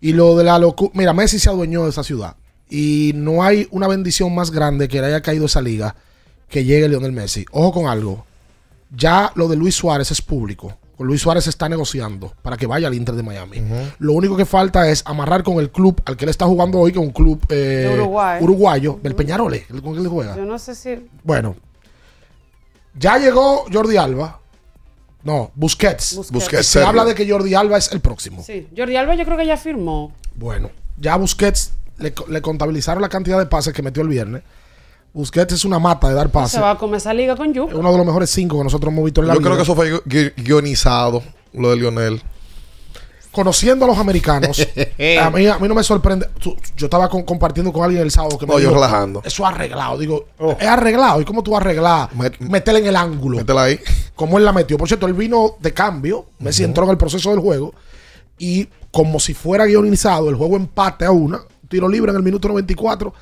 Y 0.00 0.12
lo 0.12 0.36
de 0.36 0.44
la 0.44 0.58
locura. 0.58 0.90
Mira, 0.94 1.12
Messi 1.12 1.38
se 1.38 1.48
adueñó 1.50 1.84
de 1.84 1.90
esa 1.90 2.02
ciudad. 2.04 2.34
Y 2.70 3.12
no 3.14 3.42
hay 3.42 3.66
una 3.70 3.88
bendición 3.88 4.34
más 4.34 4.50
grande 4.50 4.88
que 4.88 5.00
le 5.00 5.06
haya 5.08 5.22
caído 5.22 5.46
esa 5.46 5.62
liga 5.62 5.94
que 6.48 6.64
llegue 6.64 6.88
Lionel 6.88 7.12
Messi. 7.12 7.44
Ojo 7.52 7.72
con 7.72 7.86
algo. 7.86 8.26
Ya 8.94 9.32
lo 9.34 9.48
de 9.48 9.56
Luis 9.56 9.74
Suárez 9.74 10.10
es 10.10 10.22
público. 10.22 10.76
Con 10.96 11.06
Luis 11.06 11.20
Suárez 11.20 11.44
se 11.44 11.50
está 11.50 11.68
negociando 11.68 12.34
para 12.42 12.56
que 12.56 12.66
vaya 12.66 12.88
al 12.88 12.94
Inter 12.94 13.14
de 13.14 13.22
Miami. 13.22 13.62
Lo 14.00 14.14
único 14.14 14.36
que 14.36 14.44
falta 14.44 14.88
es 14.90 15.02
amarrar 15.06 15.44
con 15.44 15.58
el 15.58 15.70
club 15.70 16.02
al 16.04 16.16
que 16.16 16.24
él 16.24 16.28
está 16.28 16.44
jugando 16.46 16.78
hoy, 16.80 16.90
que 16.90 16.98
es 16.98 17.04
un 17.04 17.12
club 17.12 17.40
eh, 17.50 17.88
Uruguay. 17.94 18.42
uruguayo, 18.42 18.98
del 19.00 19.14
Peñarole, 19.14 19.64
el 19.70 19.80
con 19.80 19.90
el 19.92 19.98
que 19.98 20.02
él 20.02 20.08
juega. 20.08 20.36
Yo 20.36 20.44
no 20.44 20.58
sé 20.58 20.74
si. 20.74 21.08
Bueno, 21.22 21.54
ya 22.98 23.16
llegó 23.18 23.66
Jordi 23.72 23.96
Alba. 23.96 24.40
No, 25.22 25.52
Busquets. 25.54 26.16
Busquets. 26.16 26.32
Busquets, 26.32 26.66
Se 26.66 26.82
habla 26.82 27.04
de 27.04 27.14
que 27.14 27.30
Jordi 27.30 27.54
Alba 27.54 27.78
es 27.78 27.92
el 27.92 28.00
próximo. 28.00 28.42
Sí. 28.42 28.66
Jordi 28.76 28.96
Alba 28.96 29.14
yo 29.14 29.24
creo 29.24 29.36
que 29.36 29.46
ya 29.46 29.56
firmó. 29.56 30.12
Bueno, 30.34 30.70
ya 30.96 31.16
Busquets 31.16 31.74
le, 31.98 32.14
le 32.28 32.42
contabilizaron 32.42 33.02
la 33.02 33.08
cantidad 33.08 33.38
de 33.38 33.46
pases 33.46 33.72
que 33.72 33.82
metió 33.82 34.02
el 34.02 34.08
viernes. 34.08 34.42
Busquets 35.12 35.54
es 35.54 35.64
una 35.64 35.78
mata 35.78 36.08
de 36.08 36.14
dar 36.14 36.26
Se 36.26 36.32
pases. 36.32 36.62
va 36.62 36.72
a 36.72 36.78
comer 36.78 36.98
esa 36.98 37.12
liga 37.14 37.34
con 37.34 37.50
Es 37.50 37.58
Juve. 37.58 37.74
uno 37.74 37.90
de 37.90 37.96
los 37.98 38.06
mejores 38.06 38.30
cinco 38.30 38.58
que 38.58 38.64
nosotros 38.64 38.92
hemos 38.92 39.04
visto 39.04 39.20
en 39.22 39.28
la 39.28 39.34
Yo 39.34 39.40
liga. 39.40 39.50
creo 39.50 39.56
que 39.56 39.62
eso 39.64 39.74
fue 39.74 39.92
gui- 40.04 40.32
guionizado, 40.36 41.22
lo 41.54 41.70
de 41.70 41.76
Lionel. 41.76 42.22
Conociendo 43.32 43.84
a 43.84 43.88
los 43.88 43.98
americanos, 43.98 44.58
a, 45.20 45.30
mí, 45.30 45.46
a 45.46 45.58
mí 45.58 45.68
no 45.68 45.74
me 45.74 45.82
sorprende. 45.84 46.28
Yo 46.76 46.86
estaba 46.86 47.08
con- 47.08 47.22
compartiendo 47.24 47.72
con 47.72 47.84
alguien 47.84 48.02
el 48.02 48.10
sábado 48.10 48.38
que 48.38 48.46
me 48.46 48.52
No, 48.52 48.58
yo 48.58 48.68
dijo, 48.68 48.74
relajando. 48.74 49.20
Eso 49.24 49.44
es 49.46 49.48
arreglado. 49.54 49.98
Digo, 49.98 50.26
es 50.58 50.66
arreglado. 50.66 51.20
¿Y 51.20 51.24
cómo 51.24 51.42
tú 51.42 51.56
arreglas? 51.56 52.08
Métela 52.40 52.78
en 52.78 52.86
el 52.86 52.96
ángulo. 52.96 53.36
Métela 53.36 53.64
ahí. 53.64 53.78
Como 54.16 54.38
él 54.38 54.44
la 54.44 54.52
metió. 54.52 54.76
Por 54.78 54.88
cierto, 54.88 55.06
él 55.06 55.12
vino 55.12 55.56
de 55.60 55.72
cambio. 55.72 56.26
Messi 56.38 56.64
entró 56.64 56.84
en 56.84 56.90
el 56.90 56.96
proceso 56.98 57.30
del 57.30 57.38
juego. 57.40 57.74
Y 58.38 58.68
como 58.90 59.20
si 59.20 59.34
fuera 59.34 59.66
guionizado, 59.66 60.30
el 60.30 60.34
juego 60.36 60.56
empate 60.56 61.04
a 61.04 61.10
una. 61.10 61.40
Tiro 61.68 61.88
libre 61.88 62.10
en 62.10 62.16
el 62.16 62.22
minuto 62.22 62.48
94. 62.48 63.12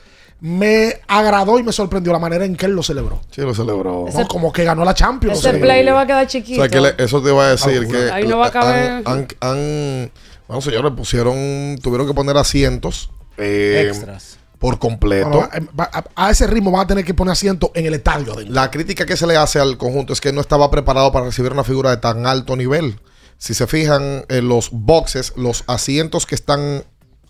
Me 0.41 1.01
agradó 1.09 1.59
y 1.59 1.63
me 1.63 1.73
sorprendió 1.73 2.13
la 2.13 2.19
manera 2.19 2.45
en 2.45 2.57
que 2.57 2.67
él 2.67 2.73
lo 2.73 2.83
celebró. 2.83 3.21
Sí, 3.31 3.41
lo 3.41 3.55
celebró. 3.55 4.05
No, 4.13 4.29
como 4.29 4.53
que 4.53 4.65
ganó 4.65 4.85
la 4.85 4.93
Champions. 4.95 5.39
Ese 5.39 5.49
o 5.49 5.53
sea, 5.53 5.61
play 5.61 5.83
le 5.83 5.93
va 5.93 6.03
a 6.03 6.07
quedar 6.07 6.25
O 6.25 6.29
chiquito. 6.29 6.61
sea, 6.61 6.69
que 6.69 6.81
le- 6.81 6.95
eso 6.99 7.23
te 7.23 7.31
iba 7.31 7.47
a 7.47 7.51
decir 7.51 7.89
que 7.89 8.11
Ahí 8.11 8.27
no 8.27 8.39
va 8.39 8.49
a 8.49 8.51
caber. 8.51 8.91
han, 8.91 9.03
han, 9.07 9.29
han- 9.41 10.13
bueno, 10.47 10.61
señores, 10.61 10.93
pusieron, 10.95 11.79
tuvieron 11.83 12.07
que 12.07 12.13
poner 12.13 12.37
asientos 12.37 13.11
eh, 13.39 13.87
Extras. 13.89 14.39
por 14.59 14.79
completo. 14.79 15.31
bueno, 15.31 15.49
eh, 15.55 15.61
va- 15.79 15.91
a, 15.91 16.05
a 16.27 16.31
ese 16.31 16.47
ritmo 16.47 16.71
van 16.71 16.83
a 16.83 16.87
tener 16.87 17.05
que 17.05 17.15
poner 17.15 17.33
asiento 17.33 17.73
en 17.75 17.87
el 17.87 17.95
estadio 17.95 18.35
adentro. 18.35 18.55
La 18.55 18.71
crítica 18.71 19.07
que 19.07 19.17
se 19.17 19.27
le 19.27 19.37
hace 19.39 19.59
al 19.59 19.79
conjunto 19.79 20.13
es 20.13 20.21
que 20.21 20.33
no 20.33 20.43
estaba 20.43 20.71
preparado 20.71 21.11
para 21.13 21.25
recibir 21.25 21.51
una 21.53 21.65
figura 21.65 21.89
de 21.91 21.97
tan 21.97 22.27
alto 22.27 22.57
nivel. 22.57 23.01
Si 23.39 23.55
se 23.55 23.67
fijan 23.67 24.25
en 24.29 24.49
los 24.49 24.69
boxes, 24.71 25.33
los 25.37 25.65
asientos 25.67 26.27
que 26.27 26.35
están 26.35 26.85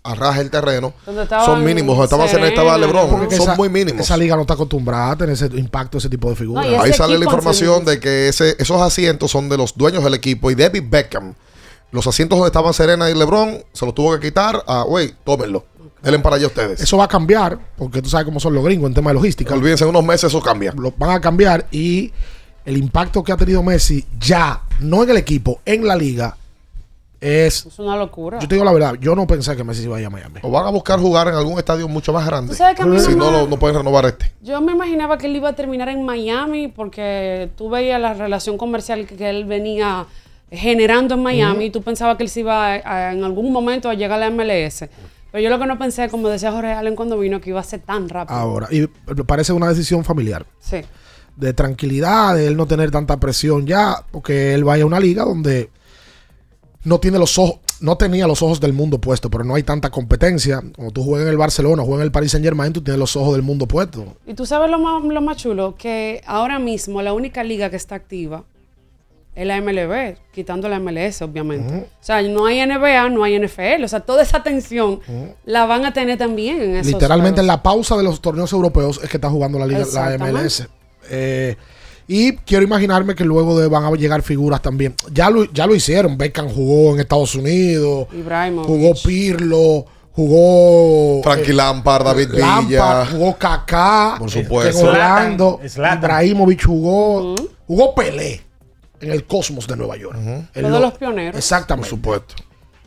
a 0.07 0.15
raja 0.15 0.39
del 0.39 0.49
terreno 0.49 0.93
son 1.45 1.63
mínimos. 1.63 2.01
Estaba 2.03 2.27
Serena 2.27 2.47
y 2.47 2.49
estaba 2.49 2.77
LeBron, 2.77 3.09
son 3.09 3.31
esa- 3.31 3.55
muy 3.55 3.69
mínimos. 3.69 4.01
Esa 4.01 4.17
liga 4.17 4.35
no 4.35 4.41
está 4.41 4.53
acostumbrada 4.55 5.11
a 5.11 5.15
tener 5.17 5.33
ese 5.33 5.45
impacto, 5.53 5.97
ese 5.97 6.09
tipo 6.09 6.29
de 6.29 6.35
figuras. 6.35 6.65
No, 6.67 6.81
Ahí 6.81 6.93
sale 6.93 7.17
la 7.17 7.25
información 7.25 7.85
de 7.85 7.99
que 7.99 8.27
ese, 8.29 8.55
esos 8.59 8.81
asientos 8.81 9.29
son 9.31 9.49
de 9.49 9.57
los 9.57 9.75
dueños 9.77 10.03
del 10.03 10.13
equipo 10.13 10.49
y 10.51 10.55
David 10.55 10.83
Beckham. 10.89 11.33
Los 11.91 12.05
asientos 12.07 12.37
donde 12.37 12.47
estaban 12.49 12.73
Serena 12.73 13.09
y 13.09 13.13
LeBron 13.13 13.63
se 13.71 13.85
los 13.85 13.95
tuvo 13.95 14.13
que 14.19 14.27
quitar. 14.27 14.61
Ah, 14.67 14.83
güey, 14.87 15.13
tómenlo. 15.23 15.65
Denle 16.01 16.19
para 16.19 16.35
allá 16.35 16.47
ustedes. 16.47 16.79
Eso 16.81 16.97
va 16.97 17.05
a 17.05 17.07
cambiar, 17.07 17.57
porque 17.77 18.01
tú 18.01 18.09
sabes 18.09 18.25
cómo 18.25 18.39
son 18.39 18.53
los 18.53 18.63
gringos 18.63 18.87
en 18.87 18.93
tema 18.93 19.09
de 19.09 19.15
logística. 19.15 19.53
Olvídense, 19.53 19.83
en 19.83 19.89
unos 19.89 20.03
meses 20.03 20.25
eso 20.25 20.41
cambia. 20.41 20.73
Lo 20.77 20.93
van 20.97 21.11
a 21.11 21.19
cambiar 21.21 21.65
y 21.71 22.11
el 22.65 22.77
impacto 22.77 23.23
que 23.23 23.31
ha 23.31 23.37
tenido 23.37 23.63
Messi 23.63 24.05
ya, 24.19 24.61
no 24.79 25.03
en 25.03 25.09
el 25.11 25.17
equipo, 25.17 25.59
en 25.65 25.87
la 25.87 25.95
liga, 25.95 26.35
es... 27.21 27.65
Es 27.65 27.79
una 27.79 27.95
locura. 27.97 28.39
Yo 28.39 28.47
te 28.47 28.55
digo 28.55 28.65
la 28.65 28.71
verdad, 28.73 28.95
yo 28.99 29.15
no 29.15 29.25
pensé 29.27 29.55
que 29.55 29.63
Messi 29.63 29.81
se 29.81 29.87
iba 29.87 29.97
a 29.97 29.99
ir 29.99 30.05
a 30.05 30.09
Miami. 30.09 30.39
O 30.43 30.51
van 30.51 30.65
a 30.65 30.69
buscar 30.69 30.99
jugar 30.99 31.27
en 31.27 31.33
algún 31.35 31.57
estadio 31.57 31.87
mucho 31.87 32.13
más 32.13 32.25
grande. 32.25 32.51
¿Tú 32.51 32.57
sabes 32.57 32.75
que 32.75 32.83
a 32.83 32.85
mí 32.85 32.99
si 32.99 33.15
no 33.15 33.31
no, 33.31 33.43
me- 33.43 33.49
no, 33.49 33.57
pueden 33.59 33.77
renovar 33.77 34.05
este. 34.05 34.31
Yo 34.41 34.61
me 34.61 34.71
imaginaba 34.73 35.17
que 35.17 35.27
él 35.27 35.35
iba 35.35 35.49
a 35.49 35.53
terminar 35.53 35.89
en 35.89 36.03
Miami 36.05 36.67
porque 36.67 37.49
tú 37.55 37.69
veías 37.69 37.99
la 37.99 38.13
relación 38.13 38.57
comercial 38.57 39.05
que, 39.07 39.15
que 39.15 39.29
él 39.29 39.45
venía 39.45 40.05
generando 40.51 41.15
en 41.15 41.23
Miami 41.23 41.65
y 41.65 41.69
tú 41.71 41.81
pensabas 41.81 42.17
que 42.17 42.23
él 42.23 42.29
se 42.29 42.41
iba 42.41 42.73
a- 42.75 42.81
a- 43.09 43.13
en 43.13 43.23
algún 43.23 43.51
momento 43.51 43.89
a 43.89 43.93
llegar 43.95 44.21
a 44.21 44.29
la 44.29 44.31
MLS. 44.31 44.87
Pero 45.31 45.43
yo 45.43 45.49
lo 45.49 45.59
que 45.59 45.65
no 45.65 45.77
pensé, 45.77 46.07
como 46.09 46.29
decía 46.29 46.51
Jorge 46.51 46.71
Allen 46.71 46.95
cuando 46.95 47.17
vino, 47.19 47.41
que 47.41 47.49
iba 47.49 47.59
a 47.59 47.63
ser 47.63 47.81
tan 47.81 48.07
rápido. 48.07 48.37
Ahora, 48.37 48.67
y 48.71 48.87
me 49.13 49.23
parece 49.25 49.51
una 49.53 49.67
decisión 49.69 50.03
familiar. 50.05 50.45
Sí. 50.59 50.77
de 51.35 51.53
tranquilidad, 51.53 52.33
de 52.35 52.47
él 52.47 52.57
no 52.57 52.65
tener 52.65 52.89
tanta 52.89 53.17
presión 53.17 53.67
ya, 53.67 53.97
porque 54.11 54.53
él 54.55 54.63
vaya 54.63 54.83
a 54.83 54.87
una 54.87 54.99
liga 54.99 55.23
donde 55.23 55.69
no 56.87 56.99
tiene 56.99 57.19
los 57.19 57.37
ojos. 57.37 57.59
no 57.81 57.97
tenía 57.97 58.25
los 58.27 58.41
ojos 58.41 58.59
del 58.59 58.73
mundo 58.73 58.99
puestos, 58.99 59.29
pero 59.29 59.43
no 59.43 59.55
hay 59.55 59.63
tanta 59.63 59.91
competencia. 59.91 60.63
Como 60.75 60.91
tú 60.91 61.03
juegas 61.03 61.27
en 61.27 61.31
el 61.31 61.37
Barcelona, 61.37 61.83
juegas 61.83 61.99
en 61.99 62.05
el 62.05 62.11
Paris 62.11 62.31
Saint 62.31 62.45
Germain, 62.45 62.71
tú 62.71 62.81
tienes 62.81 62.97
los 62.97 63.15
ojos 63.15 63.33
del 63.33 63.43
mundo 63.43 63.67
puestos. 63.67 64.05
Y 64.25 64.33
tú 64.33 64.45
sabes 64.45 64.71
lo 64.71 64.79
más, 64.79 65.03
lo 65.03 65.21
más 65.21 65.37
chulo, 65.37 65.75
que 65.77 66.21
ahora 66.25 66.59
mismo 66.59 67.01
la 67.01 67.13
única 67.13 67.43
liga 67.43 67.69
que 67.69 67.75
está 67.75 67.95
activa 67.95 68.45
es 69.35 69.45
la 69.45 69.61
MLB, 69.61 70.15
quitando 70.33 70.67
la 70.69 70.79
MLS, 70.79 71.21
obviamente. 71.21 71.89
O 72.01 72.03
sea, 72.03 72.21
no 72.23 72.45
hay 72.47 72.65
NBA, 72.65 73.09
no 73.09 73.23
hay 73.23 73.37
NFL. 73.37 73.83
O 73.83 73.87
sea, 73.87 73.99
toda 73.99 74.23
esa 74.23 74.37
atención 74.37 75.01
la 75.45 75.65
van 75.65 75.85
a 75.85 75.93
tener 75.93 76.17
también 76.17 76.61
en 76.61 76.75
esos 76.77 76.93
Literalmente 76.93 77.41
en 77.41 77.47
la 77.47 77.61
pausa 77.61 77.97
de 77.97 78.03
los 78.03 78.21
torneos 78.21 78.51
europeos 78.53 78.99
es 79.03 79.09
que 79.09 79.17
está 79.17 79.29
jugando 79.29 79.59
la 79.59 79.67
liga, 79.67 79.85
la. 79.93 80.17
MLS. 80.17 80.67
Eh, 81.09 81.55
y 82.07 82.33
quiero 82.37 82.63
imaginarme 82.63 83.15
que 83.15 83.25
luego 83.25 83.59
de 83.59 83.67
van 83.67 83.83
a 83.83 83.91
llegar 83.91 84.21
figuras 84.21 84.61
también. 84.61 84.95
Ya 85.11 85.29
lo, 85.29 85.43
ya 85.51 85.67
lo 85.67 85.75
hicieron. 85.75 86.17
Beckham 86.17 86.47
jugó 86.49 86.93
en 86.93 87.01
Estados 87.01 87.35
Unidos. 87.35 88.07
Ibrahimovic. 88.13 88.67
Jugó 88.67 88.93
Pirlo. 89.03 89.85
Jugó. 90.13 91.21
Frankie 91.21 91.51
eh, 91.51 91.53
Lampard, 91.53 92.05
David 92.05 92.29
Lampard, 92.31 92.65
Villa. 92.67 93.05
Jugó 93.05 93.37
Kaká. 93.37 94.15
Por 94.17 94.29
eh, 94.29 94.31
supuesto. 94.31 94.79
En 94.81 94.87
Orlando. 94.87 95.59
Zlatan. 95.67 95.97
Ibrahimovic 95.99 96.65
jugó. 96.65 97.35
Jugó 97.67 97.93
Pelé 97.93 98.41
en 99.01 99.11
el 99.11 99.25
Cosmos 99.25 99.67
de 99.67 99.75
Nueva 99.75 99.97
York. 99.97 100.17
Todos 100.53 100.71
lo- 100.71 100.79
los 100.79 100.93
pioneros. 100.93 101.37
Exactamente. 101.37 101.89
Por 101.89 101.97
supuesto. 101.99 102.35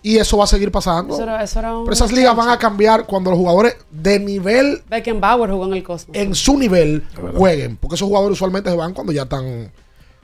Y 0.02 0.16
eso 0.16 0.39
va 0.39 0.44
a 0.44 0.47
seguir 0.47 0.70
pasando. 0.70 1.14
Eso 1.14 1.22
era, 1.22 1.43
eso 1.43 1.59
era 1.59 1.77
un 1.77 1.85
Pero 1.85 1.94
esas 1.94 2.12
ligas 2.12 2.35
van 2.35 2.48
a 2.48 2.59
cambiar 2.59 3.06
cuando 3.06 3.31
los 3.31 3.39
jugadores 3.39 3.77
de 3.90 4.18
nivel, 4.18 4.82
Beckenbauer 4.89 5.51
jugó 5.51 5.66
en 5.66 5.74
el 5.74 5.82
Cosmos. 5.82 6.16
en 6.16 6.35
su 6.35 6.59
nivel, 6.59 7.05
jueguen. 7.35 7.77
Porque 7.77 7.97
esos 7.97 8.09
jugadores 8.09 8.36
usualmente 8.36 8.70
se 8.70 8.77
van 8.77 8.94
cuando 8.94 9.12
ya 9.12 9.22
están. 9.22 9.72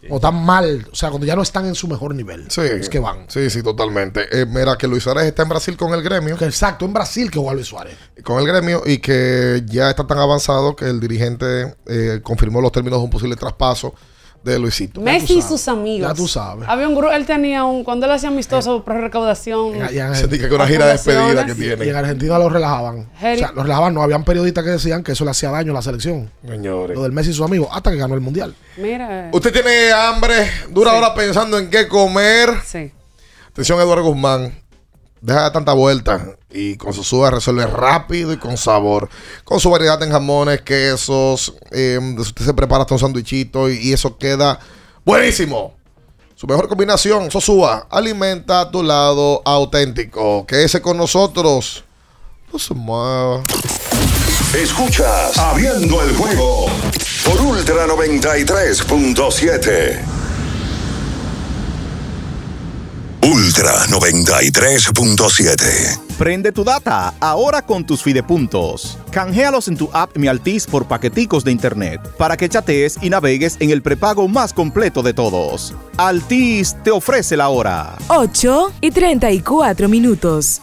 O 0.09 0.17
están 0.17 0.37
mal. 0.45 0.87
O 0.93 0.95
sea, 0.95 1.09
cuando 1.11 1.27
ya 1.27 1.35
no 1.35 1.43
están 1.43 1.67
en 1.67 1.75
su 1.75 1.89
mejor 1.89 2.15
nivel. 2.15 2.49
Sí. 2.49 2.61
Es 2.61 2.89
que 2.89 3.01
van. 3.01 3.25
Sí, 3.29 3.51
sí, 3.51 3.63
totalmente. 3.63 4.27
Eh, 4.31 4.47
mira, 4.47 4.79
que 4.79 4.87
Luis 4.87 5.03
Suárez 5.03 5.25
está 5.25 5.43
en 5.43 5.49
Brasil 5.49 5.77
con 5.77 5.93
el 5.95 6.03
gremio. 6.03 6.37
exacto, 6.41 6.85
en 6.85 6.93
Brasil 6.93 7.31
que 7.31 7.39
juega 7.39 7.55
Luis 7.55 7.67
Suárez. 7.67 7.97
Con 8.23 8.39
el 8.39 8.47
gremio 8.47 8.83
y 8.87 8.99
que 8.99 9.65
ya 9.67 9.91
está 9.91 10.07
tan 10.07 10.19
avanzado 10.19 10.77
que 10.77 10.85
el 10.85 11.01
dirigente 11.01 11.75
eh, 11.87 12.21
confirmó 12.23 12.61
los 12.61 12.71
términos 12.71 13.01
de 13.01 13.05
un 13.05 13.11
posible 13.11 13.35
traspaso 13.37 13.95
de 14.53 14.59
Luisito. 14.59 15.01
Messi 15.01 15.39
y 15.39 15.43
sus 15.43 15.67
amigos. 15.69 16.09
Ya 16.09 16.15
tú 16.15 16.29
sabes. 16.29 16.69
Había 16.69 16.89
un 16.89 16.95
grupo, 16.95 17.13
él 17.13 17.27
tenía 17.27 17.65
un, 17.65 17.85
cuando 17.85 18.07
él 18.07 18.13
hacía 18.13 18.29
amistoso 18.29 18.85
pro 18.85 19.01
recaudación. 19.01 19.75
Se 20.15 20.29
dice 20.29 20.49
que 20.49 20.55
una 20.55 20.67
gira 20.67 20.87
de 20.87 20.93
despedida 20.93 21.45
que 21.45 21.55
tiene. 21.55 21.85
Y 21.85 21.89
en 21.89 21.97
Argentina 21.97 22.39
los 22.39 22.53
relajaban. 22.53 23.09
O 23.17 23.21
sea, 23.21 23.53
los 23.53 23.65
relajaban. 23.65 23.95
No, 23.95 24.03
habían 24.03 24.25
periodistas 24.25 24.65
que 24.65 24.71
decían 24.71 25.03
que 25.03 25.13
eso 25.13 25.25
le 25.25 25.33
hacía 25.33 25.51
daño 25.51 25.73
a 25.73 25.75
la 25.75 25.83
selección. 25.83 26.31
Señores. 26.47 26.97
Lo 26.97 27.03
del 27.03 27.13
Messi 27.13 27.31
y 27.31 27.33
sus 27.35 27.45
amigos. 27.45 27.69
Hasta 27.73 27.91
que 27.91 27.97
ganó 27.97 28.15
el 28.15 28.21
mundial. 28.21 28.55
Mira. 28.77 29.31
Usted 29.33 29.53
tiene 29.53 29.93
hambre, 29.93 30.51
dura 30.71 30.95
hora 30.95 31.15
pensando 31.15 31.59
en 31.59 31.69
qué 31.69 31.89
comer. 31.89 32.51
Sí. 32.65 32.93
Atención, 33.51 33.81
Eduardo 33.81 34.05
Guzmán. 34.05 34.53
Deja 35.27 35.43
de 35.43 35.51
tanta 35.51 35.73
vuelta 35.73 36.37
y 36.53 36.77
con 36.77 36.95
su 36.95 37.29
resuelve 37.29 37.67
rápido 37.67 38.33
y 38.33 38.37
con 38.37 38.57
sabor. 38.57 39.09
Con 39.43 39.59
su 39.59 39.69
variedad 39.69 40.01
en 40.05 40.13
jamones, 40.13 40.61
quesos. 40.61 41.53
eh, 41.73 41.99
usted 42.17 42.45
se 42.45 42.55
prepara 42.55 42.83
hasta 42.83 42.95
un 42.95 43.01
sandwichito 43.01 43.69
y, 43.69 43.93
eso 43.93 44.17
queda 44.19 44.61
buenísimo. 45.05 45.75
Su 46.37 46.47
mejor 46.47 46.69
combinación, 46.69 47.29
Sosúa, 47.33 47.89
alimenta 47.91 48.71
tu 48.71 48.85
lado 48.85 49.43
auténtico. 49.45 50.47
Quédese 50.47 50.81
con 50.81 50.97
nosotros. 50.97 51.83
No 52.53 52.61
se. 52.61 52.73
Escuchas 54.57 55.37
Abriendo 55.39 56.05
el 56.05 56.15
juego 56.15 56.67
por 57.25 57.41
Ultra 57.41 57.89
93.7. 57.89 60.16
Ultra 63.57 63.87
93.7. 63.87 65.99
Prende 66.19 66.53
tu 66.53 66.63
data 66.63 67.15
ahora 67.21 67.63
con 67.63 67.87
tus 67.87 68.03
fidepuntos. 68.03 68.99
Canjealos 69.11 69.69
en 69.69 69.79
tu 69.79 69.89
app 69.95 70.15
Mi 70.19 70.29
Altis 70.29 70.67
por 70.67 70.87
paqueticos 70.87 71.43
de 71.43 71.53
internet 71.53 72.03
para 72.19 72.37
que 72.37 72.51
chatees 72.51 72.99
y 73.01 73.09
navegues 73.09 73.57
en 73.61 73.71
el 73.71 73.81
prepago 73.81 74.29
más 74.29 74.53
completo 74.53 75.03
de 75.03 75.15
todos. 75.15 75.75
Altis 75.97 76.77
te 76.85 76.91
ofrece 76.91 77.35
la 77.35 77.49
hora. 77.49 77.97
8 78.09 78.75
y 78.83 78.91
34 78.91 79.89
minutos. 79.89 80.61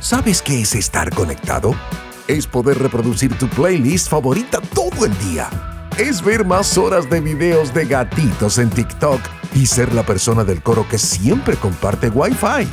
¿Sabes 0.00 0.42
qué 0.42 0.62
es 0.62 0.74
estar 0.74 1.14
conectado? 1.14 1.76
Es 2.26 2.48
poder 2.48 2.80
reproducir 2.80 3.38
tu 3.38 3.48
playlist 3.50 4.08
favorita 4.08 4.60
todo 4.74 5.06
el 5.06 5.16
día. 5.30 5.48
Es 5.96 6.24
ver 6.24 6.44
más 6.44 6.76
horas 6.76 7.08
de 7.08 7.20
videos 7.20 7.72
de 7.72 7.86
gatitos 7.86 8.58
en 8.58 8.68
TikTok 8.68 9.20
y 9.56 9.66
ser 9.66 9.94
la 9.94 10.04
persona 10.04 10.44
del 10.44 10.62
coro 10.62 10.86
que 10.88 10.98
siempre 10.98 11.56
comparte 11.56 12.10
Wi-Fi. 12.10 12.68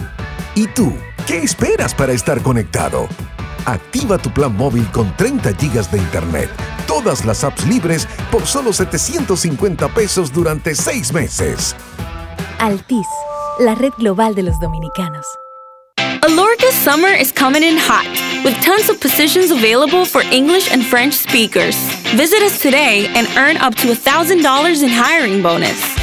¿Y 0.55 0.67
tú? 0.67 0.93
¿Qué 1.25 1.37
esperas 1.37 1.95
para 1.95 2.11
estar 2.11 2.41
conectado? 2.41 3.07
Activa 3.65 4.17
tu 4.17 4.29
plan 4.33 4.55
móvil 4.55 4.85
con 4.91 5.15
30 5.15 5.53
gigas 5.53 5.89
de 5.89 5.97
internet, 5.97 6.49
todas 6.85 7.23
las 7.23 7.45
apps 7.45 7.65
libres 7.65 8.07
por 8.29 8.45
solo 8.45 8.73
750 8.73 9.87
pesos 9.89 10.33
durante 10.33 10.75
6 10.75 11.13
meses. 11.13 11.73
Altis, 12.59 13.07
la 13.59 13.75
red 13.75 13.93
global 13.97 14.35
de 14.35 14.43
los 14.43 14.59
dominicanos. 14.59 15.25
Alorca's 16.23 16.75
summer 16.75 17.13
is 17.13 17.31
coming 17.31 17.63
in 17.63 17.77
hot, 17.77 18.07
with 18.43 18.55
tons 18.61 18.89
of 18.89 18.99
positions 18.99 19.51
available 19.51 20.05
for 20.05 20.21
English 20.31 20.71
and 20.71 20.83
French 20.83 21.13
speakers. 21.13 21.77
Visit 22.15 22.41
us 22.41 22.59
today 22.59 23.07
and 23.15 23.27
earn 23.37 23.57
up 23.57 23.75
to 23.75 23.87
$1,000 23.87 24.83
in 24.83 24.89
hiring 24.89 25.41
bonus. 25.41 26.02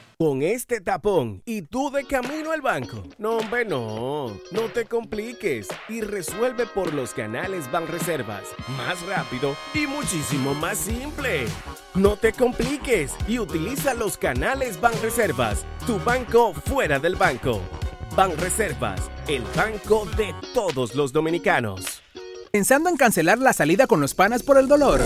Con 0.21 0.43
este 0.43 0.81
tapón 0.81 1.41
y 1.47 1.63
tú 1.63 1.89
de 1.89 2.05
camino 2.05 2.51
al 2.51 2.61
banco. 2.61 3.01
No, 3.17 3.37
hombre, 3.37 3.65
no. 3.65 4.27
No 4.51 4.61
te 4.71 4.85
compliques 4.85 5.67
y 5.89 6.01
resuelve 6.01 6.67
por 6.67 6.93
los 6.93 7.15
canales 7.15 7.71
Banreservas. 7.71 8.43
Más 8.77 9.03
rápido 9.07 9.55
y 9.73 9.87
muchísimo 9.87 10.53
más 10.53 10.77
simple. 10.77 11.45
No 11.95 12.17
te 12.17 12.33
compliques 12.33 13.15
y 13.27 13.39
utiliza 13.39 13.95
los 13.95 14.15
canales 14.15 14.79
Banreservas. 14.79 15.65
Tu 15.87 15.97
banco 15.97 16.53
fuera 16.53 16.99
del 16.99 17.15
banco. 17.15 17.59
Banreservas, 18.15 19.09
el 19.27 19.41
banco 19.55 20.05
de 20.17 20.35
todos 20.53 20.93
los 20.93 21.11
dominicanos. 21.11 22.03
¿Pensando 22.51 22.91
en 22.91 22.95
cancelar 22.95 23.39
la 23.39 23.53
salida 23.53 23.87
con 23.87 23.99
los 23.99 24.13
panas 24.13 24.43
por 24.43 24.59
el 24.59 24.67
dolor? 24.67 25.01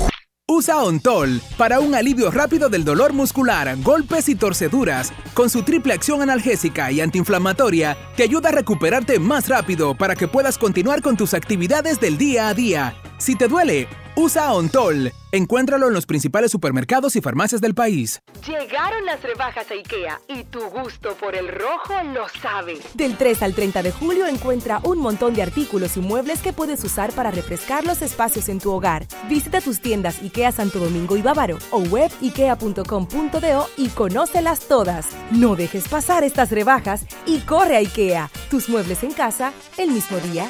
Usa 0.48 0.84
Ontol 0.84 1.42
para 1.58 1.80
un 1.80 1.96
alivio 1.96 2.30
rápido 2.30 2.70
del 2.70 2.86
dolor 2.86 3.14
muscular, 3.14 3.76
golpes 3.82 4.30
y 4.30 4.36
torceduras. 4.36 5.12
Con 5.34 5.50
su 5.50 5.64
triple 5.64 5.94
acción 5.94 6.22
analgésica 6.22 6.92
y 6.92 7.02
antiinflamatoria, 7.02 7.98
te 8.16 8.22
ayuda 8.22 8.50
a 8.50 8.52
recuperarte 8.52 9.18
más 9.18 9.50
rápido 9.50 9.96
para 9.98 10.16
que 10.16 10.28
puedas 10.28 10.60
continuar 10.60 11.02
con 11.02 11.18
tus 11.18 11.34
actividades 11.34 12.00
del 12.00 12.20
día 12.20 12.48
a 12.48 12.54
día. 12.54 12.96
Si 13.18 13.36
te 13.36 13.48
duele, 13.48 13.88
usa 14.16 14.52
Ontol. 14.54 15.12
Encuéntralo 15.32 15.88
en 15.88 15.94
los 15.94 16.06
principales 16.06 16.52
supermercados 16.52 17.16
y 17.16 17.22
farmacias 17.22 17.62
del 17.62 17.74
país. 17.74 18.22
Llegaron 18.46 19.06
las 19.06 19.22
rebajas 19.24 19.70
a 19.72 19.74
IKEA 19.74 20.22
y 20.28 20.44
tu 20.44 20.60
gusto 20.70 21.16
por 21.16 21.36
el 21.36 21.48
rojo 21.48 21.94
lo 22.14 22.28
sabes. 22.42 22.80
Del 22.94 23.18
3 23.18 23.42
al 23.42 23.54
30 23.54 23.84
de 23.84 23.92
julio 23.92 24.28
encuentra 24.28 24.80
un 24.84 25.00
montón 25.00 25.34
de 25.34 25.44
artículos 25.44 25.98
y 25.98 26.02
muebles 26.02 26.42
que 26.42 26.54
puedes 26.54 26.84
usar 26.84 27.12
para 27.14 27.32
refrescar 27.32 27.86
los 27.86 28.02
espacios 28.02 28.50
en 28.50 28.60
tu 28.60 28.72
hogar. 28.72 29.08
Visita 29.30 29.62
tus 29.62 29.80
tiendas 29.80 30.22
IKEA 30.22 30.52
Santo 30.52 30.80
Domingo 30.80 31.18
y 31.18 31.22
Bávaro 31.22 31.58
o 31.72 31.80
web 31.80 32.12
ikea.com.do 32.22 33.68
y 33.78 33.90
conócelas 33.90 34.68
todas. 34.68 35.08
No 35.32 35.56
dejes 35.56 35.88
pasar 35.88 36.24
estas 36.24 36.52
rebajas 36.52 37.06
y 37.26 37.40
corre 37.40 37.76
a 37.76 37.80
IKEA. 37.80 38.30
Tus 38.50 38.70
muebles 38.70 39.04
en 39.04 39.12
casa 39.12 39.54
el 39.78 39.92
mismo 39.92 40.18
día. 40.20 40.50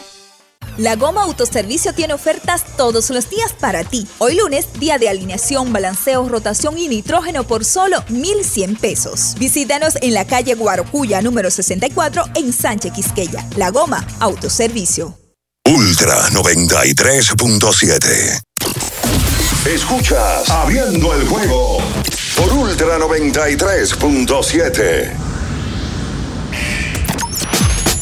La 0.78 0.96
Goma 0.96 1.24
Autoservicio 1.24 1.94
tiene 1.94 2.14
ofertas 2.14 2.64
todos 2.78 3.10
los 3.10 3.30
días 3.30 3.54
para 3.54 3.84
ti. 3.84 4.08
Hoy 4.18 4.36
lunes, 4.36 4.68
día 4.80 4.98
de 4.98 5.10
alineación, 5.10 5.74
balanceo, 5.74 6.28
rotación 6.28 6.78
y 6.78 6.88
nitrógeno 6.88 7.46
por 7.46 7.66
solo 7.66 8.04
1,100 8.10 8.76
pesos. 8.76 9.36
Visítanos 9.38 9.96
en 10.02 10.14
la 10.14 10.26
calle 10.26 10.56
Guarocuya 10.56 11.22
número 11.22 11.50
64 11.50 12.26
en 12.36 12.54
Sánchez 12.54 12.94
Quisqueya. 12.94 13.46
La 13.58 13.72
Goma 13.72 14.06
Autoservicio. 14.20 15.18
Ultra 15.68 16.30
93.7. 16.30 18.40
Escuchas 19.66 20.48
Abriendo 20.50 21.14
el 21.16 21.28
juego 21.28 21.80
por 22.36 22.54
Ultra 22.54 23.00
93.7. 23.00 25.25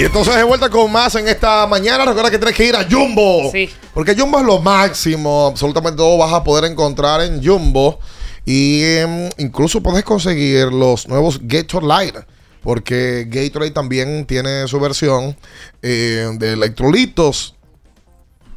Y 0.00 0.04
entonces 0.04 0.34
de 0.34 0.44
vuelta 0.44 0.70
con 0.70 0.90
más 0.90 1.14
en 1.16 1.28
esta 1.28 1.66
mañana. 1.66 2.06
Recuerda 2.06 2.30
que 2.30 2.38
tienes 2.38 2.56
que 2.56 2.64
ir 2.64 2.74
a 2.74 2.86
Jumbo. 2.90 3.50
Sí. 3.52 3.68
Porque 3.92 4.16
Jumbo 4.16 4.38
es 4.38 4.46
lo 4.46 4.58
máximo. 4.58 5.48
Absolutamente 5.48 5.98
todo 5.98 6.16
vas 6.16 6.32
a 6.32 6.42
poder 6.42 6.72
encontrar 6.72 7.20
en 7.20 7.44
Jumbo. 7.44 7.98
Y 8.46 8.82
em, 8.82 9.28
incluso 9.36 9.82
puedes 9.82 10.02
conseguir 10.02 10.72
los 10.72 11.06
nuevos 11.06 11.38
Gatorade. 11.42 12.24
Porque 12.62 13.26
Gatorade 13.28 13.72
también 13.72 14.24
tiene 14.24 14.66
su 14.68 14.80
versión 14.80 15.36
eh, 15.82 16.30
de 16.32 16.54
electrolitos. 16.54 17.56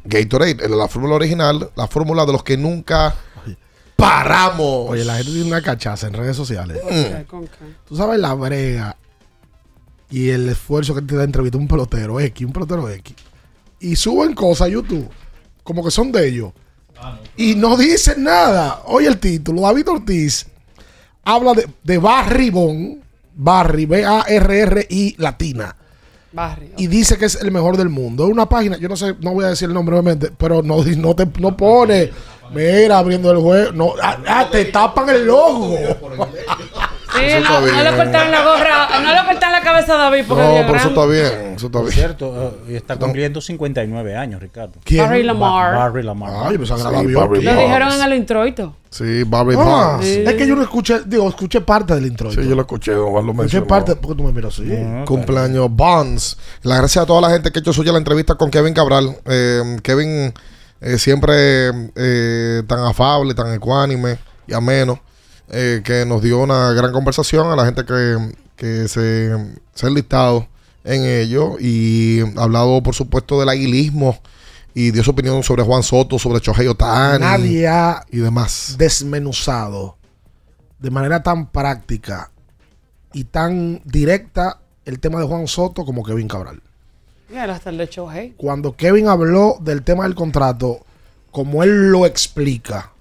Gatorade, 0.02 0.66
la 0.66 0.88
fórmula 0.88 1.16
original, 1.16 1.70
la 1.76 1.86
fórmula 1.88 2.24
de 2.24 2.32
los 2.32 2.42
que 2.42 2.56
nunca 2.56 3.14
paramos. 3.96 4.88
Oye, 4.88 5.04
la 5.04 5.16
gente 5.16 5.32
tiene 5.32 5.48
una 5.48 5.60
cachaza 5.60 6.06
en 6.06 6.14
redes 6.14 6.38
sociales. 6.38 6.80
Mm. 6.82 7.34
Tú 7.86 7.96
sabes 7.96 8.18
la 8.18 8.32
brega 8.32 8.96
y 10.14 10.30
el 10.30 10.48
esfuerzo 10.48 10.94
que 10.94 11.02
te 11.02 11.16
da 11.16 11.24
entrevistar 11.24 11.60
un 11.60 11.66
pelotero 11.66 12.20
X, 12.20 12.46
un 12.46 12.52
pelotero 12.52 12.88
X. 12.88 13.16
Y 13.80 13.96
suben 13.96 14.32
cosas 14.32 14.68
a 14.68 14.70
YouTube, 14.70 15.10
como 15.64 15.82
que 15.82 15.90
son 15.90 16.12
de 16.12 16.28
ellos. 16.28 16.52
Y 17.36 17.56
no 17.56 17.76
dicen 17.76 18.22
nada. 18.22 18.82
Oye 18.84 19.08
el 19.08 19.18
título, 19.18 19.62
David 19.62 19.88
Ortiz 19.88 20.46
habla 21.24 21.54
de, 21.54 21.66
de 21.82 21.98
Barribón, 21.98 23.02
Barry, 23.34 23.86
B-A-R-R-I 23.86 25.16
latina. 25.18 25.74
Barrio. 26.30 26.74
Y 26.76 26.86
dice 26.86 27.18
que 27.18 27.24
es 27.24 27.34
el 27.34 27.50
mejor 27.50 27.76
del 27.76 27.88
mundo. 27.88 28.26
Es 28.26 28.30
una 28.30 28.48
página, 28.48 28.78
yo 28.78 28.88
no 28.88 28.96
sé, 28.96 29.16
no 29.20 29.34
voy 29.34 29.46
a 29.46 29.48
decir 29.48 29.66
el 29.66 29.74
nombre 29.74 29.96
obviamente, 29.96 30.30
pero 30.38 30.62
no, 30.62 30.84
no 30.84 31.16
te 31.16 31.26
no 31.40 31.56
pone, 31.56 32.12
mira, 32.54 32.98
abriendo 32.98 33.32
el 33.32 33.38
juego. 33.38 33.72
No, 33.72 33.94
ah, 34.00 34.18
ah, 34.28 34.48
te 34.48 34.66
tapan 34.66 35.08
el 35.08 35.26
logo. 35.26 35.76
Sí, 37.14 37.20
no, 37.42 37.60
no 37.60 37.82
le 37.82 37.96
cortaron 37.96 38.30
la 38.32 38.44
gorra, 38.44 38.88
no 39.00 39.12
le 39.14 39.24
cortaron 39.28 39.52
la 39.52 39.60
cabeza 39.62 39.94
a 39.94 39.98
David 39.98 40.24
porque 40.28 40.42
No, 40.42 40.66
pero 40.66 40.76
eso 40.76 40.88
está 40.88 41.06
bien. 41.06 41.54
Eso 41.56 41.66
está 41.66 41.78
Por 41.78 41.82
bien. 41.82 41.92
cierto, 41.92 42.58
eh, 42.68 42.76
está 42.76 42.96
cumpliendo 42.96 43.40
59 43.40 44.16
años, 44.16 44.40
Ricardo. 44.40 44.74
¿Quién? 44.84 45.04
Barry 45.04 45.22
Lamar. 45.22 45.72
Ba- 45.74 45.78
Barry 45.78 46.02
Lamar. 46.02 46.32
Ay, 46.48 46.56
pues 46.58 46.68
Sí, 46.68 46.74
la 46.76 46.90
Barry 46.90 47.12
Lo 47.12 47.20
Bonds. 47.28 47.40
dijeron 47.40 47.92
en 47.92 48.02
el 48.02 48.14
introito. 48.18 48.76
Sí, 48.90 49.24
Barry 49.24 49.56
Ah, 49.58 49.92
Bonds. 49.96 50.06
es 50.06 50.34
que 50.34 50.46
yo 50.46 50.54
no 50.56 50.62
escuché, 50.62 51.00
digo, 51.06 51.28
escuché 51.28 51.60
parte 51.60 51.94
del 51.94 52.06
intro. 52.06 52.30
Sí, 52.30 52.36
yo 52.48 52.54
lo 52.54 52.62
escuché, 52.62 52.92
don 52.92 53.10
Juan 53.10 53.26
lo 53.26 53.32
escuché 53.32 53.62
parte, 53.62 53.96
porque 53.96 54.16
tú 54.16 54.22
me 54.24 54.32
miras 54.32 54.54
así. 54.54 54.68
Cumpleaños 55.06 55.68
Bonds. 55.70 56.36
La 56.62 56.76
gracias 56.78 57.02
a 57.02 57.06
toda 57.06 57.20
la 57.20 57.30
gente 57.30 57.50
que 57.50 57.58
ha 57.58 57.60
hecho 57.60 57.72
suya 57.72 57.92
la 57.92 57.98
entrevista 57.98 58.34
con 58.36 58.50
Kevin 58.50 58.74
Cabral. 58.74 59.16
Eh, 59.26 59.78
Kevin 59.82 60.32
eh, 60.80 60.98
siempre 60.98 61.68
eh, 61.96 62.62
tan 62.66 62.80
afable, 62.80 63.34
tan 63.34 63.52
ecuánime 63.54 64.18
y 64.46 64.52
ameno, 64.54 65.00
eh, 65.54 65.82
que 65.84 66.04
nos 66.04 66.20
dio 66.20 66.40
una 66.42 66.72
gran 66.72 66.92
conversación 66.92 67.46
a 67.52 67.56
la 67.56 67.64
gente 67.64 67.84
que, 67.84 68.34
que 68.56 68.88
se, 68.88 69.30
se 69.72 69.86
ha 69.86 69.88
enlistado 69.88 70.48
en 70.82 71.04
ello 71.04 71.56
y 71.60 72.20
ha 72.36 72.42
hablado, 72.42 72.82
por 72.82 72.94
supuesto, 72.94 73.38
del 73.38 73.48
aguilismo 73.48 74.18
y 74.74 74.90
dio 74.90 75.04
su 75.04 75.12
opinión 75.12 75.42
sobre 75.44 75.62
Juan 75.62 75.84
Soto, 75.84 76.18
sobre 76.18 76.40
Chohei 76.40 76.66
Otani 76.66 77.20
Nadie 77.20 77.68
ha 77.68 78.04
y 78.10 78.18
demás. 78.18 78.74
desmenuzado 78.76 79.96
de 80.80 80.90
manera 80.90 81.22
tan 81.22 81.46
práctica 81.50 82.30
y 83.12 83.24
tan 83.24 83.80
directa 83.84 84.60
el 84.84 84.98
tema 84.98 85.20
de 85.20 85.26
Juan 85.26 85.46
Soto 85.46 85.84
como 85.84 86.02
Kevin 86.02 86.26
Cabral. 86.28 86.60
Mira, 87.30 87.54
hasta 87.54 87.70
el 87.70 87.78
de. 87.78 88.34
Cuando 88.36 88.76
Kevin 88.76 89.08
habló 89.08 89.56
del 89.60 89.82
tema 89.82 90.04
del 90.04 90.14
contrato, 90.14 90.84
como 91.30 91.62
él 91.62 91.90
lo 91.90 92.06
explica, 92.06 92.92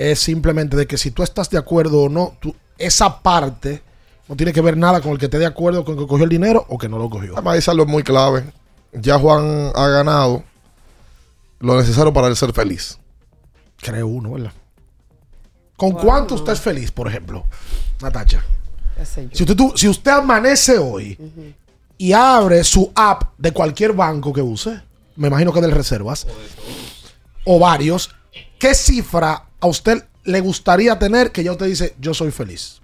es 0.00 0.18
simplemente 0.20 0.76
de 0.76 0.86
que 0.86 0.96
si 0.96 1.10
tú 1.10 1.22
estás 1.22 1.50
de 1.50 1.58
acuerdo 1.58 2.02
o 2.04 2.08
no, 2.08 2.36
tú- 2.40 2.54
esa 2.78 3.20
parte 3.22 3.82
no 4.28 4.36
tiene 4.36 4.52
que 4.52 4.60
ver 4.60 4.76
nada 4.76 5.00
con 5.00 5.12
el 5.12 5.18
que 5.18 5.26
esté 5.26 5.38
de 5.38 5.46
acuerdo 5.46 5.84
con 5.84 5.98
que 5.98 6.06
cogió 6.06 6.24
el 6.24 6.30
dinero 6.30 6.64
o 6.68 6.78
que 6.78 6.88
no 6.88 6.98
lo 6.98 7.10
cogió. 7.10 7.34
Además, 7.34 7.56
dice 7.56 7.70
algo 7.70 7.84
muy 7.86 8.02
clave. 8.02 8.44
Ya 8.92 9.18
Juan 9.18 9.70
ha 9.74 9.88
ganado 9.88 10.42
lo 11.58 11.76
necesario 11.78 12.12
para 12.12 12.28
él 12.28 12.36
ser 12.36 12.52
feliz. 12.52 12.98
Creo 13.76 14.06
uno, 14.06 14.32
¿verdad? 14.32 14.52
¿Con 15.76 15.92
cuánto 15.92 16.34
usted 16.34 16.52
es 16.52 16.60
feliz, 16.60 16.90
por 16.90 17.08
ejemplo? 17.08 17.44
Natacha. 18.00 18.42
Si 19.32 19.42
usted, 19.42 19.56
tú- 19.56 19.72
si 19.76 19.88
usted 19.88 20.10
amanece 20.12 20.78
hoy 20.78 21.18
y 21.98 22.12
abre 22.12 22.62
su 22.64 22.90
app 22.94 23.32
de 23.38 23.52
cualquier 23.52 23.92
banco 23.92 24.32
que 24.32 24.42
use, 24.42 24.80
me 25.16 25.28
imagino 25.28 25.52
que 25.52 25.60
del 25.60 25.70
Reservas, 25.72 26.26
o 27.44 27.58
varios, 27.58 28.10
¿qué 28.58 28.74
cifra 28.74 29.44
a 29.60 29.66
usted 29.66 30.04
le 30.24 30.40
gustaría 30.40 30.98
tener 30.98 31.32
que 31.32 31.42
ya 31.44 31.52
usted 31.52 31.66
dice, 31.66 31.94
yo 32.00 32.14
soy 32.14 32.30
feliz? 32.30 32.80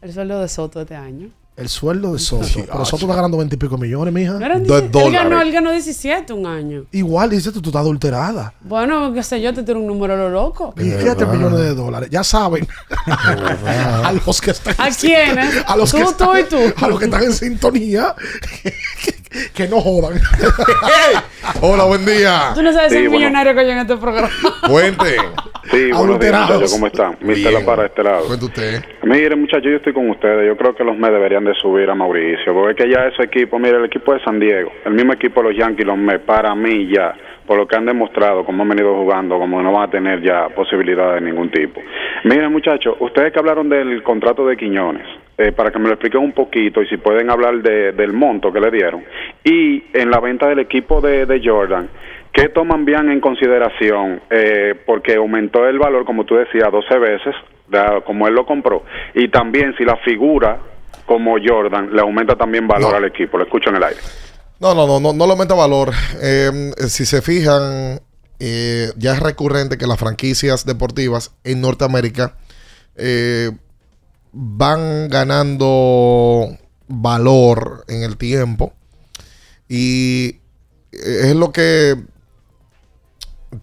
El 0.00 0.12
sueldo 0.12 0.40
de 0.40 0.48
Soto 0.48 0.80
este 0.80 0.94
año. 0.94 1.30
El 1.56 1.70
sueldo 1.70 2.12
de 2.12 2.18
Soto. 2.18 2.46
Pero 2.54 2.84
Soto 2.84 3.06
está 3.06 3.16
ganando 3.16 3.38
20 3.38 3.54
y 3.54 3.58
pico 3.58 3.78
millones, 3.78 4.12
mija. 4.12 4.34
No 4.34 4.44
eran 4.44 4.62
De 4.62 4.82
10 4.90 5.06
él, 5.06 5.12
ganó, 5.12 5.40
él 5.40 5.50
ganó 5.50 5.72
17 5.72 6.34
un 6.34 6.44
año. 6.44 6.84
Igual 6.92 7.30
dice 7.30 7.50
tú, 7.50 7.62
tú 7.62 7.70
estás 7.70 7.80
adulterada. 7.80 8.52
Bueno, 8.60 9.10
qué 9.14 9.22
sé 9.22 9.40
yo, 9.40 9.54
te 9.54 9.62
tiro 9.62 9.78
un 9.80 9.86
número 9.86 10.18
lo 10.18 10.28
loco. 10.28 10.74
17 10.76 11.24
millones 11.24 11.60
de 11.60 11.74
dólares. 11.74 12.10
Ya 12.10 12.22
saben. 12.22 12.68
a 13.06 14.12
los 14.26 14.38
que 14.42 14.50
están. 14.50 14.74
¿A 14.76 14.90
quiénes? 14.90 15.64
A 15.66 15.76
los 15.78 15.90
Tú, 15.90 15.96
que 15.96 16.02
tú 16.04 16.10
están, 16.10 16.40
y 16.40 16.44
tú. 16.44 16.74
A 16.84 16.88
los 16.88 16.98
que 16.98 17.06
están 17.06 17.22
en 17.22 17.32
sintonía. 17.32 18.14
que, 18.62 19.12
que 19.54 19.68
no 19.68 19.80
jodan. 19.80 20.18
Hola, 21.60 21.84
buen 21.84 22.04
día. 22.04 22.52
Tú 22.54 22.62
no 22.62 22.72
sabes 22.72 22.92
Sí, 22.92 22.98
el 22.98 23.08
bueno. 23.08 23.18
millonario 23.18 23.54
que 23.54 23.60
hay 23.60 23.70
en 23.70 23.78
este 23.78 23.96
programa. 23.96 24.28
Cuente. 24.68 25.16
Sí, 25.70 25.90
buenos 25.92 26.20
días, 26.20 26.40
muchachos, 26.48 26.72
¿cómo 26.72 26.86
están? 26.86 27.16
Mister 27.20 27.52
La 27.52 27.60
para 27.64 27.86
este 27.86 28.02
lado. 28.02 28.26
Cuenta 28.26 28.44
usted. 28.46 28.84
Mire, 29.02 29.34
muchachos, 29.36 29.64
yo 29.64 29.76
estoy 29.76 29.92
con 29.92 30.08
ustedes. 30.10 30.46
Yo 30.46 30.56
creo 30.56 30.74
que 30.74 30.84
los 30.84 30.96
Mets 30.96 31.12
deberían 31.12 31.44
de 31.44 31.54
subir 31.54 31.90
a 31.90 31.94
Mauricio. 31.94 32.54
Porque 32.54 32.70
es 32.70 32.76
que 32.88 32.92
ya 32.94 33.06
ese 33.06 33.22
equipo, 33.24 33.58
mire, 33.58 33.76
el 33.78 33.84
equipo 33.84 34.14
de 34.14 34.22
San 34.22 34.38
Diego, 34.38 34.70
el 34.84 34.92
mismo 34.94 35.12
equipo 35.12 35.42
de 35.42 35.48
los 35.50 35.58
Yankees, 35.58 35.86
los 35.86 35.98
Mets, 35.98 36.24
para 36.24 36.54
mí 36.54 36.88
ya, 36.94 37.14
por 37.46 37.56
lo 37.56 37.66
que 37.66 37.76
han 37.76 37.86
demostrado, 37.86 38.44
como 38.44 38.62
han 38.62 38.68
venido 38.68 38.94
jugando, 38.94 39.38
como 39.38 39.62
no 39.62 39.72
van 39.72 39.84
a 39.88 39.90
tener 39.90 40.20
ya 40.22 40.48
posibilidad 40.48 41.14
de 41.14 41.20
ningún 41.20 41.50
tipo. 41.50 41.80
Miren, 42.24 42.50
muchachos, 42.52 42.96
ustedes 43.00 43.32
que 43.32 43.38
hablaron 43.38 43.68
del 43.68 44.02
contrato 44.02 44.46
de 44.46 44.56
Quiñones, 44.56 45.06
eh, 45.38 45.52
para 45.52 45.70
que 45.70 45.78
me 45.78 45.86
lo 45.86 45.92
expliquen 45.94 46.22
un 46.22 46.32
poquito 46.32 46.82
y 46.82 46.86
si 46.88 46.96
pueden 46.96 47.30
hablar 47.30 47.56
de- 47.62 47.92
del 47.92 48.12
monto 48.12 48.52
que 48.52 48.60
le 48.60 48.70
dieron. 48.70 49.04
Y 49.44 49.84
en 49.92 50.10
la 50.10 50.18
venta 50.20 50.48
del 50.48 50.58
equipo 50.60 51.00
de, 51.00 51.26
de 51.26 51.40
Jordan, 51.44 51.88
¿qué 52.32 52.48
toman 52.48 52.84
bien 52.84 53.10
en 53.10 53.20
consideración? 53.20 54.20
Eh, 54.30 54.74
porque 54.86 55.14
aumentó 55.14 55.66
el 55.68 55.78
valor, 55.78 56.04
como 56.04 56.24
tú 56.24 56.36
decías, 56.36 56.70
12 56.72 56.98
veces, 56.98 57.34
como 58.04 58.26
él 58.28 58.34
lo 58.34 58.46
compró. 58.46 58.84
Y 59.14 59.28
también 59.28 59.74
si 59.76 59.84
la 59.84 59.96
figura 59.96 60.58
como 61.04 61.36
Jordan 61.44 61.90
le 61.94 62.00
aumenta 62.00 62.34
también 62.34 62.66
valor 62.66 62.94
al 62.96 63.04
equipo. 63.04 63.38
Lo 63.38 63.44
escucho 63.44 63.70
en 63.70 63.76
el 63.76 63.82
aire. 63.84 64.00
No, 64.58 64.74
no, 64.74 64.86
no, 64.86 65.00
no, 65.00 65.12
no 65.12 65.26
le 65.26 65.32
aumenta 65.32 65.54
valor. 65.54 65.92
Eh, 66.20 66.72
si 66.88 67.04
se 67.04 67.20
fijan, 67.20 68.00
eh, 68.38 68.92
ya 68.96 69.12
es 69.12 69.20
recurrente 69.20 69.76
que 69.76 69.86
las 69.86 69.98
franquicias 69.98 70.64
deportivas 70.64 71.32
en 71.44 71.60
Norteamérica 71.60 72.36
eh, 72.96 73.50
van 74.32 75.08
ganando 75.08 76.56
valor 76.88 77.84
en 77.88 78.02
el 78.02 78.16
tiempo. 78.16 78.72
Y 79.68 80.40
es 80.92 81.34
lo 81.34 81.52
que 81.52 81.96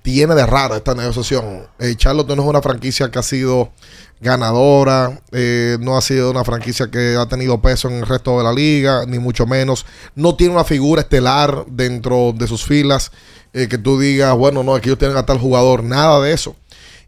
tiene 0.01 0.35
de 0.35 0.45
raro 0.45 0.75
esta 0.75 0.93
negociación. 0.95 1.67
Eh, 1.79 1.95
Charlotte 1.95 2.35
no 2.35 2.43
es 2.43 2.49
una 2.49 2.61
franquicia 2.61 3.09
que 3.11 3.19
ha 3.19 3.23
sido 3.23 3.71
ganadora, 4.19 5.21
eh, 5.31 5.77
no 5.81 5.97
ha 5.97 6.01
sido 6.01 6.31
una 6.31 6.43
franquicia 6.43 6.89
que 6.89 7.15
ha 7.17 7.25
tenido 7.27 7.61
peso 7.61 7.89
en 7.89 7.95
el 7.95 8.05
resto 8.05 8.37
de 8.37 8.43
la 8.43 8.53
liga, 8.53 9.05
ni 9.05 9.19
mucho 9.19 9.45
menos. 9.45 9.85
No 10.15 10.35
tiene 10.35 10.53
una 10.53 10.63
figura 10.63 11.01
estelar 11.01 11.65
dentro 11.67 12.33
de 12.33 12.47
sus 12.47 12.63
filas 12.63 13.11
eh, 13.53 13.67
que 13.67 13.77
tú 13.77 13.99
digas, 13.99 14.35
bueno, 14.35 14.63
no, 14.63 14.75
aquí 14.75 14.89
ellos 14.89 14.99
tienen 14.99 15.17
a 15.17 15.25
tal 15.25 15.39
jugador, 15.39 15.83
nada 15.83 16.21
de 16.21 16.33
eso. 16.33 16.55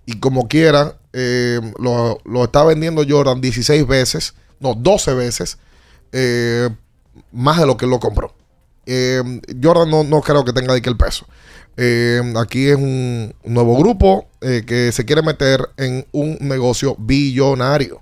Y 0.06 0.20
como 0.20 0.48
quiera, 0.48 0.98
lo, 1.80 2.44
está 2.44 2.64
vendiendo 2.64 3.04
Jordan 3.08 3.42
16 3.42 3.88
veces, 3.88 4.36
no, 4.60 4.76
12 4.76 5.14
veces, 5.16 5.58
más 7.32 7.60
de 7.60 7.66
lo 7.66 7.78
que 7.78 7.88
lo 7.88 8.00
compró. 8.00 8.36
Jordan 8.86 9.90
no, 9.90 10.04
no 10.04 10.22
creo 10.22 10.46
que 10.46 10.54
tenga 10.54 10.74
de 10.74 10.82
que 10.82 10.90
el 10.90 10.98
peso. 10.98 11.26
Eh, 11.78 12.22
aquí 12.38 12.70
es 12.70 12.78
un 12.78 13.34
nuevo 13.44 13.78
grupo 13.78 14.28
eh, 14.42 14.64
que 14.66 14.92
se 14.92 15.04
quiere 15.06 15.22
meter 15.22 15.60
en 15.78 16.06
un 16.14 16.38
negocio 16.40 16.96
billonario 16.98 18.02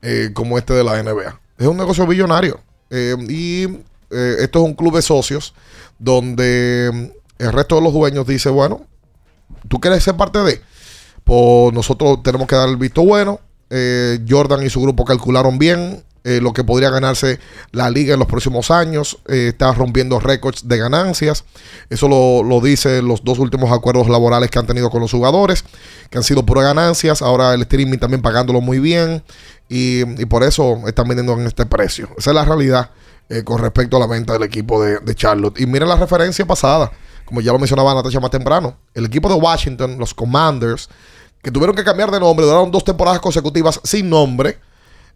eh, 0.00 0.30
como 0.32 0.58
este 0.58 0.72
de 0.72 0.84
la 0.84 1.02
NBA. 1.02 1.40
Es 1.58 1.66
un 1.66 1.76
negocio 1.76 2.06
billonario. 2.06 2.60
Y 2.90 3.64
esto 4.10 4.58
es 4.58 4.64
un 4.64 4.74
club 4.74 4.94
de 4.94 5.00
socios 5.00 5.54
donde 5.98 7.14
el 7.38 7.52
resto 7.52 7.76
de 7.76 7.80
los 7.80 7.94
dueños 7.94 8.26
dice, 8.26 8.50
bueno, 8.50 8.84
tú 9.66 9.80
quieres 9.80 10.04
ser 10.04 10.14
parte 10.14 10.40
de, 10.40 10.60
pues 11.24 11.72
nosotros 11.72 12.22
tenemos 12.22 12.46
que 12.46 12.56
dar 12.56 12.68
el 12.68 12.76
visto 12.76 13.02
bueno. 13.02 13.40
Jordan 14.28 14.62
y 14.62 14.68
su 14.68 14.82
grupo 14.82 15.06
calcularon 15.06 15.58
bien 15.58 16.04
eh, 16.24 16.40
lo 16.40 16.52
que 16.52 16.64
podría 16.64 16.90
ganarse 16.90 17.40
la 17.72 17.90
liga 17.90 18.14
en 18.14 18.18
los 18.18 18.28
próximos 18.28 18.70
años. 18.70 19.18
Eh, 19.28 19.48
está 19.48 19.72
rompiendo 19.72 20.20
récords 20.20 20.68
de 20.68 20.78
ganancias. 20.78 21.44
Eso 21.90 22.08
lo, 22.08 22.42
lo 22.42 22.60
dicen 22.60 23.06
los 23.06 23.24
dos 23.24 23.38
últimos 23.38 23.72
acuerdos 23.72 24.08
laborales 24.08 24.50
que 24.50 24.58
han 24.58 24.66
tenido 24.66 24.90
con 24.90 25.00
los 25.00 25.10
jugadores, 25.10 25.64
que 26.10 26.18
han 26.18 26.24
sido 26.24 26.44
puras 26.44 26.64
ganancias. 26.64 27.22
Ahora 27.22 27.54
el 27.54 27.62
streaming 27.62 27.98
también 27.98 28.22
pagándolo 28.22 28.60
muy 28.60 28.78
bien. 28.78 29.22
Y, 29.68 30.02
y 30.20 30.26
por 30.26 30.42
eso 30.42 30.82
están 30.86 31.08
vendiendo 31.08 31.32
en 31.32 31.46
este 31.46 31.64
precio. 31.64 32.08
Esa 32.18 32.30
es 32.30 32.34
la 32.34 32.44
realidad 32.44 32.90
eh, 33.28 33.42
con 33.42 33.58
respecto 33.58 33.96
a 33.96 34.00
la 34.00 34.06
venta 34.06 34.34
del 34.34 34.42
equipo 34.42 34.82
de, 34.82 34.98
de 34.98 35.14
Charlotte. 35.14 35.58
Y 35.58 35.66
miren 35.66 35.88
la 35.88 35.96
referencia 35.96 36.44
pasada, 36.44 36.92
como 37.24 37.40
ya 37.40 37.52
lo 37.52 37.58
mencionaba 37.58 37.94
Natasha 37.94 38.20
más 38.20 38.30
temprano. 38.30 38.76
El 38.92 39.06
equipo 39.06 39.30
de 39.30 39.34
Washington, 39.36 39.96
los 39.98 40.12
Commanders, 40.12 40.90
que 41.42 41.50
tuvieron 41.50 41.74
que 41.74 41.84
cambiar 41.84 42.10
de 42.10 42.20
nombre, 42.20 42.44
duraron 42.44 42.70
dos 42.70 42.84
temporadas 42.84 43.20
consecutivas 43.20 43.80
sin 43.82 44.10
nombre. 44.10 44.58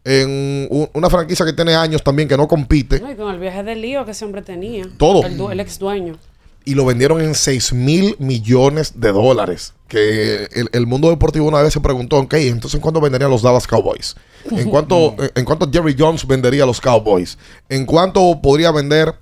En 0.08 0.68
una 0.94 1.10
franquicia 1.10 1.44
que 1.44 1.52
tiene 1.52 1.74
años 1.74 2.02
también 2.04 2.28
que 2.28 2.36
no 2.36 2.46
compite. 2.46 3.00
No, 3.00 3.10
y 3.10 3.16
con 3.16 3.34
el 3.34 3.40
viaje 3.40 3.64
del 3.64 3.82
lío 3.82 4.04
que 4.04 4.12
ese 4.12 4.24
hombre 4.24 4.42
tenía. 4.42 4.86
Todo. 4.98 5.24
El, 5.26 5.40
el 5.52 5.58
ex 5.60 5.78
dueño. 5.80 6.16
y 6.64 6.74
lo 6.74 6.84
vendieron 6.84 7.20
en 7.20 7.34
6 7.34 7.72
mil 7.72 8.14
millones 8.20 8.92
de 9.00 9.10
dólares. 9.12 9.72
Que 9.88 10.48
el, 10.52 10.68
el 10.72 10.86
mundo 10.86 11.10
deportivo 11.10 11.46
una 11.46 11.60
vez 11.62 11.72
se 11.72 11.80
preguntó, 11.80 12.18
ok, 12.18 12.34
entonces 12.34 12.74
¿en 12.76 12.80
cuánto 12.80 13.00
venderían 13.00 13.30
los 13.30 13.42
Dallas 13.42 13.66
Cowboys? 13.66 14.14
¿En 14.50 14.68
cuánto, 14.70 15.14
en, 15.18 15.30
en 15.34 15.44
cuánto 15.44 15.68
Jerry 15.72 15.94
Jones 15.98 16.26
vendería 16.26 16.62
a 16.64 16.66
los 16.66 16.80
Cowboys? 16.80 17.36
¿En 17.68 17.84
cuánto 17.86 18.40
podría 18.42 18.70
vender, 18.72 19.14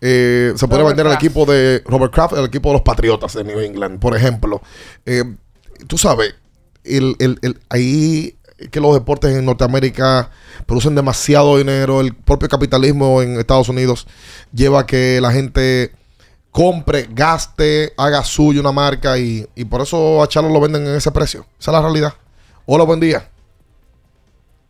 eh, 0.00 0.52
se 0.56 0.66
podría 0.66 0.82
Robert 0.84 0.96
vender 0.96 1.06
el 1.06 1.12
equipo 1.12 1.46
de 1.46 1.82
Robert 1.84 2.12
Kraft, 2.12 2.34
el 2.36 2.44
equipo 2.46 2.68
de 2.70 2.74
los 2.74 2.82
Patriotas 2.82 3.34
de 3.34 3.44
New 3.44 3.58
England, 3.60 4.00
por 4.00 4.16
ejemplo? 4.16 4.60
Eh, 5.06 5.22
tú 5.86 5.98
sabes, 5.98 6.34
el, 6.84 7.14
el- 7.20 7.38
el- 7.42 7.58
ahí 7.68 8.34
que 8.70 8.80
los 8.80 8.94
deportes 8.94 9.36
en 9.36 9.44
Norteamérica 9.44 10.30
producen 10.66 10.94
demasiado 10.94 11.56
dinero, 11.58 12.00
el 12.00 12.14
propio 12.14 12.48
capitalismo 12.48 13.22
en 13.22 13.38
Estados 13.38 13.68
Unidos 13.68 14.06
lleva 14.52 14.80
a 14.80 14.86
que 14.86 15.20
la 15.20 15.32
gente 15.32 15.92
compre, 16.50 17.06
gaste, 17.10 17.92
haga 17.96 18.24
suyo 18.24 18.60
una 18.60 18.72
marca 18.72 19.16
y, 19.18 19.46
y 19.54 19.64
por 19.64 19.82
eso 19.82 20.22
a 20.22 20.28
Charlo 20.28 20.50
lo 20.50 20.60
venden 20.60 20.86
en 20.86 20.96
ese 20.96 21.12
precio. 21.12 21.46
Esa 21.58 21.70
es 21.70 21.72
la 21.72 21.82
realidad. 21.82 22.14
Hola, 22.66 22.84
buen 22.84 23.00
día. 23.00 23.28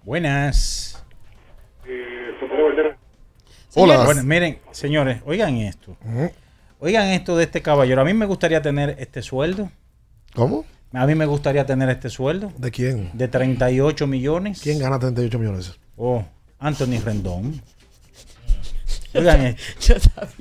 Buenas. 0.04 1.02
Hola. 3.74 4.04
Bueno, 4.04 4.22
miren, 4.24 4.58
señores, 4.70 5.22
oigan 5.24 5.56
esto. 5.56 5.96
Oigan 6.80 7.08
esto 7.08 7.36
de 7.36 7.44
este 7.44 7.62
caballero. 7.62 8.00
A 8.00 8.04
mí 8.04 8.14
me 8.14 8.26
gustaría 8.26 8.62
tener 8.62 8.96
este 8.98 9.22
sueldo. 9.22 9.70
¿Cómo? 10.34 10.64
A 10.92 11.06
mí 11.06 11.14
me 11.14 11.26
gustaría 11.26 11.66
tener 11.66 11.88
este 11.90 12.08
sueldo. 12.08 12.52
¿De 12.56 12.70
quién? 12.70 13.10
De 13.12 13.28
38 13.28 14.06
millones. 14.06 14.60
¿Quién 14.62 14.78
gana 14.78 14.98
38 14.98 15.38
millones? 15.38 15.78
Oh, 15.96 16.24
Anthony 16.58 17.00
Rendón. 17.04 17.60
Oigan 19.14 19.46
esto. 19.78 19.94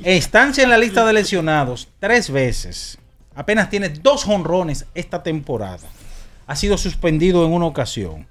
Estancia 0.03 0.63
en 0.63 0.69
la 0.69 0.77
lista 0.77 1.05
de 1.05 1.13
lesionados 1.13 1.89
tres 1.99 2.29
veces. 2.29 2.97
Apenas 3.35 3.69
tiene 3.69 3.89
dos 3.89 4.23
jonrones 4.23 4.85
esta 4.95 5.21
temporada. 5.21 5.87
Ha 6.47 6.55
sido 6.55 6.77
suspendido 6.77 7.45
en 7.45 7.51
una 7.51 7.65
ocasión. 7.65 8.27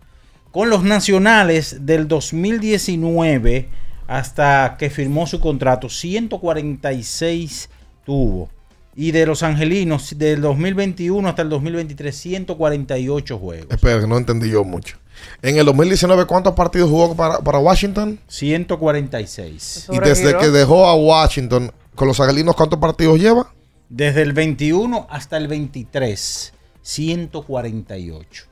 Con 0.51 0.71
los 0.71 0.83
nacionales 0.83 1.85
del 1.85 2.09
2019 2.09 3.69
hasta 4.07 4.77
que 4.79 4.89
firmó 4.89 5.27
su 5.27 5.41
contrato, 5.41 5.89
146 5.91 7.69
tuvo. 8.05 8.49
Y 8.97 9.13
de 9.13 9.27
los 9.27 9.43
angelinos 9.43 10.19
del 10.19 10.41
2021 10.41 11.29
hasta 11.29 11.43
el 11.43 11.51
2023, 11.51 12.17
148 12.17 13.39
juegos. 13.39 13.67
Espera, 13.71 14.01
que 14.01 14.07
no 14.07 14.17
entendí 14.17 14.51
yo 14.51 14.65
mucho. 14.65 14.97
En 15.43 15.59
el 15.59 15.67
2019, 15.67 16.25
¿cuántos 16.25 16.55
partidos 16.55 16.89
jugó 16.89 17.15
para, 17.15 17.39
para 17.41 17.59
Washington? 17.59 18.19
146. 18.27 19.89
Y 19.93 19.99
desde 19.99 20.37
que 20.39 20.49
dejó 20.49 20.87
a 20.87 20.95
Washington 20.95 21.71
con 21.95 22.09
los 22.09 22.19
angelinos, 22.21 22.57
¿cuántos 22.57 22.79
partidos 22.79 23.19
lleva? 23.19 23.53
Desde 23.89 24.23
el 24.23 24.33
21 24.33 25.07
hasta 25.11 25.37
el 25.37 25.47
23, 25.47 26.53
148. 26.83 28.45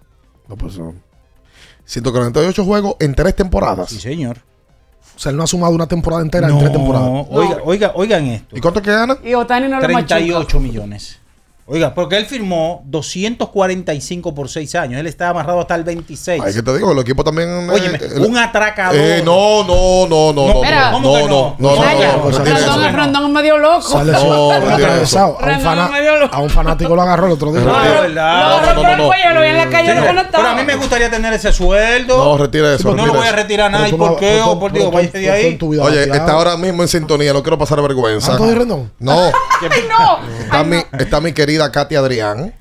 No, 0.48 0.56
pues 0.56 0.74
son 0.74 1.02
148 1.86 2.64
juegos 2.64 2.96
en 3.00 3.14
tres 3.14 3.34
temporadas. 3.34 3.90
Sí, 3.90 4.00
señor. 4.00 4.38
O 5.16 5.18
sea, 5.18 5.30
él 5.30 5.36
no 5.36 5.44
ha 5.44 5.46
sumado 5.46 5.72
una 5.72 5.86
temporada 5.86 6.22
entera 6.22 6.48
No, 6.48 6.54
en 6.54 6.60
tres 6.60 6.72
temporadas. 6.72 7.26
Oiga, 7.30 7.58
oiga, 7.64 7.92
oigan 7.94 8.26
esto. 8.26 8.56
¿Y 8.56 8.60
cuánto 8.60 8.82
que 8.82 8.90
gana? 8.90 9.16
Y 9.24 9.34
Otani 9.34 9.68
no 9.68 9.80
lo 9.80 9.88
machuca. 9.88 10.16
38 10.16 10.60
millones. 10.60 11.18
Oiga, 11.66 11.94
porque 11.94 12.18
él 12.18 12.26
firmó 12.26 12.82
245 12.86 14.34
por 14.34 14.50
6 14.50 14.74
años. 14.74 15.00
Él 15.00 15.06
está 15.06 15.30
amarrado 15.30 15.60
hasta 15.60 15.74
el 15.74 15.82
26. 15.84 16.42
Ay, 16.44 16.52
que 16.52 16.62
te 16.62 16.74
digo, 16.76 16.92
el 16.92 16.98
equipo 16.98 17.24
también. 17.24 17.48
eh, 17.70 17.98
el- 18.16 18.20
un 18.20 18.36
atracador. 18.36 18.94
Eh, 19.00 19.22
no, 19.24 19.64
no, 19.64 20.06
no, 20.06 20.32
no, 20.34 20.46
no. 20.46 20.62
Espera. 20.62 20.90
no, 20.90 20.96
¿Cómo 21.02 21.08
no, 21.18 21.20
no, 21.20 21.26
no? 21.28 21.56
no, 21.58 21.76
no, 21.76 21.80
Vaya, 21.82 22.16
no, 22.18 22.30
Rondón. 22.30 22.94
Rondón 22.94 23.24
es 23.24 23.30
medio 23.30 23.56
loco. 23.58 23.80
Sale 23.80 24.12
No. 24.12 24.18
A 24.18 24.56
un, 24.58 24.62
Rendón 25.40 25.62
fana- 25.64 25.84
es 25.86 25.90
medio 25.90 26.16
loco. 26.18 26.36
a 26.36 26.38
un 26.40 26.50
fanático 26.50 26.94
lo 26.94 27.00
agarró 27.02 27.26
el 27.26 27.32
otro 27.32 27.50
día. 27.52 27.60
No, 27.62 27.72
verdad. 27.72 28.74
Por 28.74 28.90
el 28.90 28.96
cuello, 29.06 29.30
lo 29.34 29.40
vi 29.40 29.46
en 29.48 29.56
la 29.56 29.68
calle, 29.70 29.94
no 29.94 30.02
pero 30.32 30.48
a 30.48 30.54
mí 30.54 30.64
me 30.64 30.76
gustaría 30.76 31.10
tener 31.10 31.32
ese 31.32 31.50
sueldo. 31.52 32.16
No, 32.24 32.36
retira 32.36 32.74
eso. 32.74 32.94
no 32.94 33.06
lo 33.06 33.14
voy 33.14 33.26
a 33.26 33.32
retirar 33.32 33.70
nada. 33.70 33.88
¿Y 33.88 33.92
por 33.92 34.10
no- 34.12 34.16
qué? 34.16 34.40
O 34.44 34.58
por 34.60 34.70
Dios, 34.72 34.92
váyase 34.92 35.18
de 35.18 35.30
ahí. 35.30 35.58
Oye, 35.80 36.02
está 36.04 36.32
ahora 36.32 36.56
mismo 36.58 36.82
en 36.82 36.88
sintonía, 36.88 37.32
no 37.32 37.42
quiero 37.42 37.56
pasar 37.56 37.80
vergüenza. 37.80 38.32
¿Anthony 38.32 38.54
Rendón? 38.54 38.92
No, 38.98 39.12
Ay, 39.12 39.80
no. 39.88 40.18
está, 40.44 40.64
mi, 40.64 40.76
está 40.98 41.20
mi 41.20 41.32
querida 41.54 41.70
Katy 41.70 41.94
Adrián, 41.94 42.52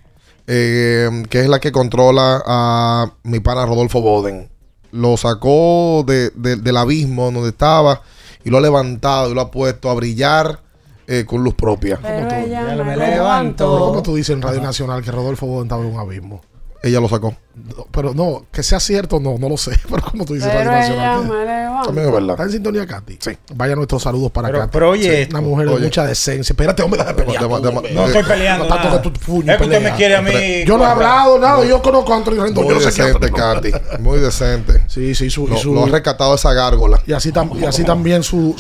eh, 0.46 1.10
que 1.30 1.40
es 1.42 1.50
la 1.50 1.60
que 1.60 1.72
controla 1.72 2.44
a 2.46 3.12
mi 3.24 3.40
pana 3.40 3.66
Rodolfo 3.66 4.02
Boden. 4.02 4.50
Lo 4.92 5.18
sacó 5.18 6.04
de- 6.06 6.30
de- 6.36 6.58
del 6.58 6.78
abismo 6.78 7.32
donde 7.32 7.50
estaba 7.50 8.02
y 8.44 8.52
lo 8.52 8.60
ha 8.60 8.62
levantado 8.62 9.32
y 9.32 9.34
lo 9.34 9.42
ha 9.42 9.50
puesto 9.50 9.90
a 9.90 9.96
brillar 9.96 10.60
eh, 11.08 11.26
con 11.26 11.44
luz 11.44 11.56
propia. 11.56 12.00
Pero 12.02 12.46
Ya 12.48 12.62
me 12.84 12.96
levanto. 12.96 13.80
¿Cómo 13.88 14.02
tú 14.04 14.16
dices 14.16 14.36
en 14.36 14.42
Radio 14.44 14.62
Nacional 14.62 15.02
que 15.04 15.12
Rodolfo 15.12 15.46
Bodén 15.48 15.64
estaba 15.64 15.82
en 15.84 15.92
un 15.94 16.00
abismo? 16.00 16.42
Ella 16.86 17.00
lo 17.00 17.08
sacó. 17.08 17.34
No, 17.56 17.88
Pero 17.92 18.14
no, 18.14 18.46
que 18.52 18.62
sea 18.62 18.78
cierto, 18.82 19.18
no, 19.18 19.38
no 19.38 19.48
lo 19.48 19.56
sé. 19.56 19.72
Pero 19.90 20.02
como 20.04 20.26
tú 20.26 20.34
dices, 20.34 20.50
Pero 20.52 20.70
Radio 20.70 20.94
ella 20.96 21.18
Nacional. 21.18 21.80
me. 21.80 21.86
También 21.86 22.08
es 22.08 22.14
verdad. 22.14 22.32
¿Está 22.32 22.44
en 22.44 22.50
sintonía, 22.52 22.86
Katy? 22.86 23.18
Sí. 23.22 23.32
Vaya 23.56 23.76
nuestros 23.76 24.04
saludos 24.04 24.32
para 24.32 24.50
Pero- 24.50 24.60
Katy. 24.60 24.70
pero 24.74 24.90
oye 24.90 25.24
Sí, 25.24 25.30
Una 25.32 25.42
mujer 25.42 25.68
de 25.70 25.74
oye. 25.76 25.84
mucha 25.86 26.06
decencia. 26.06 26.52
Espérate, 26.54 26.84
hombre, 26.84 27.02
de 27.04 27.14
tú, 27.14 27.46
hombre. 27.54 27.94
No 27.94 28.06
estoy 28.06 28.24
peleando 28.24 28.66
No, 28.66 28.70
tanto 28.70 28.88
nada. 28.90 28.98
de 29.02 29.04
tu 29.10 29.14
puño 29.14 29.52
Es 29.54 29.58
que 29.58 29.64
usted 29.64 29.82
me 29.82 29.92
quiere 29.96 30.16
a 30.18 30.22
mí. 30.22 30.32
Yo 30.66 30.78
no 30.78 30.84
he 30.84 30.88
hablado 30.88 31.40
nada. 31.40 31.66
Yo 31.66 31.82
conozco 31.82 32.14
a 32.14 32.18
Anthony 32.18 32.32
Rendón. 32.44 32.66
Yo 32.68 32.76
Muy 32.76 32.80
qué 32.80 32.86
decente, 32.86 33.32
Katy. 33.32 33.72
Muy 34.00 34.20
decente. 34.20 34.84
Sí, 34.88 35.16
sí, 35.16 35.30
su, 35.30 35.46
y 35.46 35.52
Lo, 35.52 35.58
su- 35.58 35.74
lo 35.74 35.86
ha 35.86 35.88
rescatado 35.88 36.36
esa 36.36 36.52
gárgola. 36.54 37.02
y 37.08 37.14
así, 37.14 37.32
tam- 37.32 37.58
y 37.60 37.64
así 37.66 37.84
también 37.86 38.24
su, 38.24 38.56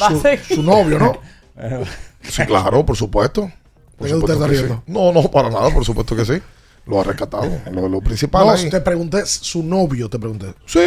su, 0.47 0.63
novio, 0.63 0.97
¿no? 0.97 1.17
Sí, 2.21 2.45
claro, 2.45 2.85
por 2.85 2.95
supuesto. 2.95 3.51
Por 3.97 4.07
¿De 4.07 4.13
qué 4.13 4.15
usted 4.17 4.33
supuesto 4.33 4.33
está 4.33 4.49
que 4.49 4.55
sí. 4.55 4.63
riendo? 4.63 4.83
No, 4.87 5.11
no, 5.21 5.29
para 5.29 5.49
nada, 5.49 5.69
por 5.71 5.83
supuesto 5.85 6.15
que 6.15 6.25
sí. 6.25 6.41
Lo 6.85 6.99
ha 6.99 7.03
rescatado. 7.03 7.49
Lo, 7.71 7.87
lo 7.87 8.01
principal 8.01 8.45
No, 8.45 8.51
ahí. 8.51 8.69
te 8.69 8.81
pregunté 8.81 9.25
su 9.25 9.63
novio, 9.63 10.09
te 10.09 10.19
pregunté. 10.19 10.53
Sí. 10.65 10.79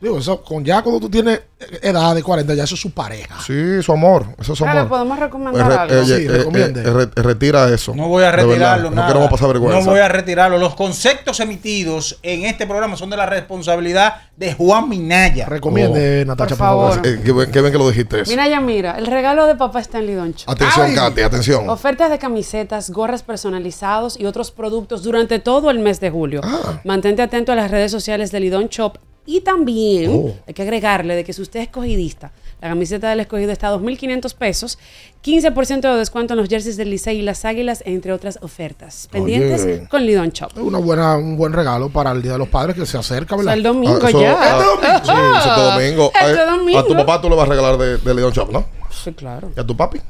Digo, 0.00 0.16
eso, 0.18 0.42
con 0.42 0.64
ya 0.64 0.80
cuando 0.80 0.98
tú 0.98 1.10
tienes 1.10 1.42
edad 1.82 2.14
de 2.14 2.22
40, 2.22 2.54
ya 2.54 2.64
eso 2.64 2.74
es 2.74 2.80
su 2.80 2.90
pareja. 2.92 3.36
Sí, 3.46 3.82
su 3.82 3.92
amor. 3.92 4.24
Eso 4.40 4.54
es 4.54 4.58
su 4.58 4.64
Ah, 4.64 4.72
¿le 4.72 4.80
amor. 4.80 4.88
podemos 4.88 5.18
Eh, 5.18 5.20
recomendar 5.20 5.68
re- 5.68 5.74
algo? 5.74 5.94
eh, 5.94 6.04
Sí, 6.06 6.12
eh, 6.24 6.28
recomiende. 6.28 6.80
eh, 6.80 6.84
re- 6.90 7.22
retira 7.22 7.68
eso. 7.68 7.94
No 7.94 8.08
voy 8.08 8.24
a 8.24 8.32
retirarlo, 8.32 8.90
nada. 8.90 9.02
No 9.02 9.12
queremos 9.12 9.30
pasar 9.30 9.48
vergüenza. 9.48 9.80
No 9.84 9.90
voy 9.90 10.00
a 10.00 10.08
retirarlo. 10.08 10.56
Los 10.56 10.74
conceptos 10.74 11.38
emitidos 11.40 12.18
en 12.22 12.46
este 12.46 12.66
programa 12.66 12.96
son 12.96 13.10
de 13.10 13.18
la 13.18 13.26
responsabilidad 13.26 14.14
de 14.38 14.54
Juan 14.54 14.88
Minaya. 14.88 15.44
Recomiende, 15.44 16.24
Natacha, 16.24 16.48
Por 16.56 16.58
favor. 16.58 17.06
Eh, 17.06 17.20
qué, 17.22 17.32
bien, 17.32 17.50
qué 17.52 17.60
bien 17.60 17.70
que 17.72 17.78
lo 17.78 17.88
dijiste 17.90 18.22
eso. 18.22 18.30
Mira, 18.30 18.48
ya 18.48 18.58
mira, 18.60 18.96
el 18.98 19.06
regalo 19.06 19.44
de 19.46 19.54
papá 19.54 19.80
Stanley 19.80 20.14
Doncho. 20.14 20.50
Atención, 20.50 20.86
Ay. 20.86 20.94
Katy, 20.94 21.20
atención. 21.20 21.68
Ofertas 21.68 22.08
de 22.10 22.18
camisetas, 22.18 22.88
gorras 22.88 23.22
personalizados 23.22 24.18
y 24.18 24.24
otros 24.24 24.50
productos 24.50 25.02
durante 25.02 25.40
todo 25.40 25.70
el 25.70 25.78
mes 25.78 26.00
de 26.00 26.08
julio. 26.10 26.40
Ah. 26.42 26.80
Mantente 26.84 27.20
atento 27.20 27.52
a 27.52 27.54
las 27.54 27.70
redes 27.70 27.92
sociales 27.92 28.32
de 28.32 28.40
Lidón 28.40 28.68
Shop 28.68 28.96
y 29.36 29.40
también 29.42 30.10
Oh. 30.12 30.34
hay 30.46 30.54
que 30.54 30.62
agregarle 30.62 31.14
de 31.14 31.24
que 31.24 31.32
si 31.32 31.42
usted 31.42 31.60
es 31.60 31.66
escogidista, 31.66 32.32
la 32.60 32.68
camiseta 32.68 33.08
del 33.10 33.20
escogido 33.20 33.52
está 33.52 33.68
a 33.68 33.72
2.500 33.72 34.34
pesos, 34.34 34.78
15% 35.24 35.92
de 35.92 35.98
descuento 35.98 36.34
en 36.34 36.40
los 36.40 36.48
jerseys 36.48 36.76
del 36.76 36.90
Licey 36.90 37.18
y 37.18 37.22
las 37.22 37.44
Águilas, 37.44 37.82
entre 37.86 38.12
otras 38.12 38.38
ofertas. 38.42 39.08
Pendientes 39.10 39.62
Oye. 39.62 39.88
con 39.88 40.04
Lidón 40.04 40.30
Shop. 40.30 40.50
Es 40.54 40.58
una 40.62 40.78
buena, 40.78 41.16
un 41.16 41.36
buen 41.36 41.52
regalo 41.52 41.88
para 41.90 42.10
el 42.12 42.22
Día 42.22 42.32
de 42.32 42.38
los 42.38 42.48
Padres 42.48 42.76
que 42.76 42.84
se 42.86 42.98
acerca, 42.98 43.34
O 43.34 43.38
¿verdad? 43.38 43.52
sea, 43.52 43.56
el 43.56 43.62
domingo 43.62 43.98
Ah, 44.02 44.08
eso- 44.08 44.20
ya. 44.20 44.36
ah, 44.40 45.02
sí, 45.04 45.12
este 45.48 45.60
domingo. 45.60 46.12
Este 46.20 46.32
Eh, 46.42 46.46
domingo. 46.46 46.78
A 46.80 46.86
tu 46.86 46.94
papá 46.94 47.20
tú 47.22 47.30
le 47.30 47.36
vas 47.36 47.46
a 47.46 47.50
regalar 47.50 47.78
de, 47.78 47.98
de 47.98 48.14
Leon 48.14 48.32
Shop, 48.32 48.50
¿no? 48.50 48.66
Sí, 48.90 49.12
claro. 49.12 49.50
¿Y 49.56 49.60
a 49.60 49.64
tu 49.64 49.76
papi? 49.76 50.00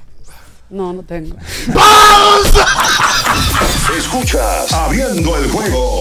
No, 0.70 0.92
no 0.92 1.02
tengo. 1.02 1.36
Escuchas 3.96 4.72
Abriendo 4.72 5.36
el 5.36 5.50
juego 5.50 6.00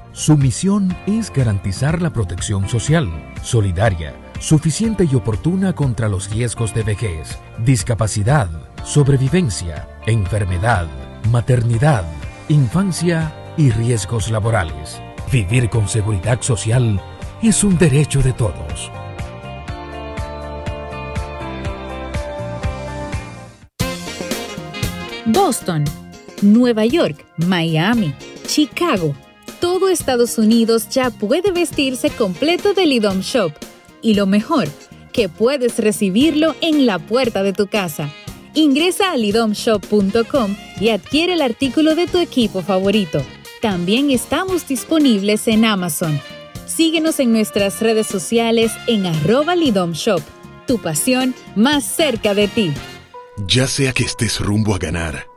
Su 0.21 0.37
misión 0.37 0.95
es 1.07 1.33
garantizar 1.33 1.99
la 1.99 2.13
protección 2.13 2.69
social, 2.69 3.09
solidaria, 3.41 4.13
suficiente 4.39 5.09
y 5.11 5.15
oportuna 5.15 5.73
contra 5.73 6.09
los 6.09 6.29
riesgos 6.29 6.75
de 6.75 6.83
vejez, 6.83 7.39
discapacidad, 7.65 8.47
sobrevivencia, 8.83 9.89
enfermedad, 10.05 10.85
maternidad, 11.31 12.05
infancia 12.49 13.33
y 13.57 13.71
riesgos 13.71 14.29
laborales. 14.29 15.01
Vivir 15.31 15.71
con 15.71 15.87
seguridad 15.87 16.39
social 16.43 17.01
es 17.41 17.63
un 17.63 17.79
derecho 17.79 18.21
de 18.21 18.33
todos. 18.33 18.91
Boston, 25.25 25.83
Nueva 26.43 26.85
York, 26.85 27.25
Miami, 27.37 28.13
Chicago. 28.45 29.15
Todo 29.61 29.89
Estados 29.89 30.39
Unidos 30.39 30.89
ya 30.89 31.11
puede 31.11 31.51
vestirse 31.51 32.09
completo 32.09 32.73
del 32.73 32.93
IDOM 32.93 33.19
Shop. 33.19 33.53
Y 34.01 34.15
lo 34.15 34.25
mejor, 34.25 34.67
que 35.13 35.29
puedes 35.29 35.77
recibirlo 35.77 36.55
en 36.61 36.87
la 36.87 36.97
puerta 36.97 37.43
de 37.43 37.53
tu 37.53 37.67
casa. 37.67 38.09
Ingresa 38.55 39.11
a 39.11 39.17
lidomshop.com 39.17 40.55
y 40.79 40.89
adquiere 40.89 41.33
el 41.33 41.43
artículo 41.43 41.93
de 41.93 42.07
tu 42.07 42.17
equipo 42.17 42.63
favorito. 42.63 43.21
También 43.61 44.09
estamos 44.09 44.67
disponibles 44.67 45.47
en 45.47 45.63
Amazon. 45.63 46.19
Síguenos 46.65 47.19
en 47.19 47.31
nuestras 47.31 47.81
redes 47.81 48.07
sociales 48.07 48.71
en 48.87 49.05
arroba 49.05 49.55
Lidom 49.55 49.91
Shop. 49.91 50.21
Tu 50.65 50.79
pasión 50.79 51.35
más 51.55 51.83
cerca 51.83 52.33
de 52.33 52.47
ti. 52.47 52.73
Ya 53.47 53.67
sea 53.67 53.93
que 53.93 54.05
estés 54.05 54.39
rumbo 54.39 54.73
a 54.73 54.79
ganar, 54.79 55.27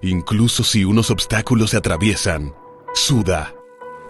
incluso 0.00 0.64
si 0.64 0.84
unos 0.86 1.10
obstáculos 1.10 1.70
se 1.70 1.76
atraviesan, 1.76 2.54
suda, 2.94 3.53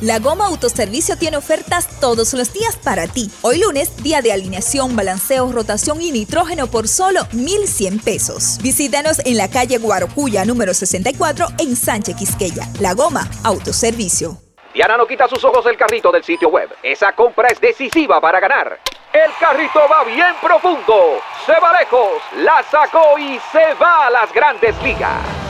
La 0.00 0.18
Goma 0.18 0.46
Autoservicio 0.46 1.18
tiene 1.18 1.36
ofertas 1.36 2.00
todos 2.00 2.32
los 2.32 2.54
días 2.54 2.74
para 2.78 3.06
ti. 3.06 3.30
Hoy 3.42 3.58
lunes, 3.60 4.02
día 4.02 4.22
de 4.22 4.32
alineación, 4.32 4.96
balanceo, 4.96 5.52
rotación 5.52 6.00
y 6.00 6.10
nitrógeno 6.10 6.68
por 6.68 6.88
solo 6.88 7.20
1,100 7.32 7.98
pesos. 7.98 8.56
Visítanos 8.62 9.18
en 9.26 9.36
la 9.36 9.50
calle 9.50 9.76
Guarocuya 9.76 10.46
número 10.46 10.72
64 10.72 11.48
en 11.58 11.76
Sánchez 11.76 12.16
Quisqueya. 12.16 12.66
La 12.80 12.94
Goma 12.94 13.28
Autoservicio. 13.44 14.38
Diana 14.72 14.96
no 14.96 15.06
quita 15.06 15.28
sus 15.28 15.44
ojos 15.44 15.66
del 15.66 15.76
carrito 15.76 16.10
del 16.10 16.24
sitio 16.24 16.48
web. 16.48 16.70
Esa 16.82 17.12
compra 17.12 17.48
es 17.48 17.60
decisiva 17.60 18.22
para 18.22 18.40
ganar. 18.40 18.80
El 19.12 19.30
carrito 19.38 19.80
va 19.90 20.04
bien 20.04 20.34
profundo. 20.40 21.20
Se 21.44 21.52
va 21.60 21.78
lejos. 21.78 22.22
La 22.38 22.64
sacó 22.70 23.18
y 23.18 23.38
se 23.52 23.74
va 23.74 24.06
a 24.06 24.10
las 24.10 24.32
grandes 24.32 24.74
ligas. 24.82 25.49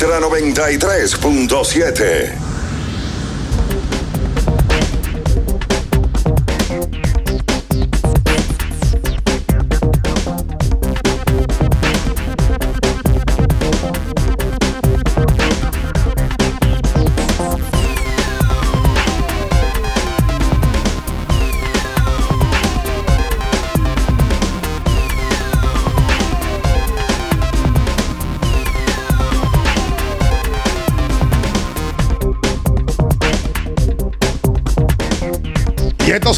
Ultra 0.00 0.20
93.7. 0.20 2.47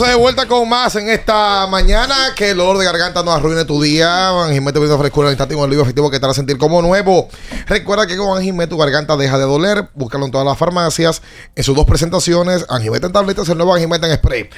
de 0.08 0.14
vuelta 0.14 0.46
con 0.46 0.68
más 0.68 0.96
en 0.96 1.08
esta 1.08 1.66
mañana. 1.66 2.14
Que 2.36 2.50
el 2.50 2.56
dolor 2.56 2.78
de 2.78 2.84
garganta 2.84 3.22
no 3.22 3.32
arruine 3.32 3.64
tu 3.64 3.82
día. 3.82 4.28
Anjimé 4.28 4.72
te 4.72 4.78
brinda 4.78 4.96
frescura 4.98 5.28
al 5.28 5.32
instante 5.32 5.54
y 5.54 5.58
un 5.58 5.64
alivio 5.64 5.82
efectivo 5.82 6.10
que 6.10 6.18
te 6.18 6.26
hará 6.26 6.34
sentir 6.34 6.58
como 6.58 6.80
nuevo. 6.82 7.28
Recuerda 7.66 8.06
que 8.06 8.16
con 8.16 8.36
Anjimé 8.36 8.66
tu 8.66 8.78
garganta 8.78 9.16
deja 9.16 9.38
de 9.38 9.44
doler. 9.44 9.88
Búscalo 9.94 10.24
en 10.24 10.30
todas 10.30 10.46
las 10.46 10.56
farmacias. 10.56 11.22
En 11.54 11.64
sus 11.64 11.76
dos 11.76 11.86
presentaciones, 11.86 12.64
Anjimé 12.68 12.98
en 12.98 13.12
tabletas, 13.12 13.48
el 13.48 13.56
nuevo 13.56 13.74
Anjimé 13.74 13.96
en 13.96 14.16
spray. 14.16 14.50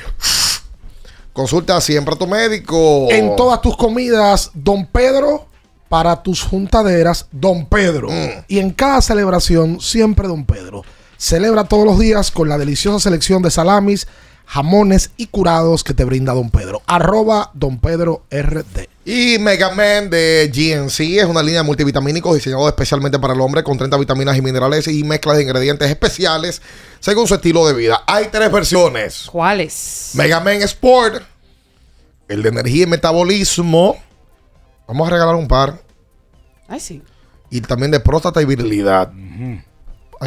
Consulta 1.33 1.81
siempre 1.81 2.15
a 2.15 2.19
tu 2.19 2.27
médico. 2.27 3.09
En 3.11 3.35
todas 3.37 3.61
tus 3.63 3.77
comidas, 3.77 4.51
Don 4.55 4.87
Pedro, 4.87 5.47
para 5.89 6.23
tus 6.23 6.43
juntaderas, 6.43 7.27
Don 7.33 7.67
Pedro. 7.67 8.11
Mm. 8.11 8.45
Y 8.49 8.59
en 8.59 8.71
cada 8.71 9.01
celebración, 9.01 9.81
siempre 9.81 10.29
Don 10.29 10.45
Pedro. 10.45 10.83
Celebra 11.17 11.65
todos 11.65 11.85
los 11.87 11.99
días 11.99 12.31
con 12.31 12.49
la 12.49 12.59
deliciosa 12.59 12.99
selección 12.99 13.43
de 13.43 13.51
salamis, 13.51 14.09
jamones 14.53 15.13
y 15.17 15.29
curados 15.29 15.83
que 15.83 15.95
te 15.95 16.05
brinda 16.05 16.35
Don 16.35 16.51
Pedro. 16.51 16.83
Arroba 16.87 17.51
Don 17.55 17.79
Pedro 17.79 18.27
RD. 18.31 18.87
Y 19.07 19.39
Mega 19.39 19.71
Man 19.71 20.11
de 20.11 20.53
GNC 20.55 21.01
es 21.21 21.25
una 21.25 21.43
línea 21.43 21.63
de 21.63 21.67
multivitamínicos 21.67 22.35
diseñado 22.35 22.69
especialmente 22.69 23.19
para 23.19 23.33
el 23.33 23.41
hombre 23.41 23.65
con 23.65 23.79
30 23.79 23.97
vitaminas 23.97 24.37
y 24.37 24.43
minerales 24.43 24.87
y 24.89 25.05
mezclas 25.05 25.39
de 25.39 25.45
ingredientes 25.45 25.89
especiales 25.89 26.61
según 27.01 27.27
su 27.27 27.35
estilo 27.35 27.67
de 27.67 27.73
vida. 27.73 28.05
Hay 28.07 28.27
tres 28.31 28.53
versiones. 28.53 29.27
¿Cuáles? 29.33 30.11
Mega 30.17 30.39
Man 30.41 30.61
Sport, 30.61 31.23
el 32.29 32.43
de 32.43 32.51
energía 32.51 32.83
y 32.83 32.87
metabolismo. 32.87 33.97
Vamos 34.87 35.09
a 35.09 35.13
regalar 35.13 35.35
un 35.35 35.49
par. 35.49 35.81
Ay, 36.69 36.79
sí. 36.79 37.01
Y 37.49 37.63
también 37.63 37.91
de 37.91 38.01
próstata 38.01 38.43
y 38.43 38.45
virilidad. 38.45 39.11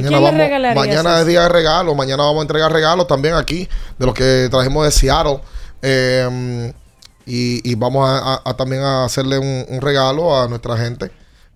Le 0.01 0.31
regalarías 0.31 0.75
mañana 0.75 1.19
es 1.21 1.25
día 1.27 1.41
de 1.43 1.49
regalo. 1.49 1.95
Mañana 1.95 2.23
vamos 2.23 2.39
a 2.39 2.41
entregar 2.43 2.71
regalos 2.71 3.07
también 3.07 3.33
aquí 3.35 3.67
de 3.97 4.05
los 4.05 4.13
que 4.15 4.47
trajimos 4.51 4.85
de 4.85 4.91
Seattle. 4.91 5.39
Eh, 5.81 6.73
y, 7.25 7.69
y 7.71 7.75
vamos 7.75 8.07
a, 8.07 8.35
a- 8.35 8.41
a 8.45 8.57
también 8.57 8.81
a 8.83 9.05
hacerle 9.05 9.37
un, 9.39 9.65
un 9.67 9.81
regalo 9.81 10.39
a 10.39 10.47
nuestra 10.47 10.77
gente 10.77 11.11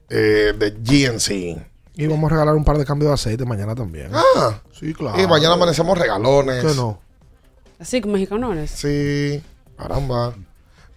eh, 0.09 0.53
de 0.57 0.71
GNC. 0.71 1.65
Y 1.95 2.07
vamos 2.07 2.31
a 2.31 2.35
regalar 2.35 2.55
un 2.55 2.63
par 2.63 2.77
de 2.77 2.85
cambios 2.85 3.09
de 3.09 3.13
aceite 3.15 3.45
mañana 3.45 3.75
también. 3.75 4.09
Ah, 4.13 4.61
sí, 4.79 4.93
claro. 4.93 5.21
Y 5.21 5.27
mañana 5.27 5.55
amanecemos 5.55 5.97
regalones. 5.97 6.63
¿Qué 6.63 6.73
no? 6.73 6.99
Así 7.79 8.01
como 8.01 8.13
mexicanones. 8.13 8.71
Sí, 8.71 9.41
caramba. 9.77 10.33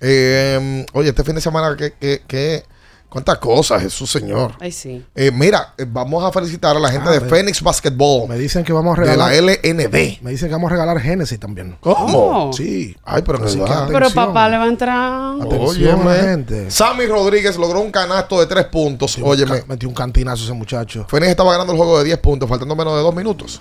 Eh, 0.00 0.86
oye, 0.94 1.08
este 1.10 1.22
fin 1.24 1.34
de 1.34 1.40
semana, 1.40 1.76
¿qué, 1.76 1.92
qué, 2.00 2.22
qué- 2.26 2.64
cuántas 3.12 3.38
cosas, 3.38 3.82
Jesús 3.82 4.10
Señor. 4.10 4.52
Ay, 4.58 4.72
sí. 4.72 5.04
Eh, 5.14 5.30
mira, 5.30 5.74
eh, 5.78 5.84
vamos 5.86 6.24
a 6.24 6.32
felicitar 6.32 6.76
a 6.76 6.80
la 6.80 6.90
gente 6.90 7.08
Ah, 7.08 7.12
de 7.12 7.20
Phoenix 7.20 7.62
Basketball. 7.62 8.28
Me 8.28 8.38
dicen 8.38 8.64
que 8.64 8.72
vamos 8.72 8.96
a 8.98 9.00
de 9.02 9.06
regalar. 9.06 9.30
la 9.42 9.52
LND. 9.54 10.18
Me 10.22 10.30
dicen 10.30 10.48
que 10.48 10.52
vamos 10.54 10.70
a 10.70 10.74
regalar 10.74 10.98
Génesis 11.00 11.38
también. 11.38 11.76
¿Cómo? 11.80 12.48
Oh. 12.48 12.52
Sí. 12.52 12.96
Ay, 13.04 13.22
pero 13.24 13.44
Así 13.44 13.56
que 13.56 13.62
verdad. 13.62 13.86
Pero 13.86 13.98
Atención. 13.98 14.26
papá 14.26 14.48
le 14.48 14.56
va 14.58 14.64
a 14.64 14.68
entrar. 14.68 15.34
Atención, 15.42 16.00
Óyeme. 16.06 16.14
gente. 16.22 16.70
Sammy 16.70 17.06
Rodríguez 17.06 17.56
logró 17.56 17.80
un 17.80 17.90
canasto 17.92 18.40
de 18.40 18.46
tres 18.46 18.64
puntos. 18.66 19.18
Óyeme. 19.22 19.60
Ca- 19.60 19.66
Metió 19.68 19.88
un 19.88 19.94
cantinazo 19.94 20.44
ese 20.44 20.52
muchacho. 20.54 21.06
Phoenix 21.08 21.30
estaba 21.30 21.52
ganando 21.52 21.72
el 21.72 21.78
juego 21.78 21.98
de 21.98 22.04
10 22.04 22.18
puntos, 22.18 22.48
faltando 22.48 22.74
menos 22.74 22.96
de 22.96 23.02
dos 23.02 23.14
minutos. 23.14 23.60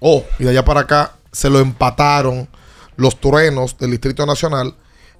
Oh, 0.00 0.22
y 0.38 0.44
de 0.44 0.50
allá 0.50 0.64
para 0.64 0.80
acá 0.80 1.12
se 1.32 1.48
lo 1.50 1.58
empataron 1.60 2.48
los 2.96 3.20
truenos 3.20 3.76
del 3.78 3.90
Distrito 3.92 4.26
Nacional. 4.26 4.74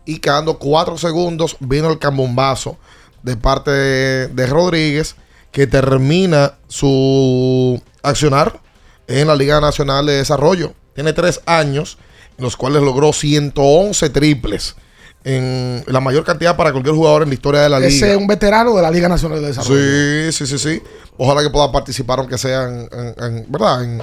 Y 0.07 0.19
quedando 0.19 0.59
cuatro 0.59 0.97
segundos, 0.97 1.57
vino 1.61 1.91
el 1.91 1.99
cambombazo 1.99 2.79
de 3.23 3.37
parte 3.37 3.71
de, 3.71 4.29
de 4.29 4.47
Rodríguez, 4.47 5.17
que 5.53 5.67
termina 5.67 6.55
su 6.69 7.81
accionar 8.03 8.61
en 9.09 9.27
la 9.27 9.35
Liga 9.37 9.61
Nacional 9.61 10.07
de 10.07 10.15
Desarrollo. 10.15 10.75
Tiene 10.95 11.13
tres 11.13 11.41
años, 11.47 11.99
en 12.39 12.45
los 12.45 12.57
cuales 12.57 12.83
logró 12.83 13.13
111 13.13 14.11
triples. 14.11 14.77
En 15.23 15.85
la 15.87 16.01
mayor 16.01 16.25
cantidad 16.25 16.57
para 16.57 16.73
cualquier 16.73 16.95
jugador 16.95 17.23
en 17.25 17.29
la 17.29 17.35
historia 17.35 17.61
de 17.61 17.69
la 17.69 17.79
liga. 17.79 17.89
Ese 17.91 18.13
es 18.13 18.17
un 18.17 18.27
veterano 18.27 18.75
de 18.75 18.81
la 18.81 18.91
Liga 18.91 19.07
Nacional 19.09 19.41
de 19.43 19.49
Desarrollo. 19.49 20.33
Sí, 20.33 20.33
sí, 20.33 20.47
sí, 20.47 20.59
sí. 20.59 20.83
Ojalá 21.19 21.43
que 21.43 21.51
pueda 21.51 21.71
participar, 21.71 22.21
aunque 22.21 22.39
sea 22.39 22.63
en, 22.65 22.89
en- 22.91 23.25
en- 23.25 23.47
¿verdad? 23.53 23.85
En 23.85 24.03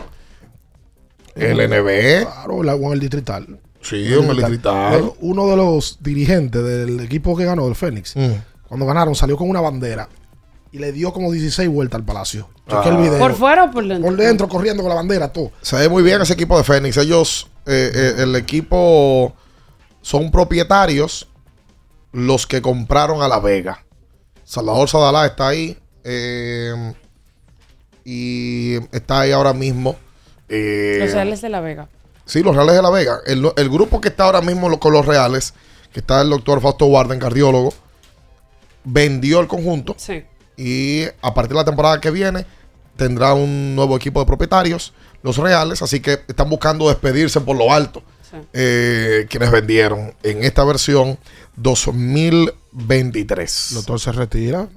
el 1.35 1.57
NB. 1.69 2.23
Claro, 2.23 2.63
la- 2.63 2.77
con 2.77 2.93
el 2.93 2.99
distrital. 2.99 3.59
Sí, 3.81 4.13
en 4.13 4.29
el 4.29 4.37
distrital. 4.37 5.13
Uno 5.21 5.47
de 5.47 5.55
los 5.55 5.97
dirigentes 6.01 6.63
del 6.63 6.99
equipo 6.99 7.35
que 7.37 7.45
ganó, 7.45 7.65
del 7.65 7.75
Fénix, 7.75 8.15
Mm. 8.15 8.33
Cuando 8.67 8.85
ganaron, 8.85 9.15
salió 9.15 9.37
con 9.37 9.49
una 9.49 9.61
bandera 9.61 10.07
y 10.71 10.79
le 10.79 10.91
dio 10.91 11.13
como 11.13 11.31
16 11.31 11.69
vueltas 11.69 11.99
al 11.99 12.05
palacio. 12.05 12.49
Chequé 12.69 12.89
el 12.89 12.95
Ah. 12.95 12.99
video. 12.99 13.19
¿Por 13.19 13.33
fuera 13.35 13.63
o 13.65 13.71
por 13.71 13.87
dentro? 13.87 14.09
Por 14.09 14.17
dentro, 14.17 14.49
corriendo 14.49 14.83
con 14.83 14.89
la 14.89 14.95
bandera, 14.95 15.31
todo. 15.31 15.51
Se 15.61 15.75
ve 15.77 15.87
muy 15.89 16.03
bien 16.03 16.21
ese 16.21 16.33
equipo 16.33 16.57
de 16.57 16.63
Fénix. 16.63 16.97
Ellos, 16.97 17.47
eh, 17.65 17.91
eh, 17.93 18.13
el 18.23 18.35
equipo, 18.35 19.33
son 20.01 20.29
propietarios 20.31 21.27
los 22.11 22.45
que 22.47 22.61
compraron 22.61 23.21
a 23.21 23.27
La 23.27 23.39
Vega. 23.39 23.83
Salvador 24.43 24.89
Sadalá 24.89 25.25
está 25.25 25.47
ahí. 25.49 25.77
eh, 26.09 26.93
y 28.05 28.75
está 28.95 29.21
ahí 29.21 29.31
ahora 29.31 29.53
mismo. 29.53 29.95
eh, 30.49 30.99
Los 31.01 31.11
Reales 31.11 31.41
de 31.41 31.49
la 31.49 31.59
Vega. 31.59 31.89
Sí, 32.25 32.41
los 32.41 32.55
Reales 32.55 32.75
de 32.75 32.81
la 32.81 32.89
Vega. 32.89 33.19
El, 33.25 33.51
el 33.55 33.69
grupo 33.69 33.99
que 33.99 34.07
está 34.09 34.23
ahora 34.25 34.39
mismo 34.41 34.79
con 34.79 34.93
los 34.93 35.05
Reales, 35.05 35.53
que 35.91 35.99
está 35.99 36.21
el 36.21 36.29
doctor 36.29 36.61
Fausto 36.61 36.85
Warden, 36.85 37.19
cardiólogo, 37.19 37.73
vendió 38.83 39.39
el 39.39 39.47
conjunto 39.47 39.95
Sí. 39.97 40.23
y 40.57 41.03
a 41.21 41.33
partir 41.33 41.49
de 41.49 41.55
la 41.55 41.65
temporada 41.65 41.99
que 42.01 42.11
viene 42.11 42.45
tendrá 42.95 43.33
un 43.33 43.75
nuevo 43.75 43.95
equipo 43.95 44.19
de 44.19 44.25
propietarios, 44.25 44.93
los 45.23 45.37
Reales, 45.37 45.81
así 45.81 45.99
que 45.99 46.19
están 46.27 46.49
buscando 46.49 46.87
despedirse 46.89 47.41
por 47.41 47.55
lo 47.57 47.71
alto. 47.73 48.01
Sí. 48.29 48.35
eh, 48.51 49.25
quienes 49.29 49.49
vendieron 49.51 50.13
en 50.21 50.43
esta 50.43 50.65
versión 50.65 51.17
2023. 52.55 53.67
El 53.71 53.75
doctor 53.77 53.99
se 53.99 54.11
retira. 54.11 54.67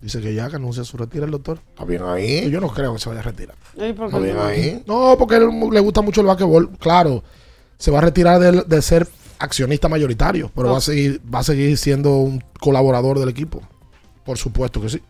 Dice 0.00 0.20
que 0.20 0.34
ya 0.34 0.48
que 0.48 0.56
anuncia 0.56 0.84
su 0.84 0.96
retiro 0.96 1.24
el 1.24 1.30
doctor. 1.30 1.58
Está 1.70 1.84
bien 1.84 2.02
ahí. 2.04 2.50
Yo 2.50 2.60
no 2.60 2.68
creo 2.68 2.92
que 2.94 2.98
se 3.00 3.08
vaya 3.08 3.20
a 3.20 3.24
retirar. 3.24 3.56
Ay, 3.80 3.92
¿por 3.92 4.10
qué 4.10 4.16
Está 4.16 4.18
bien 4.18 4.36
no? 4.36 4.44
ahí. 4.44 4.82
No, 4.86 5.16
porque 5.18 5.36
él 5.36 5.48
le 5.72 5.80
gusta 5.80 6.02
mucho 6.02 6.20
el 6.20 6.26
basquetbol. 6.26 6.70
Claro, 6.78 7.24
se 7.78 7.90
va 7.90 7.98
a 7.98 8.02
retirar 8.02 8.38
del- 8.40 8.64
de, 8.66 8.82
ser 8.82 9.06
accionista 9.38 9.88
mayoritario, 9.88 10.50
pero 10.54 10.70
va, 10.70 10.78
a 10.78 10.80
seguir, 10.80 11.20
va 11.32 11.40
a 11.40 11.44
seguir 11.44 11.76
siendo 11.78 12.16
un 12.16 12.42
colaborador 12.60 13.18
del 13.18 13.28
equipo. 13.28 13.62
Por 14.24 14.38
supuesto 14.38 14.80
que 14.80 14.88
sí. 14.88 15.02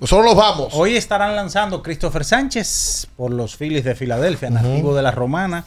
Nosotros 0.00 0.26
nos 0.26 0.36
vamos. 0.36 0.72
Hoy 0.72 0.96
estarán 0.96 1.36
lanzando 1.36 1.82
Christopher 1.82 2.24
Sánchez 2.24 3.08
por 3.16 3.30
los 3.30 3.56
Phillies 3.56 3.84
de 3.84 3.94
Filadelfia, 3.94 4.48
nativo 4.48 4.94
de 4.94 5.02
la 5.02 5.10
Romana, 5.10 5.64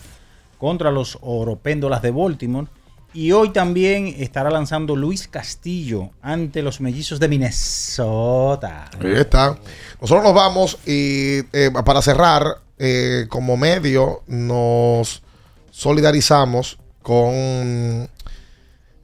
contra 0.57 0.89
los 0.89 1.19
Oropéndolas 1.21 2.01
de 2.01 2.09
Baltimore. 2.09 2.67
Y 3.13 3.31
hoy 3.31 3.51
también 3.51 4.07
estará 4.17 4.49
lanzando 4.49 4.95
Luis 4.95 5.27
Castillo 5.27 6.09
ante 6.23 6.63
los 6.63 6.81
mellizos 6.81 7.19
de 7.19 7.27
Minnesota. 7.27 8.89
Ahí 8.99 9.13
está. 9.13 9.55
Nosotros 10.01 10.23
nos 10.23 10.33
vamos 10.33 10.79
y 10.87 11.41
eh, 11.53 11.69
para 11.85 12.01
cerrar, 12.01 12.57
eh, 12.79 13.27
como 13.29 13.55
medio, 13.55 14.23
nos 14.25 15.21
solidarizamos 15.69 16.79
con 17.03 18.09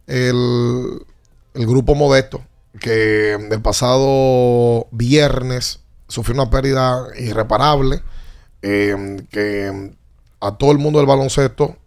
el, 0.07 1.05
el 1.53 1.67
grupo 1.67 1.93
Modesto, 1.93 2.41
que 2.79 3.33
el 3.33 3.61
pasado 3.61 4.87
viernes 4.91 5.81
sufrió 6.07 6.41
una 6.41 6.49
pérdida 6.49 7.07
irreparable, 7.17 8.01
eh, 8.61 9.25
que 9.29 9.91
a 10.39 10.57
todo 10.57 10.71
el 10.71 10.79
mundo 10.79 10.99
del 10.99 11.07
baloncesto, 11.07 11.77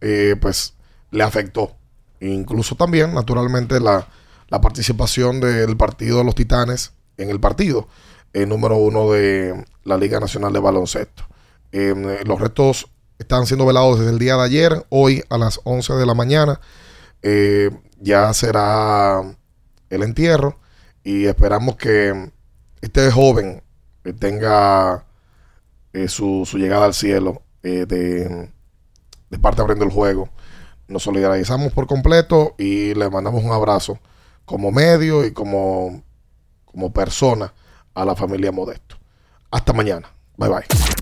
eh, 0.00 0.36
pues 0.40 0.74
le 1.10 1.22
afectó. 1.22 1.76
Incluso 2.20 2.74
también, 2.74 3.14
naturalmente, 3.14 3.80
la, 3.80 4.06
la 4.48 4.60
participación 4.60 5.40
del 5.40 5.76
partido 5.76 6.18
de 6.18 6.24
los 6.24 6.34
Titanes 6.34 6.92
en 7.16 7.30
el 7.30 7.40
partido 7.40 7.88
eh, 8.32 8.46
número 8.46 8.76
uno 8.76 9.10
de 9.12 9.64
la 9.84 9.96
Liga 9.96 10.20
Nacional 10.20 10.52
de 10.52 10.60
Baloncesto. 10.60 11.24
Eh, 11.72 12.22
los 12.26 12.40
restos 12.40 12.88
están 13.22 13.46
siendo 13.46 13.66
velados 13.66 13.98
desde 13.98 14.12
el 14.12 14.18
día 14.18 14.36
de 14.36 14.42
ayer, 14.42 14.86
hoy 14.90 15.22
a 15.30 15.38
las 15.38 15.60
11 15.64 15.94
de 15.94 16.06
la 16.06 16.14
mañana. 16.14 16.60
eh, 17.22 17.70
ya 18.00 18.34
será 18.34 19.22
el 19.90 20.02
entierro 20.02 20.58
y 21.04 21.26
esperamos 21.26 21.76
que 21.76 22.32
este 22.80 23.10
joven 23.12 23.62
eh, 24.04 24.12
tenga 24.12 25.04
eh, 25.92 26.08
su, 26.08 26.44
llegada 26.54 26.86
al 26.86 26.94
cielo 26.94 27.42
de, 27.62 27.86
de 27.86 29.38
parte 29.40 29.62
abriendo 29.62 29.84
el 29.84 29.92
juego. 29.92 30.28
Nos 30.88 31.04
solidarizamos 31.04 31.72
por 31.72 31.86
completo 31.86 32.54
y 32.58 32.92
le 32.94 33.08
mandamos 33.08 33.44
un 33.44 33.52
abrazo 33.52 33.98
como 34.44 34.72
medio 34.72 35.24
y 35.24 35.32
como, 35.32 36.02
como 36.64 36.92
persona 36.92 37.54
a 37.94 38.04
la 38.04 38.16
familia 38.16 38.52
Modesto. 38.52 38.96
Hasta 39.50 39.72
mañana. 39.72 40.08
Bye 40.36 40.48
bye. 40.48 41.01